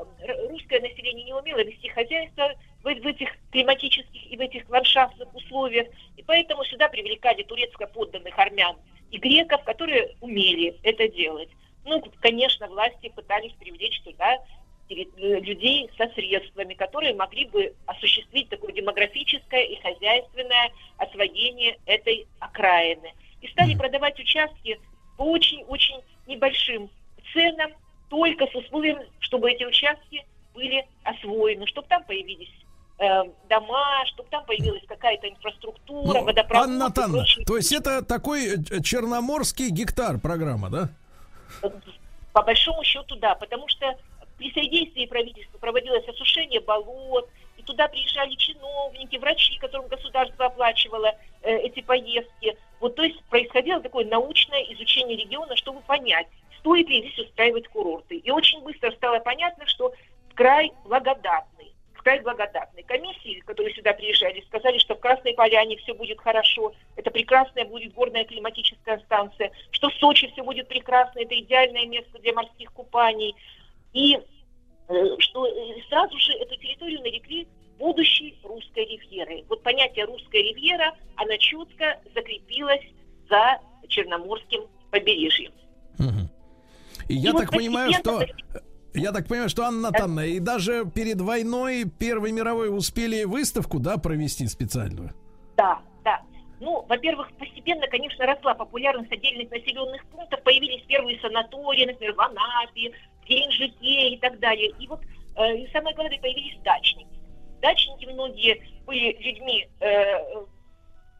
русское 0.49 0.79
население 0.79 1.25
не 1.25 1.33
умело 1.33 1.63
вести 1.63 1.87
хозяйство 1.89 2.53
в, 2.83 2.83
в 2.83 3.07
этих 3.07 3.29
климатических 3.51 4.31
и 4.31 4.37
в 4.37 4.41
этих 4.41 4.69
ландшафтных 4.69 5.33
условиях, 5.33 5.87
и 6.17 6.23
поэтому 6.23 6.63
сюда 6.65 6.89
привлекали 6.89 7.43
турецко 7.43 7.87
подданных 7.87 8.37
армян 8.37 8.75
и 9.11 9.17
греков, 9.17 9.63
которые 9.63 10.15
умели 10.21 10.75
это 10.83 11.07
делать. 11.07 11.49
Ну, 11.85 12.01
конечно, 12.21 12.67
власти 12.67 13.09
пытались 13.09 13.53
привлечь 13.53 14.01
туда 14.01 14.39
людей 14.89 15.89
со 15.97 16.07
средствами, 16.09 16.73
которые 16.73 17.15
могли 17.15 17.45
бы 17.45 17.73
осуществить 17.85 18.49
такое 18.49 18.73
демографическое 18.73 19.63
и 19.63 19.81
хозяйственное 19.81 20.71
освоение 20.97 21.77
этой 21.85 22.27
окраины. 22.39 23.13
И 23.41 23.47
стали 23.47 23.75
продавать 23.75 24.19
участки 24.19 24.79
по 25.17 25.23
очень-очень 25.23 26.01
небольшим 26.27 26.89
ценам, 27.33 27.71
только 28.09 28.45
с 28.47 28.55
условием, 28.55 28.99
чтобы 29.19 29.51
эти 29.51 29.63
участки 29.63 30.23
были 30.53 30.85
освоены, 31.03 31.65
чтобы 31.65 31.87
там 31.87 32.03
появились 32.03 32.51
э, 32.99 33.23
дома, 33.49 34.05
чтобы 34.05 34.29
там 34.29 34.45
появилась 34.45 34.83
какая-то 34.87 35.27
инфраструктура, 35.27 36.19
ну, 36.19 36.25
водопровод. 36.25 36.67
Анна 36.67 36.77
Натановна, 36.89 37.25
то 37.47 37.57
есть 37.57 37.71
это 37.71 38.03
такой 38.03 38.55
э, 38.55 38.81
черноморский 38.83 39.69
гектар 39.69 40.19
программа, 40.19 40.69
да? 40.69 40.89
По 42.31 42.41
большому 42.41 42.83
счету, 42.83 43.15
да, 43.15 43.35
потому 43.35 43.67
что 43.67 43.97
при 44.37 44.51
содействии 44.51 45.05
правительства 45.05 45.57
проводилось 45.57 46.07
осушение 46.07 46.59
болот, 46.59 47.29
и 47.57 47.61
туда 47.63 47.87
приезжали 47.87 48.33
чиновники, 48.35 49.17
врачи, 49.17 49.57
которым 49.59 49.87
государство 49.87 50.45
оплачивало 50.45 51.13
э, 51.43 51.57
эти 51.59 51.81
поездки. 51.81 52.57
Вот, 52.79 52.95
то 52.95 53.03
есть 53.03 53.23
происходило 53.25 53.79
такое 53.79 54.05
научное 54.05 54.63
изучение 54.73 55.17
региона, 55.17 55.55
чтобы 55.55 55.81
понять, 55.81 56.27
стоит 56.59 56.89
ли 56.89 57.01
здесь 57.01 57.27
устраивать 57.27 57.67
курорты. 57.67 58.17
И 58.17 58.31
очень 58.31 58.61
быстро 58.61 58.91
стало 58.91 59.19
понятно, 59.19 59.67
что 59.67 59.93
край 60.33 60.71
благодатный 60.83 61.72
край 62.03 62.19
благодатный. 62.21 62.83
Комиссии, 62.83 63.39
которые 63.45 63.73
сюда 63.73 63.93
приезжали, 63.93 64.43
сказали, 64.47 64.77
что 64.77 64.95
в 64.95 64.99
Красной 64.99 65.33
Поляне 65.33 65.77
все 65.77 65.93
будет 65.93 66.19
хорошо, 66.19 66.73
это 66.95 67.09
прекрасная 67.09 67.65
будет 67.65 67.93
горная 67.93 68.25
климатическая 68.25 68.99
станция, 68.99 69.51
что 69.71 69.89
в 69.89 69.93
Сочи 69.95 70.29
все 70.31 70.43
будет 70.43 70.67
прекрасно, 70.67 71.19
это 71.19 71.39
идеальное 71.39 71.85
место 71.85 72.19
для 72.19 72.33
морских 72.33 72.71
купаний. 72.73 73.35
И 73.93 74.17
э, 74.87 75.15
что 75.19 75.47
э, 75.47 75.81
сразу 75.89 76.17
же 76.19 76.33
эту 76.33 76.55
территорию 76.57 77.01
нарекли 77.01 77.47
будущей 77.79 78.37
русской 78.43 78.85
ривьерой. 78.85 79.45
Вот 79.49 79.63
понятие 79.63 80.05
русская 80.05 80.41
ривьера, 80.41 80.93
она 81.15 81.37
четко 81.37 81.99
закрепилась 82.13 82.83
за 83.29 83.59
Черноморским 83.87 84.67
побережьем. 84.91 85.51
Угу. 85.99 86.29
И, 87.07 87.13
и 87.13 87.17
я 87.17 87.31
вот 87.31 87.41
так 87.41 87.51
понимаю, 87.51 87.91
что 87.93 88.25
я 88.93 89.11
так 89.11 89.27
понимаю, 89.27 89.49
что 89.49 89.63
Анна 89.63 89.89
Натановна, 89.89 90.25
и 90.25 90.39
даже 90.39 90.85
перед 90.85 91.19
войной 91.21 91.85
Первой 91.85 92.31
мировой 92.31 92.75
успели 92.75 93.23
выставку, 93.23 93.79
да, 93.79 93.97
провести 93.97 94.47
специальную? 94.47 95.11
Да, 95.57 95.79
да. 96.03 96.21
Ну, 96.59 96.85
во-первых, 96.87 97.31
постепенно, 97.37 97.87
конечно, 97.87 98.25
росла 98.25 98.53
популярность 98.53 99.11
отдельных 99.11 99.49
населенных 99.51 100.05
пунктов, 100.07 100.41
появились 100.43 100.83
первые 100.87 101.19
санатории, 101.19 101.85
например, 101.85 102.13
в 102.15 102.21
Анапе, 102.21 102.93
в 103.21 103.27
Геленджике 103.27 104.09
и 104.09 104.17
так 104.17 104.39
далее. 104.39 104.71
И 104.79 104.87
вот, 104.87 105.01
э, 105.01 105.67
самое 105.71 105.95
главное, 105.95 106.19
появились 106.19 106.57
дачники. 106.63 107.07
Дачники 107.61 108.05
многие 108.05 108.61
были 108.85 109.17
людьми 109.21 109.67
э, 109.79 110.45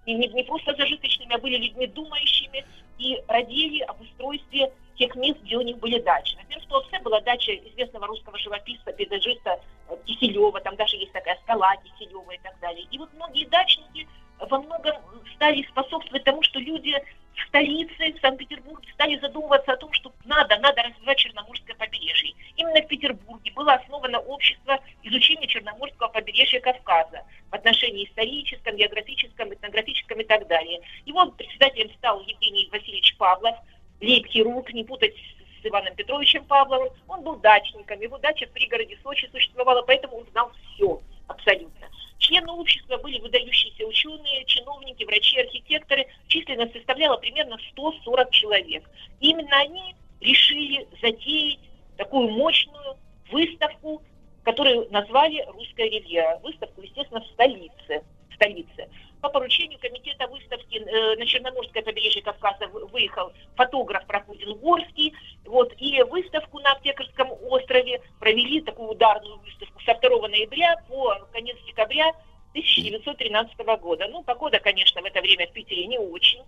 не, 0.06 0.28
не 0.28 0.44
просто 0.44 0.76
зажиточными, 0.76 1.34
а 1.34 1.40
были 1.40 1.58
людьми 1.58 1.88
думающими 1.88 2.66
и 3.00 3.18
родили 3.28 3.82
об 3.82 4.02
устройстве 4.02 4.72
тех 4.96 5.16
мест, 5.16 5.40
где 5.42 5.58
у 5.58 5.62
них 5.62 5.78
были 5.78 6.00
дачи. 6.00 6.36
Например, 6.36 6.64
в 6.64 6.68
Туапсе 6.68 7.00
была 7.00 7.20
дача 7.22 7.56
известного 7.56 8.08
русского 8.08 8.38
живописца, 8.38 8.92
пейзажиста 8.92 9.60
э, 9.90 9.96
Киселева, 10.06 10.60
там 10.62 10.76
даже 10.76 10.98
есть 10.98 11.12
такая 11.12 11.38
скала 11.44 11.76
Киселева 11.78 12.32
и 12.32 12.40
так 12.40 12.60
далее. 12.60 12.86
И 12.92 12.98
вот 12.98 13.12
многие 13.14 13.46
дачники 13.46 14.08
во 14.40 14.60
многом 14.60 14.96
стали 15.36 15.64
способствовать 15.64 16.24
тому, 16.24 16.42
что 16.42 16.60
люди 16.60 16.94
в 17.36 17.48
столице, 17.48 18.14
в 18.14 18.22
Санкт-Петербурге 18.22 18.92
стали 18.94 19.18
задумываться 19.20 19.74
о 19.74 19.78
том, 19.78 19.92
что 19.94 20.12
надо, 20.26 20.58
надо 20.58 20.84
развивать 20.84 21.18
Черноморское 21.18 21.76
побережье. 21.76 22.34
Именно 22.58 22.82
в 22.82 22.88
Петербурге 22.88 23.52
было 23.54 23.74
основано 23.74 24.20
общество 24.20 24.80
изучения 25.02 25.48
Черноморского 25.48 26.10
побережья 26.10 26.60
Кавказа 26.60 27.24
в 27.50 27.56
отношении 27.56 28.06
историческом, 28.06 28.76
географическом, 28.76 29.54
этнографическом 29.54 30.20
и 30.20 30.24
так 30.26 30.48
далее. 30.48 30.82
Его 31.06 31.26
председателем 31.32 31.92
стал 31.98 32.22
Евгений 32.22 32.70
Васильевич 32.72 33.16
Павлов– 33.18 33.56
лейб-хирург, 34.04 34.72
не 34.74 34.84
путать 34.84 35.16
с 35.62 35.66
Иваном 35.66 35.96
Петровичем 35.96 36.46
Павловым. 36.46 36.90
Он 37.08 37.24
был 37.24 37.38
дачником, 37.38 38.00
его 38.02 38.18
дача 38.18 38.46
в 38.46 38.52
пригороде 38.52 38.98
Сочи 39.02 39.30
существовала, 39.32 39.82
поэтому 39.82 40.18
он 40.18 40.26
знал 40.32 40.52
все 40.76 41.02
абсолютно. 41.28 41.88
Члены 42.18 42.52
общества 42.52 42.98
были 42.98 43.20
выдающиеся 43.20 43.86
ученые, 43.86 44.46
чиновники, 44.46 45.04
врачи, 45.04 45.40
архитекторы. 45.40 46.06
Численность 46.28 46.74
составляла 46.74 47.18
примерно 47.18 47.58
140 47.72 48.32
человек. 48.32 48.90
И 49.20 49.32
именно 49.32 49.58
они 49.58 49.96
решили 50.22 50.88
затеять 51.02 51.60
такую 51.98 52.30
мощную 52.30 52.98
выставку, 53.30 54.02
которую 54.44 54.90
назвали 54.92 55.46
«Русская 55.48 55.90
ривьера». 55.90 56.40
Выставку, 56.44 56.82
естественно, 56.82 57.22
в 57.22 57.28
столице. 57.28 58.04
В 58.30 58.36
столице. 58.36 58.88
По 59.24 59.30
поручению 59.30 59.80
комитета 59.80 60.28
выставки 60.28 60.76
э, 60.76 61.16
на 61.16 61.26
Черноморское 61.26 61.82
побережье 61.82 62.22
Кавказа 62.22 62.68
выехал 62.68 63.32
фотограф 63.56 64.06
Прокудин 64.06 64.54
Горский. 64.56 65.14
Вот, 65.46 65.74
и 65.78 66.04
выставку 66.04 66.60
на 66.60 66.74
Аптекарском 66.74 67.32
острове 67.50 68.02
провели 68.20 68.60
такую 68.60 68.90
ударную 68.90 69.38
выставку 69.38 69.82
со 69.86 69.96
2 69.96 70.28
ноября 70.28 70.76
по 70.90 71.16
конец 71.32 71.56
декабря 71.66 72.10
1913 72.50 73.58
года. 73.80 74.10
Ну, 74.10 74.24
погода, 74.24 74.60
конечно, 74.60 75.02
в 75.02 75.06
это 75.06 75.22
время 75.22 75.48
в 75.48 75.54
Питере 75.54 75.86
не 75.86 75.98
очень. 75.98 76.44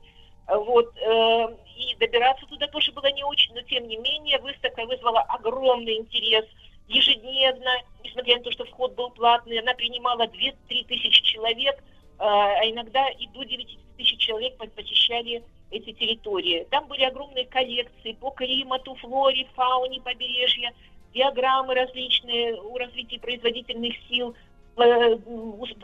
Вот, 0.45 0.93
э, 0.97 1.47
и 1.77 1.95
добираться 1.95 2.45
туда 2.45 2.67
тоже 2.67 2.91
было 2.91 3.09
не 3.09 3.23
очень, 3.23 3.53
но 3.55 3.61
тем 3.61 3.87
не 3.87 3.95
менее 3.95 4.37
выставка 4.39 4.85
вызвала 4.85 5.21
огромный 5.21 5.95
интерес 5.95 6.45
ежедневно, 6.89 7.71
несмотря 8.03 8.35
на 8.35 8.43
то, 8.43 8.51
что 8.51 8.65
вход 8.65 8.95
был 8.95 9.11
платный, 9.11 9.59
она 9.59 9.73
принимала 9.75 10.23
2-3 10.27 10.85
тысячи 10.87 11.23
человек, 11.23 11.81
а 12.19 12.61
иногда 12.65 13.07
и 13.09 13.27
до 13.27 13.43
9 13.43 13.77
тысяч 13.97 14.17
человек 14.17 14.57
посещали 14.57 15.43
эти 15.71 15.91
территории. 15.91 16.67
Там 16.69 16.87
были 16.87 17.03
огромные 17.03 17.45
коллекции 17.45 18.13
по 18.13 18.31
климату, 18.31 18.95
флоре, 18.95 19.47
фауне 19.55 20.01
побережья, 20.01 20.73
диаграммы 21.13 21.73
различные 21.73 22.55
у 22.61 22.77
развития 22.77 23.19
производительных 23.19 23.93
сил, 24.07 24.35
Э, 24.77 25.17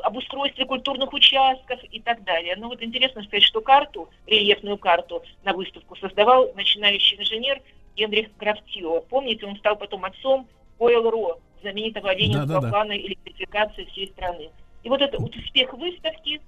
об 0.03 0.17
устройстве 0.17 0.65
культурных 0.65 1.13
участков 1.13 1.79
и 1.91 2.01
так 2.01 2.25
далее. 2.25 2.55
Но 2.57 2.67
вот 2.67 2.83
интересно 2.83 3.23
сказать, 3.23 3.43
что 3.43 3.61
карту, 3.61 4.09
рельефную 4.27 4.77
карту 4.77 5.23
на 5.45 5.53
выставку 5.53 5.95
создавал 5.95 6.51
начинающий 6.55 7.17
инженер 7.17 7.61
Генрих 7.95 8.35
Крафтио. 8.35 8.99
Помните, 9.01 9.45
он 9.45 9.55
стал 9.55 9.77
потом 9.77 10.03
отцом 10.03 10.45
ОЛРО, 10.77 11.39
знаменитого 11.61 12.13
ленинского 12.13 12.47
да, 12.47 12.53
да, 12.55 12.61
да. 12.61 12.69
плана 12.69 12.97
электрификации 12.97 13.85
всей 13.85 14.07
страны. 14.07 14.49
И 14.83 14.89
вот 14.89 15.01
этот 15.01 15.19
успех 15.19 15.73
выставки 15.73 16.41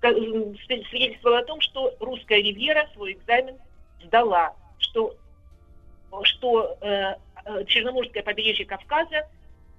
свидетельствовал 0.00 1.36
о 1.36 1.44
том, 1.44 1.60
что 1.60 1.94
русская 2.00 2.40
ривьера 2.40 2.88
свой 2.94 3.12
экзамен 3.12 3.56
сдала, 4.04 4.54
что, 4.78 5.14
что 6.22 6.76
э, 6.80 7.14
э 7.44 7.64
Черноморское 7.66 8.22
побережье 8.22 8.66
Кавказа 8.66 9.28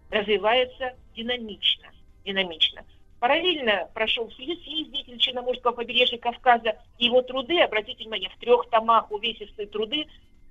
развивается 0.09 0.93
динамично 1.15 1.87
динамично. 2.27 2.83
Параллельно 3.19 3.89
прошел 3.95 4.29
съезд, 4.31 4.61
съездитель 4.63 5.17
Черноморского 5.17 5.71
побережья 5.71 6.19
Кавказа. 6.19 6.77
Его 6.99 7.21
труды, 7.23 7.59
обратите 7.61 8.03
внимание, 8.03 8.29
в 8.29 8.39
трех 8.39 8.69
томах 8.69 9.11
увесистые 9.11 9.67
труды, 9.67 10.05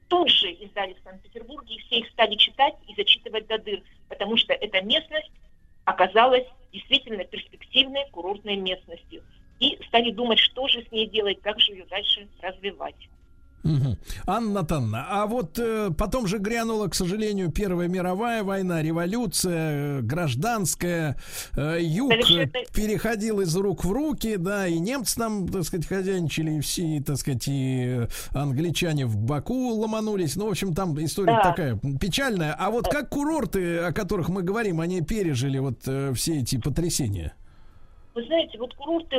тут 0.08 0.28
же 0.30 0.50
издали 0.50 0.94
в 0.94 1.04
Санкт-Петербурге, 1.04 1.74
и 1.74 1.78
все 1.80 1.98
их 2.00 2.08
стали 2.08 2.34
читать 2.34 2.74
и 2.88 2.94
зачитывать 2.94 3.46
до 3.46 3.58
дыр, 3.58 3.82
потому 4.08 4.36
что 4.36 4.52
эта 4.52 4.80
местность 4.82 5.30
оказалась 5.86 6.44
действительно 6.72 7.24
перспективной 7.24 8.04
курортной 8.10 8.56
местностью. 8.56 9.22
И 9.58 9.78
стали 9.88 10.10
думать, 10.10 10.38
что 10.38 10.68
же 10.68 10.82
с 10.82 10.92
ней 10.92 11.06
делать, 11.06 11.40
как 11.40 11.58
же 11.58 11.72
ее 11.72 11.86
дальше 11.86 12.28
развивать. 12.42 13.08
Угу. 13.66 13.96
Анна 14.26 14.64
Танна, 14.64 15.06
а 15.08 15.26
вот 15.26 15.58
э, 15.58 15.90
потом 15.96 16.26
же 16.26 16.38
грянула, 16.38 16.88
к 16.88 16.94
сожалению, 16.94 17.50
Первая 17.50 17.88
мировая 17.88 18.44
война, 18.44 18.80
революция, 18.80 19.98
э, 19.98 20.00
гражданская, 20.02 21.16
э, 21.56 21.78
юг 21.80 22.12
Совершенно... 22.12 22.46
переходил 22.72 23.40
из 23.40 23.56
рук 23.56 23.84
в 23.84 23.90
руки, 23.90 24.36
да, 24.36 24.68
и 24.68 24.78
немцы 24.78 25.16
там, 25.16 25.48
так 25.48 25.64
сказать, 25.64 25.86
хозяйничали, 25.86 26.52
и 26.52 26.60
все, 26.60 27.02
так 27.04 27.16
сказать, 27.16 27.44
и 27.48 28.06
англичане 28.32 29.06
в 29.06 29.16
Баку 29.16 29.74
ломанулись. 29.74 30.36
Ну, 30.36 30.46
в 30.46 30.50
общем, 30.50 30.74
там 30.74 30.96
история 31.04 31.38
да. 31.42 31.50
такая 31.50 31.80
печальная. 32.00 32.54
А 32.58 32.70
вот 32.70 32.88
как 32.88 33.08
курорты, 33.08 33.78
о 33.78 33.92
которых 33.92 34.28
мы 34.28 34.42
говорим, 34.42 34.80
они 34.80 35.00
пережили 35.00 35.58
вот 35.58 35.80
э, 35.86 36.12
все 36.14 36.40
эти 36.40 36.58
потрясения? 36.58 37.34
Вы 38.14 38.24
знаете, 38.24 38.58
вот 38.58 38.74
курорты 38.74 39.16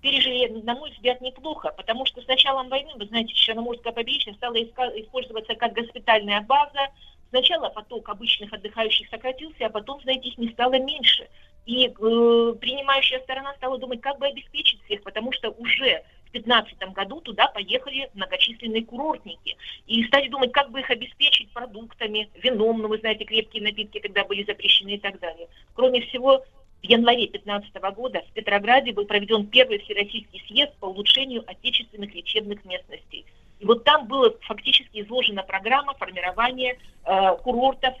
пережили, 0.00 0.48
на 0.62 0.74
мой 0.74 0.90
взгляд, 0.90 1.20
неплохо, 1.20 1.72
потому 1.76 2.06
что 2.06 2.20
с 2.20 2.26
началом 2.26 2.68
войны, 2.68 2.90
вы 2.96 3.06
знаете, 3.06 3.34
Черноморское 3.34 3.92
побережье 3.92 4.34
стало 4.34 4.54
использоваться 4.54 5.54
как 5.54 5.72
госпитальная 5.72 6.40
база. 6.42 6.88
Сначала 7.30 7.68
поток 7.68 8.08
обычных 8.08 8.52
отдыхающих 8.52 9.08
сократился, 9.10 9.66
а 9.66 9.70
потом, 9.70 10.00
знаете, 10.02 10.28
их 10.28 10.38
не 10.38 10.48
стало 10.50 10.78
меньше. 10.78 11.28
И 11.66 11.86
э, 11.86 11.90
принимающая 11.90 13.20
сторона 13.20 13.52
стала 13.54 13.78
думать, 13.78 14.00
как 14.00 14.18
бы 14.18 14.26
обеспечить 14.26 14.82
всех, 14.84 15.02
потому 15.02 15.32
что 15.32 15.50
уже 15.50 16.02
в 16.28 16.32
2015 16.32 16.78
году 16.94 17.20
туда 17.20 17.48
поехали 17.48 18.08
многочисленные 18.14 18.84
курортники. 18.84 19.56
И 19.86 20.04
стали 20.04 20.28
думать, 20.28 20.52
как 20.52 20.70
бы 20.70 20.80
их 20.80 20.90
обеспечить 20.90 21.50
продуктами, 21.50 22.30
вином, 22.34 22.80
ну, 22.80 22.88
вы 22.88 22.98
знаете, 22.98 23.24
крепкие 23.24 23.62
напитки 23.62 24.00
тогда 24.00 24.24
были 24.24 24.44
запрещены 24.44 24.94
и 24.94 24.98
так 24.98 25.18
далее. 25.20 25.48
Кроме 25.74 26.00
всего, 26.02 26.44
в 26.82 26.86
январе 26.86 27.26
2015 27.28 27.74
года 27.96 28.22
в 28.28 28.32
Петрограде 28.32 28.92
был 28.92 29.04
проведен 29.04 29.46
первый 29.46 29.78
всероссийский 29.80 30.42
съезд 30.46 30.72
по 30.78 30.86
улучшению 30.86 31.44
отечественных 31.46 32.14
лечебных 32.14 32.64
местностей. 32.64 33.26
И 33.58 33.64
вот 33.64 33.84
там 33.84 34.06
была 34.06 34.30
фактически 34.42 35.02
изложена 35.02 35.42
программа 35.42 35.94
формирования 35.94 36.78
э, 37.04 37.36
курортов 37.42 37.94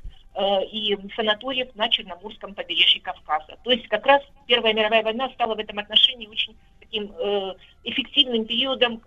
и 0.70 0.96
санаториев 1.16 1.74
на 1.74 1.88
Черноморском 1.88 2.54
побережье 2.54 3.00
Кавказа. 3.00 3.56
То 3.64 3.70
есть 3.70 3.88
как 3.88 4.06
раз 4.06 4.22
Первая 4.46 4.72
мировая 4.72 5.02
война 5.02 5.28
стала 5.34 5.54
в 5.54 5.58
этом 5.58 5.78
отношении 5.78 6.26
очень 6.26 6.56
таким 6.80 7.12
э, 7.18 7.54
эффективным 7.84 8.46
периодом 8.46 9.02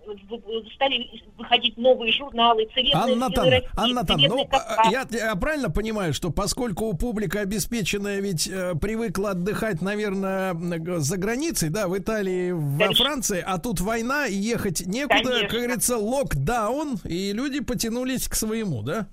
стали 0.74 1.10
выходить 1.36 1.76
новые 1.76 2.12
журналы, 2.12 2.66
цветные 2.72 2.94
Анна 2.94 3.30
Танна, 3.30 3.60
Анна 3.76 4.06
Танна, 4.06 4.28
ну, 4.28 4.48
я, 4.90 5.04
я 5.10 5.34
правильно 5.34 5.70
понимаю, 5.70 6.14
что 6.14 6.30
поскольку 6.30 6.96
публика 6.96 7.40
обеспеченная 7.40 8.20
ведь 8.20 8.46
э, 8.46 8.74
привыкла 8.80 9.30
отдыхать, 9.30 9.82
наверное, 9.82 10.54
за 10.98 11.16
границей, 11.16 11.70
да, 11.70 11.88
в 11.88 11.98
Италии, 11.98 12.52
во 12.52 12.78
Конечно. 12.78 13.04
Франции, 13.04 13.44
а 13.44 13.58
тут 13.58 13.80
война, 13.80 14.26
ехать 14.26 14.86
некуда, 14.86 15.22
Конечно. 15.24 15.48
как 15.48 15.58
говорится, 15.58 15.96
локдаун, 15.96 16.98
и 17.04 17.32
люди 17.32 17.60
потянулись 17.60 18.28
к 18.28 18.34
своему, 18.34 18.82
да? 18.82 19.08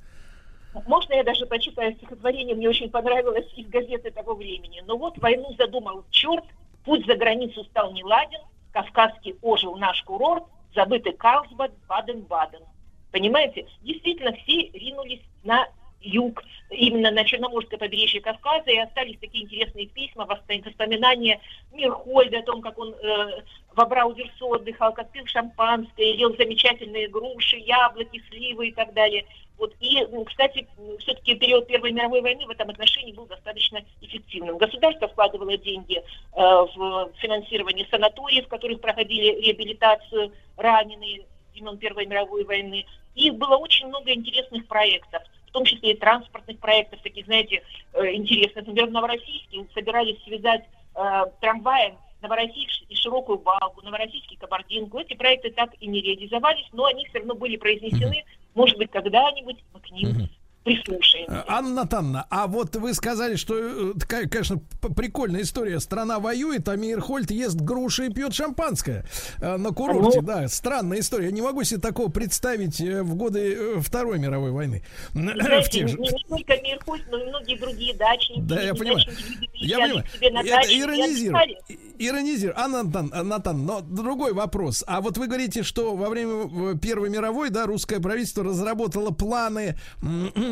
Можно 0.88 1.14
я 1.14 1.24
даже 1.24 1.46
прочитаю 1.46 1.94
стихотворение, 1.96 2.56
мне 2.56 2.70
очень 2.70 2.90
понравилось 2.90 3.48
из 3.56 3.68
газеты 3.68 4.12
того 4.12 4.36
времени. 4.36 4.84
Но 4.86 4.98
вот 4.98 5.18
войну 5.18 5.54
задумал 5.58 6.04
черт, 6.10 6.44
путь 6.86 7.06
за 7.06 7.16
границу 7.16 7.64
стал 7.66 7.92
неладен, 7.94 8.42
кавказский 8.72 9.36
ожил 9.42 9.76
наш 9.78 10.02
курорт, 10.04 10.44
забытый 10.76 11.14
Карлсбад, 11.14 11.72
Баден-Баден. 11.88 12.64
Понимаете, 13.12 13.68
действительно 13.82 14.34
все 14.34 14.70
ринулись 14.70 15.22
на 15.44 15.68
юг, 16.02 16.44
именно 16.70 17.12
на 17.12 17.26
Черноморское 17.26 17.78
побережье 17.78 18.22
Кавказа, 18.22 18.70
и 18.70 18.78
остались 18.78 19.20
такие 19.20 19.44
интересные 19.44 19.88
письма, 19.88 20.26
воспоминания 20.26 21.42
Мирхольда 21.74 22.40
о 22.40 22.44
том, 22.44 22.62
как 22.62 22.78
он 22.78 22.94
э, 22.94 23.42
в 23.74 23.80
Абраудерсо 23.80 24.46
отдыхал, 24.46 24.94
как 24.94 25.12
пил 25.12 25.26
шампанское, 25.26 26.14
ел 26.14 26.36
замечательные 26.36 27.10
груши, 27.10 27.58
яблоки, 27.58 28.24
сливы 28.30 28.70
и 28.70 28.72
так 28.72 28.94
далее. 28.94 29.26
Вот. 29.60 29.76
И, 29.81 30.07
кстати, 30.26 30.65
все-таки 30.99 31.36
период 31.36 31.68
Первой 31.68 31.91
мировой 31.91 32.22
войны 32.22 32.45
в 32.45 32.49
этом 32.49 32.69
отношении 32.69 33.11
был 33.11 33.26
достаточно 33.26 33.81
эффективным. 34.02 34.57
Государство 34.57 35.10
вкладывало 35.10 35.57
деньги 35.57 35.98
э, 35.98 36.02
в 36.34 37.11
финансирование 37.18 37.86
санаториев, 37.91 38.45
в 38.45 38.49
которых 38.49 38.80
проходили 38.80 39.41
реабилитацию 39.41 40.31
раненые 40.56 41.26
времен 41.53 41.77
Первой 41.77 42.06
мировой 42.06 42.45
войны. 42.45 42.86
И 43.15 43.31
было 43.31 43.57
очень 43.57 43.88
много 43.88 44.14
интересных 44.14 44.65
проектов, 44.68 45.22
в 45.48 45.52
том 45.52 45.65
числе 45.65 45.91
и 45.91 45.98
транспортных 45.98 46.57
проектов, 46.60 47.02
таких, 47.02 47.26
знаете, 47.26 47.61
э, 47.94 48.14
интересных. 48.14 48.65
Например, 48.65 48.88
в 48.88 48.91
Новороссийске 48.91 49.65
собирались 49.73 50.23
связать 50.23 50.64
э, 50.95 51.23
трамваем 51.41 51.98
Новороссийск 52.22 52.84
и 52.88 52.95
Широкую 52.95 53.40
Балку, 53.40 53.81
Новороссийск 53.81 54.31
и 54.31 54.38
Кабардинку. 54.38 54.99
Эти 54.99 55.15
проекты 55.15 55.52
так 55.52 55.72
и 55.81 55.88
не 55.88 56.02
реализовались, 56.02 56.68
но 56.72 56.86
они 56.86 57.06
все 57.07 57.19
равно 57.19 57.36
были 57.36 57.57
произнесены 57.57 58.23
может 58.56 58.78
быть, 58.78 58.92
когда-нибудь 58.92 59.64
мы 59.74 59.80
к 59.80 59.92
ним 59.92 60.30
прислушаемся. 60.70 61.46
Анна 61.48 61.88
Танна, 61.88 62.26
а 62.30 62.48
вот 62.48 62.76
вы 62.76 62.94
сказали, 62.94 63.36
что, 63.36 63.56
э, 63.58 64.28
конечно, 64.30 64.60
прикольная 64.96 65.41
история. 65.41 65.80
Страна 65.80 66.20
воюет, 66.20 66.68
а 66.70 66.76
Мейерхольд 66.76 67.32
ест 67.32 67.56
груши 67.56 68.08
и 68.08 68.14
пьет 68.14 68.34
шампанское 68.34 69.06
э, 69.41 69.58
на 69.58 69.72
курорте. 69.72 70.22
Ну, 70.22 70.28
да, 70.28 70.48
странная 70.48 71.00
история. 71.00 71.26
Я 71.26 71.32
не 71.32 71.41
могу 71.41 71.64
себе 71.64 71.80
такого 71.80 72.10
представить 72.10 72.80
э, 72.82 73.02
в 73.02 73.16
годы 73.16 73.80
Второй 73.80 74.20
мировой 74.20 74.52
войны. 74.52 74.84
Знаете, 75.14 75.84
не, 75.84 75.94
не 75.94 76.24
только 76.28 76.62
Мейерхольд, 76.62 77.04
но 77.10 77.18
и 77.18 77.30
многие 77.30 77.58
другие 77.58 77.96
дачники. 77.96 78.41
Да, 78.41 78.62
я 78.62 78.74
понимаю. 78.74 79.06
Я 79.54 79.80
понимаю. 79.80 80.04
Это 80.22 80.80
иронизирую. 80.80 81.58
Иронизирую. 81.98 82.60
Анна 82.60 82.84
Натан, 82.84 83.66
но 83.66 83.82
другой 83.82 84.34
вопрос. 84.34 84.84
А 84.88 85.02
вот 85.02 85.18
вы 85.18 85.28
говорите, 85.28 85.64
что 85.64 85.96
во 85.96 86.10
время 86.10 86.78
Первой 86.78 87.10
мировой, 87.10 87.50
да, 87.50 87.66
русское 87.66 88.00
правительство 88.00 88.44
разработало 88.44 89.12
планы 89.12 89.76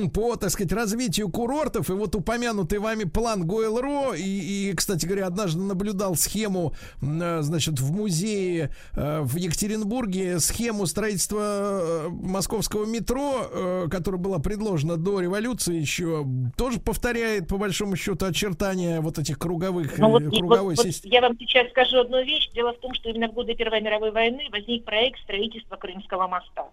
по, 0.09 0.35
так 0.35 0.49
сказать, 0.49 0.71
развитию 0.71 1.29
курортов. 1.29 1.89
И 1.89 1.93
вот 1.93 2.15
упомянутый 2.15 2.79
вами 2.79 3.03
план 3.03 3.43
Гойл-Ро. 3.43 4.15
И, 4.17 4.69
и, 4.69 4.73
кстати 4.73 5.05
говоря, 5.05 5.27
однажды 5.27 5.61
наблюдал 5.61 6.15
схему, 6.15 6.73
э, 7.01 7.41
значит, 7.41 7.79
в 7.79 7.91
музее 7.91 8.71
э, 8.93 9.21
в 9.21 9.35
Екатеринбурге, 9.35 10.39
схему 10.39 10.85
строительства 10.85 12.07
московского 12.09 12.85
метро, 12.85 13.88
которая 13.89 14.21
была 14.21 14.39
предложена 14.39 14.97
до 14.97 15.19
революции 15.19 15.75
еще, 15.75 16.25
тоже 16.55 16.79
повторяет, 16.79 17.47
по 17.47 17.57
большому 17.57 17.95
счету, 17.95 18.25
очертания 18.25 19.01
вот 19.01 19.19
этих 19.19 19.38
круговых, 19.38 19.97
ну, 19.97 20.09
вот, 20.09 20.23
круговой 20.23 20.75
вот, 20.75 20.85
системы. 20.85 21.11
Вот 21.11 21.13
я 21.13 21.21
вам 21.21 21.38
сейчас 21.39 21.69
скажу 21.69 21.99
одну 21.99 22.23
вещь. 22.23 22.49
Дело 22.53 22.73
в 22.73 22.79
том, 22.79 22.93
что 22.93 23.09
именно 23.09 23.27
в 23.29 23.34
годы 23.34 23.55
Первой 23.55 23.81
мировой 23.81 24.11
войны 24.11 24.47
возник 24.51 24.85
проект 24.85 25.19
строительства 25.21 25.75
Крымского 25.75 26.27
моста 26.27 26.67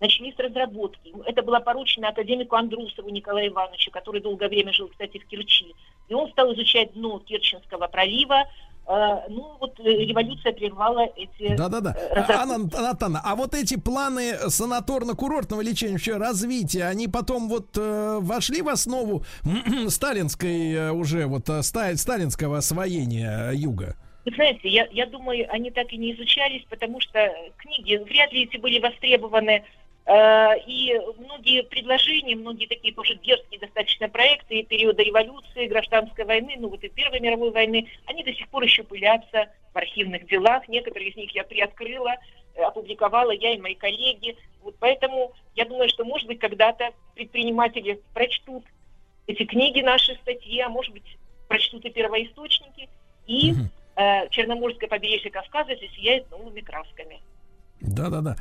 начались 0.00 0.36
разработки. 0.38 1.12
Это 1.24 1.42
было 1.42 1.60
поручено 1.60 2.08
академику 2.08 2.56
Андрусову 2.56 3.08
Николаю 3.08 3.48
Ивановичу, 3.48 3.90
который 3.90 4.20
долгое 4.20 4.48
время 4.48 4.72
жил, 4.72 4.88
кстати, 4.88 5.18
в 5.18 5.26
Керчи. 5.26 5.74
И 6.08 6.14
он 6.14 6.30
стал 6.30 6.52
изучать 6.54 6.92
дно 6.92 7.18
Керченского 7.20 7.86
пролива. 7.88 8.44
Э, 8.86 9.20
ну, 9.28 9.56
вот 9.58 9.80
э, 9.80 9.82
революция 9.82 10.52
прервала 10.52 11.08
эти... 11.16 11.56
Да-да-да. 11.56 11.96
Разработки. 12.10 12.32
Анна 12.32 12.54
Анатольевна, 12.54 13.22
а 13.24 13.34
вот 13.34 13.54
эти 13.54 13.76
планы 13.76 14.34
санаторно-курортного 14.48 15.62
лечения, 15.62 15.92
вообще 15.92 16.16
развития, 16.16 16.84
они 16.84 17.08
потом 17.08 17.48
вот 17.48 17.76
э, 17.76 18.18
вошли 18.20 18.62
в 18.62 18.68
основу 18.68 19.24
сталинской 19.88 20.72
э, 20.72 20.90
уже, 20.92 21.26
вот, 21.26 21.48
э, 21.48 21.62
ста- 21.62 21.96
сталинского 21.96 22.58
освоения 22.58 23.50
юга? 23.52 23.96
Вы 24.24 24.32
знаете, 24.34 24.68
я, 24.68 24.86
я 24.90 25.06
думаю, 25.06 25.46
они 25.50 25.70
так 25.70 25.92
и 25.92 25.96
не 25.96 26.12
изучались, 26.12 26.64
потому 26.68 27.00
что 27.00 27.32
книги 27.58 27.96
вряд 27.96 28.32
ли 28.32 28.42
эти 28.42 28.56
были 28.56 28.80
востребованы 28.80 29.62
Э, 29.62 29.62
и 30.08 31.00
многие 31.18 31.64
предложения, 31.64 32.36
многие 32.36 32.66
такие 32.66 32.94
тоже 32.94 33.16
дерзкие 33.16 33.58
достаточно 33.58 34.08
проекты 34.08 34.62
периода 34.62 35.02
революции, 35.02 35.66
гражданской 35.66 36.24
войны, 36.24 36.54
ну 36.58 36.68
вот 36.68 36.84
и 36.84 36.88
Первой 36.88 37.18
мировой 37.18 37.50
войны, 37.50 37.88
они 38.06 38.22
до 38.22 38.32
сих 38.32 38.48
пор 38.48 38.62
еще 38.62 38.84
пылятся 38.84 39.48
в 39.74 39.78
архивных 39.78 40.26
делах. 40.28 40.68
Некоторые 40.68 41.10
из 41.10 41.16
них 41.16 41.34
я 41.34 41.42
приоткрыла, 41.42 42.14
э, 42.54 42.62
опубликовала 42.62 43.32
я 43.32 43.54
и 43.54 43.60
мои 43.60 43.74
коллеги. 43.74 44.36
Вот 44.62 44.76
поэтому 44.78 45.32
я 45.56 45.64
думаю, 45.64 45.88
что, 45.88 46.04
может 46.04 46.28
быть, 46.28 46.38
когда-то 46.38 46.90
предприниматели 47.14 48.00
прочтут 48.14 48.64
эти 49.26 49.44
книги, 49.44 49.80
наши 49.80 50.14
статьи, 50.14 50.60
а 50.60 50.68
может 50.68 50.92
быть, 50.92 51.18
прочтут 51.48 51.84
и 51.84 51.90
первоисточники, 51.90 52.88
и 53.26 53.54
э, 53.96 54.28
Черноморское 54.30 54.88
побережье 54.88 55.30
Кавказа 55.30 55.74
засияет 55.74 56.30
новыми 56.30 56.60
красками. 56.60 57.20
Да-да-да. 57.80 58.36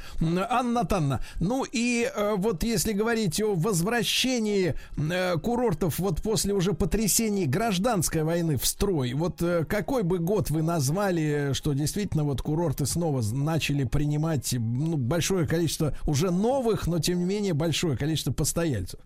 Анна 0.50 0.86
Танна, 0.86 1.22
ну 1.40 1.66
и 1.70 2.10
э, 2.14 2.36
вот 2.38 2.64
если 2.64 2.94
говорить 2.94 3.42
о 3.42 3.54
возвращении 3.54 4.76
э, 4.98 5.38
курортов 5.38 6.00
вот 6.00 6.22
после 6.22 6.54
уже 6.54 6.74
потрясений 6.74 7.46
гражданской 7.46 8.24
войны 8.24 8.58
в 8.58 8.66
строй, 8.66 9.14
вот 9.14 9.42
э, 9.42 9.66
какой 9.66 10.04
бы 10.04 10.20
год 10.20 10.50
вы 10.50 10.62
назвали, 10.62 11.52
что 11.54 11.74
действительно 11.74 12.24
вот 12.24 12.42
курорты 12.42 12.86
снова 12.86 13.22
начали 13.34 13.84
принимать 13.84 14.54
ну, 14.58 14.96
большое 14.96 15.46
количество 15.46 15.96
уже 16.08 16.32
новых, 16.32 16.88
но 16.88 17.00
тем 17.00 17.20
не 17.20 17.26
менее 17.26 17.54
большое 17.54 17.98
количество 17.98 18.32
постояльцев? 18.32 19.00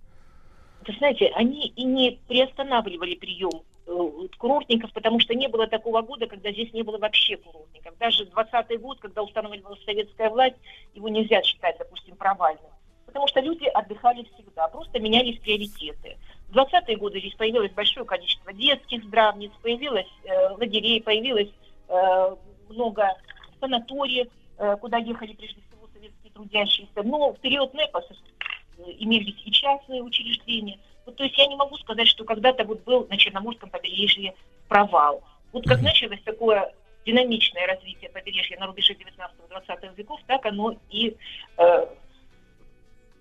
Вы 0.90 0.98
знаете, 0.98 1.32
они 1.36 1.68
и 1.68 1.84
не 1.84 2.20
приостанавливали 2.28 3.16
прием 3.16 3.62
Э, 3.90 4.28
курортников, 4.38 4.94
потому 4.94 5.20
что 5.20 5.34
не 5.34 5.48
было 5.48 5.66
такого 5.66 6.04
года, 6.04 6.28
когда 6.28 6.52
здесь 6.52 6.72
не 6.74 6.84
было 6.84 7.00
вообще 7.00 7.38
курортников. 7.38 7.98
Даже 7.98 8.26
20-й 8.26 8.78
год, 8.78 9.00
когда 9.00 9.24
устанавливалась 9.24 9.84
советская 9.84 10.30
власть, 10.30 10.58
его 10.94 11.10
нельзя 11.10 11.42
считать, 11.42 11.76
допустим, 11.80 12.16
провальным. 12.16 12.70
Потому 13.08 13.28
что 13.28 13.40
люди 13.40 13.66
отдыхали 13.66 14.28
всегда, 14.36 14.68
просто 14.68 15.00
менялись 15.00 15.40
приоритеты. 15.40 16.18
В 16.50 16.56
20-е 16.56 16.98
годы 16.98 17.20
здесь 17.20 17.34
появилось 17.34 17.72
большое 17.72 18.06
количество 18.06 18.54
детских 18.54 19.04
здравниц, 19.06 19.52
появилось 19.64 20.06
э, 20.24 20.50
лагерей, 20.50 21.02
появилось 21.02 21.50
э, 21.88 22.36
много 22.70 23.18
санаториев, 23.60 24.28
э, 24.60 24.78
куда 24.80 24.98
ехали 24.98 25.34
прежде 25.34 25.62
всего 25.62 25.88
советские 25.92 26.32
трудящиеся. 26.32 27.02
Но 27.04 27.34
в 27.34 27.40
период 27.40 27.74
НЭПа 27.74 28.04
имелись 28.98 29.42
и 29.46 29.52
частные 29.52 30.02
учреждения– 30.02 30.80
вот, 31.10 31.16
то 31.16 31.24
есть 31.24 31.36
я 31.40 31.48
не 31.48 31.56
могу 31.56 31.76
сказать, 31.78 32.08
что 32.08 32.24
когда-то 32.24 32.64
вот 32.66 32.84
был 32.84 33.08
на 33.10 33.18
Черноморском 33.18 33.72
побережье 33.72 34.36
провал. 34.68 35.24
Вот 35.52 35.68
как 35.68 35.82
началось 35.82 36.22
такое 36.24 36.72
динамичное 37.04 37.66
развитие 37.66 38.12
побережья 38.12 38.60
на 38.60 38.68
рубеже 38.68 38.94
19-20 38.94 39.96
веков, 39.96 40.20
так 40.28 40.46
оно 40.46 40.76
и 40.92 41.18
э, 41.58 41.88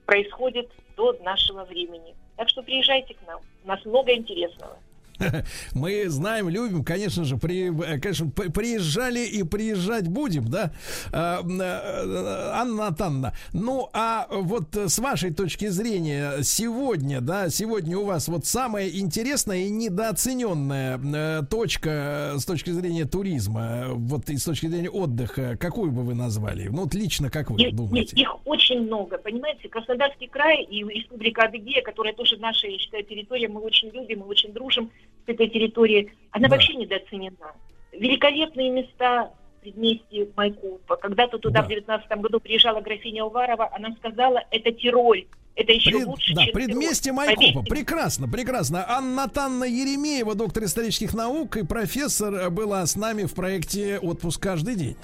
происходит 0.05 0.71
до 0.99 1.15
нашего 1.23 1.65
времени. 1.65 2.15
Так 2.37 2.51
что 2.51 2.63
приезжайте 2.63 3.15
к 3.15 3.27
нам. 3.27 3.41
У 3.65 3.69
нас 3.69 3.83
много 3.87 4.13
интересного. 4.13 4.77
Мы 5.75 6.09
знаем, 6.09 6.49
любим, 6.49 6.85
конечно 6.85 7.25
же, 7.25 7.37
при, 7.37 7.71
конечно, 8.01 8.31
приезжали 8.31 9.21
и 9.21 9.43
приезжать 9.43 10.09
будем, 10.09 10.49
да, 10.49 10.73
а, 11.13 11.41
э, 11.43 12.51
Анна 12.55 12.95
Танна. 12.95 13.35
Ну, 13.53 13.89
а 13.93 14.27
вот 14.31 14.77
с 14.77 14.99
вашей 14.99 15.33
точки 15.33 15.69
зрения 15.69 16.43
сегодня, 16.43 17.21
да, 17.21 17.49
сегодня 17.51 17.99
у 17.99 18.05
вас 18.05 18.29
вот 18.29 18.47
самая 18.47 18.89
интересная 18.89 19.67
и 19.67 19.71
недооцененная 19.71 20.99
э, 20.99 21.43
точка 21.49 22.35
с 22.37 22.45
точки 22.45 22.71
зрения 22.71 23.05
туризма, 23.05 23.89
вот 23.91 24.31
и 24.31 24.37
с 24.37 24.45
точки 24.45 24.67
зрения 24.67 24.91
отдыха, 24.91 25.57
какую 25.59 25.91
бы 25.91 26.03
вы 26.03 26.15
назвали? 26.15 26.69
Ну, 26.69 26.83
вот 26.83 26.95
лично 26.95 27.31
как 27.31 27.51
вы 27.51 27.61
их, 27.61 27.75
думаете? 27.75 28.17
Их 28.17 28.47
очень 28.47 28.83
много, 28.83 29.19
понимаете, 29.19 29.69
Краснодарский 29.69 30.29
край 30.29 30.63
и 30.63 30.85
Республика 30.85 31.43
Адыгея, 31.45 31.83
которая 31.83 32.15
тоже 32.15 32.37
наша, 32.39 32.67
я 32.67 32.79
считаю, 32.79 33.05
территория, 33.05 33.49
мы 33.49 33.61
очень 33.61 33.89
любим, 33.89 34.21
мы 34.21 34.27
очень 34.27 34.53
дружим, 34.53 34.91
этой 35.29 35.49
территории, 35.49 36.13
она 36.31 36.49
да. 36.49 36.55
вообще 36.55 36.75
недооценена. 36.75 37.53
Великолепные 37.93 38.71
места 38.71 39.31
предместье 39.61 40.29
Майкопа. 40.37 40.97
Когда-то 40.97 41.39
туда 41.39 41.61
да. 41.61 41.67
в 41.67 41.69
19 41.69 42.09
году 42.21 42.41
приезжала 42.41 42.81
графиня 42.81 43.25
Уварова, 43.25 43.69
она 43.75 43.95
сказала, 43.99 44.43
это 44.51 44.73
Тироль. 44.73 45.27
Это 45.55 45.73
еще 45.73 45.91
Пред, 45.91 46.07
лучше, 46.07 46.35
да, 46.35 46.45
чем 46.45 46.55
предместье. 46.55 47.13
Майкопа. 47.13 47.41
Поверьте. 47.41 47.69
Прекрасно, 47.69 48.29
прекрасно. 48.29 48.85
Анна 48.89 49.29
Танна 49.29 49.65
Еремеева, 49.65 50.37
доктор 50.37 50.65
исторических 50.65 51.15
наук 51.15 51.57
и 51.57 51.67
профессор, 51.67 52.49
была 52.51 52.87
с 52.87 52.95
нами 52.95 53.25
в 53.25 53.35
проекте 53.35 53.99
«Отпуск 53.99 54.41
каждый 54.41 54.77
день». 54.77 54.97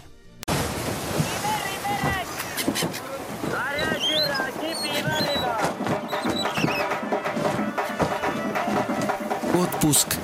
Отпуск 9.85 10.17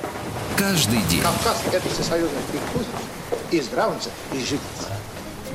каждый 0.57 1.03
день. 1.03 1.21
Кавказ– 1.21 1.63
это 1.71 1.87
всесоюзный 1.87 2.41
перекус 2.51 2.87
и 3.51 3.61
здравница, 3.61 4.09
и 4.33 4.39
житница. 4.39 4.89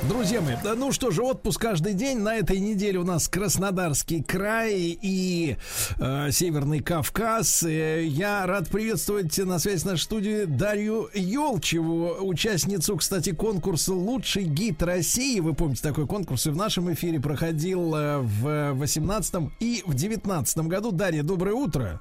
Друзья 0.08 0.40
мои, 0.40 0.54
да, 0.62 0.76
ну 0.76 0.92
что 0.92 1.10
же, 1.10 1.22
отпуск 1.22 1.60
каждый 1.60 1.94
день. 1.94 2.18
На 2.18 2.36
этой 2.36 2.60
неделе 2.60 3.00
у 3.00 3.04
нас 3.04 3.26
Краснодарский 3.26 4.22
край 4.22 4.96
и 5.02 5.56
э, 5.98 6.30
Северный 6.30 6.78
Кавказ. 6.78 7.64
Э, 7.64 8.04
я 8.04 8.46
рад 8.46 8.68
приветствовать 8.68 9.36
на 9.38 9.58
связи 9.58 9.78
с 9.78 9.84
нашей 9.84 10.02
студией 10.02 10.46
Дарью 10.46 11.10
Елчеву, 11.12 12.18
участницу, 12.20 12.96
кстати, 12.98 13.32
конкурса 13.32 13.92
«Лучший 13.92 14.44
гид 14.44 14.84
России». 14.84 15.40
Вы 15.40 15.52
помните, 15.52 15.82
такой 15.82 16.06
конкурс 16.06 16.46
и 16.46 16.50
в 16.50 16.56
нашем 16.56 16.92
эфире 16.92 17.18
проходил 17.18 17.92
э, 17.96 18.18
в 18.18 18.74
18 18.74 19.34
и 19.58 19.82
в 19.84 19.94
19 19.94 20.58
году. 20.58 20.92
Дарья, 20.92 21.24
доброе 21.24 21.54
утро. 21.54 22.00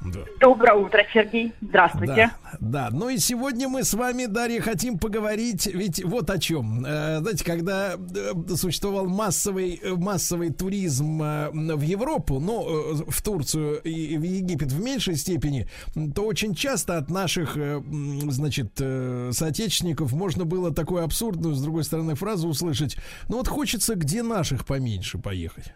Да. 0.00 0.20
Доброе 0.40 0.74
утро, 0.74 1.04
Сергей. 1.12 1.52
Здравствуйте. 1.60 2.30
Да, 2.60 2.88
да. 2.88 2.88
Ну 2.92 3.08
и 3.08 3.18
сегодня 3.18 3.68
мы 3.68 3.82
с 3.82 3.94
вами, 3.94 4.26
Дарья, 4.26 4.60
хотим 4.60 4.96
поговорить, 4.98 5.66
ведь 5.66 6.04
вот 6.04 6.30
о 6.30 6.38
чем. 6.38 6.84
Э, 6.86 7.18
знаете, 7.18 7.44
когда 7.44 7.94
э, 7.94 8.54
существовал 8.54 9.06
массовый, 9.06 9.80
э, 9.82 9.94
массовый 9.96 10.50
туризм 10.50 11.18
в 11.18 11.80
Европу, 11.80 12.38
но 12.38 12.62
в 13.08 13.22
Турцию 13.22 13.80
и 13.82 14.16
в 14.16 14.22
Египет 14.22 14.70
в 14.70 14.80
меньшей 14.80 15.16
степени, 15.16 15.68
то 16.14 16.24
очень 16.24 16.54
часто 16.54 16.96
от 16.96 17.10
наших, 17.10 17.56
значит, 17.56 18.78
соотечественников 18.78 20.12
можно 20.12 20.44
было 20.44 20.72
такую 20.72 21.02
абсурдную, 21.02 21.54
с 21.54 21.62
другой 21.62 21.82
стороны, 21.82 22.14
фразу 22.14 22.48
услышать. 22.48 22.96
Ну 23.28 23.38
вот 23.38 23.48
хочется 23.48 23.96
где 23.96 24.22
наших 24.22 24.64
поменьше 24.64 25.18
поехать. 25.18 25.72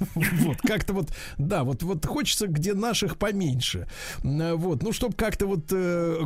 Вот, 0.14 0.58
как-то 0.62 0.92
вот, 0.92 1.10
да, 1.38 1.64
вот, 1.64 1.82
вот 1.82 2.06
хочется, 2.06 2.46
где 2.46 2.74
наших 2.74 3.18
поменьше. 3.18 3.88
Вот, 4.22 4.82
ну, 4.82 4.92
чтобы 4.92 5.14
как-то 5.14 5.46
вот, 5.46 5.66
э, 5.70 6.20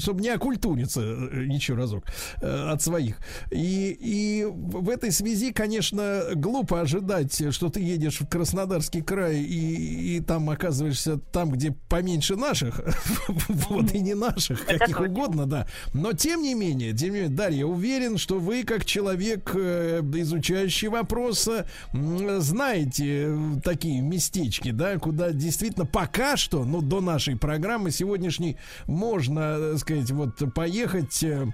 чтобы 0.00 0.20
не 0.20 0.28
окультуриться 0.28 1.00
э, 1.00 1.44
еще 1.44 1.74
разок 1.74 2.04
э, 2.40 2.70
от 2.70 2.82
своих. 2.82 3.18
И, 3.50 3.96
и 3.98 4.44
в 4.44 4.88
этой 4.88 5.12
связи, 5.12 5.52
конечно, 5.52 6.22
глупо 6.34 6.80
ожидать, 6.80 7.52
что 7.52 7.68
ты 7.68 7.80
едешь 7.80 8.20
в 8.20 8.28
Краснодарский 8.28 9.02
край 9.02 9.36
и, 9.36 10.16
и 10.16 10.20
там 10.20 10.50
оказываешься 10.50 11.18
там, 11.18 11.50
где 11.50 11.72
поменьше 11.88 12.36
наших, 12.36 12.80
вот, 13.48 13.92
и 13.92 14.00
не 14.00 14.14
наших, 14.14 14.64
каких 14.66 15.00
угодно, 15.00 15.46
да. 15.46 15.66
Но, 15.94 16.12
тем 16.12 16.42
не 16.42 16.54
менее, 16.54 16.92
тем 16.92 17.10
не 17.10 17.20
менее, 17.20 17.36
Дарья, 17.36 17.66
уверен, 17.66 18.18
что 18.18 18.38
вы, 18.38 18.64
как 18.64 18.84
человек, 18.84 19.54
изучающий 19.54 20.88
вопросы, 20.88 21.66
знаете, 21.92 22.71
знаете 22.72 23.26
э, 23.26 23.60
такие 23.62 24.00
местечки, 24.00 24.70
да, 24.70 24.98
куда 24.98 25.32
действительно 25.32 25.84
пока 25.84 26.38
что, 26.38 26.64
ну, 26.64 26.80
до 26.80 27.00
нашей 27.00 27.36
программы 27.36 27.90
сегодняшней 27.90 28.56
можно, 28.86 29.72
так 29.72 29.78
сказать, 29.78 30.10
вот 30.10 30.54
поехать 30.54 31.22
э, 31.22 31.48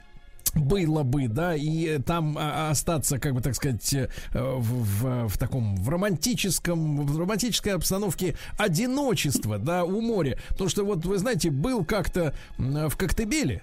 было 0.55 1.03
бы, 1.03 1.27
да, 1.27 1.57
и 1.57 1.99
там 1.99 2.37
а, 2.39 2.71
остаться, 2.71 3.19
как 3.19 3.35
бы 3.35 3.41
так 3.41 3.57
сказать, 3.57 3.93
э, 3.93 4.09
в, 4.33 4.61
в, 4.63 5.29
в 5.29 5.39
таком 5.39 5.75
в 5.75 5.89
романтическом, 5.89 7.05
в 7.05 7.19
романтической 7.19 7.75
обстановке 7.75 8.37
одиночества, 8.57 9.59
да, 9.59 9.85
у 9.85 10.01
моря. 10.01 10.39
Потому 10.51 10.71
что 10.71 10.85
вот 10.85 11.05
вы 11.05 11.19
знаете, 11.19 11.51
был 11.51 11.85
как-то 11.85 12.33
в 12.59 12.97
Коктебеле, 12.97 13.63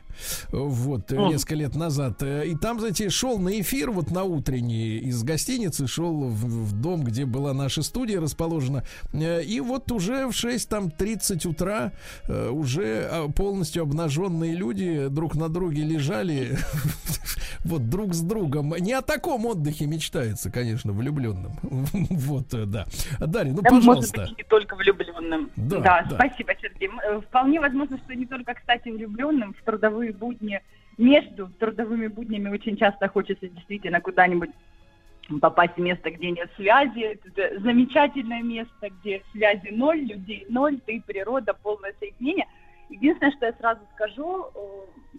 вот, 0.52 1.12
mm. 1.12 1.30
несколько 1.30 1.56
лет 1.56 1.76
назад. 1.76 2.22
Э, 2.24 2.46
и 2.46 2.56
там, 2.56 2.80
знаете, 2.80 3.10
шел 3.10 3.40
на 3.40 3.60
эфир 3.60 3.92
вот 3.92 4.12
на 4.12 4.24
утренний 4.24 4.98
из 4.98 5.24
гостиницы, 5.24 5.88
шел 5.88 6.30
в, 6.30 6.70
в 6.70 6.74
дом, 6.74 7.04
где 7.04 7.26
была 7.26 7.54
наша 7.54 7.82
студия 7.82 8.20
расположена. 8.20 8.84
Э, 9.14 9.44
и 9.44 9.60
вот 9.60 9.92
уже 9.92 10.28
в 10.28 10.34
6, 10.34 10.70
там, 10.70 10.92
30 10.92 11.46
утра 11.46 11.92
уже 12.28 13.08
а, 13.12 13.30
полностью 13.30 13.84
обнаженные 13.84 14.56
люди 14.56 15.08
друг 15.10 15.36
на 15.36 15.50
друге 15.50 15.84
лежали 15.84 16.58
вот 17.66 17.90
друг 17.90 18.14
с 18.14 18.22
другом. 18.22 18.74
Не 18.80 18.94
о 18.94 19.02
таком 19.02 19.46
отдыхе 19.46 19.86
мечтается, 19.86 20.52
конечно, 20.52 20.92
влюбленным. 20.94 21.54
Вот, 22.26 22.48
да. 22.50 22.86
Дарья, 23.20 23.54
ну, 23.54 23.62
пожалуйста. 23.62 24.20
Может 24.20 24.30
быть, 24.30 24.38
не 24.38 24.44
только 24.44 24.76
влюбленным. 24.76 25.52
Да, 25.56 26.06
спасибо, 26.10 26.54
Сергей. 26.62 26.90
Вполне 27.28 27.60
возможно, 27.60 27.98
что 27.98 28.16
не 28.16 28.26
только, 28.26 28.54
кстати, 28.54 28.90
влюбленным 28.90 29.54
в 29.54 29.64
трудовые 30.06 30.14
будни, 30.14 30.62
между 30.98 31.48
трудовыми 31.60 32.08
буднями 32.08 32.50
очень 32.50 32.78
часто 32.78 33.08
хочется 33.08 33.48
действительно 33.48 34.02
куда-нибудь 34.02 34.52
попасть 35.42 35.76
в 35.76 35.82
место, 35.82 36.12
где 36.12 36.32
нет 36.32 36.50
связи. 36.56 37.20
Это 37.26 37.60
замечательное 37.60 38.44
место, 38.44 38.90
где 39.02 39.22
связи 39.32 39.70
ноль, 39.72 40.02
людей 40.02 40.46
ноль, 40.50 40.80
ты 40.86 41.02
природа, 41.06 41.54
полное 41.54 41.94
соединение. 42.00 42.48
Единственное, 42.90 43.32
что 43.32 43.48
я 43.48 43.54
сразу 43.54 43.82
скажу, 43.96 44.46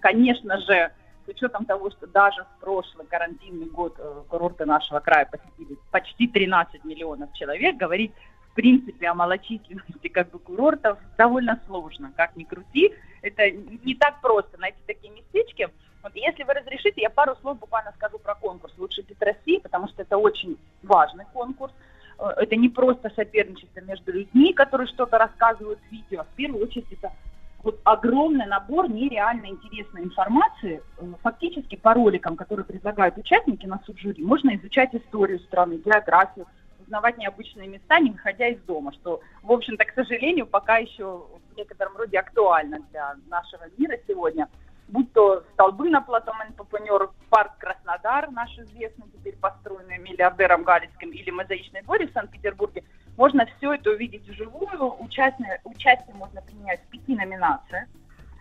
конечно 0.01 0.59
же, 0.61 0.93
с 1.27 1.29
учетом 1.29 1.65
того, 1.65 1.91
что 1.91 2.07
даже 2.07 2.45
в 2.45 2.61
прошлый 2.61 3.05
карантинный 3.07 3.67
год 3.67 3.97
э, 3.99 4.23
курорты 4.29 4.65
нашего 4.65 5.01
края 5.01 5.27
посетили 5.27 5.77
почти 5.91 6.29
13 6.29 6.85
миллионов 6.85 7.33
человек, 7.33 7.77
говорить 7.77 8.13
в 8.53 8.55
принципе 8.55 9.09
о 9.09 9.15
малочисленности 9.15 10.07
как 10.07 10.31
бы 10.31 10.39
курортов 10.39 10.99
довольно 11.19 11.61
сложно, 11.67 12.13
как 12.17 12.37
ни 12.37 12.45
крути. 12.45 12.95
Это 13.23 13.51
не 13.51 13.95
так 13.95 14.21
просто 14.21 14.59
найти 14.59 14.79
такие 14.87 15.13
местечки. 15.13 15.69
Вот 16.03 16.15
если 16.15 16.45
вы 16.45 16.55
разрешите, 16.55 17.03
я 17.03 17.11
пару 17.11 17.35
слов 17.37 17.59
буквально 17.59 17.93
скажу 17.97 18.19
про 18.19 18.35
конкурс 18.35 18.73
«Лучший 18.79 19.05
гид 19.05 19.21
России», 19.23 19.59
потому 19.59 19.89
что 19.89 20.03
это 20.03 20.17
очень 20.19 20.57
важный 20.83 21.25
конкурс. 21.33 21.73
Э, 22.19 22.29
это 22.37 22.57
не 22.57 22.69
просто 22.69 23.11
соперничество 23.15 23.81
между 23.81 24.13
людьми, 24.13 24.53
которые 24.53 24.87
что-то 24.87 25.19
рассказывают 25.19 25.81
в 25.81 25.93
видео, 25.93 26.25
в 26.25 26.37
первую 26.37 26.65
очередь 26.65 26.93
это 26.93 27.13
вот 27.63 27.81
огромный 27.83 28.47
набор 28.47 28.89
нереально 28.89 29.47
интересной 29.47 30.05
информации. 30.05 30.81
Э, 30.99 31.13
фактически 31.23 31.75
по 31.75 31.95
роликам, 31.95 32.37
которые 32.37 32.65
предлагают 32.65 33.19
участники 33.19 33.67
на 33.67 33.81
суд 33.85 33.99
жюри, 33.99 34.23
можно 34.23 34.55
изучать 34.55 34.95
историю 34.95 35.41
страны, 35.41 35.81
географию, 35.85 36.47
узнавать 36.81 37.19
необычные 37.19 37.67
места, 37.67 37.99
не 37.99 38.13
выходя 38.13 38.47
из 38.47 38.61
дома, 38.61 38.93
что, 38.93 39.21
в 39.43 39.51
общем-то, 39.51 39.85
к 39.85 39.95
сожалению, 39.95 40.47
пока 40.47 40.77
еще 40.77 41.27
в 41.57 41.59
некотором 41.59 41.97
роде 41.97 42.19
актуально 42.19 42.81
для 42.91 43.17
нашего 43.29 43.65
мира 43.77 43.97
сегодня– 44.07 44.49
будь 44.89 45.13
то 45.13 45.45
столбы 45.53 45.91
на 45.91 46.01
плато 46.01 46.33
Манпапанер, 46.33 47.11
парк 47.31 47.53
Краснодар, 47.59 48.31
наш 48.31 48.57
известный, 48.59 49.07
теперь 49.13 49.37
построенный 49.37 49.99
миллиардером 49.99 50.63
Галицким, 50.63 51.11
или 51.11 51.31
мозаичный 51.31 51.83
дворик 51.83 52.11
в 52.11 52.15
Санкт-Петербурге, 52.15 52.85
можно 53.17 53.47
все 53.57 53.75
это 53.75 53.91
увидеть 53.91 54.29
вживую. 54.29 55.03
Участие, 55.03 55.61
участие 55.65 56.15
можно 56.15 56.43
принять 56.43 56.81
в 56.83 56.87
пяти 56.89 57.17
номинациях, 57.17 57.89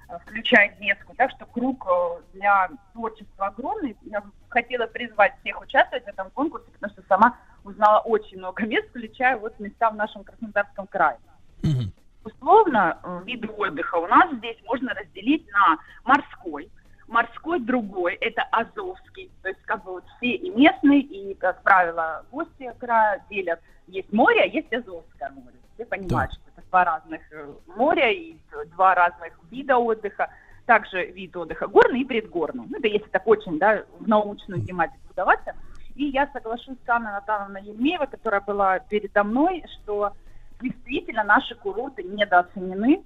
э, 0.09 0.17
включая 0.25 0.75
детскую. 0.79 1.15
Так 1.15 1.31
что 1.31 1.45
круг 1.45 1.87
э, 1.87 2.21
для 2.33 2.69
творчества 2.93 3.47
огромный. 3.47 3.95
Я 4.03 4.21
хотела 4.49 4.85
призвать 4.87 5.33
всех 5.39 5.61
участвовать 5.61 6.05
в 6.05 6.09
этом 6.09 6.29
конкурсе, 6.31 6.67
потому 6.71 6.93
что 6.93 7.03
сама 7.07 7.37
узнала 7.63 7.99
очень 7.99 8.37
много 8.37 8.65
мест, 8.65 8.89
включая 8.89 9.37
вот 9.37 9.59
места 9.59 9.89
в 9.89 9.95
нашем 9.95 10.23
Краснодарском 10.23 10.87
крае. 10.87 11.17
Mm-hmm 11.61 12.04
условно 12.25 12.97
э, 13.01 13.21
виды 13.25 13.47
отдыха 13.47 13.95
у 13.95 14.07
нас 14.07 14.33
здесь 14.33 14.57
можно 14.65 14.93
разделить 14.93 15.47
на 15.51 15.77
морской, 16.03 16.69
морской 17.07 17.59
другой, 17.59 18.15
это 18.15 18.41
Азовский, 18.51 19.31
то 19.41 19.49
есть 19.49 19.61
как 19.65 19.83
бы 19.83 19.93
вот 19.93 20.03
все 20.17 20.31
и 20.31 20.49
местные, 20.49 21.01
и, 21.01 21.35
как 21.35 21.61
правило, 21.61 22.25
гости 22.31 22.71
края 22.79 23.23
делят, 23.29 23.59
есть 23.87 24.11
море, 24.11 24.41
а 24.41 24.45
есть 24.45 24.73
Азовское 24.73 25.29
море. 25.29 25.55
Все 25.75 25.85
понимают, 25.85 26.31
да. 26.31 26.37
что 26.37 26.51
это 26.55 26.67
два 26.69 26.83
разных 26.85 27.21
э, 27.31 27.53
моря 27.75 28.11
и 28.11 28.35
два 28.73 28.95
разных 28.95 29.33
вида 29.51 29.77
отдыха. 29.77 30.29
Также 30.65 31.05
вид 31.05 31.35
отдыха 31.37 31.67
горный 31.67 32.01
и 32.01 32.05
предгорный. 32.05 32.65
Ну, 32.67 32.79
это 32.79 32.87
если 32.87 33.07
так 33.09 33.27
очень, 33.27 33.59
да, 33.59 33.83
в 33.99 34.07
научную 34.07 34.65
тематику 34.65 34.97
вдаваться. 35.11 35.53
И 35.95 36.05
я 36.05 36.27
соглашусь 36.33 36.77
с 36.83 36.89
Анной 36.89 37.11
Натановной 37.11 37.63
Ельмеевой, 37.63 38.07
которая 38.07 38.41
была 38.41 38.79
передо 38.79 39.23
мной, 39.23 39.63
что 39.67 40.13
действительно 40.61 41.23
наши 41.23 41.55
курорты 41.55 42.03
недооценены. 42.03 43.03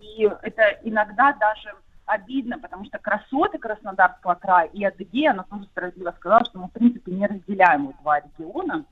И 0.00 0.30
это 0.42 0.78
иногда 0.82 1.32
даже 1.32 1.74
обидно, 2.06 2.58
потому 2.58 2.84
что 2.84 2.98
красоты 2.98 3.58
Краснодарского 3.58 4.34
края 4.34 4.66
и 4.66 4.84
Адыгея, 4.84 5.30
она 5.30 5.44
тоже 5.44 5.64
справедливо 5.64 6.12
сказала, 6.12 6.44
что 6.44 6.58
мы, 6.58 6.68
в 6.68 6.72
принципе, 6.72 7.12
не 7.12 7.26
разделяем 7.26 7.92
два 8.02 8.20
региона. 8.20 8.84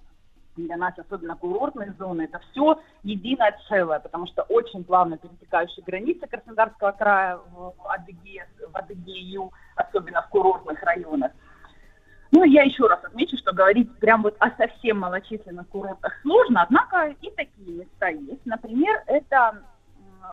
Для 0.55 0.77
нас, 0.77 0.93
особенно 0.99 1.35
курортные 1.35 1.94
зоны, 1.99 2.23
это 2.23 2.39
все 2.51 2.78
единое 3.03 3.59
целое, 3.69 4.01
потому 4.01 4.27
что 4.27 4.43
очень 4.43 4.85
плавно 4.85 5.16
перетекающие 5.16 5.82
границы 5.82 6.27
Краснодарского 6.27 6.93
края 6.93 7.39
в 7.55 7.74
Адыгее, 7.89 8.47
в 8.70 8.77
Адыгею, 8.77 9.51
особенно 9.77 10.20
в 10.20 10.28
курортных 10.28 10.82
районах. 10.82 11.32
Ну, 12.33 12.45
я 12.45 12.63
еще 12.63 12.87
раз 12.87 13.05
отмечу, 13.05 13.37
что 13.37 13.53
говорить 13.53 13.95
прям 13.99 14.23
вот 14.23 14.35
о 14.39 14.51
совсем 14.57 15.01
малочисленных 15.01 15.69
курортах 15.69 16.19
сложно, 16.23 16.63
однако 16.63 17.15
и 17.21 17.31
такие 17.31 17.85
места 17.85 18.09
есть. 18.09 18.45
Например, 18.47 19.03
это 19.07 19.63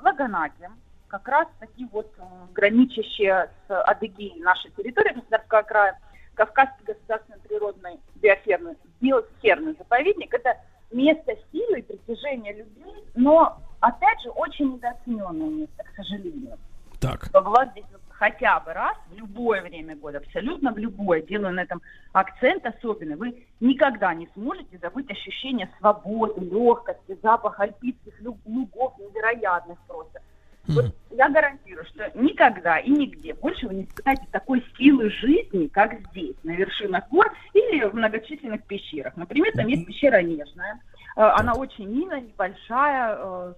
Лаганаки, 0.02 0.70
как 1.10 1.28
раз 1.28 1.48
такие 1.60 1.90
вот 1.92 2.10
граничащие 2.54 3.50
с 3.68 3.84
Адыгеей 3.84 4.42
нашей 4.42 4.72
территории 4.72 5.14
Краснодарского 5.14 5.62
края, 5.64 6.00
Кавказский 6.36 6.86
государственный 6.86 7.40
природный 7.40 8.00
биосферный, 8.16 8.78
биосферный 9.02 9.76
заповедник. 9.78 10.34
Это 10.34 10.58
место 10.92 11.34
силы 11.52 11.80
и 11.80 11.82
притяжения 11.82 12.54
людей, 12.54 13.04
но, 13.16 13.58
опять 13.82 14.22
же, 14.22 14.30
очень 14.30 14.76
недооцененное 14.76 15.50
место, 15.50 15.84
к 15.84 15.96
сожалению. 15.98 16.58
Так. 17.02 17.30
Была 17.34 17.66
здесь 17.66 17.86
хотя 18.20 18.60
бы 18.60 18.74
раз 18.74 18.98
в 19.10 19.18
любое 19.18 19.62
время 19.62 19.96
года, 19.96 20.18
абсолютно 20.18 20.74
в 20.74 20.78
любое, 20.78 21.22
делаю 21.22 21.54
на 21.54 21.62
этом 21.62 21.82
акцент 22.12 22.66
особенно, 22.66 23.16
вы 23.16 23.48
никогда 23.62 24.14
не 24.14 24.28
сможете 24.34 24.78
забыть 24.78 25.10
ощущение 25.10 25.70
свободы, 25.80 26.42
легкости, 26.42 27.18
запах 27.24 27.60
альпийских 27.60 28.14
лугов 28.46 28.94
невероятных 29.00 29.80
просто. 29.88 30.20
Вот 30.68 30.94
я 31.12 31.30
гарантирую, 31.30 31.86
что 31.86 32.12
никогда 32.14 32.78
и 32.78 32.92
нигде 32.92 33.34
больше 33.34 33.68
вы 33.68 33.74
не 33.76 33.84
испытаете 33.86 34.28
такой 34.32 34.64
силы 34.78 35.10
жизни, 35.10 35.68
как 35.68 36.00
здесь, 36.10 36.36
на 36.44 36.52
вершинах 36.52 37.10
гор 37.10 37.34
или 37.54 37.86
в 37.86 37.96
многочисленных 37.96 38.64
пещерах. 38.66 39.16
Например, 39.16 39.52
там 39.54 39.66
есть 39.66 39.88
пещера 39.88 40.22
Нежная, 40.22 40.80
э, 41.16 41.22
она 41.22 41.54
очень 41.54 41.88
милая, 41.88 42.22
небольшая, 42.22 43.18
э, 43.18 43.54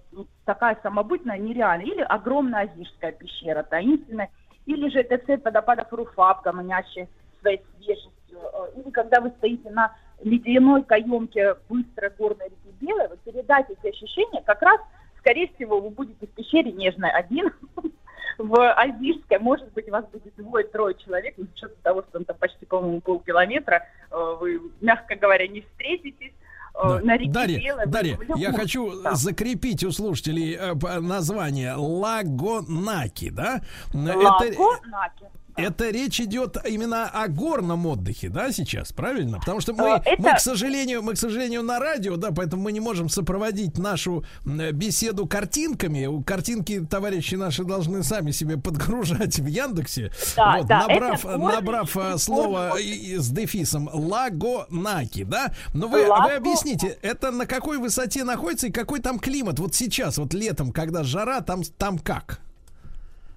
такая 0.46 0.78
самобытная, 0.82 1.36
нереальная. 1.36 1.86
Или 1.86 2.00
огромная 2.00 2.62
Азижская 2.62 3.12
пещера, 3.12 3.62
таинственная 3.62 4.30
или 4.66 4.88
же 4.88 5.00
это 5.00 5.18
цепь 5.26 5.44
водопадов 5.44 5.92
Руфаб, 5.92 6.44
манящий 6.52 7.08
своей 7.40 7.62
свежестью, 7.76 8.38
э, 8.38 8.80
или 8.80 8.90
когда 8.90 9.20
вы 9.20 9.30
стоите 9.38 9.70
на 9.70 9.94
ледяной 10.22 10.84
каемке 10.84 11.56
быстрой 11.68 12.10
горной 12.16 12.46
реки 12.46 12.74
Белой, 12.80 13.08
вы 13.08 13.16
передать 13.24 13.66
эти 13.70 13.88
ощущения, 13.88 14.42
как 14.42 14.62
раз, 14.62 14.80
скорее 15.18 15.48
всего, 15.54 15.80
вы 15.80 15.90
будете 15.90 16.26
в 16.26 16.30
пещере 16.30 16.72
Нежной 16.72 17.10
один, 17.10 17.52
в 18.38 18.72
Альбижской, 18.74 19.38
может 19.38 19.72
быть, 19.72 19.88
вас 19.90 20.04
будет 20.06 20.34
двое-трое 20.36 20.94
человек, 20.94 21.34
с 21.36 21.40
учетом 21.40 21.76
того, 21.82 22.02
что 22.02 22.22
там 22.24 22.36
почти, 22.36 22.66
по-моему, 22.66 23.00
полкилометра, 23.00 23.86
э, 24.10 24.36
вы, 24.40 24.60
мягко 24.80 25.16
говоря, 25.16 25.46
не 25.48 25.62
встретитесь, 25.62 26.32
да. 26.74 27.00
на 27.00 27.16
реке 27.16 27.30
Дарья, 27.30 27.58
Белой. 27.60 27.86
Дарья, 27.86 28.18
я 28.36 28.52
хочу 28.52 29.02
да. 29.02 29.14
закрепить 29.14 29.84
у 29.84 29.92
слушателей 29.92 30.54
э, 30.54 30.74
название 31.00 31.74
Лагонаки, 31.74 33.30
да? 33.30 33.62
Лагонаки. 33.92 34.44
это 34.46 35.32
речь 35.56 36.20
идет 36.20 36.56
именно 36.66 37.08
о 37.08 37.28
горном 37.28 37.86
отдыхе, 37.86 38.28
да, 38.28 38.52
сейчас, 38.52 38.92
правильно? 38.92 39.38
Потому 39.38 39.60
что 39.60 39.74
мы, 39.74 40.00
это... 40.04 40.22
мы, 40.22 40.34
к 40.34 40.40
сожалению, 40.40 41.02
мы, 41.02 41.14
к 41.14 41.18
сожалению, 41.18 41.62
на 41.62 41.78
радио, 41.78 42.16
да, 42.16 42.30
поэтому 42.30 42.62
мы 42.62 42.72
не 42.72 42.80
можем 42.80 43.08
сопроводить 43.08 43.78
нашу 43.78 44.24
беседу 44.44 45.26
картинками. 45.26 46.22
Картинки 46.24 46.80
товарищи 46.80 47.34
наши 47.34 47.64
должны 47.64 48.02
сами 48.02 48.30
себе 48.30 48.56
подгружать 48.56 49.38
в 49.38 49.46
Яндексе. 49.46 50.10
Да, 50.36 50.58
вот, 50.58 50.66
да, 50.66 50.86
набрав, 50.86 51.24
набрав 51.24 51.94
горный, 51.94 52.18
слово 52.18 52.72
с 52.78 53.28
дефисом 53.30 53.88
Лагонаки, 53.92 55.24
да? 55.24 55.52
Но 55.74 55.88
вы, 55.88 56.06
Лаго... 56.06 56.28
вы 56.28 56.32
объясните, 56.34 56.98
это 57.02 57.30
на 57.30 57.46
какой 57.46 57.78
высоте 57.78 58.24
находится 58.24 58.68
и 58.68 58.72
какой 58.72 59.00
там 59.00 59.18
климат? 59.18 59.58
Вот 59.58 59.74
сейчас, 59.74 60.18
вот 60.18 60.34
летом, 60.34 60.72
когда 60.72 61.02
жара, 61.02 61.40
там, 61.40 61.62
там 61.78 61.98
как? 61.98 62.40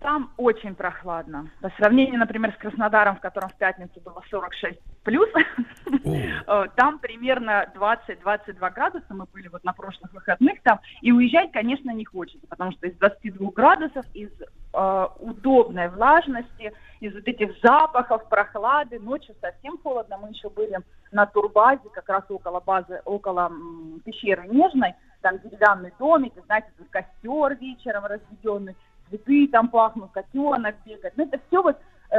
Там 0.06 0.30
очень 0.38 0.76
прохладно. 0.76 1.49
По 1.61 1.72
сравнению, 1.80 2.19
например, 2.19 2.53
с 2.53 2.57
Краснодаром, 2.60 3.15
в 3.15 3.22
котором 3.22 3.49
в 3.49 3.56
пятницу 3.56 3.99
было 4.02 4.22
46 4.30 4.80
плюс, 5.03 5.27
э, 6.06 6.65
там 6.76 6.99
примерно 6.99 7.65
20-22 7.73 8.72
градуса. 8.72 9.06
Мы 9.10 9.26
были 9.34 9.48
вот 9.48 9.64
на 9.64 9.73
прошлых 9.73 10.14
выходных 10.14 10.61
там. 10.61 10.80
И 11.02 11.11
уезжать, 11.11 11.52
конечно, 11.52 11.90
не 11.90 12.06
хочется, 12.06 12.45
потому 12.45 12.72
что 12.73 12.86
из 12.86 12.95
22 12.98 13.49
градусов, 13.49 14.06
из 14.14 14.30
э, 14.73 15.07
удобной 15.22 15.90
влажности, 15.90 16.72
из 16.99 17.15
вот 17.15 17.27
этих 17.27 17.60
запахов, 17.64 18.30
прохлады, 18.30 18.99
ночью 18.99 19.34
совсем 19.41 19.80
холодно. 19.80 20.19
Мы 20.19 20.30
еще 20.30 20.52
были 20.52 20.77
на 21.11 21.26
турбазе, 21.26 21.90
как 21.91 22.07
раз 22.10 22.26
около 22.30 22.60
базы, 22.60 23.02
около 23.06 23.48
м, 23.48 24.02
пещеры 24.06 24.45
Нежной, 24.49 24.94
там 25.22 25.40
деревянный 25.40 25.91
домик, 25.98 26.34
знаете, 26.45 26.68
костер 26.91 27.56
вечером 27.60 28.06
разведенный, 28.06 28.76
цветы 29.10 29.48
там 29.52 29.69
пахнут, 29.69 30.11
котенок 30.11 30.76
бегает. 30.86 31.14
Ну, 31.15 31.26
это 31.26 31.40
все 31.48 31.61
вот 31.61 31.77
э, 32.11 32.18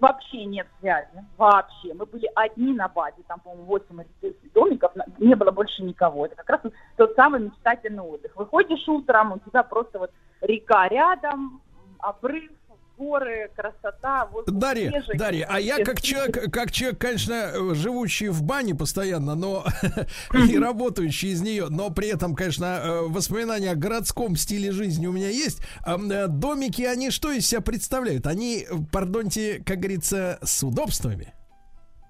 вообще 0.00 0.44
нет 0.44 0.66
связи, 0.80 1.24
вообще. 1.36 1.94
Мы 1.94 2.06
были 2.06 2.30
одни 2.34 2.72
на 2.72 2.88
базе, 2.88 3.22
там, 3.26 3.40
по-моему, 3.40 3.64
8 3.64 4.00
или 4.22 4.32
10 4.32 4.52
домиков, 4.52 4.92
не 5.18 5.34
было 5.34 5.50
больше 5.50 5.82
никого. 5.82 6.26
Это 6.26 6.36
как 6.36 6.50
раз 6.50 6.72
тот 6.96 7.14
самый 7.14 7.40
мечтательный 7.40 8.02
отдых. 8.02 8.34
Выходишь 8.36 8.86
утром, 8.88 9.32
у 9.32 9.38
тебя 9.38 9.62
просто 9.62 9.98
вот 9.98 10.10
река 10.40 10.88
рядом, 10.88 11.60
обрыв, 11.98 12.50
горы, 12.96 13.50
красота. 13.56 14.28
Дарья, 14.46 14.90
свежий, 14.90 15.18
Дарья, 15.18 15.46
а 15.50 15.60
я 15.60 15.84
как 15.84 16.00
человек, 16.00 16.52
как 16.52 16.70
человек, 16.70 16.98
конечно, 16.98 17.74
живущий 17.74 18.28
в 18.28 18.42
бане 18.42 18.74
постоянно, 18.74 19.34
но 19.34 19.64
и 20.48 20.58
работающий 20.58 21.30
из 21.30 21.42
нее, 21.42 21.66
но 21.70 21.90
при 21.90 22.08
этом, 22.08 22.34
конечно, 22.34 22.64
э, 22.64 23.00
воспоминания 23.08 23.70
о 23.70 23.76
городском 23.76 24.36
стиле 24.36 24.72
жизни 24.72 25.06
у 25.06 25.12
меня 25.12 25.28
есть. 25.28 25.62
Э, 25.86 26.26
домики, 26.28 26.82
они 26.82 27.10
что 27.10 27.30
из 27.30 27.46
себя 27.46 27.60
представляют? 27.60 28.26
Они, 28.26 28.64
пардоньте, 28.92 29.62
как 29.64 29.78
говорится, 29.78 30.38
с 30.42 30.62
удобствами? 30.62 31.34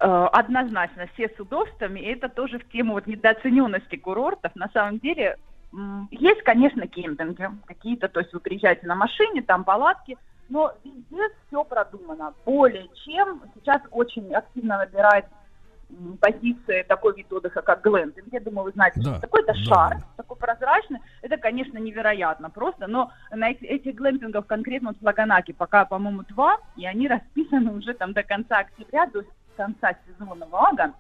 Э, 0.01 0.27
однозначно, 0.32 1.06
все 1.15 1.28
с 1.28 1.40
удобствами. 1.40 2.01
И 2.01 2.06
это 2.06 2.28
тоже 2.28 2.59
в 2.59 2.69
тему 2.70 2.94
вот 2.94 3.06
недооцененности 3.06 3.97
курортов. 3.97 4.55
На 4.55 4.69
самом 4.73 4.98
деле, 4.98 5.36
есть, 6.11 6.43
конечно, 6.43 6.86
кемпинги 6.86 7.48
какие-то, 7.66 8.09
то 8.09 8.20
есть 8.20 8.32
вы 8.32 8.40
приезжаете 8.40 8.86
на 8.86 8.94
машине, 8.94 9.43
там 9.43 9.65
палатки, 9.65 10.16
но 10.49 10.73
везде 10.85 11.29
все 11.47 11.65
продумано. 11.65 12.35
Более 12.45 12.89
чем 13.05 13.43
сейчас 13.55 13.83
очень 13.91 14.33
активно 14.35 14.79
набирает 14.79 15.27
позиции 16.21 16.83
такой 16.89 17.15
вид 17.15 17.33
отдыха, 17.33 17.62
как 17.62 17.83
глэмпинг. 17.83 18.33
Я 18.33 18.41
думаю, 18.41 18.65
вы 18.65 18.73
знаете, 18.73 19.01
да, 19.01 19.12
что 19.12 19.21
такое 19.21 19.43
это 19.43 19.53
да. 19.53 19.59
шар, 19.65 19.97
такой 20.16 20.37
прозрачный. 20.37 21.01
Это, 21.23 21.37
конечно, 21.37 21.79
невероятно 21.79 22.51
просто, 22.51 22.87
но 22.87 23.12
на 23.31 23.51
эти, 23.51 23.65
этих 23.65 23.95
глэмпингов 23.95 24.47
конкретно 24.47 24.91
вот 24.91 24.99
в 24.99 25.05
Лаганаке 25.05 25.55
пока, 25.55 25.85
по-моему, 25.85 26.23
два, 26.25 26.59
и 26.77 26.87
они 26.87 27.09
расписаны 27.09 27.73
уже 27.73 27.95
там 27.95 28.12
до 28.12 28.23
конца 28.23 28.59
октября, 28.59 29.07
до 29.07 29.25
конца 29.57 29.95
сезона 30.07 30.47
Лага 30.51 30.93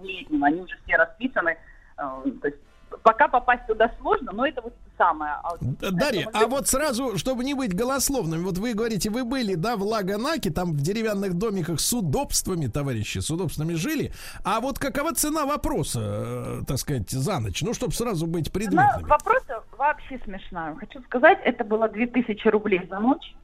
летнего, 0.00 0.46
они 0.46 0.62
уже 0.62 0.76
все 0.84 0.96
расписаны. 0.96 1.56
Э, 1.98 2.22
то 2.40 2.48
есть 2.48 2.58
пока 3.02 3.28
попасть 3.28 3.66
туда 3.66 3.90
сложно, 4.00 4.32
но 4.32 4.46
это 4.46 4.62
вот 4.62 4.74
самое. 4.96 5.32
А 5.42 5.56
Дарья, 5.90 6.28
а 6.32 6.46
вот 6.46 6.68
сразу, 6.68 7.18
чтобы 7.18 7.44
не 7.44 7.54
быть 7.54 7.74
голословным, 7.74 8.44
вот 8.44 8.58
вы 8.58 8.74
говорите, 8.74 9.10
вы 9.10 9.24
были, 9.24 9.54
да, 9.54 9.76
в 9.76 9.82
Лаганаке, 9.82 10.50
там 10.50 10.72
в 10.72 10.80
деревянных 10.80 11.34
домиках 11.34 11.80
с 11.80 11.92
удобствами, 11.92 12.66
товарищи, 12.66 13.18
с 13.18 13.30
удобствами 13.30 13.74
жили, 13.74 14.12
а 14.44 14.60
вот 14.60 14.78
какова 14.78 15.14
цена 15.14 15.46
вопроса, 15.46 16.00
э, 16.02 16.60
так 16.66 16.78
сказать, 16.78 17.10
за 17.10 17.40
ночь? 17.40 17.62
Ну, 17.62 17.74
чтобы 17.74 17.92
сразу 17.92 18.26
быть 18.26 18.52
предметными. 18.52 19.04
Цена 19.04 19.08
вопроса 19.08 19.64
вообще 19.76 20.20
смешная. 20.24 20.74
Хочу 20.76 21.02
сказать, 21.02 21.38
это 21.44 21.64
было 21.64 21.88
2000 21.88 22.48
рублей 22.48 22.86
за 22.88 22.98
ночь. 22.98 23.34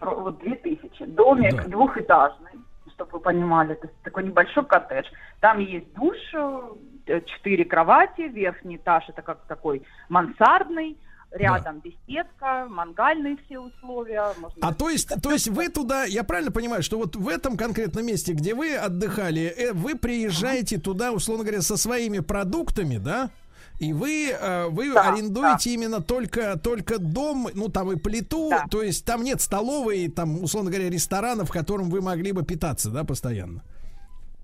Вот 0.00 0.38
2000. 0.40 1.04
Домик 1.06 1.56
да. 1.56 1.68
двухэтажный 1.68 2.50
чтобы 2.94 3.12
вы 3.12 3.20
понимали, 3.20 3.72
это 3.72 3.88
такой 4.02 4.24
небольшой 4.24 4.64
коттедж. 4.64 5.06
Там 5.40 5.58
есть 5.58 5.92
душ, 5.94 6.16
э, 6.34 6.60
четыре 7.04 7.64
кровати, 7.64 8.22
верхний 8.22 8.76
этаж 8.76 9.04
это 9.08 9.22
как 9.22 9.46
такой 9.46 9.82
мансардный, 10.08 10.96
рядом 11.32 11.80
да. 11.80 11.90
беседка, 11.90 12.66
мангальные 12.68 13.36
все 13.44 13.58
условия. 13.58 14.32
Можно 14.38 14.68
а 14.68 14.74
то 14.74 14.88
есть, 14.88 15.08
то 15.22 15.30
есть 15.30 15.48
вы 15.48 15.68
туда, 15.68 16.04
я 16.04 16.24
правильно 16.24 16.52
понимаю, 16.52 16.82
что 16.82 16.98
вот 16.98 17.16
в 17.16 17.28
этом 17.28 17.56
конкретном 17.56 18.06
месте, 18.06 18.32
где 18.32 18.54
вы 18.54 18.74
отдыхали, 18.74 19.42
э, 19.42 19.72
вы 19.72 19.96
приезжаете 19.96 20.76
ага. 20.76 20.84
туда, 20.84 21.12
условно 21.12 21.44
говоря, 21.44 21.62
со 21.62 21.76
своими 21.76 22.20
продуктами, 22.20 22.98
да? 22.98 23.30
И 23.78 23.92
вы, 23.92 24.30
э, 24.30 24.68
вы 24.68 24.92
да, 24.92 25.10
арендуете 25.10 25.70
да. 25.70 25.74
именно 25.74 26.00
только, 26.00 26.58
только 26.58 26.98
дом, 26.98 27.48
ну 27.54 27.68
там 27.68 27.90
и 27.92 27.96
плиту, 27.96 28.50
да. 28.50 28.66
то 28.70 28.82
есть 28.82 29.04
там 29.04 29.24
нет 29.24 29.40
столовой, 29.40 30.08
там, 30.08 30.42
условно 30.42 30.70
говоря, 30.70 30.88
ресторана, 30.88 31.44
в 31.44 31.50
котором 31.50 31.90
вы 31.90 32.00
могли 32.00 32.32
бы 32.32 32.44
питаться, 32.44 32.90
да, 32.90 33.04
постоянно? 33.04 33.62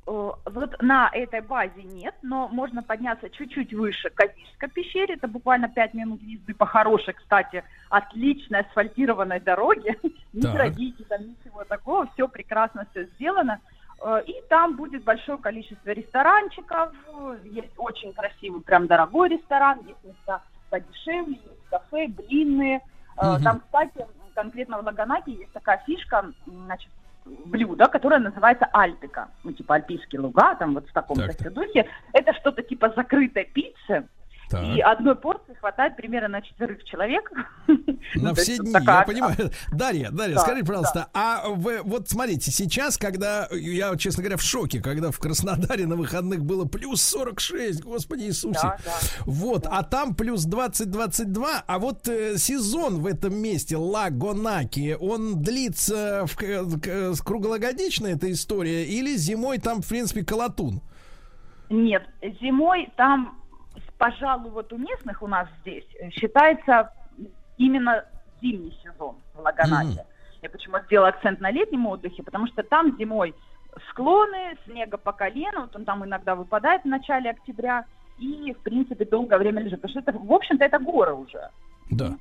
Э, 0.09 0.31
вот 0.47 0.83
на 0.83 1.11
этой 1.13 1.43
базе 1.43 1.83
нет, 1.83 2.15
но 2.23 2.49
можно 2.49 2.83
подняться 2.83 3.29
чуть-чуть 3.29 3.75
выше 3.75 4.09
к 4.11 4.21
Азижской 4.21 4.71
пещере. 4.71 5.15
Это 5.15 5.29
буквально 5.29 5.69
5 5.69 5.95
минут 5.95 6.23
езды 6.23 6.55
по 6.55 6.65
хорошей, 6.65 7.13
кстати, 7.13 7.63
отличной 7.91 8.61
асфальтированной 8.61 9.41
дороге. 9.41 9.99
Ни 10.33 10.41
травики, 10.41 11.03
там 11.05 11.21
ничего 11.23 11.65
такого. 11.65 12.07
Все 12.15 12.27
прекрасно, 12.27 12.87
все 12.91 13.05
сделано. 13.05 13.61
Э, 14.03 14.23
и 14.27 14.35
там 14.49 14.77
будет 14.77 15.05
большое 15.05 15.37
количество 15.37 15.91
ресторанчиков, 15.91 16.93
есть 17.45 17.73
очень 17.77 18.15
красивый, 18.15 18.63
прям 18.63 18.87
дорогой 18.87 19.29
ресторан, 19.29 19.81
есть 19.87 20.03
места 20.05 20.43
подешевле, 20.71 21.35
есть 21.35 21.69
кафе, 21.69 22.09
блинные. 22.09 22.81
Угу. 23.19 23.43
Там, 23.43 23.61
кстати, 23.61 24.07
конкретно 24.35 24.81
в 24.81 24.87
Лаганаке 24.87 25.33
есть 25.33 25.53
такая 25.53 25.83
фишка, 25.85 26.33
значит, 26.47 26.91
блюдо, 27.45 27.87
которое 27.87 28.21
называется 28.21 28.67
альпика. 28.73 29.29
Ну, 29.45 29.53
типа 29.53 29.77
альпийские 29.77 30.21
луга, 30.21 30.55
там 30.55 30.75
вот 30.75 30.89
в 30.89 30.93
таком 30.93 31.19
духе. 31.19 31.87
Это 32.13 32.33
что-то 32.35 32.63
типа 32.63 32.93
закрытой 32.97 33.45
пиццы, 33.45 34.09
так. 34.49 34.65
И 34.65 34.81
одной 34.81 35.15
порции 35.15 35.55
хватает 35.55 35.97
примерно 35.97 36.29
на 36.29 36.43
четверых 36.43 36.83
человек. 36.85 37.31
На 38.15 38.35
все 38.35 38.57
дни, 38.57 38.73
я 38.73 39.03
понимаю. 39.03 39.51
Дарья, 39.73 40.11
Дарья, 40.11 40.39
скажи, 40.39 40.65
пожалуйста, 40.65 41.09
а 41.13 41.49
вы, 41.49 41.83
вот 41.83 42.09
смотрите, 42.09 42.51
сейчас, 42.51 42.97
когда, 42.97 43.49
я, 43.53 43.95
честно 43.97 44.23
говоря, 44.23 44.37
в 44.37 44.43
шоке, 44.43 44.81
когда 44.81 45.11
в 45.11 45.19
Краснодаре 45.19 45.87
на 45.87 45.97
выходных 45.97 46.45
было 46.45 46.65
плюс 46.65 47.03
46, 47.03 47.83
господи 47.83 48.25
Иисусе. 48.25 48.73
Вот, 49.27 49.67
а 49.67 49.83
там 49.83 50.15
плюс 50.15 50.47
20-22, 50.47 51.47
а 51.67 51.79
вот 51.79 52.09
э, 52.09 52.39
сезон 52.39 53.01
в 53.01 53.07
этом 53.07 53.37
месте, 53.37 53.77
Лагонаки, 53.77 54.97
он 54.99 55.43
длится 55.43 56.25
круглогодично, 57.25 58.07
эта 58.07 58.31
история, 58.33 58.85
или 58.85 59.17
зимой 59.17 59.59
там, 59.59 59.83
в 59.83 59.89
принципе, 59.89 60.25
колотун? 60.25 60.81
Нет, 61.71 62.09
зимой 62.41 62.91
там 62.97 63.38
пожалуй, 63.99 64.51
вот 64.51 64.73
у 64.73 64.79
местных 64.79 65.23
у 65.23 65.27
нас 65.27 65.49
здесь 65.61 65.85
э, 66.01 66.11
считается 66.11 66.93
именно 67.57 68.05
зимний 68.41 68.77
сезон 68.83 69.17
в 69.35 69.41
Лаганаке. 69.41 70.01
Mm. 70.01 70.07
Я 70.43 70.51
почему 70.51 70.79
сделала 70.87 71.09
акцент 71.09 71.41
на 71.41 71.51
летнем 71.51 71.87
отдыхе, 71.87 72.23
потому 72.23 72.47
что 72.47 72.63
там 72.63 72.97
зимой 72.97 73.35
склоны, 73.91 74.57
снега 74.65 74.97
по 74.97 75.13
колено, 75.13 75.63
вот 75.63 75.77
он 75.77 75.85
там 75.85 76.05
иногда 76.05 76.35
выпадает 76.35 76.83
в 76.83 76.87
начале 76.87 77.31
октября, 77.31 77.85
и, 78.19 78.53
в 78.53 78.63
принципе, 78.63 79.05
долгое 79.05 79.39
время 79.39 79.63
лежит. 79.63 79.81
Потому 79.81 80.01
что, 80.01 80.11
это, 80.11 80.19
в 80.19 80.33
общем-то, 80.33 80.65
это 80.65 80.79
горы 80.79 81.15
уже. 81.15 81.51
Да. 81.91 82.17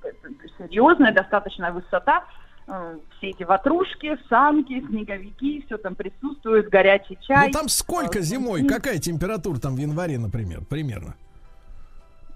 Серьезная, 0.57 1.11
достаточная 1.11 1.71
высота. 1.71 2.23
Э, 2.67 2.97
все 3.17 3.29
эти 3.29 3.43
ватрушки, 3.43 4.17
самки, 4.29 4.85
снеговики, 4.87 5.63
все 5.65 5.77
там 5.77 5.95
присутствует, 5.95 6.69
горячий 6.69 7.17
чай. 7.21 7.47
Ну 7.47 7.51
там 7.51 7.67
сколько 7.67 8.19
э, 8.19 8.21
зимой? 8.21 8.67
Какая 8.67 8.99
температура 8.99 9.57
там 9.57 9.75
в 9.75 9.79
январе, 9.79 10.19
например, 10.19 10.61
примерно? 10.65 11.15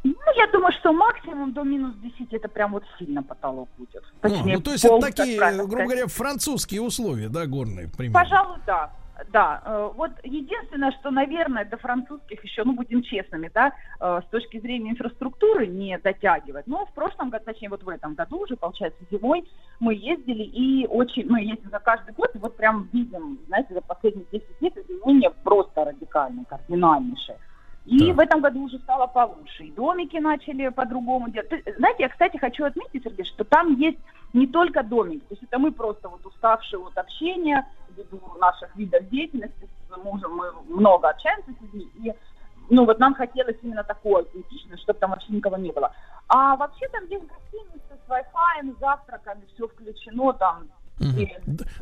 Ну, 0.04 0.16
я 0.36 0.48
думаю, 0.48 0.72
что 0.80 0.94
максимум 0.94 1.54
до 1.54 1.62
минус 1.64 1.96
10 1.98 2.34
это 2.34 2.48
прям 2.48 2.72
вот 2.72 2.84
сильно 2.98 3.22
потолок 3.22 3.70
будет. 3.78 4.04
Ну, 4.24 4.30
Точнее, 4.30 4.54
ну, 4.54 4.54
ну, 4.54 4.62
то 4.62 4.72
есть 4.72 4.88
пол, 4.88 4.98
это 4.98 5.16
такие, 5.16 5.40
грубо 5.40 5.84
говоря, 5.84 6.08
французские 6.08 6.82
условия, 6.82 7.30
да, 7.30 7.46
горные, 7.46 7.88
примерно? 7.88 8.20
Пожалуй, 8.20 8.58
да. 8.66 8.90
да. 9.32 9.62
Э, 9.64 9.92
вот 9.96 10.12
единственное, 10.24 10.92
что, 10.94 11.12
наверное, 11.12 11.66
до 11.66 11.78
французских 11.78 12.44
еще, 12.44 12.64
ну, 12.64 12.74
будем 12.74 13.04
честными, 13.04 13.52
да, 13.54 13.74
э, 14.00 14.22
с 14.28 14.30
точки 14.32 14.60
зрения 14.60 14.90
инфраструктуры 14.90 15.68
не 15.68 15.96
дотягивать. 16.00 16.66
Но 16.66 16.88
в 16.88 16.94
прошлом 16.94 17.30
году, 17.30 17.46
точнее, 17.46 17.70
вот 17.70 17.84
в 17.84 17.90
этом 17.90 18.16
году 18.16 18.40
уже, 18.40 18.56
получается, 18.56 19.00
зимой 19.12 19.48
мы 19.80 19.94
ездили 19.94 20.44
и 20.44 20.88
очень, 20.88 21.30
мы 21.30 21.42
ездим 21.42 21.70
за 21.70 21.78
каждый 21.78 22.16
год, 22.16 22.32
и 22.34 22.40
вот 22.40 22.58
прям 22.58 22.90
видим, 22.92 23.38
знаете, 23.46 23.76
за 23.76 23.82
последние 23.82 24.26
10 24.32 24.62
лет 24.62 24.78
изменения 24.78 25.30
просто 25.44 25.86
радикальные, 25.86 26.46
кардинальнейшие. 26.46 27.38
И 27.86 28.08
да. 28.08 28.14
в 28.14 28.20
этом 28.20 28.42
году 28.42 28.64
уже 28.64 28.78
стало 28.80 29.08
получше. 29.08 29.64
И 29.64 29.72
домики 29.72 30.18
начали 30.18 30.70
по-другому 30.70 31.30
делать. 31.30 31.50
Знаете, 31.78 32.04
я, 32.04 32.10
кстати, 32.10 32.38
хочу 32.38 32.64
отметить, 32.66 33.04
Сергей, 33.04 33.26
что 33.26 33.44
там 33.44 33.76
есть 33.76 33.98
не 34.34 34.48
только 34.48 34.84
домики. 34.84 35.24
То 35.28 35.34
есть 35.34 35.44
это 35.44 35.58
мы 35.58 35.72
просто 35.72 36.08
вот 36.08 36.26
уставшие 36.26 36.80
от 36.80 36.98
общения, 36.98 37.68
ввиду 37.96 38.22
наших 38.40 38.76
видов 38.76 39.10
деятельности 39.10 39.68
с 39.90 39.98
мужем, 39.98 40.36
мы 40.36 40.52
много 40.68 41.10
общаемся 41.10 41.52
с 41.52 41.62
людьми. 41.62 41.90
И 42.04 42.14
ну 42.70 42.86
вот 42.86 43.00
нам 43.00 43.16
хотелось 43.16 43.58
именно 43.64 43.84
такое 43.84 44.20
аутентичное, 44.20 44.78
чтобы 44.78 45.00
там 45.00 45.12
вообще 45.12 45.34
никого 45.34 45.58
не 45.58 45.72
было. 45.72 45.92
А 46.28 46.56
вообще 46.56 46.88
там 46.90 47.06
есть 47.08 47.26
гостиница 47.26 47.98
с 48.06 48.10
Wi-Fi, 48.10 48.80
завтраками, 48.80 49.42
все 49.54 49.68
включено, 49.68 50.34
там 50.34 50.68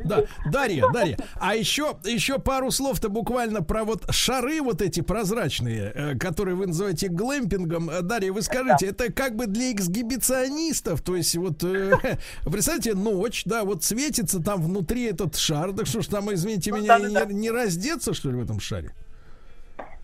да, 0.04 0.24
Дарья, 0.50 0.88
Дарья, 0.92 1.16
а 1.38 1.54
еще, 1.54 1.96
еще 2.04 2.38
пару 2.38 2.70
слов-то 2.70 3.08
буквально 3.08 3.62
про 3.62 3.84
вот 3.84 4.04
шары 4.10 4.62
вот 4.62 4.82
эти 4.82 5.00
прозрачные, 5.00 5.92
э, 5.94 6.18
которые 6.18 6.54
вы 6.54 6.66
называете 6.66 7.08
глэмпингом. 7.08 7.90
Э, 7.90 8.02
Дарья, 8.02 8.32
вы 8.32 8.42
скажите, 8.42 8.86
это 8.86 9.12
как 9.12 9.36
бы 9.36 9.46
для 9.46 9.72
эксгибиционистов, 9.72 11.02
то 11.02 11.16
есть 11.16 11.36
вот, 11.36 11.62
э, 11.64 11.92
представьте, 12.44 12.94
ночь, 12.94 13.44
да, 13.44 13.64
вот 13.64 13.84
светится 13.84 14.42
там 14.42 14.62
внутри 14.62 15.04
этот 15.04 15.36
шар, 15.36 15.72
да 15.72 15.84
что 15.84 16.02
ж 16.02 16.06
там, 16.06 16.32
извините 16.32 16.70
ну 16.70 16.78
меня, 16.78 16.98
не, 16.98 17.34
не 17.34 17.50
раздеться, 17.50 18.14
что 18.14 18.30
ли, 18.30 18.36
в 18.36 18.42
этом 18.42 18.60
шаре? 18.60 18.92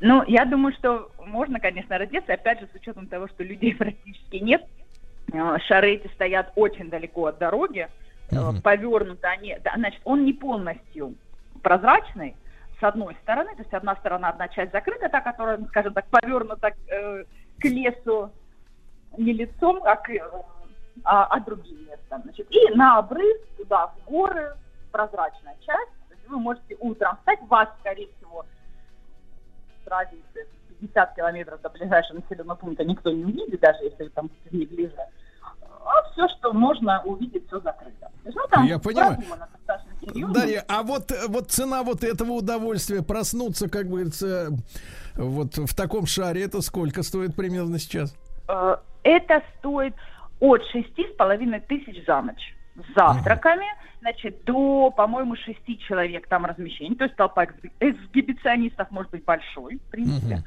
Ну, 0.01 0.23
я 0.27 0.45
думаю, 0.45 0.75
что 0.79 1.11
можно, 1.27 1.59
конечно, 1.59 1.99
раздеться, 1.99 2.35
опять 2.35 2.61
же, 2.61 2.69
с 2.73 2.77
учетом 2.77 3.07
того, 3.07 3.29
что 3.29 3.43
людей 3.43 3.75
практически 3.79 4.37
нет. 4.37 4.63
Шары 5.67 5.95
эти 5.95 6.07
стоят 6.15 6.53
очень 6.55 6.89
далеко 6.89 7.27
от 7.27 7.39
дороги, 7.39 7.89
угу. 8.31 8.61
повернуты 8.63 9.27
они, 9.27 9.57
да, 9.63 9.73
значит, 9.77 10.01
он 10.05 10.25
не 10.25 10.33
полностью 10.33 11.15
прозрачный, 11.63 12.37
с 12.79 12.83
одной 12.83 13.17
стороны, 13.23 13.55
то 13.57 13.63
есть 13.63 13.73
одна 13.73 13.97
сторона, 13.97 14.29
одна 14.29 14.49
часть 14.49 14.73
закрыта, 14.73 15.09
та, 15.09 15.21
которая, 15.21 15.59
скажем 15.69 15.95
так, 15.95 16.07
повернута 16.09 16.73
э, 16.89 17.25
к 17.59 17.65
лесу 17.65 18.31
не 19.17 19.33
лицом, 19.33 19.81
а, 19.85 19.97
к, 19.97 20.11
а, 21.05 21.25
а 21.25 21.41
другим 21.41 21.87
местом. 21.87 22.23
Значит, 22.23 22.47
и 22.51 22.75
на 22.75 22.99
обрыв, 22.99 23.37
туда, 23.57 23.87
в 23.89 24.11
горы, 24.11 24.55
прозрачная 24.93 25.57
часть, 25.65 25.93
то 26.09 26.15
есть 26.15 26.29
вы 26.29 26.39
можете 26.39 26.77
утром 26.81 27.17
встать, 27.17 27.41
вас, 27.49 27.69
скорее 27.81 28.09
всего, 28.17 28.45
с 29.83 29.89
разницы 29.89 30.47
50 30.81 31.15
километров 31.15 31.61
до 31.63 31.71
ближайшего 31.71 32.19
населенного 32.19 32.57
пункта 32.57 32.85
никто 32.85 33.11
не 33.11 33.25
увидит, 33.25 33.61
даже 33.61 33.85
если 33.85 34.05
вы 34.05 34.11
там 34.11 34.31
не 34.51 34.67
ближе 34.67 34.97
а 35.87 36.11
все, 36.13 36.29
что 36.29 36.53
можно 36.53 37.01
увидеть, 37.05 37.47
все 37.47 37.61
закрыто. 37.61 38.11
Есть, 38.25 38.37
ну, 38.37 38.43
там 38.51 38.65
Я 38.65 38.79
понимаю. 38.79 39.19
Дарья, 40.33 40.65
а 40.69 40.83
вот, 40.83 41.13
вот 41.29 41.51
цена 41.51 41.83
вот 41.83 42.05
этого 42.05 42.33
удовольствия 42.33 43.03
проснуться, 43.03 43.69
как 43.69 43.89
говорится, 43.89 44.51
вот 45.15 45.57
в 45.57 45.75
таком 45.75 46.07
шаре, 46.07 46.45
это 46.45 46.61
сколько 46.61 47.03
стоит 47.03 47.35
примерно 47.35 47.79
сейчас? 47.79 48.15
Э, 48.49 48.77
это 49.03 49.43
стоит 49.59 49.95
от 50.41 50.65
шести 50.67 51.09
с 51.13 51.17
половиной 51.17 51.61
тысяч 51.61 52.05
за 52.07 52.23
ночь 52.23 52.55
с 52.77 52.95
завтраками, 52.95 53.67
значит, 54.01 54.45
до, 54.45 54.91
по-моему, 54.91 55.35
шести 55.37 55.79
человек 55.79 56.29
там 56.29 56.45
размещение, 56.45 56.97
то 56.97 57.05
есть 57.05 57.17
толпа 57.17 57.47
эксгибиционистов 57.81 58.91
может 58.91 59.11
быть 59.11 59.25
большой, 59.25 59.79
в 59.79 59.91
принципе. 59.91 60.35
Uh-huh 60.37 60.45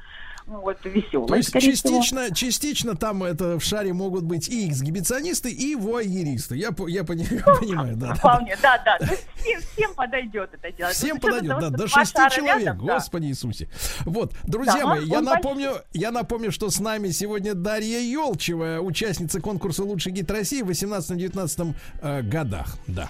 вот, 0.50 0.78
веселой. 0.84 1.28
То 1.28 1.36
есть 1.36 1.54
частично, 1.54 2.24
всего. 2.24 2.36
частично 2.36 2.96
там 2.96 3.24
это 3.24 3.60
в 3.60 3.64
шаре 3.64 3.94
могут 3.94 4.24
быть 4.24 4.50
и 4.50 4.68
эксгибиционисты, 4.68 5.52
и 5.52 5.76
вуайеристы. 5.76 6.58
Я, 6.58 6.70
я 6.88 7.04
понимаю, 7.04 7.96
да. 7.96 8.16
Вполне, 8.16 8.58
да, 8.62 8.82
да. 8.84 8.98
Всем, 9.36 9.62
всем 9.74 9.94
подойдет 9.94 10.50
это 10.54 10.72
дело. 10.72 10.90
Всем 10.90 11.20
подойдет, 11.20 11.60
да, 11.60 11.70
до 11.70 11.88
шести 11.88 12.18
человек, 12.32 12.66
рядом, 12.66 12.86
Господи 12.86 13.24
да. 13.24 13.30
Иисусе. 13.30 13.70
Вот, 14.06 14.34
друзья 14.44 14.80
да, 14.80 14.88
мои, 14.88 15.06
я 15.06 15.22
напомню, 15.22 15.72
я 15.94 16.12
напомню, 16.12 16.52
что 16.52 16.70
с 16.70 16.80
нами 16.80 17.10
сегодня 17.10 17.54
Дарья 17.54 18.00
Елчева, 18.00 18.80
участница 18.82 19.40
конкурса 19.40 19.84
«Лучший 19.84 20.12
гид 20.12 20.30
России» 20.32 20.62
в 20.62 20.70
18-19 20.70 21.76
э, 22.02 22.22
годах. 22.24 22.78
Да. 22.88 23.08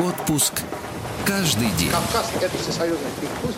Отпуск 0.00 0.54
каждый 1.26 1.70
день. 1.72 1.90
Кавказ– 1.90 2.30
это 2.40 2.56
всесоюзный 2.56 3.10
перекус 3.20 3.54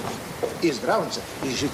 и 0.60 0.72
здравница, 0.72 1.20
и 1.44 1.50
жить 1.50 1.70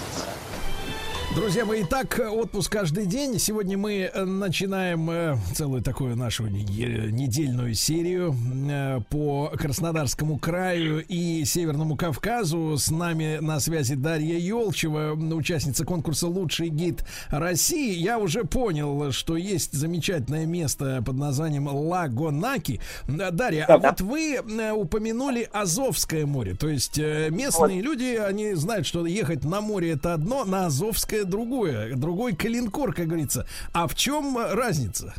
Друзья 1.38 1.64
мои, 1.64 1.84
итак, 1.84 2.20
отпуск 2.32 2.72
каждый 2.72 3.06
день. 3.06 3.38
Сегодня 3.38 3.78
мы 3.78 4.10
э, 4.12 4.24
начинаем 4.24 5.08
э, 5.08 5.36
целую 5.54 5.82
такую 5.82 6.16
нашу 6.16 6.48
недельную 6.48 7.74
серию 7.74 8.34
э, 8.68 9.00
по 9.08 9.52
Краснодарскому 9.56 10.38
краю 10.38 11.04
и 11.06 11.44
Северному 11.44 11.96
Кавказу. 11.96 12.76
С 12.76 12.90
нами 12.90 13.38
на 13.40 13.60
связи 13.60 13.94
Дарья 13.94 14.36
Елчева, 14.36 15.12
участница 15.12 15.84
конкурса 15.84 16.26
«Лучший 16.26 16.70
гид 16.70 17.04
России». 17.28 17.94
Я 17.94 18.18
уже 18.18 18.42
понял, 18.42 19.12
что 19.12 19.36
есть 19.36 19.74
замечательное 19.74 20.44
место 20.44 21.04
под 21.06 21.18
названием 21.18 21.68
Лагонаки. 21.68 22.80
Дарья, 23.06 23.64
да, 23.68 23.74
а 23.76 23.78
да. 23.78 23.90
вот 23.90 24.00
вы 24.00 24.40
упомянули 24.74 25.48
Азовское 25.52 26.26
море. 26.26 26.56
То 26.56 26.68
есть 26.68 26.98
местные 26.98 27.76
вот. 27.76 27.84
люди, 27.84 28.16
они 28.16 28.54
знают, 28.54 28.88
что 28.88 29.06
ехать 29.06 29.44
на 29.44 29.60
море 29.60 29.92
это 29.92 30.14
одно, 30.14 30.44
на 30.44 30.66
Азовское 30.66 31.27
другое, 31.28 31.94
другой 31.96 32.34
калинкор, 32.34 32.92
как 32.92 33.06
говорится. 33.06 33.46
А 33.72 33.86
в 33.86 33.94
чем 33.94 34.36
разница? 34.36 35.14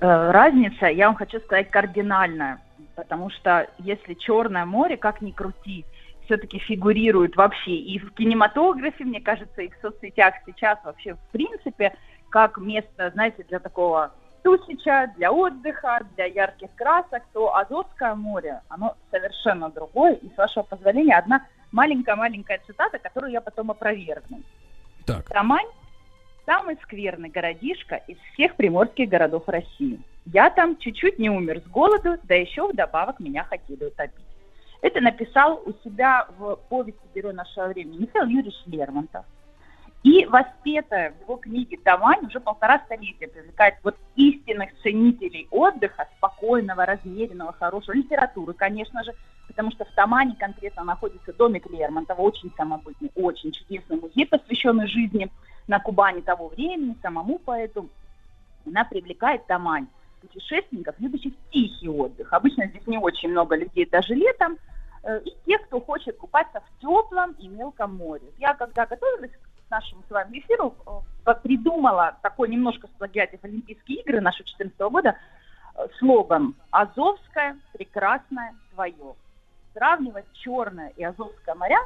Э, 0.00 0.30
разница, 0.30 0.86
я 0.86 1.06
вам 1.06 1.16
хочу 1.16 1.38
сказать, 1.40 1.70
кардинальная. 1.70 2.58
Потому 2.96 3.30
что 3.30 3.68
если 3.78 4.14
Черное 4.14 4.66
море, 4.66 4.96
как 4.96 5.22
ни 5.22 5.30
крути, 5.30 5.84
все-таки 6.24 6.58
фигурирует 6.58 7.36
вообще 7.36 7.72
и 7.72 7.98
в 7.98 8.12
кинематографе, 8.12 9.04
мне 9.04 9.20
кажется, 9.20 9.62
и 9.62 9.70
в 9.70 9.76
соцсетях 9.80 10.34
сейчас 10.46 10.78
вообще 10.84 11.14
в 11.14 11.32
принципе, 11.32 11.94
как 12.30 12.58
место, 12.58 13.10
знаете, 13.12 13.44
для 13.48 13.58
такого 13.58 14.12
тусича, 14.42 15.12
для 15.16 15.32
отдыха, 15.32 16.00
для 16.16 16.26
ярких 16.26 16.74
красок, 16.74 17.22
то 17.32 17.54
Азовское 17.56 18.14
море, 18.14 18.60
оно 18.68 18.96
совершенно 19.10 19.70
другое. 19.70 20.14
И, 20.14 20.28
с 20.34 20.36
вашего 20.36 20.64
позволения, 20.64 21.16
одна 21.16 21.46
маленькая-маленькая 21.70 22.60
цитата, 22.66 22.98
которую 22.98 23.32
я 23.32 23.40
потом 23.40 23.70
опровергну. 23.70 24.42
Так. 25.06 25.28
Тамань– 25.28 25.66
самый 26.46 26.76
скверный 26.82 27.28
городишко 27.28 27.96
из 28.06 28.18
всех 28.32 28.56
приморских 28.56 29.08
городов 29.08 29.44
России. 29.46 30.00
Я 30.26 30.50
там 30.50 30.76
чуть-чуть 30.76 31.18
не 31.18 31.30
умер 31.30 31.60
с 31.64 31.68
голоду, 31.68 32.16
да 32.24 32.34
еще 32.34 32.68
вдобавок 32.68 33.18
меня 33.20 33.44
хотели 33.44 33.84
утопить. 33.84 34.24
Это 34.80 35.00
написал 35.00 35.62
у 35.64 35.72
себя 35.84 36.28
в 36.38 36.56
повести 36.68 37.00
«Герой 37.14 37.32
нашего 37.32 37.68
времени» 37.68 38.02
Михаил 38.02 38.26
Юрьевич 38.26 38.54
Лермонтов. 38.66 39.24
И 40.02 40.26
воспетая 40.26 41.12
в 41.12 41.22
его 41.22 41.36
книге 41.36 41.78
«Тамань» 41.78 42.26
уже 42.26 42.40
полтора 42.40 42.80
столетия 42.86 43.28
привлекает 43.28 43.76
вот 43.84 43.96
истинных 44.16 44.70
ценителей 44.82 45.46
отдыха, 45.52 46.08
спокойного, 46.16 46.84
размеренного, 46.84 47.52
хорошего, 47.52 47.94
литературы, 47.94 48.52
конечно 48.52 49.04
же, 49.04 49.14
потому 49.52 49.70
что 49.70 49.84
в 49.84 49.90
Тамане 49.92 50.34
конкретно 50.34 50.82
находится 50.82 51.32
домик 51.32 51.70
Лермонтова, 51.70 52.20
очень 52.20 52.52
самобытный, 52.56 53.10
очень 53.14 53.52
чудесный 53.52 54.00
музей, 54.00 54.26
посвященный 54.26 54.86
жизни 54.86 55.30
на 55.68 55.78
Кубани 55.78 56.22
того 56.22 56.48
времени, 56.48 56.96
самому 57.02 57.38
поэту. 57.38 57.88
Она 58.66 58.84
привлекает 58.84 59.46
Тамань 59.46 59.86
путешественников, 60.20 60.94
любящих 60.98 61.34
тихий 61.50 61.88
отдых. 61.88 62.32
Обычно 62.32 62.66
здесь 62.66 62.86
не 62.86 62.98
очень 62.98 63.30
много 63.30 63.56
людей 63.56 63.86
даже 63.86 64.14
летом, 64.14 64.56
э, 65.02 65.20
и 65.24 65.34
тех, 65.46 65.62
кто 65.66 65.80
хочет 65.80 66.16
купаться 66.16 66.60
в 66.60 66.80
теплом 66.80 67.32
и 67.32 67.48
мелком 67.48 67.96
море. 67.96 68.26
Я 68.38 68.54
когда 68.54 68.86
готовилась 68.86 69.32
нашему 69.68 70.02
с 70.08 70.10
вами 70.10 70.38
эфиру 70.38 70.74
э, 71.26 71.34
придумала 71.42 72.16
такой 72.22 72.48
немножко 72.48 72.86
сплагиатив 72.88 73.40
Олимпийские 73.42 74.00
игры 74.00 74.20
нашего 74.20 74.44
2014 74.44 74.78
года 74.92 75.16
э, 75.74 75.86
слоган 75.98 76.54
«Азовское 76.70 77.58
прекрасное 77.72 78.54
твое». 78.74 79.14
Сравнивать 79.74 80.26
Черное 80.32 80.92
и 80.96 81.04
Азовское 81.04 81.54
моря, 81.54 81.78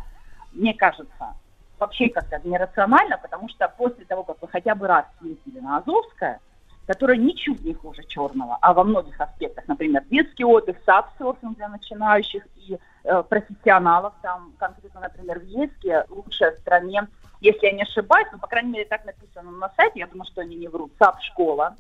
мне 0.53 0.75
кажется, 0.75 1.35
вообще 1.79 2.09
как-то 2.09 2.41
нерационально, 2.45 3.19
потому 3.19 3.49
что 3.49 3.73
после 3.77 4.05
того, 4.05 4.25
как 4.25 4.41
вы 4.41 4.49
хотя 4.49 4.75
бы 4.75 4.87
раз 4.87 5.05
съездили 5.21 5.61
на 5.61 5.79
Азовское, 5.79 6.41
которое 6.87 7.19
ничуть 7.19 7.65
не 7.65 7.75
хуже 7.75 8.05
черного, 8.05 8.59
а 8.61 8.73
во 8.73 8.85
многих 8.85 9.21
аспектах, 9.21 9.67
например, 9.67 10.05
детский 10.05 10.45
отдых, 10.45 10.77
сапсерфинг 10.85 11.57
для 11.57 11.69
начинающих 11.69 12.47
и 12.57 12.79
э, 13.05 13.23
профессионалов, 13.25 14.15
там 14.23 14.53
конкретно, 14.59 15.01
например, 15.01 15.41
в 15.41 15.45
Ейске, 15.45 16.05
лучшая 16.09 16.53
в 16.53 16.59
стране 16.59 17.07
если 17.41 17.67
я 17.67 17.73
не 17.73 17.83
ошибаюсь, 17.83 18.29
ну, 18.33 18.39
по 18.39 18.47
крайней 18.47 18.71
мере, 18.71 18.85
так 18.87 19.05
написано 19.05 19.51
на 19.51 19.71
сайте, 19.77 20.01
я 20.01 20.07
думаю, 20.07 20.27
что 20.27 20.41
они 20.41 20.57
не 20.57 20.69
врут, 20.69 20.93
САП-школа, 20.99 21.77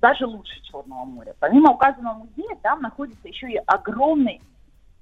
даже 0.00 0.26
лучше 0.26 0.60
Черного 0.62 1.04
моря. 1.04 1.34
Помимо 1.38 1.72
указанного 1.72 2.14
музея, 2.14 2.56
там 2.62 2.82
находится 2.82 3.28
еще 3.28 3.48
и 3.48 3.56
огромный, 3.56 4.42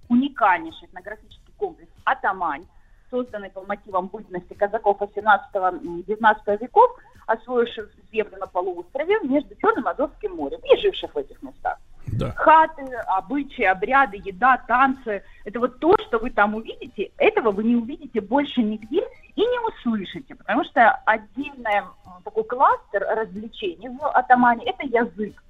уникальнейший 0.08 0.88
этнографический 0.88 1.52
комплекс 1.56 1.90
«Атамань», 2.04 2.66
созданный 3.10 3.50
по 3.50 3.62
мотивам 3.62 4.08
бытности 4.08 4.54
казаков 4.54 5.00
18-19 5.00 6.60
веков, 6.60 6.90
освоивших 7.26 7.90
землю 8.12 8.38
на 8.38 8.46
полуострове 8.46 9.20
между 9.20 9.54
Черным 9.56 9.86
и 9.86 9.90
Азовским 9.90 10.36
морем 10.36 10.60
и 10.64 10.76
живших 10.80 11.14
в 11.14 11.18
этих 11.18 11.42
местах. 11.42 11.78
Да. 12.06 12.30
Хаты, 12.32 12.82
обычаи, 13.08 13.64
обряды, 13.64 14.20
еда, 14.24 14.58
танцы. 14.68 15.24
Это 15.44 15.58
вот 15.58 15.80
то, 15.80 15.96
что 16.06 16.18
вы 16.18 16.30
там 16.30 16.54
увидите, 16.54 17.10
этого 17.16 17.50
вы 17.50 17.64
не 17.64 17.76
увидите 17.76 18.20
больше 18.20 18.62
нигде 18.62 19.02
и 19.34 19.40
не 19.40 19.68
услышите, 19.68 20.34
потому 20.34 20.64
что 20.64 20.92
отдельный 21.04 21.82
такой 22.24 22.44
кластер 22.44 23.02
развлечений 23.02 23.88
в 23.88 24.08
атамане– 24.08 24.64
это 24.66 24.86
язык. 24.86 25.42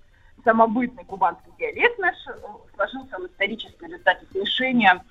Самобытный 0.47 1.05
кубанский 1.05 1.53
диалект 1.59 1.99
наш 1.99 2.15
э, 2.29 2.33
сложился 2.75 3.19
в 3.19 3.27
историческом 3.27 3.89
результате 3.89 4.25
смешения 4.31 5.03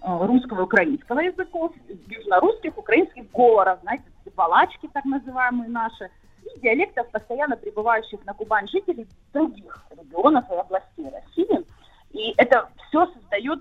э, 0.00 0.26
русского 0.26 0.60
и 0.60 0.62
украинского 0.62 1.20
языков, 1.20 1.72
южно-русских, 2.08 2.78
украинских 2.78 3.30
говоров, 3.32 3.80
знаете, 3.82 4.04
балачки 4.34 4.88
так 4.94 5.04
называемые 5.04 5.68
наши– 5.68 6.08
и 6.44 6.60
диалектов, 6.60 7.10
постоянно 7.10 7.56
пребывающих 7.56 8.24
на 8.24 8.34
Кубань 8.34 8.68
жителей 8.68 9.06
других 9.32 9.84
регионов 9.90 10.44
и 10.50 10.54
областей 10.54 11.10
России. 11.10 11.64
И 12.12 12.34
это 12.36 12.68
все 12.88 13.06
создает 13.06 13.60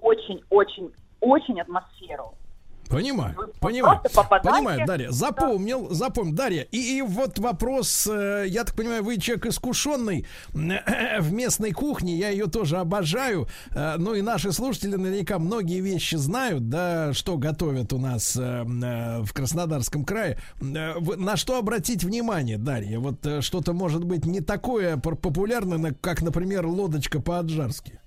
очень-очень-очень 0.00 1.60
атмосферу 1.60 2.34
Понимаю, 2.92 3.34
понимаю, 3.58 4.00
понимаю, 4.42 4.86
Дарья. 4.86 5.10
Запомнил, 5.10 5.88
запомнил, 5.90 6.34
Дарья. 6.34 6.62
И, 6.70 6.98
и 6.98 7.02
вот 7.02 7.38
вопрос, 7.38 8.06
э, 8.06 8.44
я 8.48 8.64
так 8.64 8.76
понимаю, 8.76 9.02
вы 9.02 9.16
человек 9.16 9.46
искушенный 9.46 10.26
в 10.52 11.32
местной 11.32 11.72
кухне, 11.72 12.16
я 12.16 12.28
ее 12.28 12.46
тоже 12.46 12.76
обожаю. 12.76 13.48
Э, 13.70 13.94
ну 13.96 14.14
и 14.14 14.20
наши 14.20 14.52
слушатели 14.52 14.96
наверняка 14.96 15.38
многие 15.38 15.80
вещи 15.80 16.16
знают, 16.16 16.68
да, 16.68 17.14
что 17.14 17.38
готовят 17.38 17.94
у 17.94 17.98
нас 17.98 18.36
э, 18.36 18.62
в 18.64 19.32
Краснодарском 19.32 20.04
крае. 20.04 20.38
На 20.60 21.36
что 21.36 21.58
обратить 21.58 22.04
внимание, 22.04 22.58
Дарья? 22.58 22.98
Вот 22.98 23.26
что-то 23.40 23.72
может 23.72 24.04
быть 24.04 24.26
не 24.26 24.40
такое 24.40 24.98
популярное, 24.98 25.94
как, 25.98 26.20
например, 26.20 26.66
лодочка 26.66 27.20
по-аджарски. 27.20 28.01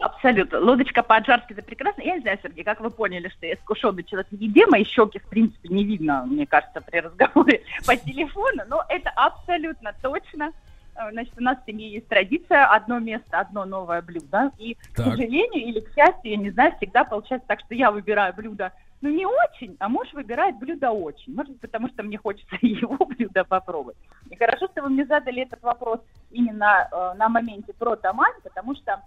Абсолютно. 0.00 0.60
Лодочка 0.60 1.02
по-аджарски 1.02 1.52
это 1.52 1.62
прекрасно. 1.62 2.02
Я 2.02 2.14
не 2.14 2.20
знаю, 2.20 2.38
Сергей, 2.42 2.64
как 2.64 2.80
вы 2.80 2.90
поняли, 2.90 3.28
что 3.28 3.46
я 3.46 3.54
искушенный 3.54 4.04
человек 4.04 4.28
в 4.30 4.34
еде, 4.34 4.66
мои 4.66 4.84
щеки, 4.84 5.18
в 5.18 5.28
принципе, 5.28 5.68
не 5.68 5.84
видно, 5.84 6.24
мне 6.26 6.46
кажется, 6.46 6.80
при 6.80 7.00
разговоре 7.00 7.62
по 7.86 7.96
телефону, 7.96 8.62
но 8.68 8.84
это 8.88 9.10
абсолютно 9.10 9.92
точно. 10.00 10.52
Э, 10.94 11.10
значит, 11.10 11.34
у 11.36 11.42
нас 11.42 11.58
в 11.58 11.66
семье 11.66 11.90
есть 11.90 12.06
традиция 12.08 12.66
одно 12.66 13.00
место, 13.00 13.40
одно 13.40 13.64
новое 13.64 14.02
блюдо. 14.02 14.52
И, 14.58 14.76
так. 14.94 15.06
к 15.06 15.10
сожалению 15.10 15.66
или 15.66 15.80
к 15.80 15.92
счастью, 15.94 16.30
я 16.30 16.36
не 16.36 16.50
знаю, 16.50 16.74
всегда 16.76 17.04
получается 17.04 17.48
так, 17.48 17.60
что 17.60 17.74
я 17.74 17.90
выбираю 17.90 18.34
блюдо, 18.34 18.72
ну, 19.00 19.10
не 19.10 19.26
очень, 19.26 19.76
а 19.78 19.88
муж 19.88 20.12
выбирает 20.12 20.58
блюдо 20.58 20.90
очень. 20.90 21.34
Может 21.34 21.52
быть, 21.52 21.60
потому 21.60 21.88
что 21.88 22.02
мне 22.02 22.18
хочется 22.18 22.56
его 22.62 22.96
блюдо 23.04 23.44
попробовать. 23.44 23.96
И 24.30 24.36
хорошо, 24.36 24.66
что 24.68 24.82
вы 24.82 24.90
мне 24.90 25.06
задали 25.06 25.42
этот 25.42 25.62
вопрос 25.62 26.00
именно 26.30 26.88
э, 26.90 27.14
на 27.16 27.28
моменте 27.28 27.72
про 27.72 27.96
тамань, 27.96 28.34
потому 28.42 28.74
что 28.74 29.00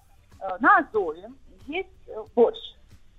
на 0.59 0.77
Азове 0.77 1.29
есть 1.67 1.89
э, 2.07 2.23
борщ. 2.35 2.59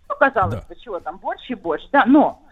Ну, 0.08 0.14
казалось 0.16 0.60
да. 0.60 0.66
бы, 0.68 0.76
чего 0.76 1.00
там, 1.00 1.18
борщ 1.18 1.50
и 1.50 1.54
борщ, 1.54 1.84
да, 1.90 2.04
но 2.06 2.42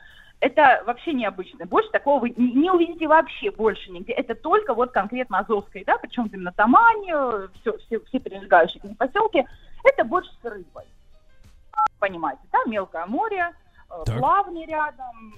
это 0.40 0.82
вообще 0.86 1.12
необычный 1.12 1.66
борщ, 1.66 1.88
такого 1.90 2.20
вы 2.20 2.30
не 2.36 2.70
увидите 2.70 3.06
вообще 3.06 3.50
больше 3.50 3.90
нигде. 3.90 4.12
Это 4.12 4.34
только 4.34 4.72
вот 4.74 4.92
конкретно 4.92 5.40
Азовской, 5.40 5.84
да, 5.84 5.98
причем 5.98 6.26
именно 6.32 6.52
Тамань, 6.52 7.04
все, 7.60 7.76
все, 7.78 8.00
все 8.00 8.20
прилегающие 8.20 8.80
к 8.80 8.84
ней 8.84 8.94
поселки, 8.94 9.44
это 9.84 10.04
борщ 10.04 10.28
с 10.40 10.44
рыбой. 10.44 10.84
Понимаете, 11.98 12.42
да, 12.50 12.58
мелкое 12.66 13.04
море, 13.06 13.50
э, 13.90 14.02
так. 14.06 14.18
плавни 14.18 14.64
рядом, 14.64 15.34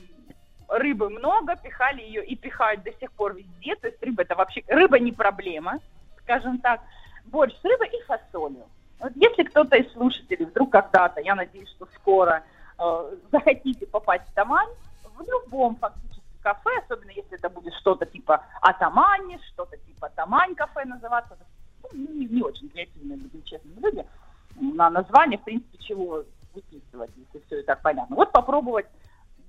рыбы 0.69 1.11
много, 1.11 1.57
пихали 1.57 2.03
ее 2.03 2.25
и 2.25 2.37
пихают 2.37 2.83
до 2.83 2.93
сих 2.93 3.13
пор 3.13 3.35
везде, 3.35 3.75
то 3.77 3.89
есть 3.89 4.03
рыба 4.03 4.23
это 4.23 4.35
вообще, 4.35 4.63
рыба 4.69 4.99
не 4.99 5.13
проблема, 5.13 5.81
скажем 6.23 6.59
так, 6.59 6.81
борщ 7.27 7.55
с 7.61 7.65
рыбой 7.65 7.89
и 7.89 8.03
фасолью. 8.05 8.67
Вот 9.03 9.13
если 9.17 9.43
кто-то 9.43 9.77
из 9.77 9.93
слушателей 9.93 10.47
вдруг 10.47 10.71
когда-то, 10.71 11.21
я 11.21 11.35
надеюсь, 11.35 11.69
что 11.71 11.89
скоро, 11.97 12.45
э, 12.79 13.17
захотите 13.33 13.85
попасть 13.87 14.25
в 14.29 14.35
Тамань, 14.35 14.71
в 15.17 15.23
любом 15.23 15.75
фактически 15.77 16.23
кафе, 16.41 16.71
особенно 16.85 17.11
если 17.11 17.35
это 17.37 17.51
будет 17.51 17.75
что-то 17.75 18.07
типа 18.07 18.45
Атамани, 18.61 19.41
что-то 19.53 19.77
типа 19.77 20.09
Тамань 20.15 20.55
кафе 20.55 20.85
называться, 20.85 21.37
ну, 21.83 21.89
не, 21.99 22.27
не 22.27 22.43
очень 22.43 22.69
креативные, 22.69 23.19
будем 23.19 23.43
честными 23.43 23.81
люди, 23.81 24.07
на 24.61 24.89
название, 24.89 25.39
в 25.39 25.43
принципе, 25.43 25.79
чего 25.79 26.23
выписывать, 26.55 27.11
если 27.17 27.45
все 27.47 27.61
и 27.61 27.65
так 27.65 27.83
понятно. 27.83 28.15
Вот 28.15 28.31
попробовать 28.31 28.87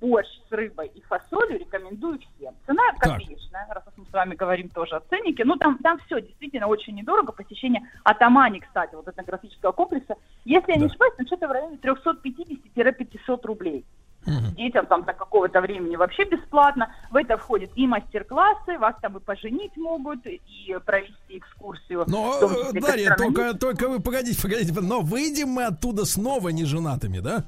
борщ 0.03 0.27
с 0.49 0.51
рыбой 0.51 0.91
и 0.93 1.01
фасолью 1.01 1.57
рекомендую 1.59 2.19
всем. 2.19 2.53
Цена 2.65 2.84
копеечная, 2.99 3.67
раз 3.69 3.84
мы 3.95 4.05
с 4.05 4.11
вами 4.11 4.35
говорим 4.35 4.67
тоже 4.67 4.97
о 4.97 4.99
ценнике. 4.99 5.45
Ну, 5.45 5.55
там, 5.55 5.77
там 5.77 5.97
все 6.05 6.21
действительно 6.21 6.67
очень 6.67 6.93
недорого. 6.93 7.31
Посещение 7.31 7.81
Атамани, 8.03 8.59
кстати, 8.59 8.95
вот 8.95 9.07
этнографического 9.07 9.71
комплекса, 9.71 10.15
если 10.43 10.73
я 10.73 10.77
не 10.77 10.88
ошибаюсь, 10.88 11.13
ну, 11.17 11.25
что-то 11.25 11.47
в 11.47 11.51
районе 11.51 11.77
350-500 11.77 13.39
рублей. 13.43 13.85
Угу. 14.25 14.55
Детям 14.57 14.85
там 14.88 15.03
до 15.03 15.13
какого-то 15.13 15.61
времени 15.61 15.95
вообще 15.95 16.25
бесплатно. 16.25 16.93
В 17.09 17.15
это 17.15 17.38
входят 17.38 17.71
и 17.75 17.88
мастер-классы, 17.88 18.77
вас 18.80 18.95
там 19.01 19.17
и 19.17 19.21
поженить 19.21 19.75
могут, 19.77 20.25
и 20.25 20.77
провести 20.85 21.38
экскурсию. 21.38 22.03
Но, 22.07 22.39
Дарья, 22.73 23.15
только, 23.15 23.53
только 23.53 23.88
вы 23.88 24.01
погодите, 24.01 24.41
погодите, 24.41 24.73
но 24.81 24.99
выйдем 24.99 25.49
мы 25.49 25.65
оттуда 25.65 26.03
снова 26.05 26.49
не 26.49 26.65
женатыми, 26.65 27.19
да? 27.19 27.45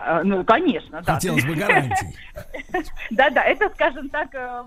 А, 0.00 0.22
ну, 0.22 0.44
конечно, 0.44 1.02
да. 1.02 1.14
Хотелось 1.14 1.44
бы 1.44 1.54
гарантий. 1.54 2.16
Да-да, 3.10 3.42
это, 3.42 3.68
скажем 3.70 4.08
так, 4.10 4.32
э, 4.32 4.64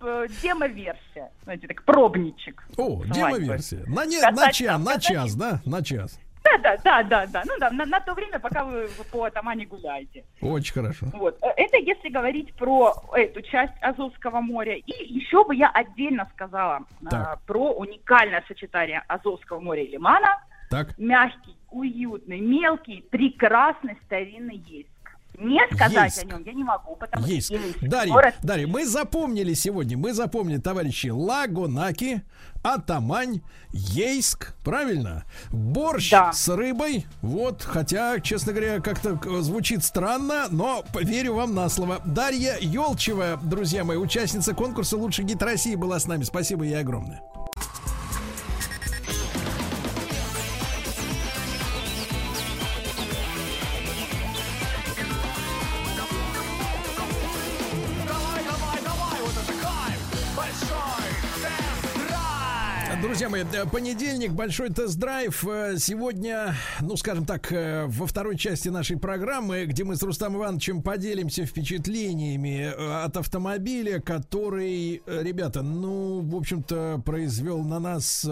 ну, 0.00 0.26
демо-версия, 0.42 1.32
знаете, 1.42 1.66
так, 1.66 1.82
пробничек. 1.84 2.64
О, 2.76 3.02
демо-версия. 3.04 3.82
На, 3.88 4.06
не, 4.06 4.20
на, 4.20 4.52
час, 4.52 4.80
на 4.80 4.98
час, 5.00 5.34
да? 5.34 5.60
На 5.66 5.82
час. 5.82 6.20
Да, 6.44 6.56
да, 6.58 6.76
да, 6.84 7.02
да, 7.02 7.26
да. 7.26 7.42
Ну 7.46 7.54
да, 7.58 7.70
на, 7.70 7.84
на 7.84 8.00
то 8.00 8.14
время, 8.14 8.38
пока 8.38 8.64
вы 8.64 8.88
по 9.10 9.24
Атамане 9.24 9.66
гуляете. 9.66 10.24
Очень 10.40 10.72
хорошо. 10.72 11.06
Вот. 11.14 11.36
Э, 11.42 11.48
это 11.56 11.76
если 11.76 12.08
говорить 12.08 12.54
про 12.54 12.94
эту 13.14 13.42
часть 13.42 13.74
Азовского 13.80 14.40
моря. 14.40 14.76
И 14.76 15.12
еще 15.12 15.44
бы 15.44 15.54
я 15.54 15.68
отдельно 15.68 16.28
сказала 16.32 16.86
а, 17.12 17.36
про 17.46 17.72
уникальное 17.72 18.44
сочетание 18.46 19.02
Азовского 19.08 19.60
моря 19.60 19.82
и 19.82 19.90
Лимана. 19.90 20.38
Так. 20.70 20.96
Мягкий 20.98 21.56
уютный, 21.70 22.40
мелкий, 22.40 23.04
прекрасный 23.10 23.98
старинный 24.06 24.62
есть. 24.68 24.88
Не 25.38 25.60
сказать 25.74 26.16
Ейск. 26.16 26.22
о 26.22 26.26
нем 26.26 26.42
я 26.44 26.52
не 26.52 26.64
могу, 26.64 26.96
потому 26.96 27.26
Ейск. 27.26 27.46
что 27.46 27.56
есть 27.56 27.88
Дарья, 27.88 28.12
город... 28.12 28.34
Дарья, 28.42 28.66
мы 28.66 28.84
запомнили 28.84 29.54
сегодня, 29.54 29.96
мы 29.96 30.12
запомнили, 30.12 30.58
товарищи, 30.58 31.06
Лагунаки, 31.06 32.22
Атамань, 32.62 33.40
Ейск, 33.72 34.54
правильно? 34.62 35.24
Борщ 35.50 36.10
да. 36.10 36.32
с 36.32 36.46
рыбой, 36.48 37.06
вот, 37.22 37.62
хотя, 37.62 38.20
честно 38.20 38.52
говоря, 38.52 38.80
как-то 38.80 39.18
звучит 39.40 39.82
странно, 39.82 40.46
но 40.50 40.84
верю 41.00 41.34
вам 41.34 41.54
на 41.54 41.68
слово. 41.68 42.00
Дарья 42.04 42.58
Елчева, 42.60 43.40
друзья 43.42 43.82
мои, 43.82 43.96
участница 43.96 44.54
конкурса 44.54 44.98
«Лучший 44.98 45.24
гид 45.24 45.42
России» 45.42 45.74
была 45.74 45.98
с 45.98 46.06
нами. 46.06 46.24
Спасибо 46.24 46.64
ей 46.64 46.78
огромное. 46.78 47.22
Друзья 63.20 63.44
мои, 63.44 63.44
э, 63.52 63.66
понедельник, 63.66 64.32
большой 64.32 64.70
тест-драйв. 64.70 65.44
Э, 65.46 65.76
сегодня, 65.76 66.54
ну, 66.80 66.96
скажем 66.96 67.26
так, 67.26 67.52
э, 67.52 67.84
во 67.86 68.06
второй 68.06 68.38
части 68.38 68.70
нашей 68.70 68.96
программы, 68.96 69.66
где 69.66 69.84
мы 69.84 69.96
с 69.96 70.02
Рустам 70.02 70.38
Ивановичем 70.38 70.80
поделимся 70.82 71.44
впечатлениями 71.44 72.72
от 73.04 73.18
автомобиля, 73.18 74.00
который, 74.00 75.02
ребята, 75.06 75.60
ну, 75.60 76.22
в 76.22 76.34
общем-то, 76.34 77.02
произвел 77.04 77.62
на 77.62 77.78
нас, 77.78 78.24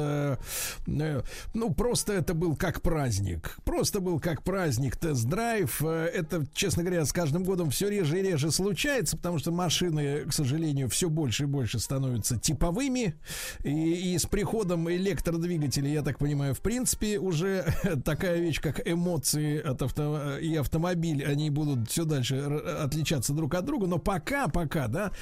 ну, 0.87 1.75
просто 1.75 2.15
это 2.15 2.33
был 2.33 2.57
как 2.57 2.81
праздник. 2.81 3.59
Просто 3.65 4.01
был 4.01 4.19
как 4.19 4.43
праздник 4.43 4.97
тест-драйв. 4.97 5.83
Это, 5.83 6.47
честно 6.55 6.83
говоря, 6.83 7.05
с 7.05 7.13
каждым 7.13 7.45
годом 7.45 7.69
все 7.69 7.91
реже 7.91 8.21
и 8.21 8.23
реже 8.23 8.51
случается, 8.51 9.19
потому 9.19 9.39
что 9.39 9.53
машины, 9.53 10.25
к 10.25 10.33
сожалению, 10.33 10.89
все 10.89 11.11
больше 11.11 11.43
и 11.43 11.47
больше 11.47 11.79
становятся 11.79 12.39
типовыми. 12.39 13.17
И, 13.65 14.15
и 14.15 14.19
с 14.19 14.25
приходом 14.25 14.78
современном 14.79 14.91
электродвигателе, 14.91 15.93
я 15.93 16.03
так 16.03 16.19
понимаю, 16.19 16.55
в 16.55 16.61
принципе, 16.61 17.19
уже 17.19 17.65
такая 18.05 18.39
вещь, 18.41 18.61
как 18.61 18.87
эмоции 18.87 19.61
от 19.61 19.83
авто... 19.83 20.39
и 20.39 20.55
автомобиль, 20.57 21.25
они 21.25 21.51
будут 21.51 21.91
все 21.91 22.05
дальше 22.05 22.37
отличаться 22.37 23.33
друг 23.33 23.55
от 23.55 23.65
друга. 23.65 23.87
Но 23.87 23.99
пока, 23.99 24.49
пока, 24.49 24.89
да, 24.89 25.13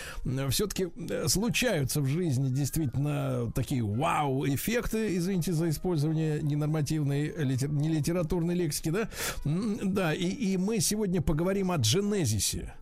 все-таки 0.50 0.88
э, 1.10 1.28
случаются 1.28 2.00
в 2.00 2.06
жизни 2.06 2.48
действительно 2.48 3.50
такие 3.54 3.82
вау-эффекты, 3.82 5.16
извините 5.16 5.52
за 5.52 5.68
использование 5.70 6.40
ненормативной, 6.42 7.32
не 7.68 7.88
литературной 7.88 8.54
лексики, 8.54 8.90
да. 8.90 9.08
Да, 9.44 10.14
и, 10.14 10.26
и 10.26 10.56
мы 10.56 10.80
сегодня 10.80 11.22
поговорим 11.22 11.70
о 11.70 11.76
дженезисе. 11.76 12.74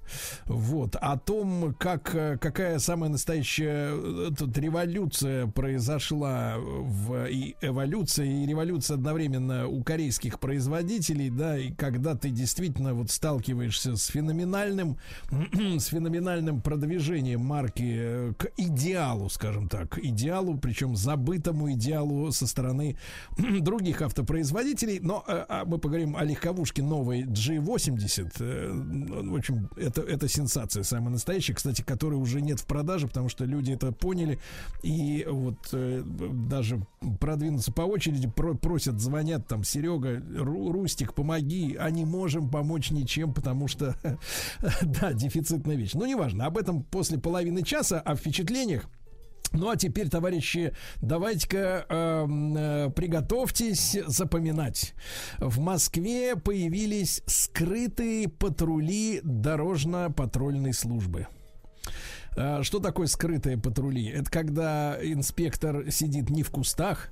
Вот, 0.47 0.97
о 0.97 1.17
том, 1.19 1.75
как, 1.79 2.15
э, 2.15 2.39
какая 2.39 2.79
самая 2.79 3.11
настоящая 3.11 3.91
э, 3.95 4.31
тут 4.37 4.57
революция 4.59 5.47
произошла 5.47 6.57
в 6.65 7.29
и 7.29 7.57
эволюция 7.61 8.27
и 8.27 8.47
революция 8.47 8.95
одновременно 8.95 9.69
у 9.69 9.83
корейских 9.83 10.41
производителей, 10.41 11.31
да, 11.31 11.59
и 11.59 11.73
когда 11.73 12.15
ты 12.15 12.31
действительно 12.31 12.95
вот 12.95 13.11
сталкиваешься 13.11 13.97
с 13.97 14.07
феноменальным, 14.07 14.97
с 15.53 15.87
феноменальным 15.87 16.61
продвижением 16.61 17.41
марки 17.41 17.95
э, 17.97 18.33
к 18.39 18.51
идеалу, 18.57 19.29
скажем 19.29 19.69
так, 19.69 19.99
идеалу, 19.99 20.59
причем 20.59 20.97
забытому 20.97 21.73
идеалу 21.73 22.31
со 22.33 22.47
стороны 22.47 22.97
других 23.61 24.03
автопроизводителей. 24.03 25.01
Но 25.01 25.25
а 25.27 25.65
мы 25.65 25.79
поговорим 25.79 26.17
о 26.17 26.25
легковушке 26.25 26.83
новой 26.83 27.25
G80. 27.25 29.31
В 29.31 29.37
общем, 29.37 29.69
это, 29.77 30.03
это 30.03 30.29
сенсация 30.29 30.83
самая 30.83 31.11
настоящая, 31.11 31.55
кстати, 31.55 31.83
которой 31.83 32.15
уже 32.15 32.41
нет 32.41 32.61
в 32.61 32.67
продаже, 32.67 33.09
потому 33.09 33.29
что 33.29 33.45
люди 33.45 33.73
это 33.73 33.93
поняли 33.93 34.39
и 34.83 35.27
вот 35.29 35.59
э, 35.73 36.03
даже 36.49 36.87
продвинуться 37.21 37.73
по 37.73 37.83
очереди 37.83 38.29
про, 38.29 38.55
просят, 38.55 39.01
звонят 39.01 39.47
там, 39.47 39.65
Серега, 39.65 40.23
Ру, 40.37 40.73
Рустик, 40.73 41.15
помоги, 41.15 41.77
а 41.79 41.91
не 41.91 42.05
можем 42.05 42.49
помочь 42.49 42.91
ничем, 42.91 43.33
потому 43.35 43.69
что, 43.69 43.97
да, 44.83 45.13
дефицитная 45.13 45.77
вещь. 45.77 45.93
Ну, 45.95 46.07
неважно, 46.07 46.47
об 46.47 46.59
этом 46.59 46.83
после 46.83 47.19
половины 47.19 47.63
часа, 47.63 48.01
о 48.01 48.15
впечатлениях. 48.17 48.89
Ну 49.55 49.71
а 49.71 49.77
теперь, 49.77 50.09
товарищи, 50.09 50.75
давайте-ка 51.01 51.87
э, 51.89 52.27
э, 52.29 52.91
приготовьтесь 52.91 53.97
запоминать. 54.07 54.95
В 55.39 55.61
Москве 55.61 56.35
появились 56.35 57.23
скрытые 57.27 58.29
патрули 58.29 59.21
дорожно-патрульной 59.23 60.73
службы. 60.73 61.29
Э, 62.37 62.63
что 62.63 62.81
такое 62.81 63.07
скрытые 63.07 63.57
патрули? 63.57 64.07
Это 64.09 64.31
когда 64.31 64.99
инспектор 65.01 65.91
сидит 65.91 66.31
не 66.31 66.43
в 66.43 66.51
кустах, 66.51 67.11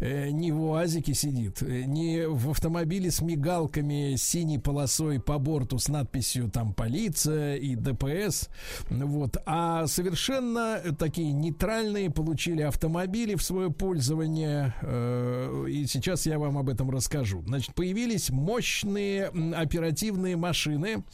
не 0.00 0.52
в 0.52 0.62
УАЗике 0.62 1.14
сидит, 1.14 1.62
э, 1.62 1.82
не 1.82 2.26
в 2.26 2.50
автомобиле 2.50 3.10
с 3.10 3.20
мигалками, 3.20 4.16
синей 4.16 4.58
полосой 4.58 5.20
по 5.20 5.38
борту 5.38 5.78
с 5.78 5.88
надписью 5.88 6.50
там 6.50 6.72
полиция 6.72 7.56
и 7.56 7.74
ДПС, 7.74 8.48
вот, 8.88 9.36
а 9.46 9.86
совершенно 9.86 10.80
такие 10.98 11.32
нейтральные 11.32 12.10
получили 12.10 12.62
автомобили 12.62 13.34
в 13.34 13.42
свое 13.42 13.70
пользование, 13.70 14.74
э, 14.82 15.66
и 15.68 15.86
сейчас 15.86 16.26
я 16.26 16.38
вам 16.38 16.58
об 16.58 16.68
этом 16.68 16.90
расскажу. 16.90 17.42
Значит, 17.46 17.74
появились 17.74 18.30
мощные 18.30 19.30
оперативные 19.54 20.36
машины. 20.36 21.04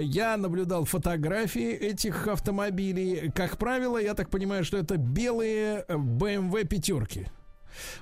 Я 0.00 0.36
наблюдал 0.36 0.84
фотографии 0.84 1.70
этих 1.70 2.28
автомобилей. 2.28 3.30
Как 3.34 3.58
правило, 3.58 3.98
я 3.98 4.14
так 4.14 4.30
понимаю, 4.30 4.64
что 4.64 4.76
это 4.76 4.96
белые 4.96 5.84
BMW 5.88 6.66
пятерки. 6.66 7.26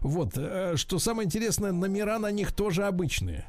Вот, 0.01 0.33
э, 0.37 0.75
что 0.77 0.99
самое 0.99 1.27
интересное, 1.27 1.73
номера 1.73 2.19
на 2.19 2.31
них 2.31 2.53
тоже 2.53 2.85
обычные. 2.85 3.47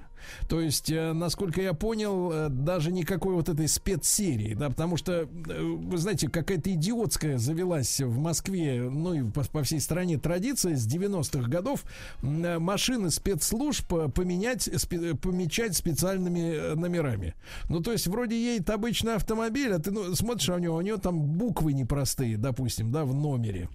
То 0.50 0.60
есть, 0.62 0.90
э, 0.92 1.14
насколько 1.14 1.62
я 1.62 1.74
понял, 1.74 2.32
э, 2.32 2.50
даже 2.50 2.92
никакой 2.92 3.34
вот 3.34 3.50
этой 3.50 3.68
спецсерии, 3.68 4.54
да, 4.54 4.70
потому 4.70 4.98
что, 4.98 5.28
вы 5.32 5.98
знаете, 5.98 6.30
какая-то 6.30 6.74
идиотская 6.74 7.38
завелась 7.38 8.02
в 8.02 8.18
Москве, 8.18 8.90
ну 8.90 9.14
и 9.14 9.24
по, 9.32 9.44
по 9.44 9.64
всей 9.64 9.80
стране 9.80 10.18
традиция 10.18 10.76
с 10.76 10.88
90-х 10.88 11.50
годов 11.50 11.86
машины 12.22 13.10
спецслужб 13.12 13.88
поменять, 14.14 14.70
спе, 14.78 15.16
помечать 15.16 15.76
специальными 15.76 16.76
номерами. 16.76 17.36
Ну, 17.70 17.82
то 17.82 17.92
есть, 17.92 18.08
вроде 18.08 18.38
едет 18.38 18.70
обычный 18.70 19.16
автомобиль, 19.16 19.74
а 19.74 19.80
ты 19.80 19.92
ну, 19.92 20.14
смотришь, 20.16 20.50
а 20.50 20.56
у 20.56 20.60
него, 20.60 20.76
у 20.76 20.82
него 20.82 20.98
там 20.98 21.20
буквы 21.20 21.74
непростые, 21.74 22.38
допустим, 22.38 22.92
да, 22.92 23.06
в 23.06 23.14
номере. 23.14 23.70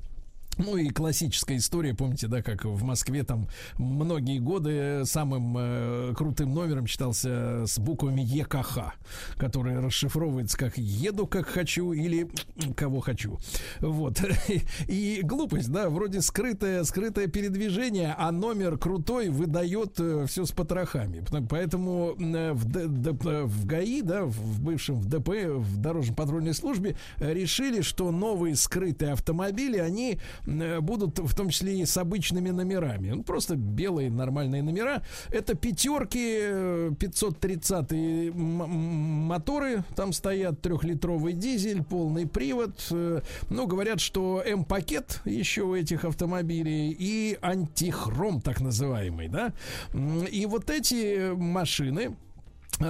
Ну 0.58 0.76
и 0.76 0.90
классическая 0.90 1.56
история, 1.56 1.94
помните, 1.94 2.28
да, 2.28 2.42
как 2.42 2.64
в 2.64 2.84
Москве 2.84 3.22
там 3.24 3.48
многие 3.78 4.38
годы 4.38 5.02
самым 5.04 5.56
э, 5.58 6.14
крутым 6.14 6.52
номером 6.52 6.86
считался 6.86 7.64
с 7.66 7.78
буквами 7.78 8.20
ЕКХ, 8.20 8.94
который 9.36 9.78
расшифровывается 9.80 10.58
как 10.58 10.76
«еду 10.76 11.26
как 11.26 11.46
хочу» 11.46 11.92
или 11.92 12.28
«кого 12.76 13.00
хочу». 13.00 13.38
Вот. 13.80 14.20
И 14.88 15.20
глупость, 15.22 15.72
да, 15.72 15.88
вроде 15.88 16.20
скрытое, 16.20 16.84
скрытое 16.84 17.28
передвижение, 17.28 18.14
а 18.18 18.30
номер 18.30 18.76
крутой 18.76 19.30
выдает 19.30 19.98
э, 20.00 20.26
все 20.26 20.44
с 20.44 20.52
потрохами. 20.52 21.24
Поэтому 21.48 22.14
э, 22.18 22.52
в, 22.52 22.64
Д, 22.66 22.88
Д, 22.88 23.12
в 23.12 23.64
ГАИ, 23.64 24.02
да, 24.02 24.24
в 24.24 24.60
бывшем 24.60 25.00
в 25.00 25.06
ДП, 25.06 25.28
в 25.28 25.78
дорожно-патрульной 25.80 26.54
службе 26.54 26.96
решили, 27.18 27.80
что 27.80 28.10
новые 28.10 28.54
скрытые 28.54 29.12
автомобили, 29.12 29.78
они 29.78 30.18
Э, 30.41 30.41
будут 30.46 31.18
в 31.18 31.34
том 31.34 31.50
числе 31.50 31.80
и 31.80 31.86
с 31.86 31.96
обычными 31.96 32.50
номерами. 32.50 33.10
Ну, 33.10 33.22
просто 33.22 33.56
белые 33.56 34.10
нормальные 34.10 34.62
номера. 34.62 35.02
Это 35.30 35.54
пятерки, 35.54 36.94
530 36.98 37.92
э, 37.92 38.30
моторы 38.32 39.84
там 39.94 40.12
стоят, 40.12 40.60
трехлитровый 40.60 41.32
дизель, 41.32 41.82
полный 41.82 42.26
привод. 42.26 42.86
Э, 42.90 43.20
ну, 43.50 43.66
говорят, 43.66 44.00
что 44.00 44.42
М-пакет 44.44 45.20
еще 45.24 45.62
у 45.62 45.74
этих 45.74 46.04
автомобилей 46.04 46.94
и 46.98 47.38
антихром 47.40 48.40
так 48.40 48.60
называемый, 48.60 49.28
да. 49.28 49.52
И 50.30 50.46
вот 50.46 50.70
эти 50.70 51.32
машины, 51.34 52.16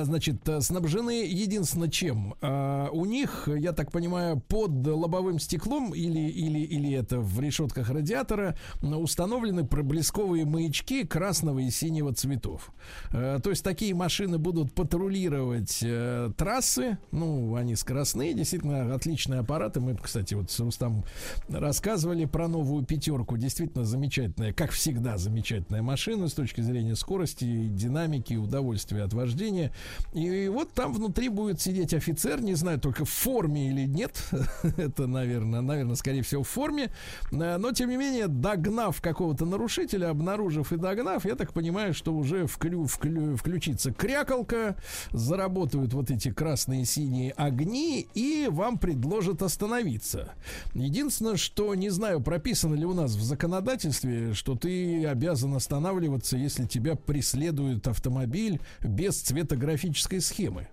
значит, 0.05 0.49
э, 0.49 0.61
снабжены 0.61 1.25
единственно 1.27 1.91
чем? 1.91 2.35
А, 2.41 2.89
у 2.91 3.05
них, 3.05 3.49
я 3.55 3.73
так 3.73 3.93
понимаю, 3.93 4.41
под 4.41 4.87
лобовым 4.87 5.39
стеклом 5.39 5.95
или, 5.95 6.21
или, 6.21 6.61
или 6.61 6.93
это 6.93 7.21
в 7.21 7.41
решетках 7.41 7.91
радиатора 7.91 8.57
установлены 8.81 9.65
проблесковые 9.65 10.45
маячки 10.45 11.07
красного 11.07 11.61
и 11.61 11.71
синего 11.71 12.13
цветов. 12.15 12.73
А, 13.11 13.39
то 13.41 13.51
есть 13.51 13.63
такие 13.63 13.95
машины 13.95 14.39
будут 14.39 14.73
патрулировать 14.73 15.81
а, 15.85 16.33
трассы. 16.33 16.99
Ну, 17.11 17.55
они 17.57 17.77
скоростные, 17.77 18.35
действительно 18.35 18.95
отличные 18.95 19.41
аппараты. 19.41 19.81
Мы, 19.81 19.97
кстати, 19.97 20.35
вот 20.35 20.51
с 20.51 20.59
Рустам 20.61 21.05
рассказывали 21.49 22.25
про 22.25 22.49
новую 22.49 22.85
пятерку. 22.85 23.37
Действительно 23.37 23.85
замечательная, 23.85 24.53
как 24.53 24.71
всегда, 24.71 25.19
замечательная 25.19 25.83
машина 25.83 26.29
с 26.29 26.35
точки 26.35 26.61
зрения 26.61 26.97
скорости, 26.97 27.69
динамики, 27.69 28.35
удовольствия 28.35 29.03
от 29.03 29.13
вождения. 29.13 29.73
И 30.13 30.49
вот 30.49 30.73
там 30.73 30.93
внутри 30.93 31.29
будет 31.29 31.61
сидеть 31.61 31.95
офицер, 31.95 32.43
не 32.43 32.55
знаю 32.55 32.79
только 32.79 33.05
в 33.05 33.11
форме 33.11 33.71
или 33.71 33.87
нет. 33.87 34.23
Это, 34.77 35.07
наверное, 35.07 35.63
наверное, 35.63 35.95
скорее 35.97 36.23
всего, 36.23 36.43
в 36.43 36.49
форме. 36.49 36.93
Э, 37.33 37.57
но, 37.57 37.73
тем 37.73 37.89
не 37.89 37.97
менее, 37.97 38.29
догнав 38.29 39.01
какого-то 39.01 39.47
нарушителя, 39.47 40.11
обнаружив 40.11 40.73
и 40.73 40.77
догнав, 40.77 41.25
я 41.25 41.35
так 41.35 41.55
понимаю, 41.55 41.95
что 41.95 42.13
уже 42.13 42.47
вклю, 42.47 42.87
вклю, 42.87 43.37
включится 43.37 43.93
крякалка, 43.93 44.77
заработают 45.13 45.95
вот 45.95 46.11
эти 46.11 46.31
красные 46.31 46.83
и 46.83 46.85
синие 46.85 47.33
огни, 47.33 48.07
и 48.15 48.49
вам 48.51 48.79
предложат 48.79 49.41
остановиться. 49.41 50.33
Единственное, 50.75 51.37
что 51.37 51.75
не 51.75 51.89
знаю, 51.89 52.21
прописано 52.21 52.75
ли 52.75 52.85
у 52.85 52.93
нас 52.93 53.13
в 53.13 53.23
законодательстве, 53.23 54.35
что 54.35 54.57
ты 54.57 55.07
обязан 55.07 55.55
останавливаться, 55.55 56.37
если 56.37 56.67
тебя 56.67 56.97
преследует 56.97 57.89
автомобиль 57.89 58.61
без 58.81 59.19
цветографии 59.21 59.62
графической 59.63 60.21
схемы. 60.21 60.69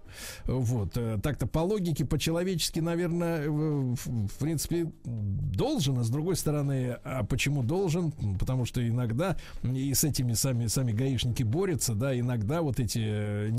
Вот. 0.46 0.98
Э, 0.98 1.18
так-то 1.22 1.48
по 1.48 1.60
логике, 1.60 2.06
по-человечески, 2.06 2.80
наверное, 2.80 3.50
в 3.50 4.38
принципе, 4.40 4.92
должен, 5.04 6.00
а 6.00 6.04
с 6.04 6.10
другой 6.10 6.36
стороны, 6.36 6.98
а 7.04 7.24
почему 7.24 7.64
должен? 7.64 8.12
Потому 8.40 8.66
что 8.66 8.86
иногда 8.88 9.38
и 9.64 9.94
с 9.94 10.04
этими 10.04 10.34
сами, 10.34 10.68
сами 10.68 10.92
гаишники 10.92 11.44
борются, 11.44 11.94
да, 11.94 12.18
иногда 12.18 12.62
вот 12.62 12.80
эти 12.80 13.00
э, 13.02 13.50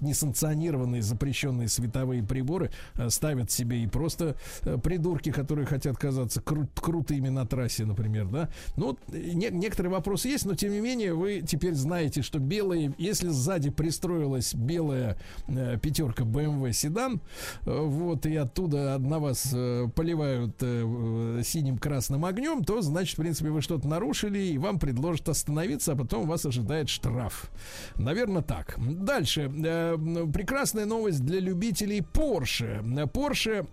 несанкционированные, 0.00 1.02
запрещенные 1.02 1.68
световые 1.68 2.22
приборы 2.22 2.70
э, 2.94 3.10
ставят 3.10 3.50
себе 3.50 3.82
и 3.82 3.86
просто 3.86 4.36
придурки, 4.82 5.30
которые 5.30 5.66
хотят 5.66 5.96
казаться 5.96 6.40
кру- 6.40 6.68
крутыми 6.74 7.28
на 7.28 7.46
трассе, 7.46 7.84
например, 7.84 8.28
да. 8.28 8.48
Ну, 8.76 8.98
не- 9.08 9.50
некоторые 9.50 9.92
вопросы 9.92 10.28
есть, 10.28 10.44
но 10.46 10.54
тем 10.54 10.72
не 10.72 10.80
менее 10.80 11.14
вы 11.14 11.42
теперь 11.46 11.74
знаете, 11.74 12.22
что 12.22 12.38
белые, 12.38 12.94
если 12.98 13.28
сзади 13.28 13.70
пристроилась 13.70 14.54
белая 14.54 15.18
э, 15.46 15.78
пятерка 15.88 16.24
BMW 16.24 16.72
седан, 16.72 17.20
э, 17.64 17.80
вот, 17.80 18.26
и 18.26 18.36
оттуда 18.36 18.98
на 18.98 19.18
вас 19.18 19.50
э, 19.54 19.88
поливают 19.94 20.56
э, 20.60 21.40
синим 21.44 21.78
красным 21.78 22.24
огнем, 22.24 22.62
то, 22.64 22.82
значит, 22.82 23.14
в 23.14 23.22
принципе, 23.22 23.50
вы 23.50 23.62
что-то 23.62 23.88
нарушили, 23.88 24.38
и 24.38 24.58
вам 24.58 24.78
предложат 24.78 25.28
остановиться, 25.28 25.92
а 25.92 25.96
потом 25.96 26.26
вас 26.26 26.44
ожидает 26.44 26.88
штраф. 26.90 27.50
Наверное, 27.96 28.42
так. 28.42 28.76
Дальше. 28.78 29.48
Прекрасная 29.48 30.84
новость 30.84 31.24
для 31.24 31.40
любителей 31.40 32.00
Porsche. 32.00 32.82
Porsche 33.10 33.66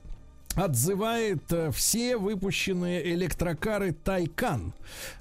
отзывает 0.55 1.51
э, 1.51 1.71
все 1.71 2.17
выпущенные 2.17 3.13
электрокары 3.13 3.91
Тайкан. 3.91 4.73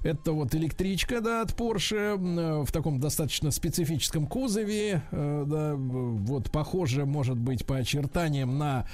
Это 0.03 0.33
вот 0.33 0.55
электричка, 0.55 1.21
да, 1.21 1.43
от 1.43 1.53
Porsche 1.53 2.17
э, 2.17 2.65
в 2.65 2.71
таком 2.71 3.01
достаточно 3.01 3.51
специфическом 3.51 4.27
кузове, 4.27 5.03
э, 5.11 5.45
да, 5.47 5.75
вот 5.75 6.51
похоже, 6.51 7.05
может 7.05 7.37
быть, 7.37 7.67
по 7.67 7.77
очертаниям 7.77 8.59
на 8.59 8.87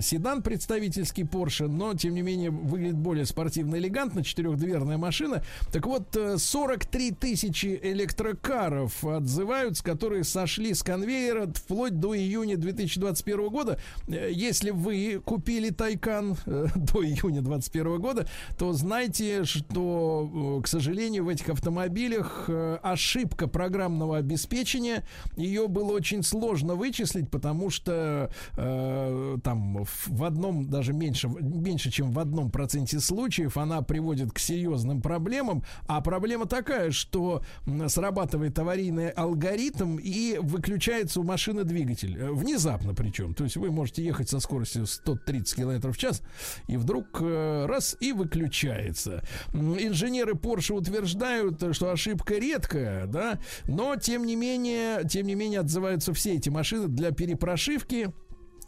седан 0.00 0.42
представительский 0.42 1.24
Porsche, 1.24 1.68
но, 1.68 1.94
тем 1.94 2.14
не 2.14 2.22
менее, 2.22 2.50
выглядит 2.50 2.96
более 2.96 3.24
спортивно 3.24 3.76
элегантно, 3.76 4.22
четырехдверная 4.22 4.98
машина. 4.98 5.42
Так 5.72 5.86
вот, 5.86 6.16
43 6.36 7.12
тысячи 7.12 7.78
электрокаров 7.82 9.04
отзываются, 9.04 9.82
которые 9.82 10.24
сошли 10.24 10.74
с 10.74 10.82
конвейера 10.82 11.46
вплоть 11.46 11.98
до 11.98 12.16
июня 12.16 12.56
2021 12.56 13.48
года. 13.48 13.78
Если 14.06 14.70
вы 14.70 14.97
купили 15.24 15.70
Тайкан 15.70 16.36
э, 16.46 16.66
до 16.74 17.04
июня 17.04 17.42
2021 17.42 18.00
года, 18.00 18.28
то 18.58 18.72
знайте, 18.72 19.44
что, 19.44 20.58
э, 20.58 20.62
к 20.62 20.66
сожалению, 20.66 21.24
в 21.24 21.28
этих 21.28 21.48
автомобилях 21.48 22.44
э, 22.48 22.78
ошибка 22.82 23.46
программного 23.46 24.18
обеспечения, 24.18 25.04
ее 25.36 25.68
было 25.68 25.92
очень 25.92 26.22
сложно 26.22 26.74
вычислить, 26.74 27.30
потому 27.30 27.70
что 27.70 28.30
э, 28.56 29.38
там 29.42 29.84
в 30.06 30.24
одном, 30.24 30.68
даже 30.68 30.92
меньше, 30.92 31.28
меньше, 31.28 31.90
чем 31.90 32.10
в 32.12 32.18
одном 32.18 32.50
проценте 32.50 33.00
случаев 33.00 33.56
она 33.56 33.82
приводит 33.82 34.32
к 34.32 34.38
серьезным 34.38 35.00
проблемам, 35.00 35.62
а 35.86 36.00
проблема 36.00 36.46
такая, 36.46 36.90
что 36.90 37.42
срабатывает 37.86 38.58
аварийный 38.58 39.10
алгоритм 39.10 39.98
и 39.98 40.38
выключается 40.40 41.20
у 41.20 41.24
машины 41.24 41.64
двигатель. 41.64 42.18
Внезапно 42.30 42.94
причем. 42.94 43.34
То 43.34 43.44
есть 43.44 43.56
вы 43.56 43.70
можете 43.70 44.04
ехать 44.04 44.28
со 44.28 44.40
скоростью 44.40 44.86
130 44.88 45.56
км 45.56 45.92
в 45.92 45.96
час, 45.96 46.22
и 46.66 46.76
вдруг 46.76 47.20
э, 47.20 47.66
раз 47.66 47.96
и 48.00 48.12
выключается. 48.12 49.22
Инженеры 49.52 50.32
Porsche 50.32 50.74
утверждают, 50.74 51.62
что 51.74 51.90
ошибка 51.90 52.34
редкая, 52.34 53.06
да, 53.06 53.38
но 53.66 53.96
тем 53.96 54.24
не 54.24 54.36
менее, 54.36 55.06
тем 55.08 55.26
не 55.26 55.34
менее 55.34 55.60
отзываются 55.60 56.12
все 56.12 56.34
эти 56.34 56.48
машины 56.48 56.88
для 56.88 57.12
перепрошивки 57.12 58.12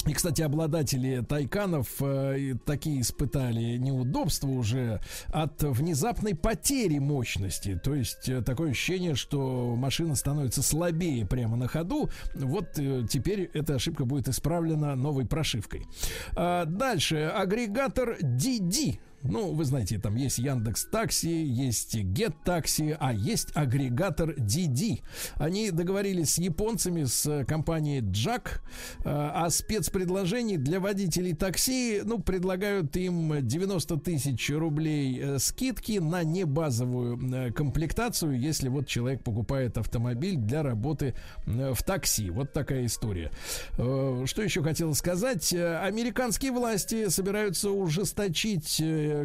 и, 0.06 0.14
кстати, 0.14 0.40
обладатели 0.40 1.22
тайканов 1.22 1.88
э, 2.00 2.54
такие 2.64 3.02
испытали 3.02 3.76
неудобства 3.76 4.48
уже 4.48 5.00
от 5.28 5.62
внезапной 5.62 6.34
потери 6.34 6.98
мощности. 6.98 7.78
То 7.82 7.94
есть 7.94 8.28
э, 8.28 8.40
такое 8.40 8.70
ощущение, 8.70 9.14
что 9.14 9.74
машина 9.76 10.14
становится 10.14 10.62
слабее 10.62 11.26
прямо 11.26 11.56
на 11.56 11.68
ходу. 11.68 12.08
Вот 12.34 12.78
э, 12.78 13.06
теперь 13.10 13.50
эта 13.52 13.74
ошибка 13.74 14.06
будет 14.06 14.28
исправлена 14.28 14.96
новой 14.96 15.26
прошивкой. 15.26 15.86
А 16.34 16.64
дальше. 16.64 17.30
Агрегатор 17.34 18.16
DD 18.22 18.98
ну, 19.22 19.52
вы 19.52 19.64
знаете, 19.64 19.98
там 19.98 20.16
есть 20.16 20.38
Яндекс 20.38 20.86
Такси, 20.86 21.44
есть 21.44 21.94
Get 21.94 22.34
Такси, 22.44 22.96
а 22.98 23.12
есть 23.12 23.48
агрегатор 23.54 24.30
DD. 24.30 25.02
Они 25.34 25.70
договорились 25.70 26.34
с 26.34 26.38
японцами, 26.38 27.04
с 27.04 27.44
компанией 27.44 28.00
Jack, 28.00 28.60
э, 28.98 29.02
а 29.04 29.50
спецпредложений 29.50 30.56
для 30.56 30.80
водителей 30.80 31.34
такси, 31.34 32.00
ну, 32.04 32.18
предлагают 32.18 32.96
им 32.96 33.46
90 33.46 33.96
тысяч 33.98 34.50
рублей 34.50 35.20
э, 35.20 35.38
скидки 35.38 35.98
на 35.98 36.22
небазовую 36.22 37.18
э, 37.32 37.52
комплектацию, 37.52 38.38
если 38.38 38.68
вот 38.68 38.86
человек 38.86 39.22
покупает 39.22 39.76
автомобиль 39.76 40.36
для 40.36 40.62
работы 40.62 41.14
в 41.46 41.82
такси. 41.84 42.30
Вот 42.30 42.52
такая 42.52 42.86
история. 42.86 43.30
Что 43.74 44.42
еще 44.42 44.62
хотел 44.62 44.94
сказать? 44.94 45.52
Американские 45.52 46.52
власти 46.52 47.08
собираются 47.08 47.70
ужесточить 47.70 48.80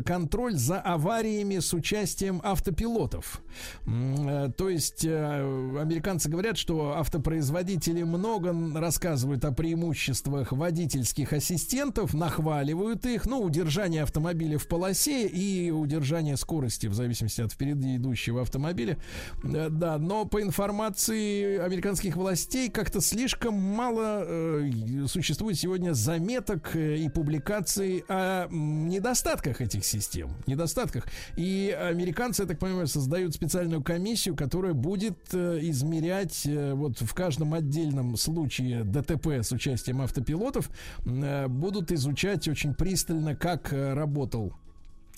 контроль 0.06 0.56
за 0.56 0.80
авариями 0.80 1.60
с 1.60 1.74
участием 1.74 2.42
автопилотов. 2.44 3.42
Э, 3.86 4.50
то 4.56 4.70
есть 4.70 5.06
э, 5.06 5.80
американцы 5.80 6.30
говорят, 6.30 6.58
что 6.58 6.98
автопроизводители 6.98 8.04
много 8.04 8.56
рассказывают 8.80 9.46
о 9.46 9.52
преимуществах 9.52 10.52
водительских 10.52 11.34
ассистентов, 11.34 12.14
нахваливают 12.14 13.06
их, 13.06 13.26
ну, 13.26 13.42
удержание 13.42 14.04
автомобиля 14.04 14.58
в 14.58 14.68
полосе 14.68 15.28
и 15.28 15.72
удержание 15.72 16.38
скорости 16.38 16.88
в 16.88 16.94
зависимости 16.94 17.42
от 17.42 17.52
впереди 17.52 17.98
идущего 17.98 18.42
автомобиля. 18.42 18.98
Э, 19.44 19.70
да, 19.70 19.98
но 19.98 20.26
по 20.26 20.42
информации 20.42 21.58
американских 21.58 22.16
властей 22.16 22.70
как-то 22.70 23.02
слишком 23.02 23.56
мало 23.56 24.24
э, 24.26 25.06
существует 25.08 25.58
сегодня 25.58 25.94
заметок 25.94 26.76
и 26.76 27.10
публикаций 27.10 28.04
о 28.08 28.48
недостатках 28.50 29.62
этих 29.62 29.75
этих 29.76 29.86
систем, 29.86 30.30
недостатках. 30.48 31.06
И 31.36 31.76
американцы, 31.78 32.44
я 32.44 32.48
так 32.48 32.60
понимаю, 32.60 32.88
создают 32.88 33.34
специальную 33.34 33.84
комиссию, 33.84 34.36
которая 34.36 34.74
будет 34.74 35.18
э, 35.34 35.60
измерять 35.62 36.46
э, 36.46 36.74
вот 36.74 37.02
в 37.02 37.14
каждом 37.14 37.54
отдельном 37.54 38.18
случае 38.18 38.84
ДТП 38.84 39.28
с 39.28 39.52
участием 39.52 40.02
автопилотов, 40.02 40.70
э, 41.06 41.48
будут 41.48 41.92
изучать 41.92 42.48
очень 42.48 42.74
пристально, 42.74 43.36
как 43.36 43.72
работал 43.72 44.54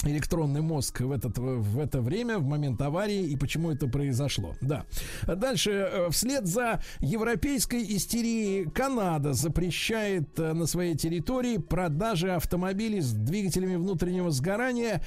электронный 0.04 0.62
мозг 0.62 1.02
в, 1.02 1.12
этот, 1.12 1.38
в 1.38 1.80
это 1.80 2.02
время, 2.02 2.38
в 2.38 2.46
момент 2.46 2.82
аварии, 2.82 3.24
и 3.28 3.36
почему 3.36 3.72
это 3.72 3.88
произошло. 3.88 4.56
Да. 4.62 4.86
Дальше, 5.26 5.72
э, 5.72 6.10
вслед 6.12 6.46
за 6.48 6.82
европейской 7.00 7.84
истерией, 7.96 8.70
Канада 8.70 9.34
запрещает 9.34 10.40
э, 10.40 10.54
на 10.54 10.66
своей 10.68 10.96
территории 10.96 11.58
продажи 11.58 12.32
автомобилей 12.32 13.02
с 13.02 13.12
двигателями 13.12 13.76
внутреннего 13.76 14.32
сгорания. 14.32 15.02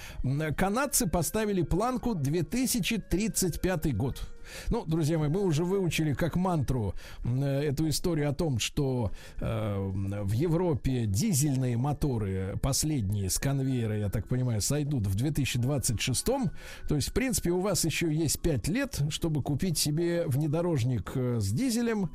Канадцы 0.56 1.06
поставили 1.06 1.62
планку 1.62 2.14
2035 2.14 3.96
год. 3.96 4.28
Ну, 4.68 4.84
друзья 4.86 5.18
мои, 5.18 5.28
мы 5.28 5.40
уже 5.40 5.64
выучили 5.64 6.12
как 6.12 6.36
мантру 6.36 6.94
э, 7.24 7.62
эту 7.62 7.88
историю 7.88 8.30
о 8.30 8.32
том, 8.32 8.58
что 8.58 9.10
э, 9.40 9.90
в 10.22 10.32
Европе 10.32 11.06
дизельные 11.06 11.76
моторы 11.76 12.58
последние 12.62 13.30
с 13.30 13.38
конвейера, 13.38 13.96
я 13.96 14.08
так 14.08 14.28
понимаю, 14.28 14.60
сойдут 14.60 15.06
в 15.06 15.14
2026. 15.14 16.24
То 16.24 16.50
есть, 16.90 17.10
в 17.10 17.12
принципе, 17.12 17.50
у 17.50 17.60
вас 17.60 17.84
еще 17.84 18.12
есть 18.12 18.40
5 18.40 18.68
лет, 18.68 19.02
чтобы 19.10 19.42
купить 19.42 19.78
себе 19.78 20.26
внедорожник 20.26 21.12
э, 21.14 21.38
с 21.40 21.50
дизелем 21.50 22.10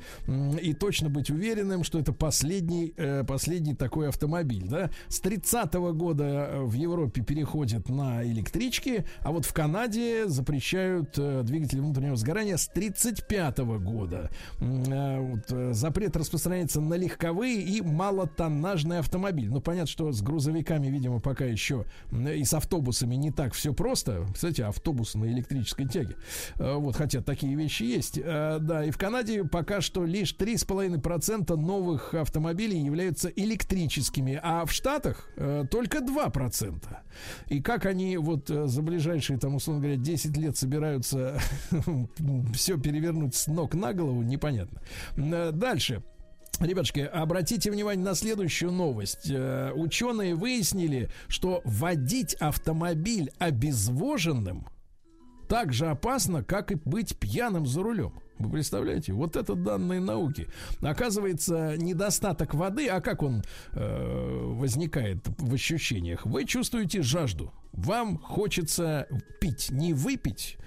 и 0.61 0.73
точно 0.73 1.09
быть 1.09 1.29
уверенным, 1.29 1.83
что 1.83 1.99
это 1.99 2.13
последний, 2.13 2.93
последний 3.27 3.75
такой 3.75 4.09
автомобиль. 4.09 4.67
Да? 4.67 4.89
С 5.07 5.19
30 5.19 5.75
-го 5.75 5.93
года 5.93 6.49
в 6.61 6.73
Европе 6.73 7.21
переходит 7.21 7.89
на 7.89 8.23
электрички, 8.23 9.05
а 9.19 9.31
вот 9.31 9.45
в 9.45 9.53
Канаде 9.53 10.27
запрещают 10.27 11.13
двигатели 11.15 11.79
внутреннего 11.79 12.15
сгорания 12.25 12.57
с 12.57 12.67
1935 12.67 13.59
года. 13.79 14.31
Э, 14.59 15.19
вот, 15.19 15.43
э, 15.51 15.73
запрет 15.73 16.17
распространяется 16.17 16.81
на 16.81 16.95
легковые 16.95 17.61
и 17.61 17.81
малотоннажные 17.81 18.99
автомобили. 18.99 19.47
Ну, 19.47 19.61
понятно, 19.61 19.87
что 19.87 20.11
с 20.11 20.23
грузовиками, 20.23 20.87
видимо, 20.87 21.19
пока 21.19 21.45
еще 21.45 21.85
и 22.11 22.43
с 22.43 22.53
автобусами 22.55 23.13
не 23.13 23.31
так 23.31 23.53
все 23.53 23.73
просто. 23.73 24.25
Кстати, 24.33 24.61
автобусы 24.61 25.19
на 25.19 25.25
электрической 25.25 25.87
тяге. 25.87 26.15
Э, 26.55 26.73
вот, 26.73 26.95
хотя 26.95 27.21
такие 27.21 27.55
вещи 27.55 27.83
есть. 27.83 28.15
Да, 28.15 28.83
и 28.83 28.89
в 28.89 28.97
Канаде 28.97 29.43
пока 29.43 29.81
что 29.81 30.03
лишь 30.03 30.33
3,5% 30.33 31.55
новых 31.55 32.15
автомобилей 32.15 32.79
являются 32.79 33.29
электрическими, 33.29 34.39
а 34.41 34.65
в 34.65 34.71
Штатах 34.71 35.29
только 35.69 35.99
2%. 35.99 36.73
И 37.49 37.61
как 37.61 37.85
они 37.85 38.17
вот 38.17 38.47
за 38.47 38.81
ближайшие, 38.81 39.37
там, 39.37 39.55
условно 39.55 39.83
говоря, 39.83 39.97
10 39.97 40.37
лет 40.37 40.57
собираются 40.57 41.39
все 42.53 42.77
перевернуть 42.77 43.35
с 43.35 43.47
ног 43.47 43.73
на 43.73 43.93
голову, 43.93 44.21
непонятно. 44.21 44.81
Э, 45.17 45.51
дальше. 45.51 46.03
Ребятушки, 46.59 46.99
обратите 46.99 47.69
внимание 47.69 48.03
на 48.03 48.15
следующую 48.15 48.71
новость. 48.71 49.29
Э, 49.29 49.71
ученые 49.73 50.35
выяснили, 50.35 51.09
что 51.27 51.61
водить 51.65 52.35
автомобиль 52.35 53.31
обезвоженным 53.39 54.67
так 55.47 55.73
же 55.73 55.87
опасно, 55.87 56.43
как 56.43 56.71
и 56.71 56.75
быть 56.75 57.17
пьяным 57.17 57.65
за 57.65 57.83
рулем. 57.83 58.13
Вы 58.37 58.49
представляете? 58.49 59.13
Вот 59.13 59.35
это 59.35 59.55
данные 59.55 60.01
науки. 60.01 60.47
Оказывается, 60.81 61.75
недостаток 61.77 62.53
воды, 62.53 62.87
а 62.87 62.99
как 62.99 63.23
он 63.23 63.43
э, 63.73 64.51
возникает 64.53 65.25
в 65.37 65.53
ощущениях? 65.53 66.25
Вы 66.25 66.45
чувствуете 66.45 67.01
жажду. 67.01 67.53
Вам 67.71 68.17
хочется 68.17 69.07
пить, 69.41 69.69
не 69.69 69.93
выпить, 69.93 70.57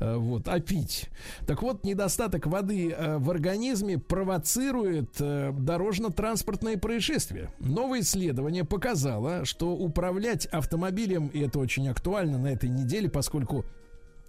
э, 0.00 0.16
вот, 0.16 0.48
а 0.48 0.58
пить. 0.60 1.08
Так 1.46 1.62
вот, 1.62 1.84
недостаток 1.84 2.46
воды 2.46 2.90
э, 2.90 3.18
в 3.18 3.30
организме 3.30 3.98
провоцирует 3.98 5.14
э, 5.20 5.52
дорожно-транспортные 5.52 6.76
происшествия. 6.76 7.50
Новое 7.60 8.00
исследование 8.00 8.64
показало, 8.64 9.44
что 9.44 9.72
управлять 9.76 10.46
автомобилем, 10.46 11.28
и 11.28 11.40
это 11.40 11.60
очень 11.60 11.88
актуально 11.88 12.38
на 12.38 12.48
этой 12.48 12.68
неделе, 12.68 13.08
поскольку 13.08 13.64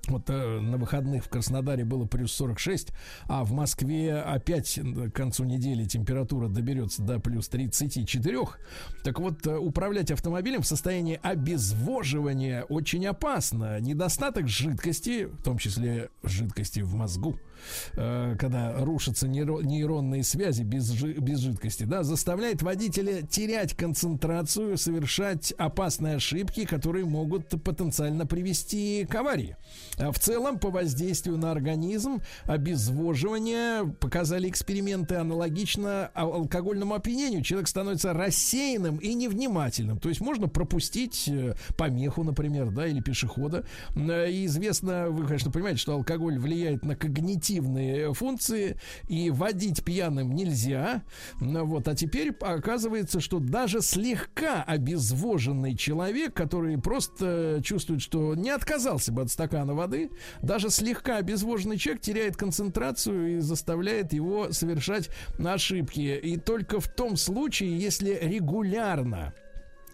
вот 0.10 0.30
э, 0.30 0.60
на 0.60 0.78
выходных 0.78 1.26
в 1.26 1.30
Краснодаре 1.30 1.86
было 1.86 2.06
плюс 2.06 2.32
46, 2.34 2.92
а 3.28 3.44
в 3.44 3.52
Москве 3.52 4.16
опять 4.16 4.80
к 4.80 5.12
концу 5.12 5.44
недели 5.44 5.86
температура 5.86 6.48
доберется 6.48 7.02
до 7.02 7.20
плюс 7.20 7.48
34. 7.50 8.38
Так 9.04 9.20
вот, 9.20 9.46
э, 9.48 9.58
управлять 9.58 10.12
автомобилем 10.12 10.62
в 10.62 10.68
состоянии 10.68 11.20
обезвоживания 11.22 12.64
очень 12.64 13.06
опасно. 13.06 13.80
Недостаток 13.80 14.48
жидкости, 14.48 15.26
в 15.26 15.44
том 15.44 15.58
числе 15.58 16.10
жидкости 16.24 16.82
в 16.82 16.94
мозгу, 16.96 17.40
э, 17.94 18.36
когда 18.40 18.74
рушатся 18.78 19.28
нейронные 19.28 20.24
связи 20.24 20.64
без, 20.64 20.92
без 20.92 21.40
жидкости, 21.40 21.84
да, 21.84 22.04
заставляет 22.04 22.62
водителя 22.62 23.22
терять 23.22 23.76
концентрацию, 23.76 24.78
совершать 24.78 25.52
опасные 25.58 26.16
ошибки, 26.16 26.66
которые 26.66 27.06
могут 27.06 27.50
потенциально 27.64 28.26
привести 28.26 29.06
к 29.10 29.16
аварии. 29.16 29.56
А 29.98 30.12
в 30.12 30.20
целом, 30.20 30.60
по 30.60 30.70
воздействию 30.70 31.38
на 31.38 31.52
организм, 31.52 32.22
обезвоживание 32.44 33.86
показали 34.00 34.50
эксперименты 34.50 35.16
аналогично 35.16 36.08
алкогольному 36.14 36.94
опьянению. 36.94 37.42
Человек 37.44 37.68
становится 37.68 38.14
рассеянным 38.14 38.98
и 38.98 39.14
невнимательным. 39.14 40.00
То 40.00 40.10
есть 40.10 40.22
можно 40.22 40.48
пропустить 40.48 41.28
э, 41.28 41.56
помеху, 41.78 42.24
например, 42.24 42.72
да, 42.72 42.88
или 42.88 43.02
пешехода. 43.02 43.66
Э, 43.96 44.30
и 44.30 44.46
известно, 44.46 45.10
вы, 45.10 45.26
конечно, 45.26 45.52
понимаете, 45.52 45.80
что 45.80 45.94
алкоголь 45.94 46.38
влияет 46.38 46.86
на 46.86 46.96
когнитивные 47.48 48.14
функции, 48.14 48.78
и 49.08 49.30
водить 49.30 49.84
пьяным 49.84 50.34
нельзя. 50.34 51.04
Вот. 51.40 51.88
А 51.88 51.96
теперь 51.96 52.32
оказывается, 52.42 53.20
что 53.20 53.40
даже 53.40 53.82
слегка 53.82 54.64
обезвоженный 54.64 55.76
человек, 55.76 56.34
который 56.34 56.78
просто 56.78 57.62
чувствует, 57.64 58.02
что 58.02 58.36
не 58.36 58.50
отказался 58.50 59.12
бы 59.12 59.22
от 59.22 59.32
стакана 59.32 59.74
воды, 59.74 60.10
даже 60.42 60.70
слегка 60.70 61.18
обезвоженный 61.18 61.78
человек 61.78 62.02
теряет 62.02 62.38
концентрацию 62.38 63.38
и 63.38 63.40
заставляет 63.40 64.14
его 64.14 64.52
совершать 64.52 65.10
ошибки. 65.40 66.20
И 66.22 66.38
только 66.38 66.80
в 66.80 66.88
том 66.88 67.16
случае, 67.16 67.78
если 67.78 68.18
регулярно 68.22 69.34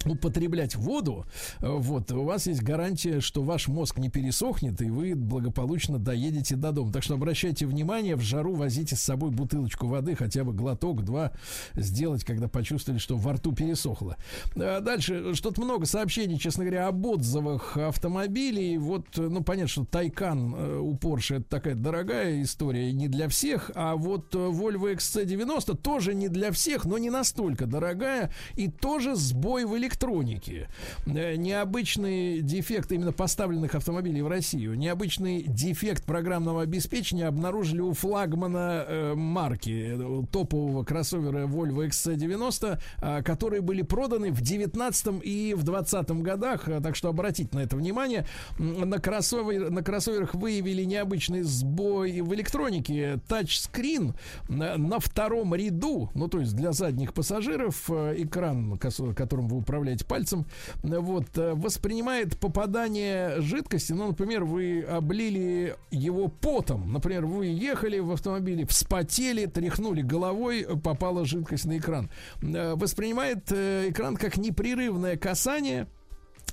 употреблять 0.06 0.76
воду, 0.76 1.26
э, 1.60 1.68
вот, 1.70 2.12
у 2.12 2.24
вас 2.24 2.48
есть 2.48 2.62
гарантия, 2.62 3.20
что 3.20 3.44
ваш 3.44 3.68
мозг 3.68 3.98
не 3.98 4.10
пересохнет, 4.10 4.82
и 4.82 4.90
вы 4.90 5.16
благополучно 5.16 6.00
доедете 6.00 6.56
до 6.56 6.72
дома. 6.72 6.92
Так 6.92 7.04
что 7.04 7.16
обращайте 7.16 7.66
внимание, 7.66 8.16
в 8.16 8.22
жару 8.22 8.56
возите 8.56 8.96
с 8.96 9.02
собой 9.02 9.32
бутылочку 9.32 9.88
воды, 9.88 10.16
хотя 10.16 10.44
бы 10.44 10.54
глоток, 10.54 11.04
два 11.04 11.32
сделать, 11.76 12.24
когда 12.24 12.48
почувствовали, 12.48 13.00
что 13.00 13.18
во 13.18 13.34
рту 13.34 13.54
пересохло. 13.54 14.18
А 14.56 14.80
дальше, 14.82 15.34
что-то 15.36 15.62
много 15.62 15.86
сообщений, 15.86 16.38
честно 16.38 16.64
говоря, 16.64 16.88
об 16.88 17.06
отзывах 17.06 17.78
автомобилей. 17.78 18.78
Вот, 18.78 19.06
ну, 19.16 19.44
понятно, 19.44 19.68
что 19.68 19.86
Тайкан 19.86 20.56
э, 20.56 20.78
у 20.80 20.96
Porsche 20.96 21.38
это 21.38 21.46
такая 21.50 21.76
дорогая 21.76 22.42
история, 22.42 22.92
не 22.92 23.08
для 23.08 23.28
всех, 23.30 23.72
а 23.76 23.96
вот 23.96 24.34
Volvo 24.36 24.94
XC90 24.96 25.78
тоже 25.78 26.14
не 26.14 26.28
для 26.28 26.52
всех, 26.52 26.86
но 26.86 26.98
не 26.98 27.10
настолько 27.10 27.66
дорогая, 27.66 28.32
и 28.56 28.70
тоже 28.70 29.16
сбой 29.16 29.66
в 29.66 29.78
электронике 29.78 29.93
электроники. 29.94 30.68
Э, 31.06 31.36
необычный 31.36 32.42
дефект 32.42 32.92
именно 32.92 33.12
поставленных 33.12 33.76
автомобилей 33.76 34.22
в 34.22 34.28
Россию. 34.28 34.76
Необычный 34.78 35.44
дефект 35.44 36.04
программного 36.04 36.64
обеспечения 36.64 37.28
обнаружили 37.28 37.82
у 37.82 37.94
флагмана 37.94 38.86
э, 38.88 39.14
марки 39.16 39.96
э, 39.96 40.24
топового 40.32 40.84
кроссовера 40.84 41.46
Volvo 41.46 41.88
XC90, 41.88 42.80
э, 43.02 43.24
которые 43.24 43.62
были 43.62 43.82
проданы 43.84 44.32
в 44.32 44.42
19 44.42 45.24
и 45.24 45.54
в 45.56 45.64
20 45.64 46.12
годах. 46.22 46.66
Так 46.82 46.96
что 46.96 47.10
обратите 47.10 47.56
на 47.56 47.62
это 47.62 47.76
внимание. 47.76 48.26
На, 48.58 49.00
кроссовер, 49.00 49.70
на 49.70 49.84
кроссоверах 49.84 50.34
выявили 50.34 50.84
необычный 50.84 51.44
сбой 51.44 52.22
в 52.22 52.34
электронике. 52.34 53.20
Тачскрин 53.28 54.16
на 54.48 55.00
втором 55.00 55.54
ряду, 55.56 56.10
ну 56.16 56.28
то 56.28 56.40
есть 56.40 56.56
для 56.56 56.72
задних 56.72 57.14
пассажиров, 57.14 57.90
экран, 57.90 58.78
которым 58.78 59.48
вы 59.48 59.58
управляете 59.58 59.83
управляете 59.84 60.06
пальцем, 60.06 60.46
вот, 60.82 61.38
э, 61.38 61.54
воспринимает 61.54 62.38
попадание 62.40 63.42
жидкости, 63.42 63.92
ну, 63.94 64.08
например, 64.08 64.46
вы 64.46 64.82
облили 64.82 65.76
его 65.92 66.28
потом, 66.30 66.94
например, 66.94 67.26
вы 67.26 67.48
ехали 67.48 68.00
в 68.00 68.12
автомобиле, 68.12 68.66
вспотели, 68.66 69.46
тряхнули 69.46 70.02
головой, 70.02 70.66
попала 70.82 71.26
жидкость 71.26 71.66
на 71.66 71.78
экран. 71.78 72.10
Э, 72.42 72.76
воспринимает 72.76 73.52
э, 73.52 73.90
экран 73.90 74.16
как 74.16 74.38
непрерывное 74.38 75.18
касание, 75.18 75.88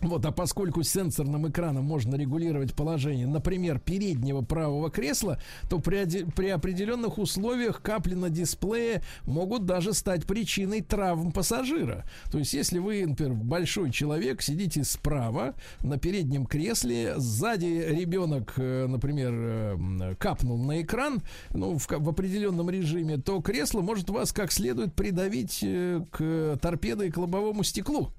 вот, 0.00 0.24
а 0.24 0.32
поскольку 0.32 0.82
сенсорным 0.82 1.48
экраном 1.48 1.84
можно 1.84 2.16
регулировать 2.16 2.74
положение, 2.74 3.26
например, 3.26 3.78
переднего 3.78 4.42
правого 4.42 4.90
кресла, 4.90 5.40
то 5.68 5.78
при, 5.78 6.24
при 6.30 6.48
определенных 6.48 7.18
условиях 7.18 7.82
капли 7.82 8.14
на 8.14 8.30
дисплее 8.30 9.02
могут 9.24 9.66
даже 9.66 9.92
стать 9.92 10.26
причиной 10.26 10.80
травм 10.80 11.32
пассажира. 11.32 12.04
То 12.30 12.38
есть, 12.38 12.54
если 12.54 12.78
вы, 12.78 13.06
например, 13.06 13.34
большой 13.34 13.90
человек, 13.90 14.42
сидите 14.42 14.84
справа 14.84 15.54
на 15.82 15.98
переднем 15.98 16.46
кресле, 16.46 17.14
сзади 17.16 17.86
ребенок, 17.88 18.54
э, 18.56 18.86
например, 18.86 19.32
э, 19.34 20.14
капнул 20.18 20.58
на 20.58 20.80
экран, 20.80 21.22
ну, 21.50 21.78
в, 21.78 21.86
в 21.88 22.08
определенном 22.08 22.70
режиме, 22.70 23.18
то 23.18 23.40
кресло 23.40 23.80
может 23.80 24.08
вас 24.10 24.32
как 24.32 24.52
следует 24.52 24.94
придавить 24.94 25.60
э, 25.62 26.00
к 26.10 26.58
торпедо 26.60 27.04
и 27.04 27.10
к 27.10 27.18
лобовому 27.18 27.62
стеклу. 27.62 28.10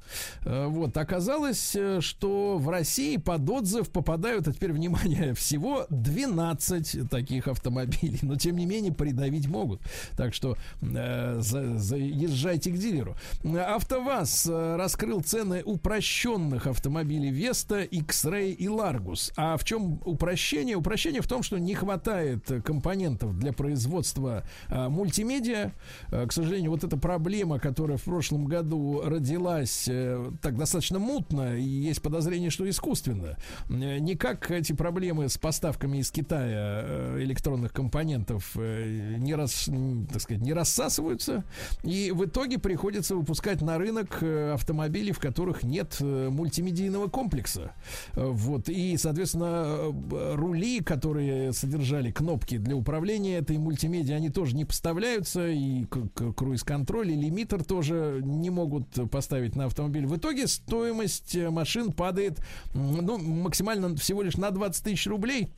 Вот, 0.44 0.96
оказалось, 0.98 1.71
Э, 1.76 2.00
что 2.02 2.58
в 2.58 2.70
России 2.70 3.18
под 3.18 3.50
отзыв 3.50 3.90
попадают, 3.90 4.48
а 4.48 4.54
теперь 4.54 4.74
внимание, 4.74 5.34
всего 5.36 5.86
12 5.90 7.10
таких 7.10 7.48
автомобилей. 7.48 8.20
Но 8.22 8.36
тем 8.36 8.58
не 8.58 8.66
менее 8.66 8.94
придавить 8.94 9.48
могут. 9.48 9.82
Так 10.18 10.34
что 10.34 10.58
э, 10.82 11.38
за, 11.40 11.78
заезжайте 11.78 12.72
к 12.72 12.78
дилеру. 12.78 13.16
АвтоВАЗ 13.44 14.48
э, 14.50 14.76
раскрыл 14.76 15.22
цены 15.22 15.64
упрощенных 15.64 16.68
автомобилей 16.68 17.32
Веста, 17.32 17.82
X-Ray 17.82 18.52
и 18.52 18.68
Largus. 18.68 19.32
А 19.36 19.58
в 19.58 19.64
чем 19.64 20.02
упрощение? 20.06 20.76
Упрощение 20.76 21.22
в 21.22 21.28
том, 21.28 21.44
что 21.44 21.58
не 21.58 21.76
хватает 21.76 22.50
компонентов 22.64 23.38
для 23.38 23.54
производства 23.54 24.44
э, 24.70 24.88
мультимедиа. 24.88 25.72
Э, 26.12 26.26
к 26.28 26.32
сожалению, 26.32 26.72
вот 26.72 26.84
эта 26.84 26.98
проблема, 26.98 27.60
которая 27.60 27.98
в 27.98 28.04
прошлом 28.04 28.46
году 28.46 29.02
родилась 29.04 29.88
э, 29.88 30.32
так 30.42 30.58
достаточно 30.58 31.00
мутно 31.00 31.61
есть 31.62 32.02
подозрение, 32.02 32.50
что 32.50 32.70
искусственно. 32.70 33.38
Э, 33.70 34.00
никак 34.00 34.52
эти 34.52 34.74
проблемы 34.74 35.30
с 35.30 35.38
поставками 35.38 36.00
из 36.00 36.12
Китая 36.12 36.84
э, 36.84 37.18
электронных 37.22 37.74
компонентов 37.74 38.52
э, 38.56 39.16
не, 39.18 39.36
рас, 39.36 39.70
так 40.12 40.22
сказать, 40.22 40.42
не 40.42 40.54
рассасываются, 40.54 41.44
и 41.84 42.12
в 42.12 42.26
итоге 42.26 42.58
приходится 42.58 43.16
выпускать 43.16 43.62
на 43.62 43.78
рынок 43.78 44.24
автомобили, 44.54 45.12
в 45.12 45.20
которых 45.20 45.64
нет 45.64 46.00
мультимедийного 46.02 47.08
комплекса. 47.08 47.74
Вот, 48.14 48.70
и, 48.70 48.98
соответственно, 48.98 49.94
рули, 50.36 50.82
которые 50.82 51.54
содержали 51.54 52.12
кнопки 52.12 52.58
для 52.58 52.76
управления 52.76 53.38
этой 53.38 53.58
мультимедией, 53.58 54.16
они 54.16 54.30
тоже 54.30 54.56
не 54.56 54.66
поставляются, 54.66 55.48
и 55.48 55.86
круиз-контроль, 55.86 57.12
и 57.12 57.16
лимитер 57.16 57.64
тоже 57.64 58.22
не 58.24 58.50
могут 58.50 58.88
поставить 59.12 59.56
на 59.56 59.66
автомобиль. 59.66 60.06
В 60.06 60.18
итоге 60.18 60.48
стоимость 60.48 61.36
машин 61.52 61.92
падает 61.92 62.40
ну, 62.74 63.18
максимально 63.18 63.96
всего 63.96 64.22
лишь 64.22 64.38
на 64.38 64.52
20 64.52 64.84
тысяч 64.84 65.08
рублей. 65.08 65.50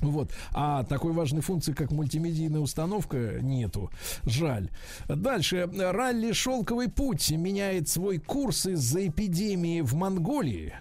Вот. 0.00 0.32
А 0.52 0.84
такой 0.84 1.12
важной 1.12 1.42
функции, 1.42 1.72
как 1.72 1.92
мультимедийная 1.92 2.60
установка, 2.60 3.38
нету. 3.40 3.90
Жаль. 4.24 4.70
Дальше. 5.06 5.68
Ралли 5.76 6.32
«Шелковый 6.32 6.88
путь» 6.88 7.30
меняет 7.30 7.88
свой 7.88 8.18
курс 8.18 8.66
из-за 8.66 9.06
эпидемии 9.06 9.80
в 9.80 9.94
Монголии. 9.94 10.74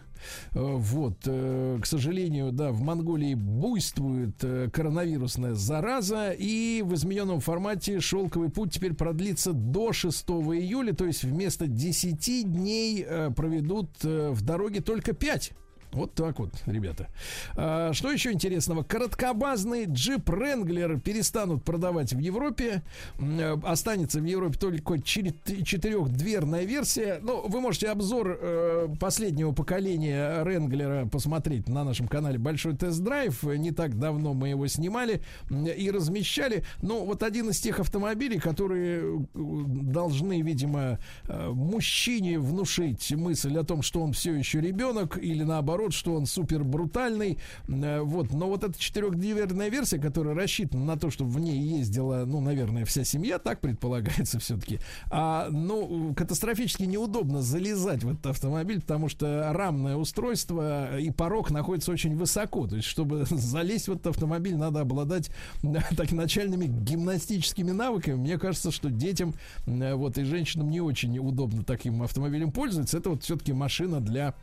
Э, 0.53 0.59
вот, 0.59 1.17
э, 1.25 1.79
к 1.81 1.85
сожалению, 1.85 2.51
да, 2.51 2.71
в 2.71 2.81
Монголии 2.81 3.33
буйствует 3.33 4.43
э, 4.43 4.69
коронавирусная 4.71 5.55
зараза, 5.55 6.31
и 6.31 6.81
в 6.83 6.93
измененном 6.95 7.39
формате 7.39 7.99
шелковый 7.99 8.49
путь 8.49 8.73
теперь 8.73 8.93
продлится 8.93 9.53
до 9.53 9.93
6 9.93 10.29
июля, 10.29 10.93
то 10.93 11.05
есть 11.05 11.23
вместо 11.23 11.67
10 11.67 12.51
дней 12.51 13.05
проведут 13.35 13.89
в 14.03 14.41
дороге 14.41 14.81
только 14.81 15.13
5. 15.13 15.51
Вот 15.93 16.13
так 16.13 16.39
вот, 16.39 16.51
ребята. 16.65 17.07
А, 17.55 17.91
что 17.93 18.11
еще 18.11 18.31
интересного? 18.31 18.83
Короткобазный 18.83 19.85
джип 19.85 20.29
Ренглер 20.29 20.99
перестанут 20.99 21.63
продавать 21.63 22.13
в 22.13 22.19
Европе. 22.19 22.81
Э, 23.19 23.57
останется 23.63 24.19
в 24.19 24.25
Европе 24.25 24.57
только 24.57 25.01
четырехдверная 25.01 26.63
версия. 26.63 27.19
Ну, 27.21 27.47
вы 27.47 27.59
можете 27.59 27.89
обзор 27.89 28.37
э, 28.41 28.87
последнего 28.99 29.51
поколения 29.51 30.43
Ренглера 30.43 31.05
посмотреть 31.05 31.67
на 31.67 31.83
нашем 31.83 32.07
канале 32.07 32.37
Большой 32.37 32.75
тест-драйв. 32.75 33.43
Не 33.43 33.71
так 33.71 33.99
давно 33.99 34.33
мы 34.33 34.49
его 34.49 34.67
снимали 34.67 35.21
и 35.49 35.91
размещали. 35.91 36.63
Ну, 36.81 37.05
вот 37.05 37.23
один 37.23 37.49
из 37.49 37.59
тех 37.59 37.79
автомобилей, 37.79 38.39
которые 38.39 39.01
э, 39.01 39.17
должны, 39.35 40.41
видимо, 40.41 40.99
э, 41.27 41.49
мужчине 41.49 42.39
внушить 42.39 43.11
мысль 43.11 43.57
о 43.57 43.63
том, 43.63 43.81
что 43.81 44.01
он 44.01 44.13
все 44.13 44.33
еще 44.33 44.61
ребенок, 44.61 45.17
или 45.21 45.43
наоборот, 45.43 45.80
что 45.89 46.15
он 46.15 46.25
супер 46.25 46.63
брутальный. 46.63 47.37
Э, 47.67 48.01
вот. 48.01 48.31
Но 48.31 48.47
вот 48.47 48.63
эта 48.63 48.77
четырехдверная 48.79 49.69
версия, 49.69 49.99
которая 49.99 50.35
рассчитана 50.35 50.85
на 50.85 50.97
то, 50.97 51.09
чтобы 51.09 51.31
в 51.31 51.39
ней 51.39 51.59
ездила, 51.59 52.25
ну, 52.25 52.41
наверное, 52.41 52.85
вся 52.85 53.03
семья, 53.03 53.39
так 53.39 53.59
предполагается 53.59 54.39
все-таки. 54.39 54.79
А, 55.09 55.49
ну, 55.49 56.13
катастрофически 56.15 56.83
неудобно 56.83 57.41
залезать 57.41 58.03
в 58.03 58.11
этот 58.11 58.27
автомобиль, 58.27 58.81
потому 58.81 59.09
что 59.09 59.51
рамное 59.53 59.95
устройство 59.95 60.99
и 60.99 61.11
порог 61.11 61.51
находится 61.51 61.91
очень 61.91 62.15
высоко. 62.15 62.67
То 62.67 62.75
есть, 62.75 62.87
чтобы 62.87 63.25
залезть 63.29 63.87
в 63.87 63.93
этот 63.93 64.07
автомобиль, 64.07 64.55
надо 64.55 64.81
обладать 64.81 65.31
так 65.97 66.11
начальными 66.11 66.65
гимнастическими 66.65 67.71
навыками. 67.71 68.15
Мне 68.15 68.37
кажется, 68.37 68.71
что 68.71 68.89
детям 68.89 69.33
э, 69.65 69.93
вот 69.95 70.17
и 70.17 70.23
женщинам 70.23 70.69
не 70.69 70.81
очень 70.81 71.17
удобно 71.19 71.63
таким 71.63 72.03
автомобилем 72.03 72.51
пользоваться. 72.51 72.97
Это 72.97 73.09
вот 73.09 73.23
все-таки 73.23 73.53
машина 73.53 73.99
для 73.99 74.35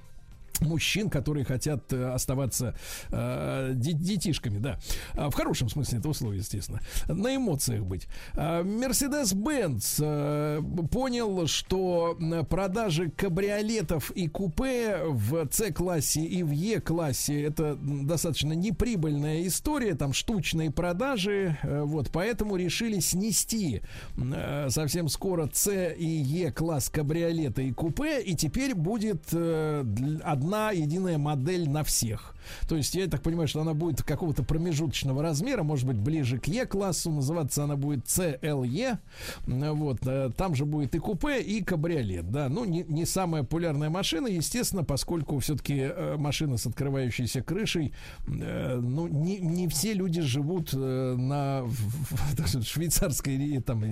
мужчин, 0.60 1.10
которые 1.10 1.44
хотят 1.44 1.92
э, 1.92 2.10
оставаться 2.10 2.74
э, 3.10 3.72
детишками, 3.74 4.58
да, 4.58 4.78
а, 5.14 5.30
в 5.30 5.34
хорошем 5.34 5.68
смысле 5.68 5.98
этого 5.98 6.12
слова, 6.12 6.32
естественно, 6.32 6.80
на 7.06 7.34
эмоциях 7.34 7.84
быть. 7.84 8.08
Мерседес-Бенц 8.34 10.00
э, 10.00 10.60
понял, 10.90 11.46
что 11.46 12.18
продажи 12.48 13.10
кабриолетов 13.10 14.10
и 14.12 14.28
купе 14.28 14.98
в 15.04 15.48
С-классе 15.50 16.22
и 16.22 16.42
в 16.42 16.50
Е-классе 16.50 17.42
это 17.42 17.76
достаточно 17.76 18.52
неприбыльная 18.52 19.46
история, 19.46 19.94
там 19.94 20.12
штучные 20.12 20.70
продажи, 20.70 21.56
э, 21.62 21.82
вот, 21.82 22.10
поэтому 22.12 22.56
решили 22.56 23.00
снести 23.00 23.82
э, 24.16 24.66
совсем 24.70 25.08
скоро 25.08 25.48
С 25.52 25.72
и 25.92 26.06
Е-класс 26.06 26.88
кабриолета 26.90 27.62
и 27.62 27.72
купе, 27.72 28.20
и 28.22 28.34
теперь 28.34 28.74
будет 28.74 29.24
э, 29.32 29.84
одна 30.22 30.47
одна 30.48 30.70
единая 30.70 31.18
модель 31.18 31.68
на 31.68 31.84
всех. 31.84 32.34
То 32.68 32.76
есть 32.76 32.94
я 32.94 33.06
так 33.06 33.22
понимаю, 33.22 33.48
что 33.48 33.60
она 33.60 33.74
будет 33.74 34.02
какого-то 34.02 34.42
промежуточного 34.42 35.22
размера, 35.22 35.62
может 35.62 35.86
быть, 35.86 35.98
ближе 35.98 36.38
к 36.38 36.46
Е-классу, 36.46 37.10
называться 37.10 37.64
она 37.64 37.76
будет 37.76 38.06
CLE. 38.06 38.98
Вот, 39.46 39.98
э, 40.06 40.30
там 40.36 40.54
же 40.54 40.64
будет 40.64 40.94
и 40.94 40.98
купе, 40.98 41.40
и 41.40 41.62
кабриолет, 41.62 42.30
да. 42.30 42.48
Ну, 42.48 42.64
не, 42.64 42.84
не 42.84 43.04
самая 43.04 43.42
популярная 43.42 43.90
машина, 43.90 44.26
естественно, 44.26 44.84
поскольку 44.84 45.38
все-таки 45.38 45.74
э, 45.78 46.16
машина 46.16 46.56
с 46.56 46.66
открывающейся 46.66 47.42
крышей, 47.42 47.92
э, 48.26 48.78
ну, 48.80 49.06
не, 49.06 49.38
не 49.38 49.68
все 49.68 49.92
люди 49.92 50.20
живут 50.20 50.72
на 50.72 51.64
швейцарской 52.64 53.60
там, 53.60 53.84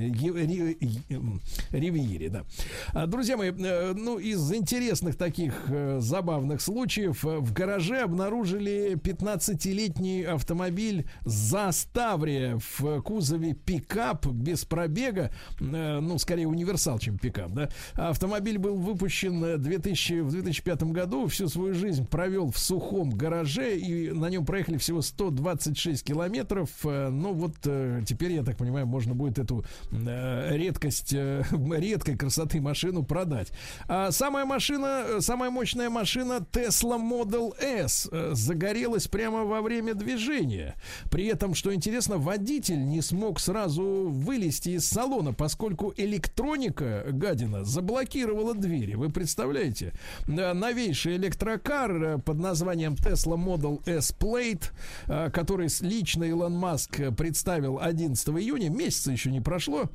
ривьере, 1.71 2.29
да. 2.29 2.45
А, 2.93 3.07
друзья 3.07 3.37
мои, 3.37 3.51
ну, 3.51 4.19
из 4.19 4.53
интересных 4.53 5.17
таких 5.17 5.69
забавных 5.99 6.61
случаев 6.61 7.23
в 7.23 7.53
гараже 7.53 8.01
обнаружили 8.01 8.46
обнаружили 8.47 8.95
15-летний 8.95 10.23
автомобиль 10.23 11.07
Заставрия 11.25 12.59
в 12.79 13.03
кузове 13.03 13.55
пикап 13.55 14.27
без 14.27 14.65
пробега, 14.65 15.33
э, 15.61 16.01
ну, 16.01 16.19
скорее 16.19 16.47
универсал, 16.47 16.99
чем 16.99 17.19
пикап, 17.19 17.51
да. 17.51 17.69
Автомобиль 17.95 18.59
был 18.59 18.77
выпущен 18.77 19.61
2000, 19.61 20.21
в 20.21 20.31
2005 20.31 20.83
году, 20.85 21.27
всю 21.27 21.49
свою 21.49 21.75
жизнь 21.75 22.07
провел 22.07 22.51
в 22.51 22.59
сухом 22.59 23.11
гараже, 23.11 23.77
и 23.77 24.13
на 24.13 24.27
нем 24.27 24.47
проехали 24.47 24.77
всего 24.77 25.03
126 25.03 26.05
километров. 26.05 26.71
Э, 26.85 27.09
ну, 27.09 27.33
вот 27.33 27.57
э, 27.65 28.03
теперь, 28.07 28.33
я 28.33 28.45
так 28.45 28.57
понимаю, 28.57 28.87
можно 28.87 29.15
будет 29.15 29.39
эту 29.39 29.65
редкость, 29.91 31.13
редкой 31.13 32.17
красоты 32.17 32.61
машину 32.61 33.03
продать. 33.03 33.51
А 33.89 34.13
самая 34.13 34.45
машина, 34.45 35.21
самая 35.21 35.51
мощная 35.51 35.91
машина 35.91 36.47
Tesla 36.53 36.97
Model 36.97 37.53
S 37.61 38.09
загорелась 38.33 39.09
прямо 39.09 39.45
во 39.45 39.63
время 39.63 39.95
движения. 39.95 40.75
При 41.11 41.27
этом, 41.27 41.55
что 41.55 41.75
интересно, 41.75 42.19
водитель 42.19 42.85
не 42.85 43.03
смог 43.03 43.41
сразу 43.41 44.09
вылезти 44.09 44.71
из 44.71 44.89
салона, 44.89 45.33
поскольку 45.33 45.93
электроника, 45.97 47.07
гадина, 47.11 47.65
заблокировала 47.65 48.55
двери. 48.55 48.95
Вы 48.95 49.11
представляете? 49.11 49.93
Новейший 50.27 51.17
электрокар 51.17 52.03
э, 52.03 52.19
под 52.19 52.39
названием 52.39 52.95
Tesla 52.95 53.37
Model 53.37 53.83
S 53.87 54.15
Plate, 54.19 54.71
э, 55.07 55.31
который 55.31 55.69
лично 55.81 56.25
Илон 56.25 56.55
Маск 56.55 57.01
представил 57.17 57.79
11 57.81 58.29
июня, 58.29 58.71
месяца 58.71 59.13
еще 59.13 59.31
не 59.31 59.41
прошло, 59.41 59.91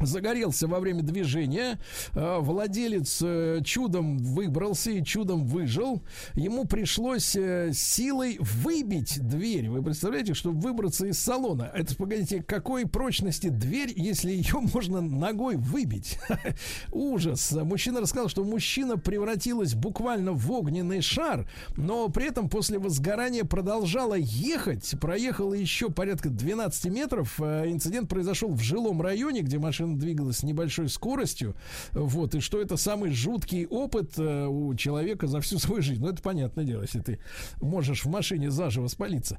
загорелся 0.00 0.66
во 0.66 0.80
время 0.80 1.02
движения. 1.02 1.78
Э, 2.14 2.38
владелец 2.40 3.20
э, 3.22 3.60
чудом 3.64 4.18
выбрался 4.18 4.90
и 4.90 5.04
чудом 5.04 5.46
выжил. 5.46 6.02
Ему 6.34 6.64
пришлось 6.64 7.34
э, 7.36 7.70
силой 7.72 8.38
выбить 8.40 9.18
дверь. 9.26 9.68
Вы 9.68 9.82
представляете, 9.82 10.34
чтобы 10.34 10.60
выбраться 10.60 11.06
из 11.06 11.18
салона? 11.18 11.70
Это, 11.74 11.96
погодите, 11.96 12.42
какой 12.42 12.86
прочности 12.86 13.48
дверь, 13.48 13.92
если 13.96 14.30
ее 14.30 14.60
можно 14.74 15.00
ногой 15.00 15.56
выбить? 15.56 16.18
Ужас. 16.92 17.52
Мужчина 17.52 18.00
рассказал, 18.00 18.28
что 18.28 18.44
мужчина 18.44 18.98
превратилась 18.98 19.74
буквально 19.74 20.32
в 20.32 20.50
огненный 20.50 21.00
шар, 21.00 21.48
но 21.76 22.08
при 22.08 22.26
этом 22.26 22.48
после 22.48 22.78
возгорания 22.78 23.44
продолжала 23.44 24.14
ехать. 24.14 24.94
Проехала 25.00 25.54
еще 25.54 25.90
порядка 25.90 26.28
12 26.28 26.86
метров. 26.86 27.40
Инцидент 27.40 28.08
произошел 28.08 28.50
в 28.50 28.60
жилом 28.60 29.00
районе, 29.00 29.40
где 29.42 29.58
машина 29.58 29.85
машина 29.86 29.98
двигалась 29.98 30.38
с 30.38 30.42
небольшой 30.42 30.88
скоростью, 30.88 31.54
вот, 31.92 32.34
и 32.34 32.40
что 32.40 32.60
это 32.60 32.76
самый 32.76 33.12
жуткий 33.12 33.66
опыт 33.66 34.18
э, 34.18 34.46
у 34.46 34.74
человека 34.74 35.26
за 35.26 35.40
всю 35.40 35.58
свою 35.66 35.82
жизнь. 35.82 36.02
Ну, 36.02 36.10
это 36.10 36.22
понятное 36.22 36.64
дело, 36.64 36.82
если 36.82 37.00
ты 37.00 37.18
можешь 37.60 38.04
в 38.04 38.08
машине 38.08 38.50
заживо 38.50 38.88
спалиться. 38.88 39.38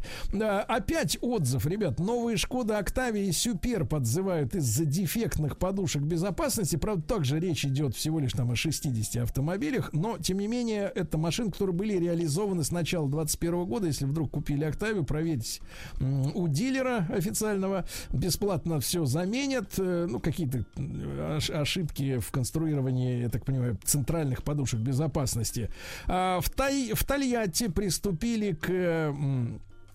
Опять 0.67 1.17
отзыв, 1.21 1.65
ребят, 1.65 1.99
новые 1.99 2.37
Шкода 2.37 2.77
Октавия 2.77 3.23
и 3.23 3.31
Супер 3.31 3.85
подзывают 3.85 4.55
из-за 4.55 4.85
дефектных 4.85 5.57
подушек 5.57 6.03
безопасности. 6.03 6.75
Правда, 6.75 7.03
также 7.03 7.39
речь 7.39 7.65
идет 7.65 7.95
всего 7.95 8.19
лишь 8.19 8.33
там 8.33 8.51
о 8.51 8.55
60 8.55 9.23
автомобилях, 9.23 9.91
но, 9.93 10.17
тем 10.17 10.39
не 10.39 10.47
менее, 10.47 10.91
это 10.93 11.17
машины, 11.17 11.51
которые 11.51 11.75
были 11.75 11.93
реализованы 11.97 12.63
с 12.63 12.71
начала 12.71 13.09
2021 13.09 13.65
года. 13.65 13.87
Если 13.87 14.05
вдруг 14.05 14.31
купили 14.31 14.63
Октавию, 14.63 15.03
проверьте 15.03 15.61
у 15.99 16.47
дилера 16.47 17.07
официального. 17.09 17.85
Бесплатно 18.11 18.79
все 18.79 19.05
заменят. 19.05 19.73
Э, 19.77 20.07
ну, 20.09 20.19
как 20.19 20.36
какие-то 20.37 20.65
э, 20.77 21.39
ошибки 21.53 22.19
в 22.19 22.31
конструировании, 22.31 23.21
я 23.21 23.29
так 23.29 23.45
понимаю, 23.45 23.77
центральных 23.83 24.43
подушек 24.43 24.79
безопасности. 24.79 25.69
А 26.05 26.39
в, 26.41 26.49
Тай, 26.49 26.91
в 26.93 27.03
Тольятти 27.03 27.67
приступили 27.67 28.53
к 28.53 29.15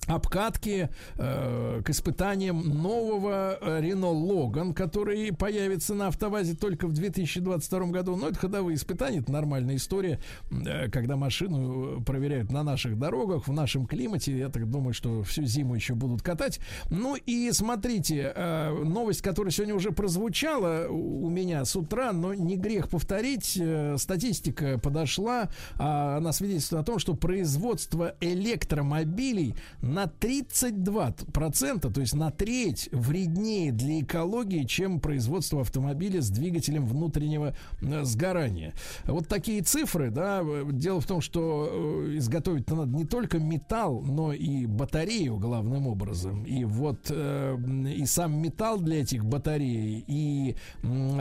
обкатки 0.07 0.89
э, 1.17 1.83
к 1.85 1.91
испытаниям 1.91 2.61
нового 2.83 3.59
Рено 3.81 4.11
Логан, 4.11 4.75
который 4.75 5.33
появится 5.33 5.95
на 5.95 6.09
автовазе 6.09 6.55
только 6.55 6.87
в 6.87 6.93
2022 6.93 7.87
году. 7.87 8.17
Но 8.17 8.29
это 8.29 8.39
ходовые 8.39 8.77
испытания, 8.77 9.19
это 9.19 9.33
нормальная 9.33 9.77
история, 9.77 10.21
э, 10.51 10.91
когда 10.91 11.17
машину 11.17 12.03
проверяют 12.05 12.51
на 12.51 12.63
наших 12.63 12.99
дорогах, 12.99 13.47
в 13.47 13.53
нашем 13.53 13.87
климате. 13.87 14.37
Я 14.37 14.49
так 14.49 14.69
думаю, 14.69 14.93
что 14.93 15.23
всю 15.23 15.45
зиму 15.45 15.75
еще 15.75 15.95
будут 15.95 16.23
катать. 16.23 16.61
Ну 16.91 17.17
и 17.17 17.51
смотрите, 17.53 18.33
э, 18.35 18.71
новость, 18.85 19.23
которая 19.23 19.53
сегодня 19.53 19.75
уже 19.75 19.93
прозвучала 19.93 20.89
у 20.89 21.29
меня 21.29 21.65
с 21.65 21.77
утра, 21.77 22.13
но 22.13 22.35
не 22.35 22.57
грех 22.57 22.89
повторить. 22.89 23.57
Э, 23.61 23.97
статистика 23.99 24.79
подошла, 24.79 25.45
э, 25.79 25.83
она 25.83 26.33
свидетельствует 26.33 26.83
о 26.83 26.85
том, 26.85 26.99
что 26.99 27.15
производство 27.15 28.15
электромобилей 28.21 29.55
на 29.93 30.05
32%, 30.05 31.93
то 31.93 32.01
есть 32.01 32.15
на 32.15 32.31
треть 32.31 32.89
вреднее 32.93 33.73
для 33.73 34.01
экологии, 34.01 34.65
чем 34.65 35.01
производство 35.01 35.61
автомобиля 35.61 36.23
с 36.23 36.31
двигателем 36.31 36.87
внутреннего 36.87 37.55
э, 37.81 38.05
сгорания. 38.05 38.73
Вот 39.05 39.29
такие 39.29 39.63
цифры, 39.63 40.11
да, 40.11 40.43
дело 40.71 41.01
в 41.01 41.07
том, 41.07 41.21
что 41.21 41.69
э, 41.71 42.17
изготовить 42.17 42.69
надо 42.71 42.97
не 42.97 43.05
только 43.05 43.39
металл, 43.39 44.03
но 44.03 44.33
и 44.33 44.67
батарею 44.67 45.37
главным 45.37 45.87
образом. 45.87 46.45
И 46.45 46.65
вот 46.65 47.07
э, 47.11 47.57
и 47.95 48.07
сам 48.07 48.41
металл 48.41 48.81
для 48.81 49.03
этих 49.03 49.25
батарей, 49.25 50.05
и 50.07 50.57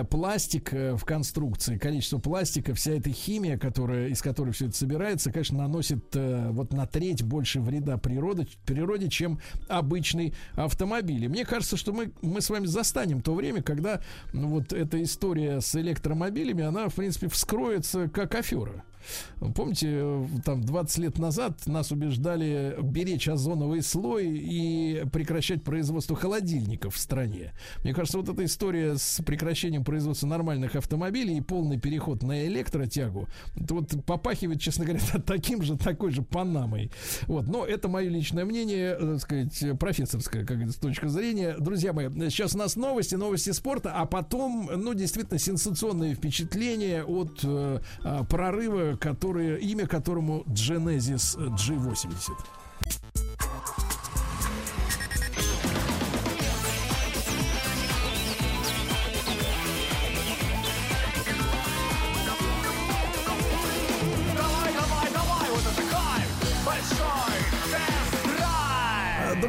пластик 0.10 0.72
в 0.72 1.04
конструкции, 1.04 1.78
количество 1.78 2.20
пластика, 2.20 2.74
вся 2.74 2.94
эта 2.94 3.10
химия, 3.12 3.58
которая, 3.58 4.08
из 4.08 4.22
которой 4.22 4.52
все 4.52 4.68
это 4.68 4.78
собирается, 4.78 5.32
конечно, 5.32 5.58
наносит 5.58 6.16
вот 6.16 6.74
на 6.74 6.86
треть 6.86 7.24
больше 7.24 7.60
вреда 7.60 7.98
природе, 8.66 8.92
природе 8.92 9.10
чем 9.10 9.40
обычный 9.68 10.34
автомобиль. 10.56 11.26
И 11.26 11.28
мне 11.28 11.46
кажется, 11.46 11.78
что 11.78 11.94
мы, 11.94 12.12
мы 12.22 12.42
с 12.42 12.50
вами 12.50 12.66
застанем 12.66 13.22
то 13.22 13.34
время, 13.34 13.62
когда 13.62 14.02
ну, 14.34 14.48
вот 14.48 14.74
эта 14.74 15.02
история 15.02 15.62
с 15.62 15.76
электромобилями, 15.76 16.64
она, 16.64 16.90
в 16.90 16.96
принципе, 16.96 17.28
вскроется 17.28 18.10
как 18.10 18.36
афера. 18.36 18.84
Помните, 19.56 20.28
там 20.44 20.64
20 20.64 20.98
лет 21.00 21.18
назад 21.20 21.66
нас 21.66 21.92
убеждали 21.92 22.78
беречь 22.82 23.28
озоновый 23.28 23.82
слой 23.82 24.28
и 24.28 25.04
прекращать 25.12 25.64
производство 25.64 26.16
холодильников 26.16 26.96
в 26.96 27.00
стране. 27.00 27.54
Мне 27.84 27.94
кажется, 27.94 28.18
вот 28.18 28.30
эта 28.30 28.46
история 28.46 28.98
с 28.98 29.22
прекращением 29.24 29.84
производства 29.84 30.28
нормальных 30.28 30.76
автомобилей 30.76 31.38
и 31.38 31.42
полный 31.42 31.80
переход 31.80 32.24
на 32.24 32.46
электротягу, 32.48 33.28
это 33.56 33.74
вот 33.74 34.06
попахивает, 34.06 34.62
честно 34.62 34.86
говоря, 34.86 35.02
таким 35.26 35.62
же, 35.64 35.78
такой 35.78 36.12
же 36.12 36.22
Панамой. 36.22 36.92
Вот, 37.24 37.48
но 37.48 37.66
это 37.66 37.88
мое 37.88 38.10
личное 38.10 38.46
мнение, 38.46 38.96
так 38.96 39.20
сказать, 39.20 39.80
профессорская, 39.80 40.46
как 40.46 40.58
говорится, 40.58 40.80
точка 40.80 41.10
зрения. 41.10 41.56
Друзья 41.60 41.94
мои, 41.94 42.10
сейчас 42.30 42.56
у 42.56 42.58
нас 42.58 42.76
новости, 42.76 43.16
новости 43.16 43.52
спорта, 43.52 43.94
а 43.96 44.06
потом, 44.06 44.70
ну, 44.76 44.94
действительно, 44.94 45.40
сенсационные 45.40 46.16
впечатления 46.16 47.04
от 47.04 47.40
э, 47.44 47.80
а, 48.04 48.24
прорыва 48.24 48.91
которое, 48.98 49.58
имя 49.58 49.88
которому 49.88 50.44
Genesis 50.48 51.38
G80. 51.38 52.61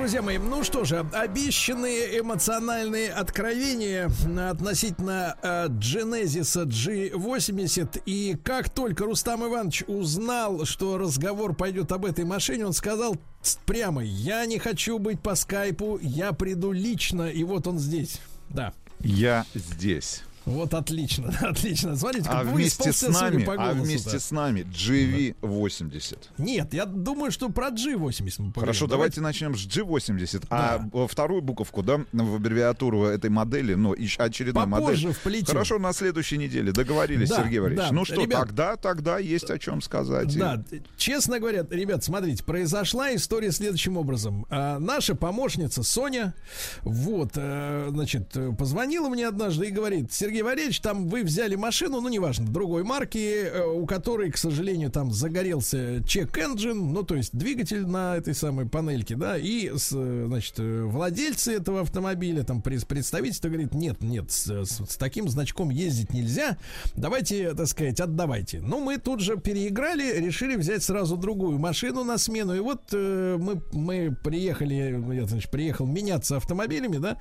Друзья 0.03 0.21
мои, 0.21 0.37
ну 0.37 0.65
что 0.65 0.85
же, 0.85 1.07
обещанные 1.13 2.19
эмоциональные 2.19 3.13
откровения 3.13 4.11
относительно 4.51 5.37
э, 5.41 5.69
Genesis 5.69 6.67
G80. 6.67 8.03
И 8.05 8.37
как 8.43 8.69
только 8.69 9.05
Рустам 9.05 9.47
Иванович 9.47 9.85
узнал, 9.87 10.65
что 10.65 10.99
разговор 10.99 11.55
пойдет 11.55 11.93
об 11.93 12.05
этой 12.05 12.25
машине, 12.25 12.67
он 12.67 12.73
сказал 12.73 13.17
прямо, 13.65 14.03
я 14.03 14.45
не 14.45 14.59
хочу 14.59 14.99
быть 14.99 15.21
по 15.21 15.37
скайпу, 15.37 16.01
я 16.03 16.33
приду 16.33 16.73
лично, 16.73 17.29
и 17.29 17.45
вот 17.45 17.69
он 17.69 17.79
здесь. 17.79 18.21
Да. 18.49 18.73
Я 18.99 19.47
здесь. 19.55 20.25
Вот 20.45 20.75
отлично, 20.75 21.33
отлично. 21.41 21.97
Смотрите, 21.97 22.29
а 22.29 22.43
вместе 22.43 22.93
с 22.93 23.09
нами, 23.09 23.45
по 23.45 23.57
голосу, 23.57 23.71
а 23.71 23.75
вместе 23.75 24.19
с 24.19 24.31
нами 24.31 24.61
GV80. 24.61 26.19
Нет, 26.39 26.75
я 26.75 26.85
думаю, 26.85 27.31
что 27.31 27.49
про 27.49 27.69
G80. 27.69 28.59
Хорошо, 28.59 28.87
давайте. 28.87 29.21
давайте 29.21 29.21
начнем 29.21 29.57
с 29.57 29.67
G80. 29.67 30.47
А 30.51 30.79
да. 30.79 30.91
А 30.93 31.07
вторую 31.07 31.43
буковку, 31.43 31.83
да, 31.83 32.01
в 32.13 32.35
аббревиатуру 32.35 33.05
этой 33.05 33.31
модели, 33.31 33.75
но 33.75 33.93
очередной 33.93 34.67
Попозже 34.67 35.07
модель. 35.07 35.13
Вплетем. 35.13 35.47
Хорошо, 35.47 35.79
на 35.79 35.93
следующей 35.93 36.39
неделе 36.39 36.73
договорились, 36.73 37.29
да, 37.29 37.37
Сергей 37.37 37.61
Валерьевич. 37.61 37.89
Да. 37.89 37.95
Ну 37.95 38.05
что, 38.05 38.21
ребят, 38.23 38.41
тогда, 38.41 38.77
тогда 38.77 39.19
есть 39.19 39.51
о 39.51 39.59
чем 39.59 39.81
сказать. 39.81 40.37
Да, 40.37 40.63
честно 40.97 41.39
говоря, 41.39 41.65
ребят, 41.71 42.03
смотрите, 42.03 42.43
произошла 42.43 43.15
история 43.15 43.53
следующим 43.53 43.97
образом. 43.97 44.47
А, 44.51 44.79
наша 44.79 45.15
помощница 45.15 45.83
Соня, 45.83 46.35
вот, 46.83 47.33
а, 47.37 47.89
значит, 47.91 48.37
позвонила 48.59 49.09
мне 49.09 49.29
однажды 49.29 49.69
и 49.69 49.71
говорит, 49.71 50.13
Сергей 50.13 50.32
Сергей 50.33 50.45
Валерьевич, 50.45 50.81
там 50.81 51.09
вы 51.09 51.25
взяли 51.25 51.57
машину, 51.57 52.01
ну, 52.01 52.09
неважно, 52.09 52.47
другой 52.47 52.85
марки, 52.85 53.19
э, 53.19 53.67
у 53.67 53.85
которой, 53.85 54.31
к 54.31 54.39
сожалению, 54.39 54.91
там 54.91 55.13
загорелся 55.13 56.03
чек-энджин, 56.07 56.91
ну, 56.91 57.03
то 57.03 57.17
есть 57.17 57.37
двигатель 57.37 57.87
на 57.87 58.17
этой 58.17 58.35
самой 58.35 58.67
панельке, 58.67 59.15
да, 59.15 59.37
и, 59.37 59.71
значит, 59.75 60.55
владельцы 60.57 61.53
этого 61.53 61.83
автомобиля, 61.83 62.45
там, 62.45 62.63
представительство 62.63 63.49
говорит, 63.49 63.75
нет, 63.75 64.03
нет, 64.03 64.33
с, 64.33 64.47
с, 64.47 64.91
с 64.91 64.97
таким 64.97 65.29
значком 65.29 65.69
ездить 65.69 66.15
нельзя, 66.15 66.57
давайте, 66.95 67.53
так 67.53 67.67
сказать, 67.67 68.01
отдавайте. 68.01 68.63
Ну, 68.63 68.81
мы 68.81 68.97
тут 68.97 69.21
же 69.21 69.37
переиграли, 69.37 70.19
решили 70.19 70.57
взять 70.57 70.83
сразу 70.83 71.19
другую 71.19 71.59
машину 71.59 72.05
на 72.05 72.17
смену, 72.17 72.55
и 72.55 72.61
вот 72.61 72.85
э, 72.93 73.37
мы, 73.39 73.61
мы 73.75 74.17
приехали, 74.25 75.15
я, 75.15 75.27
значит, 75.27 75.51
приехал 75.51 75.85
меняться 75.85 76.39
автомобилями, 76.39 76.97
да, 76.97 77.19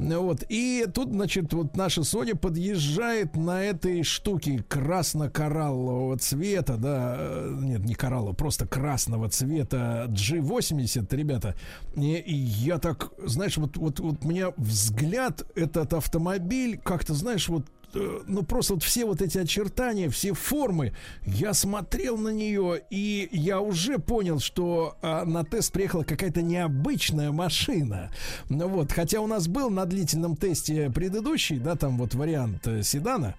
вот, 0.00 0.42
и 0.48 0.88
тут, 0.92 1.10
значит, 1.10 1.52
вот 1.52 1.76
наша 1.76 2.02
Соня 2.02 2.39
подъезжает 2.40 3.36
на 3.36 3.62
этой 3.62 4.02
штуке 4.02 4.64
красно-кораллового 4.68 6.18
цвета, 6.18 6.76
да, 6.76 7.16
э, 7.18 7.56
нет, 7.60 7.84
не 7.84 7.94
кораллового, 7.94 8.34
просто 8.34 8.66
красного 8.66 9.28
цвета 9.28 10.06
G80, 10.08 11.14
ребята, 11.14 11.54
и, 11.94 12.14
и 12.16 12.34
я 12.34 12.78
так, 12.78 13.12
знаешь, 13.24 13.56
вот, 13.56 13.76
вот, 13.76 14.00
вот 14.00 14.24
у 14.24 14.28
меня 14.28 14.52
взгляд 14.56 15.46
этот 15.54 15.94
автомобиль 15.94 16.78
как-то, 16.78 17.14
знаешь, 17.14 17.48
вот 17.48 17.66
ну 17.94 18.42
просто 18.42 18.74
вот 18.74 18.82
все 18.82 19.04
вот 19.04 19.22
эти 19.22 19.38
очертания, 19.38 20.08
все 20.08 20.32
формы, 20.34 20.92
я 21.24 21.54
смотрел 21.54 22.16
на 22.16 22.30
нее 22.30 22.82
и 22.90 23.28
я 23.32 23.60
уже 23.60 23.98
понял, 23.98 24.40
что 24.40 24.96
а, 25.02 25.24
на 25.24 25.44
тест 25.44 25.72
приехала 25.72 26.02
какая-то 26.02 26.42
необычная 26.42 27.32
машина. 27.32 28.10
Ну 28.48 28.68
вот, 28.68 28.92
хотя 28.92 29.20
у 29.20 29.26
нас 29.26 29.48
был 29.48 29.70
на 29.70 29.84
длительном 29.86 30.36
тесте 30.36 30.90
предыдущий, 30.90 31.58
да, 31.58 31.76
там 31.76 31.98
вот 31.98 32.14
вариант 32.14 32.66
э, 32.66 32.82
седана. 32.82 33.36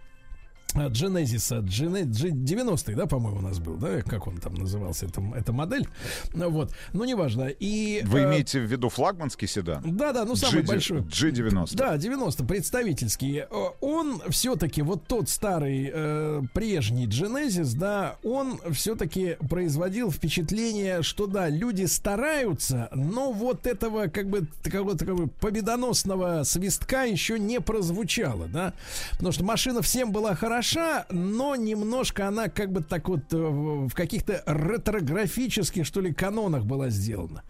Genesis, 0.76 1.64
G90, 1.64 2.96
да, 2.96 3.06
по-моему, 3.06 3.40
у 3.40 3.42
нас 3.42 3.60
был, 3.60 3.76
да, 3.76 4.02
как 4.02 4.28
он 4.28 4.38
там 4.38 4.56
назывался, 4.56 5.06
это, 5.06 5.22
эта 5.36 5.54
модель, 5.54 5.88
вот, 6.34 6.74
ну, 6.94 7.04
неважно, 7.04 7.48
и... 7.48 8.02
Вы 8.06 8.20
э, 8.22 8.30
имеете 8.30 8.60
в 8.60 8.66
виду 8.66 8.90
флагманский 8.90 9.48
седан? 9.48 9.82
Да, 9.86 10.14
да, 10.14 10.26
ну, 10.26 10.36
самый 10.36 10.62
G, 10.62 10.68
большой. 10.68 11.02
G90. 11.02 11.76
Да, 11.76 11.98
90, 11.98 12.44
представительский. 12.46 13.40
Э, 13.40 13.46
он 13.82 14.22
все-таки, 14.30 14.82
вот 14.82 15.06
тот 15.08 15.30
старый, 15.30 15.92
э, 15.94 16.42
прежний 16.54 17.08
Genesis, 17.08 17.78
да, 17.78 18.18
он 18.24 18.60
все-таки 18.72 19.38
производил 19.50 20.12
впечатление, 20.12 21.04
что, 21.04 21.28
да, 21.28 21.50
люди 21.50 21.86
стараются, 21.86 22.90
но 22.94 23.32
вот 23.32 23.68
этого, 23.68 24.08
как 24.08 24.30
бы, 24.30 24.48
какого-то, 24.64 25.06
как 25.06 25.16
бы, 25.16 25.28
победоносного 25.28 26.44
свистка 26.44 27.04
еще 27.04 27.40
не 27.40 27.60
прозвучало, 27.60 28.48
да, 28.48 28.74
потому 29.12 29.32
что 29.32 29.44
машина 29.44 29.82
всем 29.82 30.12
была 30.12 30.36
хороша, 30.36 30.61
хороша, 30.62 31.06
но 31.10 31.56
немножко 31.56 32.28
она 32.28 32.48
как 32.48 32.72
бы 32.72 32.82
так 32.82 33.10
вот 33.10 33.34
э, 33.34 33.38
в 33.38 33.94
каких-то 33.94 34.44
ретрографических, 34.46 35.86
что 35.86 36.02
ли, 36.02 36.14
канонах 36.14 36.66
была 36.66 36.90
сделана. 36.90 37.44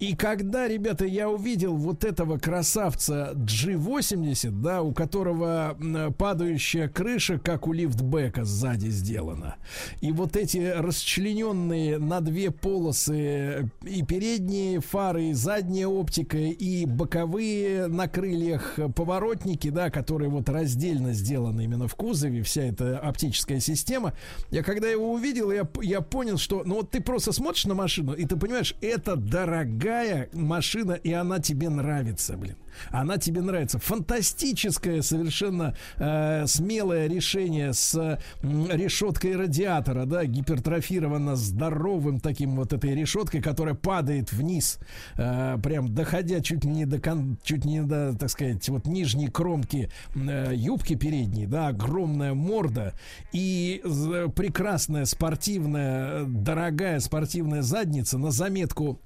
И 0.00 0.16
когда, 0.16 0.66
ребята, 0.66 1.04
я 1.04 1.28
увидел 1.28 1.76
вот 1.76 2.04
этого 2.04 2.38
красавца 2.38 3.32
G80, 3.34 4.50
да, 4.50 4.80
у 4.80 4.94
которого 4.94 5.76
падающая 6.16 6.88
крыша, 6.88 7.38
как 7.38 7.66
у 7.66 7.74
лифтбека 7.74 8.44
сзади 8.44 8.88
сделана, 8.88 9.56
и 10.00 10.10
вот 10.10 10.36
эти 10.36 10.72
расчлененные 10.74 11.98
на 11.98 12.22
две 12.22 12.50
полосы 12.50 13.70
и 13.82 14.02
передние 14.02 14.80
фары, 14.80 15.24
и 15.24 15.32
задняя 15.34 15.86
оптика, 15.86 16.38
и 16.38 16.86
боковые 16.86 17.86
на 17.88 18.08
крыльях 18.08 18.78
поворотники, 18.96 19.68
да, 19.68 19.90
которые 19.90 20.30
вот 20.30 20.48
раздельно 20.48 21.12
сделаны 21.12 21.64
именно 21.64 21.88
в 21.88 21.94
кузове, 21.94 22.42
вся 22.42 22.62
эта 22.62 22.98
оптическая 22.98 23.60
система, 23.60 24.14
я 24.50 24.62
когда 24.62 24.88
его 24.88 25.12
увидел, 25.12 25.50
я, 25.50 25.68
я 25.82 26.00
понял, 26.00 26.38
что, 26.38 26.62
ну 26.64 26.76
вот 26.76 26.90
ты 26.90 27.02
просто 27.02 27.32
смотришь 27.32 27.66
на 27.66 27.74
машину, 27.74 28.14
и 28.14 28.24
ты 28.24 28.36
понимаешь, 28.36 28.74
это 28.80 29.16
дорогая 29.16 29.89
дорогая 29.90 30.28
машина, 30.32 30.92
и 30.92 31.12
она 31.12 31.40
тебе 31.40 31.68
нравится, 31.68 32.36
блин. 32.36 32.56
Она 32.90 33.18
тебе 33.18 33.42
нравится. 33.42 33.78
Фантастическое 33.78 35.02
совершенно 35.02 35.74
э, 35.96 36.46
смелое 36.46 37.08
решение 37.08 37.72
с 37.72 37.94
э, 37.96 38.18
решеткой 38.42 39.36
радиатора, 39.36 40.04
да, 40.04 40.24
гипертрофировано 40.24 41.34
здоровым 41.34 42.20
таким 42.20 42.56
вот 42.56 42.72
этой 42.72 42.94
решеткой, 42.94 43.42
которая 43.42 43.74
падает 43.74 44.32
вниз, 44.32 44.78
э, 45.16 45.58
прям 45.62 45.92
доходя 45.92 46.40
чуть 46.40 46.64
не 46.64 46.86
до, 46.86 47.00
кон, 47.00 47.38
чуть 47.42 47.64
не 47.64 47.82
до, 47.82 48.16
так 48.16 48.30
сказать, 48.30 48.66
вот 48.68 48.86
нижней 48.86 49.28
кромки 49.28 49.90
э, 50.14 50.52
юбки 50.54 50.94
передней, 50.94 51.46
да, 51.46 51.68
огромная 51.68 52.34
морда 52.34 52.94
и 53.32 53.82
э, 53.84 54.28
прекрасная 54.34 55.04
спортивная, 55.04 56.24
дорогая 56.24 57.00
спортивная 57.00 57.62
задница 57.62 58.16
на 58.16 58.30
заметку 58.30 59.00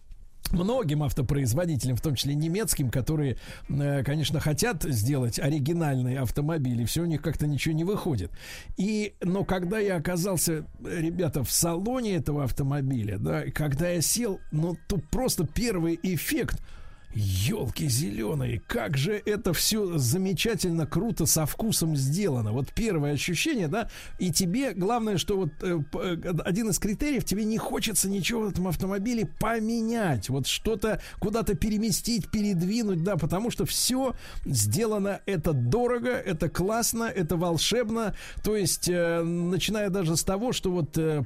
многим 0.52 1.02
автопроизводителям, 1.02 1.96
в 1.96 2.00
том 2.00 2.14
числе 2.14 2.34
немецким, 2.34 2.90
которые, 2.90 3.36
э, 3.68 4.02
конечно, 4.04 4.40
хотят 4.40 4.82
сделать 4.82 5.38
оригинальные 5.38 6.20
автомобили, 6.20 6.84
все 6.84 7.02
у 7.02 7.06
них 7.06 7.22
как-то 7.22 7.46
ничего 7.46 7.74
не 7.74 7.84
выходит. 7.84 8.30
И, 8.76 9.14
но 9.22 9.44
когда 9.44 9.78
я 9.78 9.96
оказался, 9.96 10.66
ребята, 10.84 11.44
в 11.44 11.50
салоне 11.50 12.16
этого 12.16 12.44
автомобиля, 12.44 13.18
да, 13.18 13.44
когда 13.54 13.88
я 13.88 14.00
сел, 14.00 14.40
ну, 14.52 14.76
то 14.88 14.98
просто 15.10 15.46
первый 15.46 15.98
эффект– 16.02 16.62
Елки 17.14 17.88
зеленые, 17.88 18.60
как 18.66 18.96
же 18.96 19.22
это 19.24 19.52
все 19.52 19.98
замечательно, 19.98 20.84
круто, 20.84 21.26
со 21.26 21.46
вкусом 21.46 21.94
сделано. 21.94 22.50
Вот 22.50 22.72
первое 22.74 23.12
ощущение, 23.12 23.68
да, 23.68 23.88
и 24.18 24.32
тебе 24.32 24.72
главное, 24.72 25.16
что 25.16 25.36
вот 25.36 25.50
э, 25.62 25.78
э, 25.94 26.16
один 26.44 26.70
из 26.70 26.80
критериев, 26.80 27.24
тебе 27.24 27.44
не 27.44 27.56
хочется 27.56 28.08
ничего 28.10 28.42
в 28.42 28.48
этом 28.48 28.66
автомобиле 28.66 29.26
поменять, 29.26 30.28
вот 30.28 30.48
что-то 30.48 31.00
куда-то 31.20 31.54
переместить, 31.54 32.30
передвинуть, 32.32 33.04
да, 33.04 33.16
потому 33.16 33.52
что 33.52 33.64
все 33.64 34.16
сделано, 34.44 35.20
это 35.24 35.52
дорого, 35.52 36.10
это 36.10 36.48
классно, 36.48 37.04
это 37.04 37.36
волшебно, 37.36 38.16
то 38.42 38.56
есть, 38.56 38.88
э, 38.88 39.22
начиная 39.22 39.88
даже 39.88 40.16
с 40.16 40.24
того, 40.24 40.52
что 40.52 40.72
вот 40.72 40.98
э, 40.98 41.22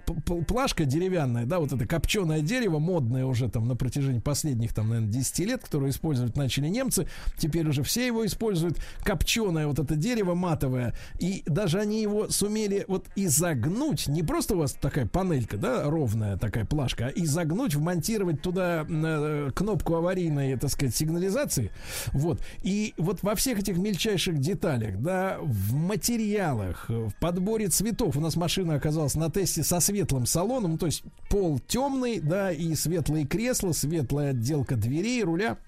плашка 0.47 0.85
деревянная, 0.85 1.47
да, 1.47 1.61
вот 1.61 1.73
это 1.73 1.87
копченое 1.87 2.43
дерево, 2.43 2.79
модное 2.79 3.25
уже 3.25 3.49
там 3.49 3.67
на 3.67 3.75
протяжении 3.75 4.21
последних, 4.21 4.75
там, 4.75 4.91
наверное, 4.91 5.13
10 5.13 5.39
лет, 5.39 5.63
кто 5.65 5.78
которое 5.79 5.91
использовать 5.91 6.37
начали 6.37 6.67
немцы. 6.67 7.07
Теперь 7.37 7.69
уже 7.69 7.85
все 7.85 8.05
его 8.05 8.27
используют. 8.27 8.79
Копченое 9.05 9.69
вот 9.69 9.79
это 9.79 9.95
дерево 9.95 10.35
матовое. 10.35 10.93
И 11.21 11.45
даже 11.47 11.79
они 11.79 12.03
его 12.03 12.29
сумели 12.31 12.85
вот 12.89 13.07
изогнуть. 13.15 14.09
Не 14.09 14.25
просто 14.25 14.57
у 14.57 14.59
вас 14.59 14.73
такая 14.73 15.07
панелька, 15.07 15.57
да, 15.57 15.85
ровная 15.85 16.37
такая 16.37 16.65
плашка, 16.65 17.07
а 17.07 17.11
изогнуть, 17.11 17.77
вмонтировать 17.77 18.43
туда 18.43 18.85
э, 18.89 19.51
кнопку 19.55 19.95
аварийной, 19.95 20.57
так 20.57 20.71
сказать, 20.71 20.97
сигнализации. 20.97 21.71
Вот. 22.13 22.41
И 22.65 22.95
вот 22.99 23.23
во 23.23 23.37
всех 23.37 23.61
этих 23.61 23.79
мельчайших 23.79 24.41
деталях, 24.41 25.01
да, 25.01 25.39
в 25.41 25.75
материалах, 25.75 26.87
в 26.89 27.13
подборе 27.21 27.69
цветов. 27.69 28.17
У 28.17 28.21
нас 28.21 28.35
машина 28.35 28.75
оказалась 28.75 29.15
на 29.15 29.31
тесте 29.31 29.63
со 29.63 29.79
светлым 29.79 30.27
салоном, 30.27 30.77
то 30.77 30.87
есть 30.87 31.05
пол 31.31 31.61
темный, 31.61 32.19
да, 32.19 32.51
и 32.51 32.75
светлые 32.75 33.27
кресла, 33.27 33.71
светлая 33.71 34.31
отделка 34.31 34.75
дверей, 34.75 35.23
руля. 35.23 35.59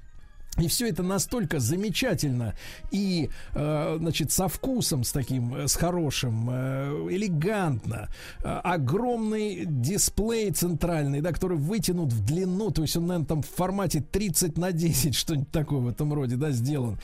И 0.59 0.69
все 0.69 0.89
это 0.89 1.03
настолько 1.03 1.61
замечательно 1.61 2.55
и, 2.91 3.31
э, 3.55 3.97
значит, 3.99 4.33
со 4.33 4.49
вкусом, 4.49 5.05
с 5.05 5.13
таким, 5.13 5.55
э, 5.55 5.69
с 5.69 5.77
хорошим, 5.77 6.49
э, 6.51 7.09
элегантно. 7.11 8.09
Огромный 8.43 9.65
дисплей 9.65 10.51
центральный, 10.51 11.21
да, 11.21 11.33
который 11.33 11.57
вытянут 11.57 12.13
в 12.13 12.25
длину, 12.25 12.71
то 12.73 12.83
есть 12.83 12.97
он, 12.97 13.07
наверное, 13.07 13.27
там 13.27 13.43
в 13.43 13.49
формате 13.49 14.05
30 14.11 14.59
на 14.59 14.73
10, 14.73 15.15
что-нибудь 15.15 15.51
такое 15.51 15.79
в 15.81 15.89
этом 15.89 16.13
роде, 16.13 16.37
да, 16.37 16.51
сделан. 16.51 16.99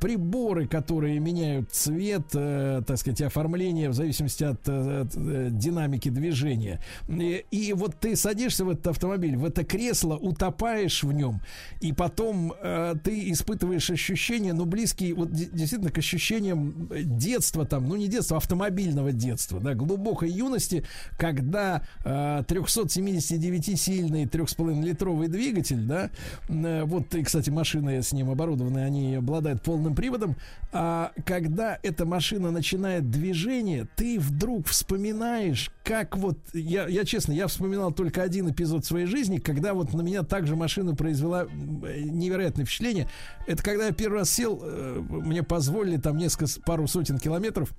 Приборы, 0.00 0.66
которые 0.66 1.18
меняют 1.20 1.72
цвет, 1.72 2.28
так 2.30 2.96
сказать, 2.96 3.22
оформление 3.22 3.88
в 3.88 3.94
зависимости 3.94 4.44
от, 4.44 4.68
от 4.68 5.58
динамики 5.58 6.10
движения. 6.10 6.80
И, 7.08 7.44
и 7.50 7.72
вот 7.72 7.96
ты 7.98 8.14
садишься 8.14 8.64
в 8.64 8.70
этот 8.70 8.88
автомобиль, 8.88 9.36
в 9.36 9.44
это 9.44 9.64
кресло, 9.64 10.16
утопаешь 10.16 11.02
в 11.02 11.12
нем, 11.12 11.40
и 11.80 11.92
потом... 11.92 12.52
ты 12.94 13.30
испытываешь 13.30 13.90
ощущения, 13.90 14.52
ну, 14.52 14.64
близкие 14.64 15.14
вот 15.14 15.30
действительно 15.32 15.90
к 15.90 15.98
ощущениям 15.98 16.88
детства 16.90 17.64
там, 17.64 17.88
ну, 17.88 17.96
не 17.96 18.08
детства, 18.08 18.36
а 18.36 18.38
автомобильного 18.38 19.12
детства, 19.12 19.60
да, 19.60 19.74
глубокой 19.74 20.30
юности, 20.30 20.84
когда 21.18 21.82
э, 22.04 22.42
379-сильный 22.46 24.24
3,5-литровый 24.24 25.28
двигатель, 25.28 25.84
да, 25.84 26.10
э, 26.48 26.84
вот, 26.84 27.14
и, 27.14 27.22
кстати, 27.22 27.50
машины 27.50 28.02
с 28.02 28.12
ним 28.12 28.30
оборудованы, 28.30 28.78
они 28.78 29.14
обладают 29.16 29.62
полным 29.62 29.94
приводом, 29.94 30.36
а 30.72 31.12
когда 31.24 31.78
эта 31.82 32.04
машина 32.06 32.50
начинает 32.50 33.10
движение, 33.10 33.88
ты 33.96 34.18
вдруг 34.18 34.66
вспоминаешь, 34.68 35.70
как 35.84 36.16
вот, 36.16 36.38
я, 36.52 36.86
я 36.86 37.04
честно, 37.04 37.32
я 37.32 37.46
вспоминал 37.46 37.92
только 37.92 38.22
один 38.22 38.50
эпизод 38.50 38.84
своей 38.84 39.06
жизни, 39.06 39.38
когда 39.38 39.74
вот 39.74 39.92
на 39.92 40.02
меня 40.02 40.22
также 40.22 40.56
машина 40.56 40.94
произвела 40.94 41.46
невероятное 41.46 42.64
впечатление, 42.64 42.79
впечатление. 42.80 43.08
Это 43.46 43.62
когда 43.62 43.86
я 43.86 43.92
первый 43.92 44.20
раз 44.20 44.30
сел, 44.30 44.60
э, 44.62 45.02
мне 45.08 45.42
позволили 45.42 45.98
там 45.98 46.16
несколько, 46.16 46.46
пару 46.64 46.86
сотен 46.86 47.18
километров 47.18 47.72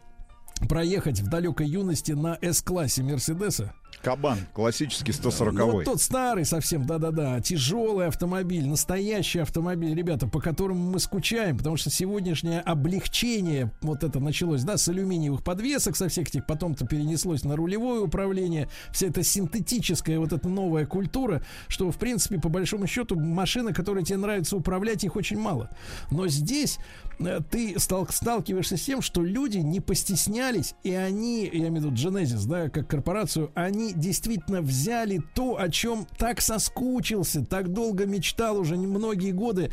проехать 0.69 1.19
в 1.21 1.27
далекой 1.27 1.67
юности 1.67 2.11
на 2.11 2.37
С-классе 2.41 3.01
Мерседеса. 3.03 3.73
Кабан, 4.01 4.39
классический 4.53 5.11
140 5.11 5.53
ну, 5.53 5.71
вот 5.71 5.85
тот 5.85 6.01
старый 6.01 6.43
совсем, 6.43 6.85
да-да-да, 6.85 7.39
тяжелый 7.39 8.07
автомобиль, 8.07 8.67
настоящий 8.67 9.39
автомобиль, 9.39 9.95
ребята, 9.95 10.27
по 10.27 10.39
которому 10.39 10.91
мы 10.91 10.99
скучаем, 10.99 11.57
потому 11.57 11.77
что 11.77 11.91
сегодняшнее 11.91 12.61
облегчение, 12.61 13.71
вот 13.81 14.03
это 14.03 14.19
началось, 14.19 14.63
да, 14.63 14.77
с 14.77 14.87
алюминиевых 14.87 15.43
подвесок, 15.43 15.95
со 15.95 16.07
всех 16.07 16.29
этих, 16.29 16.47
потом-то 16.47 16.87
перенеслось 16.87 17.43
на 17.43 17.55
рулевое 17.55 18.01
управление, 18.01 18.69
вся 18.91 19.07
эта 19.07 19.21
синтетическая 19.23 20.17
вот 20.17 20.33
эта 20.33 20.49
новая 20.49 20.87
культура, 20.87 21.43
что, 21.67 21.91
в 21.91 21.97
принципе, 21.97 22.39
по 22.39 22.49
большому 22.49 22.87
счету, 22.87 23.19
машины, 23.19 23.71
которые 23.71 24.03
тебе 24.03 24.17
нравится 24.17 24.57
управлять, 24.57 25.03
их 25.03 25.15
очень 25.15 25.37
мало. 25.37 25.69
Но 26.09 26.27
здесь 26.27 26.79
ты 27.49 27.79
стал, 27.79 28.07
сталкиваешься 28.09 28.77
с 28.77 28.81
тем, 28.81 29.01
что 29.01 29.23
люди 29.23 29.57
не 29.57 29.79
постеснялись, 29.79 30.75
и 30.83 30.93
они, 30.93 31.49
я 31.51 31.67
имею 31.67 31.73
в 31.73 31.75
виду 31.77 31.91
Genesis, 31.91 32.47
да, 32.47 32.69
как 32.69 32.87
корпорацию, 32.87 33.51
они 33.55 33.93
действительно 33.93 34.61
взяли 34.61 35.21
то, 35.35 35.59
о 35.59 35.69
чем 35.69 36.07
так 36.17 36.41
соскучился, 36.41 37.45
так 37.45 37.71
долго 37.71 38.05
мечтал 38.05 38.57
уже 38.57 38.75
многие 38.75 39.31
годы 39.31 39.71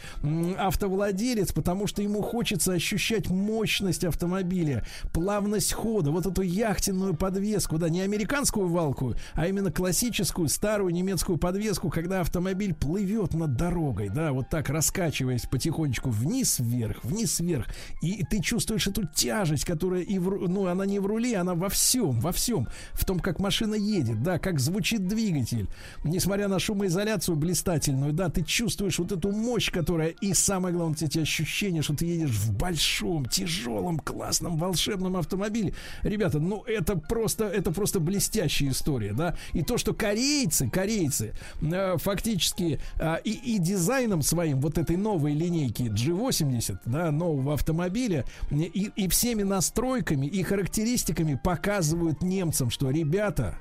автовладелец, 0.58 1.52
потому 1.52 1.86
что 1.86 2.02
ему 2.02 2.22
хочется 2.22 2.72
ощущать 2.72 3.30
мощность 3.30 4.04
автомобиля, 4.04 4.86
плавность 5.12 5.72
хода, 5.72 6.10
вот 6.10 6.26
эту 6.26 6.42
яхтенную 6.42 7.14
подвеску, 7.14 7.78
да, 7.78 7.88
не 7.88 8.00
американскую 8.00 8.68
валку, 8.68 9.14
а 9.34 9.46
именно 9.46 9.72
классическую 9.72 10.48
старую 10.48 10.92
немецкую 10.92 11.38
подвеску, 11.38 11.90
когда 11.90 12.20
автомобиль 12.20 12.74
плывет 12.74 13.34
над 13.34 13.56
дорогой, 13.56 14.08
да, 14.08 14.32
вот 14.32 14.48
так 14.50 14.68
раскачиваясь 14.68 15.46
потихонечку 15.46 16.10
вниз-вверх, 16.10 17.04
вниз-вверх, 17.28 17.66
и 18.00 18.24
ты 18.24 18.40
чувствуешь 18.40 18.86
эту 18.86 19.06
тяжесть, 19.06 19.64
которая 19.64 20.02
и 20.02 20.18
в, 20.18 20.48
ну, 20.48 20.66
она 20.66 20.86
не 20.86 20.98
в 20.98 21.06
руле, 21.06 21.36
она 21.36 21.54
во 21.54 21.68
всем, 21.68 22.20
во 22.20 22.32
всем, 22.32 22.68
в 22.92 23.04
том, 23.04 23.20
как 23.20 23.38
машина 23.38 23.74
едет, 23.74 24.22
да, 24.22 24.38
как 24.38 24.60
звучит 24.60 25.06
двигатель. 25.06 25.68
Несмотря 26.04 26.48
на 26.48 26.58
шумоизоляцию 26.58 27.36
блистательную, 27.36 28.12
да, 28.12 28.28
ты 28.28 28.42
чувствуешь 28.42 28.98
вот 28.98 29.12
эту 29.12 29.32
мощь, 29.32 29.70
которая, 29.70 30.08
и 30.08 30.32
самое 30.34 30.74
главное, 30.74 30.88
эти 31.00 31.18
ощущения, 31.18 31.82
что 31.82 31.94
ты 31.94 32.06
едешь 32.06 32.30
в 32.30 32.52
большом, 32.52 33.26
тяжелом, 33.26 33.98
классном, 33.98 34.56
волшебном 34.56 35.16
автомобиле. 35.16 35.74
Ребята, 36.02 36.38
ну 36.38 36.62
это 36.66 36.96
просто, 36.96 37.44
это 37.44 37.70
просто 37.70 38.00
блестящая 38.00 38.70
история, 38.70 39.12
да. 39.12 39.36
И 39.52 39.62
то, 39.62 39.78
что 39.78 39.94
корейцы, 39.94 40.68
корейцы, 40.68 41.34
э, 41.60 41.96
фактически 41.98 42.80
э, 42.98 43.16
и, 43.24 43.56
и 43.56 43.58
дизайном 43.58 44.22
своим 44.22 44.60
вот 44.60 44.78
этой 44.78 44.96
новой 44.96 45.34
линейки 45.34 45.82
G80, 45.82 46.78
да, 46.86 47.10
нового 47.18 47.54
автомобиля, 47.54 48.24
и, 48.50 48.90
и 48.94 49.08
всеми 49.08 49.42
настройками 49.42 50.26
и 50.26 50.42
характеристиками 50.42 51.38
показывают 51.42 52.22
немцам, 52.22 52.70
что, 52.70 52.90
ребята, 52.90 53.58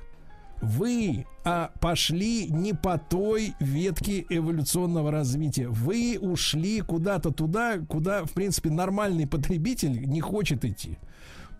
вы 0.60 1.26
а, 1.44 1.70
пошли 1.80 2.48
не 2.48 2.72
по 2.72 2.98
той 2.98 3.54
ветке 3.60 4.24
эволюционного 4.28 5.10
развития. 5.10 5.68
Вы 5.68 6.18
ушли 6.20 6.80
куда-то 6.80 7.30
туда, 7.30 7.78
куда, 7.78 8.24
в 8.24 8.32
принципе, 8.32 8.70
нормальный 8.70 9.26
потребитель 9.26 10.04
не 10.08 10.20
хочет 10.20 10.64
идти. 10.64 10.98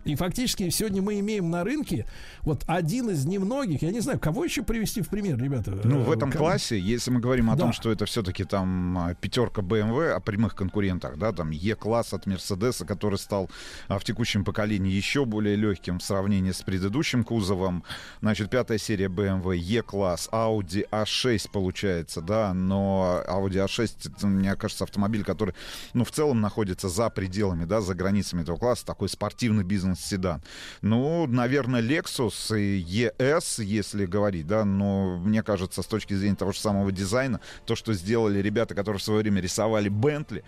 И 0.05 0.15
фактически 0.15 0.69
сегодня 0.69 1.01
мы 1.01 1.19
имеем 1.19 1.49
на 1.49 1.63
рынке 1.65 2.05
вот 2.43 2.63
один 2.67 3.09
из 3.09 3.25
немногих, 3.25 3.81
я 3.81 3.91
не 3.91 3.99
знаю, 3.99 4.17
кого 4.17 4.45
еще 4.45 4.63
привести 4.63 5.01
в 5.01 5.09
пример, 5.09 5.37
ребята. 5.37 5.71
Ну, 5.83 6.03
в 6.03 6.11
этом 6.11 6.31
кого? 6.31 6.45
классе, 6.45 6.79
если 6.79 7.11
мы 7.11 7.19
говорим 7.19 7.49
о 7.49 7.55
да. 7.55 7.63
том, 7.63 7.73
что 7.73 7.91
это 7.91 8.05
все-таки 8.05 8.45
там 8.45 8.97
а, 8.97 9.13
пятерка 9.15 9.61
BMW 9.61 10.11
о 10.11 10.19
прямых 10.21 10.55
конкурентах, 10.55 11.17
да, 11.17 11.33
там 11.33 11.51
E-класс 11.51 12.13
от 12.13 12.27
Мерседеса, 12.27 12.85
который 12.85 13.19
стал 13.19 13.49
а, 13.89 13.99
в 13.99 14.05
текущем 14.05 14.45
поколении 14.45 14.91
еще 14.91 15.25
более 15.25 15.57
легким 15.57 15.99
в 15.99 16.03
сравнении 16.03 16.53
с 16.53 16.61
предыдущим 16.61 17.25
кузовом. 17.25 17.83
Значит, 18.21 18.49
пятая 18.49 18.77
серия 18.77 19.07
BMW, 19.07 19.57
E-класс, 19.57 20.29
Audi 20.31 20.87
A6 20.89 21.49
получается, 21.51 22.21
да, 22.21 22.53
но 22.53 23.21
Audi 23.27 23.65
A6, 23.65 24.25
мне 24.25 24.55
кажется, 24.55 24.85
автомобиль, 24.85 25.25
который, 25.25 25.53
ну, 25.93 26.05
в 26.05 26.11
целом 26.11 26.39
находится 26.39 26.87
за 26.87 27.09
пределами, 27.09 27.65
да, 27.65 27.81
за 27.81 27.95
границами 27.95 28.43
этого 28.43 28.55
класса, 28.55 28.85
такой 28.85 29.09
спортивный 29.09 29.65
бизнес 29.65 29.88
бизнес-седан. 29.89 30.41
Ну, 30.81 31.27
наверное, 31.27 31.81
Lexus 31.81 32.59
и 32.59 32.83
ES, 32.83 33.63
если 33.63 34.05
говорить, 34.05 34.47
да, 34.47 34.65
но 34.65 35.17
мне 35.17 35.43
кажется, 35.43 35.81
с 35.81 35.85
точки 35.85 36.13
зрения 36.13 36.35
того 36.35 36.51
же 36.51 36.59
самого 36.59 36.91
дизайна, 36.91 37.39
то, 37.65 37.75
что 37.75 37.93
сделали 37.93 38.39
ребята, 38.39 38.75
которые 38.75 38.99
в 38.99 39.03
свое 39.03 39.21
время 39.21 39.41
рисовали 39.41 39.91
Bentley, 39.91 40.43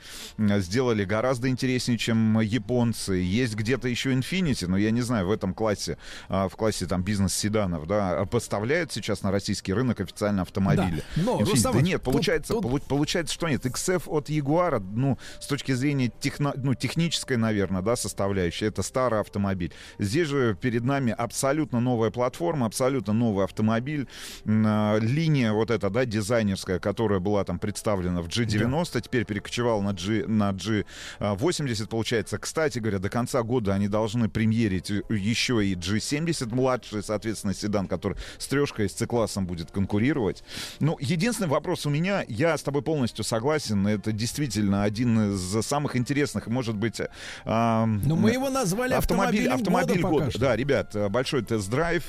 сделали 0.60 1.04
гораздо 1.06 1.50
интереснее, 1.50 1.98
чем 1.98 2.40
японцы. 2.40 3.14
Есть 3.14 3.56
где-то 3.56 3.88
еще 3.88 4.14
Infinity, 4.14 4.68
но 4.68 4.78
я 4.78 4.92
не 4.92 5.02
знаю, 5.02 5.28
в 5.28 5.32
этом 5.32 5.54
классе, 5.54 5.98
а, 6.30 6.48
в 6.48 6.56
классе 6.56 6.86
там 6.86 7.04
бизнес-седанов, 7.04 7.88
да, 7.88 8.26
поставляют 8.26 8.92
сейчас 8.92 9.24
на 9.24 9.32
российский 9.32 9.74
рынок 9.74 10.00
официально 10.00 10.42
автомобили. 10.42 11.04
Да, 11.16 11.24
но, 11.24 11.42
Infinity, 11.42 11.74
да 11.74 11.82
нет, 11.82 12.02
получается, 12.02 12.54
тут, 12.54 12.64
тут... 12.64 12.84
получается, 12.84 13.34
что 13.34 13.48
нет. 13.48 13.66
XF 13.66 14.04
от 14.08 14.30
Jaguar, 14.30 14.80
ну, 14.80 15.18
с 15.40 15.48
точки 15.48 15.74
зрения 15.74 16.12
техно, 16.20 16.54
ну, 16.56 16.74
технической, 16.74 17.38
наверное, 17.38 17.82
да, 17.82 17.96
составляющей, 17.96 18.66
это 18.66 18.84
старый 18.84 19.20
автомобиль. 19.32 19.72
Здесь 19.98 20.28
же 20.28 20.58
перед 20.60 20.84
нами 20.84 21.16
абсолютно 21.18 21.80
новая 21.80 22.12
платформа, 22.12 22.66
абсолютно 22.66 23.14
новый 23.14 23.46
автомобиль. 23.46 24.08
Э, 24.46 25.00
линия 25.00 25.54
вот 25.54 25.72
эта, 25.72 25.90
да, 25.90 26.06
дизайнерская, 26.06 26.80
которая 26.80 27.20
была 27.20 27.44
там 27.44 27.60
представлена 27.60 28.22
в 28.22 28.28
G90, 28.28 28.90
да. 28.94 29.02
теперь 29.02 29.26
перекочевала 29.26 29.82
на, 29.82 29.94
G, 29.94 30.28
на 30.28 30.52
G80, 30.52 31.88
получается. 31.88 32.38
Кстати 32.38 32.80
говоря, 32.80 33.00
до 33.00 33.10
конца 33.10 33.42
года 33.44 33.74
они 33.74 33.88
должны 33.88 34.30
премьерить 34.30 34.90
еще 34.90 35.66
и 35.66 35.76
G70 35.76 36.54
младший, 36.54 37.04
соответственно, 37.04 37.54
седан, 37.54 37.88
который 37.88 38.18
с 38.38 38.48
трешкой, 38.48 38.90
с 38.90 38.94
C-классом 38.94 39.46
будет 39.46 39.72
конкурировать. 39.72 40.44
Ну, 40.80 40.98
единственный 41.00 41.48
вопрос 41.48 41.86
у 41.86 41.90
меня, 41.90 42.26
я 42.28 42.58
с 42.58 42.64
тобой 42.64 42.82
полностью 42.82 43.24
согласен, 43.24 43.88
это 43.88 44.12
действительно 44.12 44.84
один 44.84 45.36
из 45.36 45.66
самых 45.66 45.96
интересных, 45.96 46.48
может 46.48 46.76
быть... 46.76 47.00
Э, 47.00 47.08
Но 47.46 48.16
мы 48.16 48.32
его 48.32 48.50
назвали 48.50 48.94
автомобиль, 49.24 49.48
автомобиль 49.50 50.02
года. 50.02 50.26
года. 50.26 50.40
Да, 50.40 50.56
ребят, 50.56 50.96
большой 51.10 51.42
тест-драйв 51.44 52.04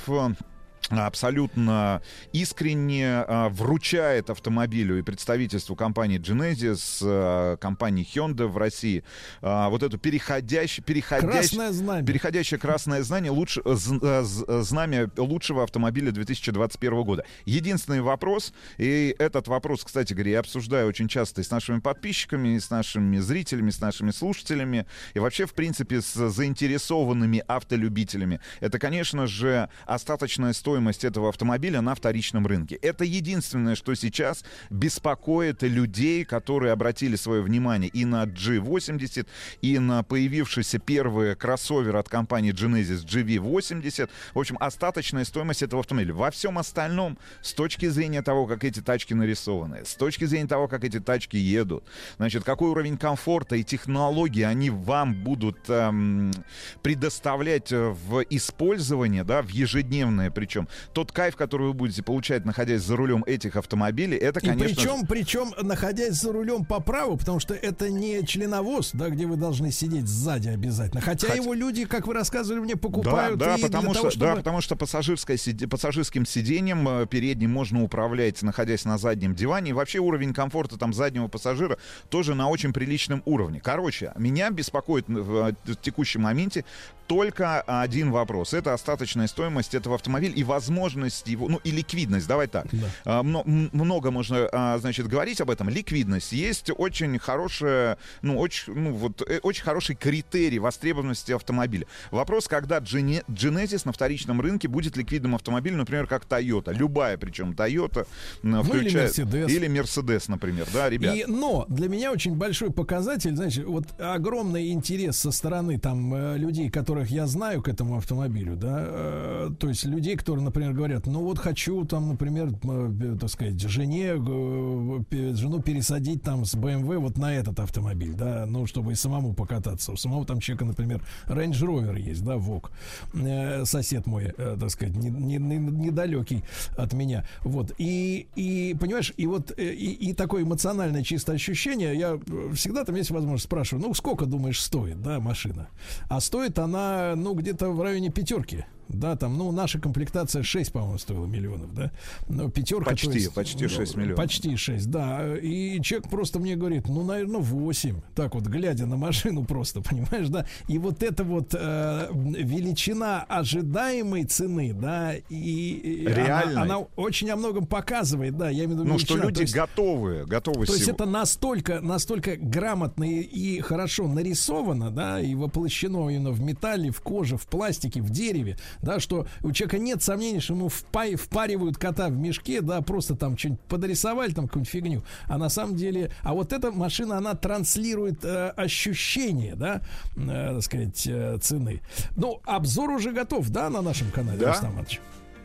абсолютно 0.91 2.03
искренне 2.33 3.25
э, 3.27 3.49
вручает 3.49 4.31
автомобилю 4.31 4.99
и 4.99 5.03
представительству 5.03 5.77
компании 5.77 6.19
Genesis, 6.19 6.99
э, 7.03 7.57
компании 7.59 8.07
Hyundai 8.15 8.47
в 8.47 8.57
России 8.57 9.05
э, 9.41 9.69
вот 9.69 9.83
эту 9.83 9.99
переходящее, 9.99 10.85
переходящее, 10.85 11.33
красное 11.33 11.73
знамя. 11.73 12.07
переходящее 12.07 12.59
красное 12.61 13.03
знание, 13.03 13.31
лучше, 13.31 13.63
знамя 13.65 15.11
лучшего 15.17 15.65
автомобиля 15.65 16.11
2021 16.11 17.03
года. 17.03 17.25
Единственный 17.45 18.01
вопрос, 18.01 18.53
и 18.77 19.15
этот 19.19 19.49
вопрос, 19.49 19.85
кстати 19.85 20.13
говоря, 20.13 20.33
я 20.33 20.41
обсуждаю 20.41 20.89
очень 20.89 21.09
часто 21.09 21.41
и 21.41 21.45
с 21.45 21.51
нашими 21.51 21.81
подписчиками, 21.81 22.57
и 22.57 22.61
с 22.61 22.71
нашими 22.71 23.19
зрителями, 23.19 23.71
с 23.71 23.81
нашими 23.81 24.11
слушателями, 24.11 24.87
и 25.15 25.19
вообще, 25.19 25.47
в 25.47 25.55
принципе, 25.55 26.01
с 26.01 26.31
заинтересованными 26.31 27.43
автолюбителями. 27.47 28.41
Это, 28.61 28.79
конечно 28.79 29.27
же, 29.27 29.69
остаточная 29.87 30.53
стоимость 30.53 30.72
стоимость 30.73 31.05
этого 31.05 31.29
автомобиля 31.29 31.83
на 31.83 31.95
вторичном 31.95 32.47
рынке. 32.47 32.77
Это 32.77 33.05
единственное, 33.05 33.75
что 33.75 33.95
сейчас 33.95 34.43
беспокоит 34.71 35.63
людей, 35.63 36.25
которые 36.25 36.73
обратили 36.73 37.15
свое 37.17 37.43
внимание 37.43 37.91
и 37.91 38.07
на 38.07 38.25
G80, 38.25 39.27
и 39.61 39.79
на 39.79 40.03
появившийся 40.03 40.79
первый 40.79 41.37
кроссовер 41.37 41.97
от 41.97 42.09
компании 42.09 42.55
Genesis 42.55 43.05
GV80. 43.05 44.09
В 44.33 44.39
общем, 44.39 44.57
остаточная 44.61 45.27
стоимость 45.27 45.63
этого 45.63 45.81
автомобиля. 45.81 46.15
Во 46.15 46.31
всем 46.31 46.57
остальном, 46.57 47.19
с 47.43 47.53
точки 47.53 47.89
зрения 47.89 48.23
того, 48.23 48.47
как 48.47 48.65
эти 48.65 48.81
тачки 48.81 49.13
нарисованы, 49.13 49.85
с 49.85 49.95
точки 49.95 50.25
зрения 50.25 50.49
того, 50.49 50.69
как 50.69 50.85
эти 50.85 51.01
тачки 51.01 51.37
едут, 51.37 51.85
значит, 52.17 52.45
какой 52.45 52.71
уровень 52.71 52.97
комфорта 52.97 53.57
и 53.57 53.63
технологии 53.63 54.43
они 54.43 54.71
вам 54.71 55.23
будут 55.23 55.69
эм, 55.69 56.33
предоставлять 56.81 57.71
в 57.71 58.25
использование, 58.31 59.23
да, 59.23 59.43
в 59.43 59.51
ежедневное 59.51 60.31
причем, 60.31 60.62
тот 60.93 61.13
кайф, 61.13 61.37
который 61.37 61.69
вы 61.69 61.75
будете 61.75 62.03
получать, 62.03 62.45
находясь 62.45 62.83
за 62.83 62.97
рулем 62.97 63.25
этих 63.25 63.57
автомобилей, 63.57 64.17
это, 64.17 64.41
конечно... 64.41 64.65
И 64.65 64.75
причем, 64.75 65.07
причем, 65.07 65.55
находясь 65.61 66.15
за 66.15 66.33
рулем 66.33 66.65
по 66.65 66.81
праву, 66.81 67.17
потому 67.17 67.41
что 67.41 67.55
это 67.55 67.91
не 67.91 68.25
членовоз, 68.27 68.91
да, 68.93 69.11
где 69.11 69.27
вы 69.27 69.37
должны 69.37 69.73
сидеть 69.73 70.07
сзади 70.07 70.49
обязательно. 70.49 71.01
Хотя 71.01 71.29
Хоть... 71.29 71.37
его 71.37 71.55
люди, 71.55 71.85
как 71.85 72.07
вы 72.07 72.15
рассказывали 72.15 72.61
мне, 72.61 72.77
покупают 72.77 73.39
да, 73.39 73.57
да, 73.57 73.63
потому 73.63 73.91
что, 73.91 74.01
того, 74.01 74.11
чтобы... 74.11 74.27
Да, 74.27 74.37
потому 74.37 74.61
что 74.61 74.77
пассажирское, 74.77 75.39
пассажирским 75.69 76.27
сиденьем 76.27 76.89
э, 76.89 77.07
передним 77.07 77.51
можно 77.51 77.83
управлять, 77.83 78.43
находясь 78.43 78.85
на 78.85 78.99
заднем 78.99 79.35
диване. 79.35 79.71
И 79.71 79.73
вообще 79.73 79.99
уровень 79.99 80.35
комфорта 80.35 80.79
там 80.79 80.93
заднего 80.93 81.29
пассажира 81.29 81.79
тоже 82.09 82.35
на 82.35 82.49
очень 82.49 82.73
приличном 82.73 83.23
уровне. 83.25 83.61
Короче, 83.61 84.13
меня 84.17 84.51
беспокоит 84.51 85.09
в 85.09 85.55
э, 85.67 85.75
текущем 85.81 86.23
моменте 86.23 86.65
только 87.07 87.61
один 87.61 88.11
вопрос. 88.11 88.55
Это 88.55 88.73
остаточная 88.73 89.27
стоимость 89.27 89.75
этого 89.75 89.97
автомобиля 89.97 90.35
и 90.35 90.45
возможность 90.53 91.27
его, 91.27 91.49
ну 91.49 91.61
и 91.65 91.71
ликвидность, 91.71 92.29
давай 92.29 92.47
так. 92.47 92.67
Да. 92.73 92.87
А, 93.05 93.23
много 93.23 94.11
можно, 94.11 94.49
а, 94.53 94.79
значит, 94.79 95.07
говорить 95.07 95.41
об 95.41 95.51
этом. 95.51 95.69
Ликвидность. 95.69 96.33
Есть 96.33 96.71
очень 96.77 97.19
хорошая, 97.19 97.97
ну, 98.21 98.39
очень, 98.39 98.75
ну, 98.75 98.93
вот, 98.93 99.23
э, 99.23 99.41
очень 99.43 99.65
хороший 99.65 99.97
критерий 99.97 100.59
востребованности 100.59 101.33
автомобиля. 101.33 101.87
Вопрос, 102.11 102.49
когда 102.49 102.79
Genesis 102.79 103.83
на 103.85 103.93
вторичном 103.93 104.41
рынке 104.41 104.69
будет 104.69 104.97
ликвидным 104.97 105.35
автомобилем, 105.35 105.79
например, 105.79 106.07
как 106.07 106.25
Toyota. 106.25 106.75
Любая, 106.75 107.17
причем 107.17 107.53
Toyota, 107.53 108.07
ну, 108.43 108.63
включает... 108.63 109.19
Или 109.19 109.27
Mercedes. 109.27 109.51
Или 109.51 109.69
Mercedes, 109.69 110.25
например, 110.29 110.67
да, 110.73 110.91
ребят. 110.91 111.17
И, 111.17 111.25
но 111.27 111.65
для 111.69 111.89
меня 111.89 112.13
очень 112.13 112.35
большой 112.37 112.71
показатель, 112.71 113.35
значит, 113.35 113.65
вот 113.65 113.85
огромный 113.99 114.73
интерес 114.73 115.17
со 115.17 115.31
стороны 115.31 115.79
там 115.79 116.15
э, 116.15 116.39
людей, 116.39 116.71
которых 116.71 117.11
я 117.11 117.27
знаю 117.27 117.63
к 117.63 117.69
этому 117.69 117.97
автомобилю, 117.97 118.57
да, 118.57 118.85
э, 118.85 119.51
то 119.59 119.69
есть 119.69 119.85
людей, 119.85 120.17
которые, 120.33 120.47
например, 120.47 120.73
говорят, 120.73 121.07
ну 121.07 121.21
вот 121.21 121.39
хочу 121.39 121.85
там, 121.85 122.09
например, 122.09 122.55
э, 122.63 123.17
так 123.21 123.29
сказать, 123.29 123.61
жене, 123.61 124.13
э, 124.15 125.35
жену 125.35 125.61
пересадить 125.61 126.23
там 126.23 126.47
с 126.47 126.55
BMW 126.55 126.97
вот 126.97 127.19
на 127.19 127.35
этот 127.35 127.61
автомобиль, 127.61 128.15
да, 128.15 128.47
ну, 128.47 128.67
чтобы 128.67 128.93
и 128.93 128.95
самому 128.95 129.35
покататься. 129.35 129.93
У 129.93 129.97
самого 129.97 130.25
там 130.25 130.41
человека, 130.41 130.65
например, 130.65 131.03
Range 131.27 131.51
Rover 131.51 132.01
есть, 132.01 132.25
да, 132.25 132.39
ВОК, 132.39 132.73
э, 133.13 133.67
сосед 133.67 134.07
мой, 134.07 134.33
так 134.33 134.71
сказать, 134.71 134.97
недалекий 134.97 136.37
не, 136.37 136.43
не 136.43 136.83
от 136.83 136.95
меня, 136.95 137.27
вот, 137.43 137.75
и, 137.77 138.27
и, 138.35 138.75
понимаешь, 138.81 139.13
и 139.19 139.27
вот, 139.27 139.53
и, 139.59 139.93
и 139.93 140.15
такое 140.15 140.45
эмоциональное 140.45 141.03
чисто 141.03 141.33
ощущение, 141.33 141.95
я 141.95 142.19
всегда 142.55 142.85
там 142.85 142.95
есть 142.95 143.11
возможность 143.11 143.45
спрашиваю, 143.45 143.87
ну, 143.87 143.93
сколько, 143.93 144.25
думаешь, 144.25 144.63
стоит, 144.63 145.03
да, 145.03 145.21
машина? 145.21 145.69
А 146.09 146.21
стоит 146.21 146.59
она 146.59 147.13
ну, 147.17 147.35
где-то 147.35 147.69
в 147.69 147.83
районе 147.83 148.09
пятерки 148.09 148.65
да, 148.89 149.17
там, 149.17 149.37
ну, 149.39 149.51
наша 149.53 149.79
комплектация 149.79 150.43
6, 150.43 150.73
по-моему, 150.73 150.99
стоила 150.99 151.27
миллионов, 151.27 151.75
да, 151.75 151.91
но 152.29 152.51
пятерка... 152.51 152.91
Почти, 152.91 153.13
есть, 153.13 153.35
почти 153.35 153.69
6 153.69 153.95
ну, 153.95 154.01
миллионов. 154.01 154.17
Почти 154.23 154.57
6, 154.57 154.91
да, 154.91 155.37
и 155.37 155.81
человек 155.83 156.11
просто 156.11 156.39
мне 156.39 156.57
говорит, 156.57 156.89
ну, 156.89 157.05
наверное, 157.05 157.41
8, 157.41 158.01
так 158.15 158.35
вот, 158.35 158.45
глядя 158.45 158.87
на 158.87 158.97
машину 158.97 159.45
просто, 159.49 159.81
понимаешь, 159.81 160.29
да, 160.29 160.47
и 160.69 160.79
вот 160.79 161.03
эта 161.03 161.25
вот 161.25 161.55
э, 161.55 162.09
величина 162.13 163.23
ожидаемой 163.23 164.25
цены, 164.25 164.73
да, 164.73 165.15
и... 165.29 166.07
Реальной. 166.07 166.55
Она, 166.55 166.63
она 166.63 166.79
очень 166.97 167.31
о 167.31 167.37
многом 167.37 167.67
показывает, 167.67 168.37
да, 168.37 168.51
я 168.51 168.65
имею 168.65 168.81
в 168.81 168.83
виду... 168.83 168.93
Ну, 168.93 168.99
что 168.99 169.17
люди 169.17 169.43
есть, 169.43 169.55
готовы, 169.55 170.25
готовы 170.27 170.67
То 170.67 170.73
всего. 170.73 170.77
есть 170.77 170.89
это 170.89 171.07
настолько, 171.07 171.81
настолько 171.81 172.37
грамотно 172.37 173.05
и, 173.05 173.21
и 173.21 173.61
хорошо 173.61 174.07
нарисовано, 174.09 174.91
да, 174.91 175.21
и 175.21 175.35
воплощено 175.35 176.11
именно 176.11 176.31
в 176.31 176.41
металле, 176.41 176.91
в 176.91 177.01
коже, 177.01 177.37
в 177.37 177.47
пластике, 177.47 178.01
в 178.01 178.11
дереве, 178.11 178.57
да, 178.81 179.01
что 179.01 179.27
у 179.43 179.53
человека 179.53 179.79
нет 179.79 180.03
сомнений, 180.03 180.41
что 180.41 180.55
ему 180.55 180.69
впа- 180.69 181.17
впаривают 181.17 181.79
кота 181.79 182.09
в 182.09 182.17
мешке, 182.17 182.61
да, 182.61 182.81
просто 182.81 183.15
там 183.15 183.37
что-нибудь 183.37 183.61
подрисовали, 183.63 184.33
там 184.33 184.47
какую-нибудь 184.47 184.71
фигню, 184.71 185.03
а 185.27 185.39
на 185.39 185.49
самом 185.49 185.77
деле, 185.77 186.13
а 186.23 186.35
вот 186.35 186.53
эта 186.53 186.71
машина, 186.71 187.19
она 187.19 187.35
транслирует 187.35 188.25
э, 188.25 188.49
ощущение, 188.51 189.55
да, 189.55 189.83
э, 190.17 190.55
так 190.55 190.63
сказать, 190.63 191.07
э, 191.07 191.39
цены. 191.41 191.81
Ну, 192.17 192.41
обзор 192.45 192.91
уже 192.91 193.13
готов, 193.13 193.51
да, 193.51 193.71
на 193.71 193.83
нашем 193.83 194.11
канале, 194.11 194.39
да? 194.39 194.53
Рустам 194.53 194.87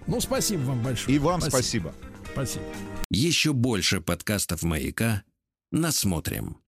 Ну, 0.08 0.22
спасибо 0.22 0.62
вам 0.62 0.82
большое. 0.82 1.16
И 1.16 1.20
вам 1.20 1.42
спасибо. 1.42 1.94
Спасибо. 2.32 2.66
Еще 3.10 3.54
больше 3.54 4.02
подкастов 4.02 4.64
«Маяка» 4.64 5.24
насмотрим. 5.72 6.58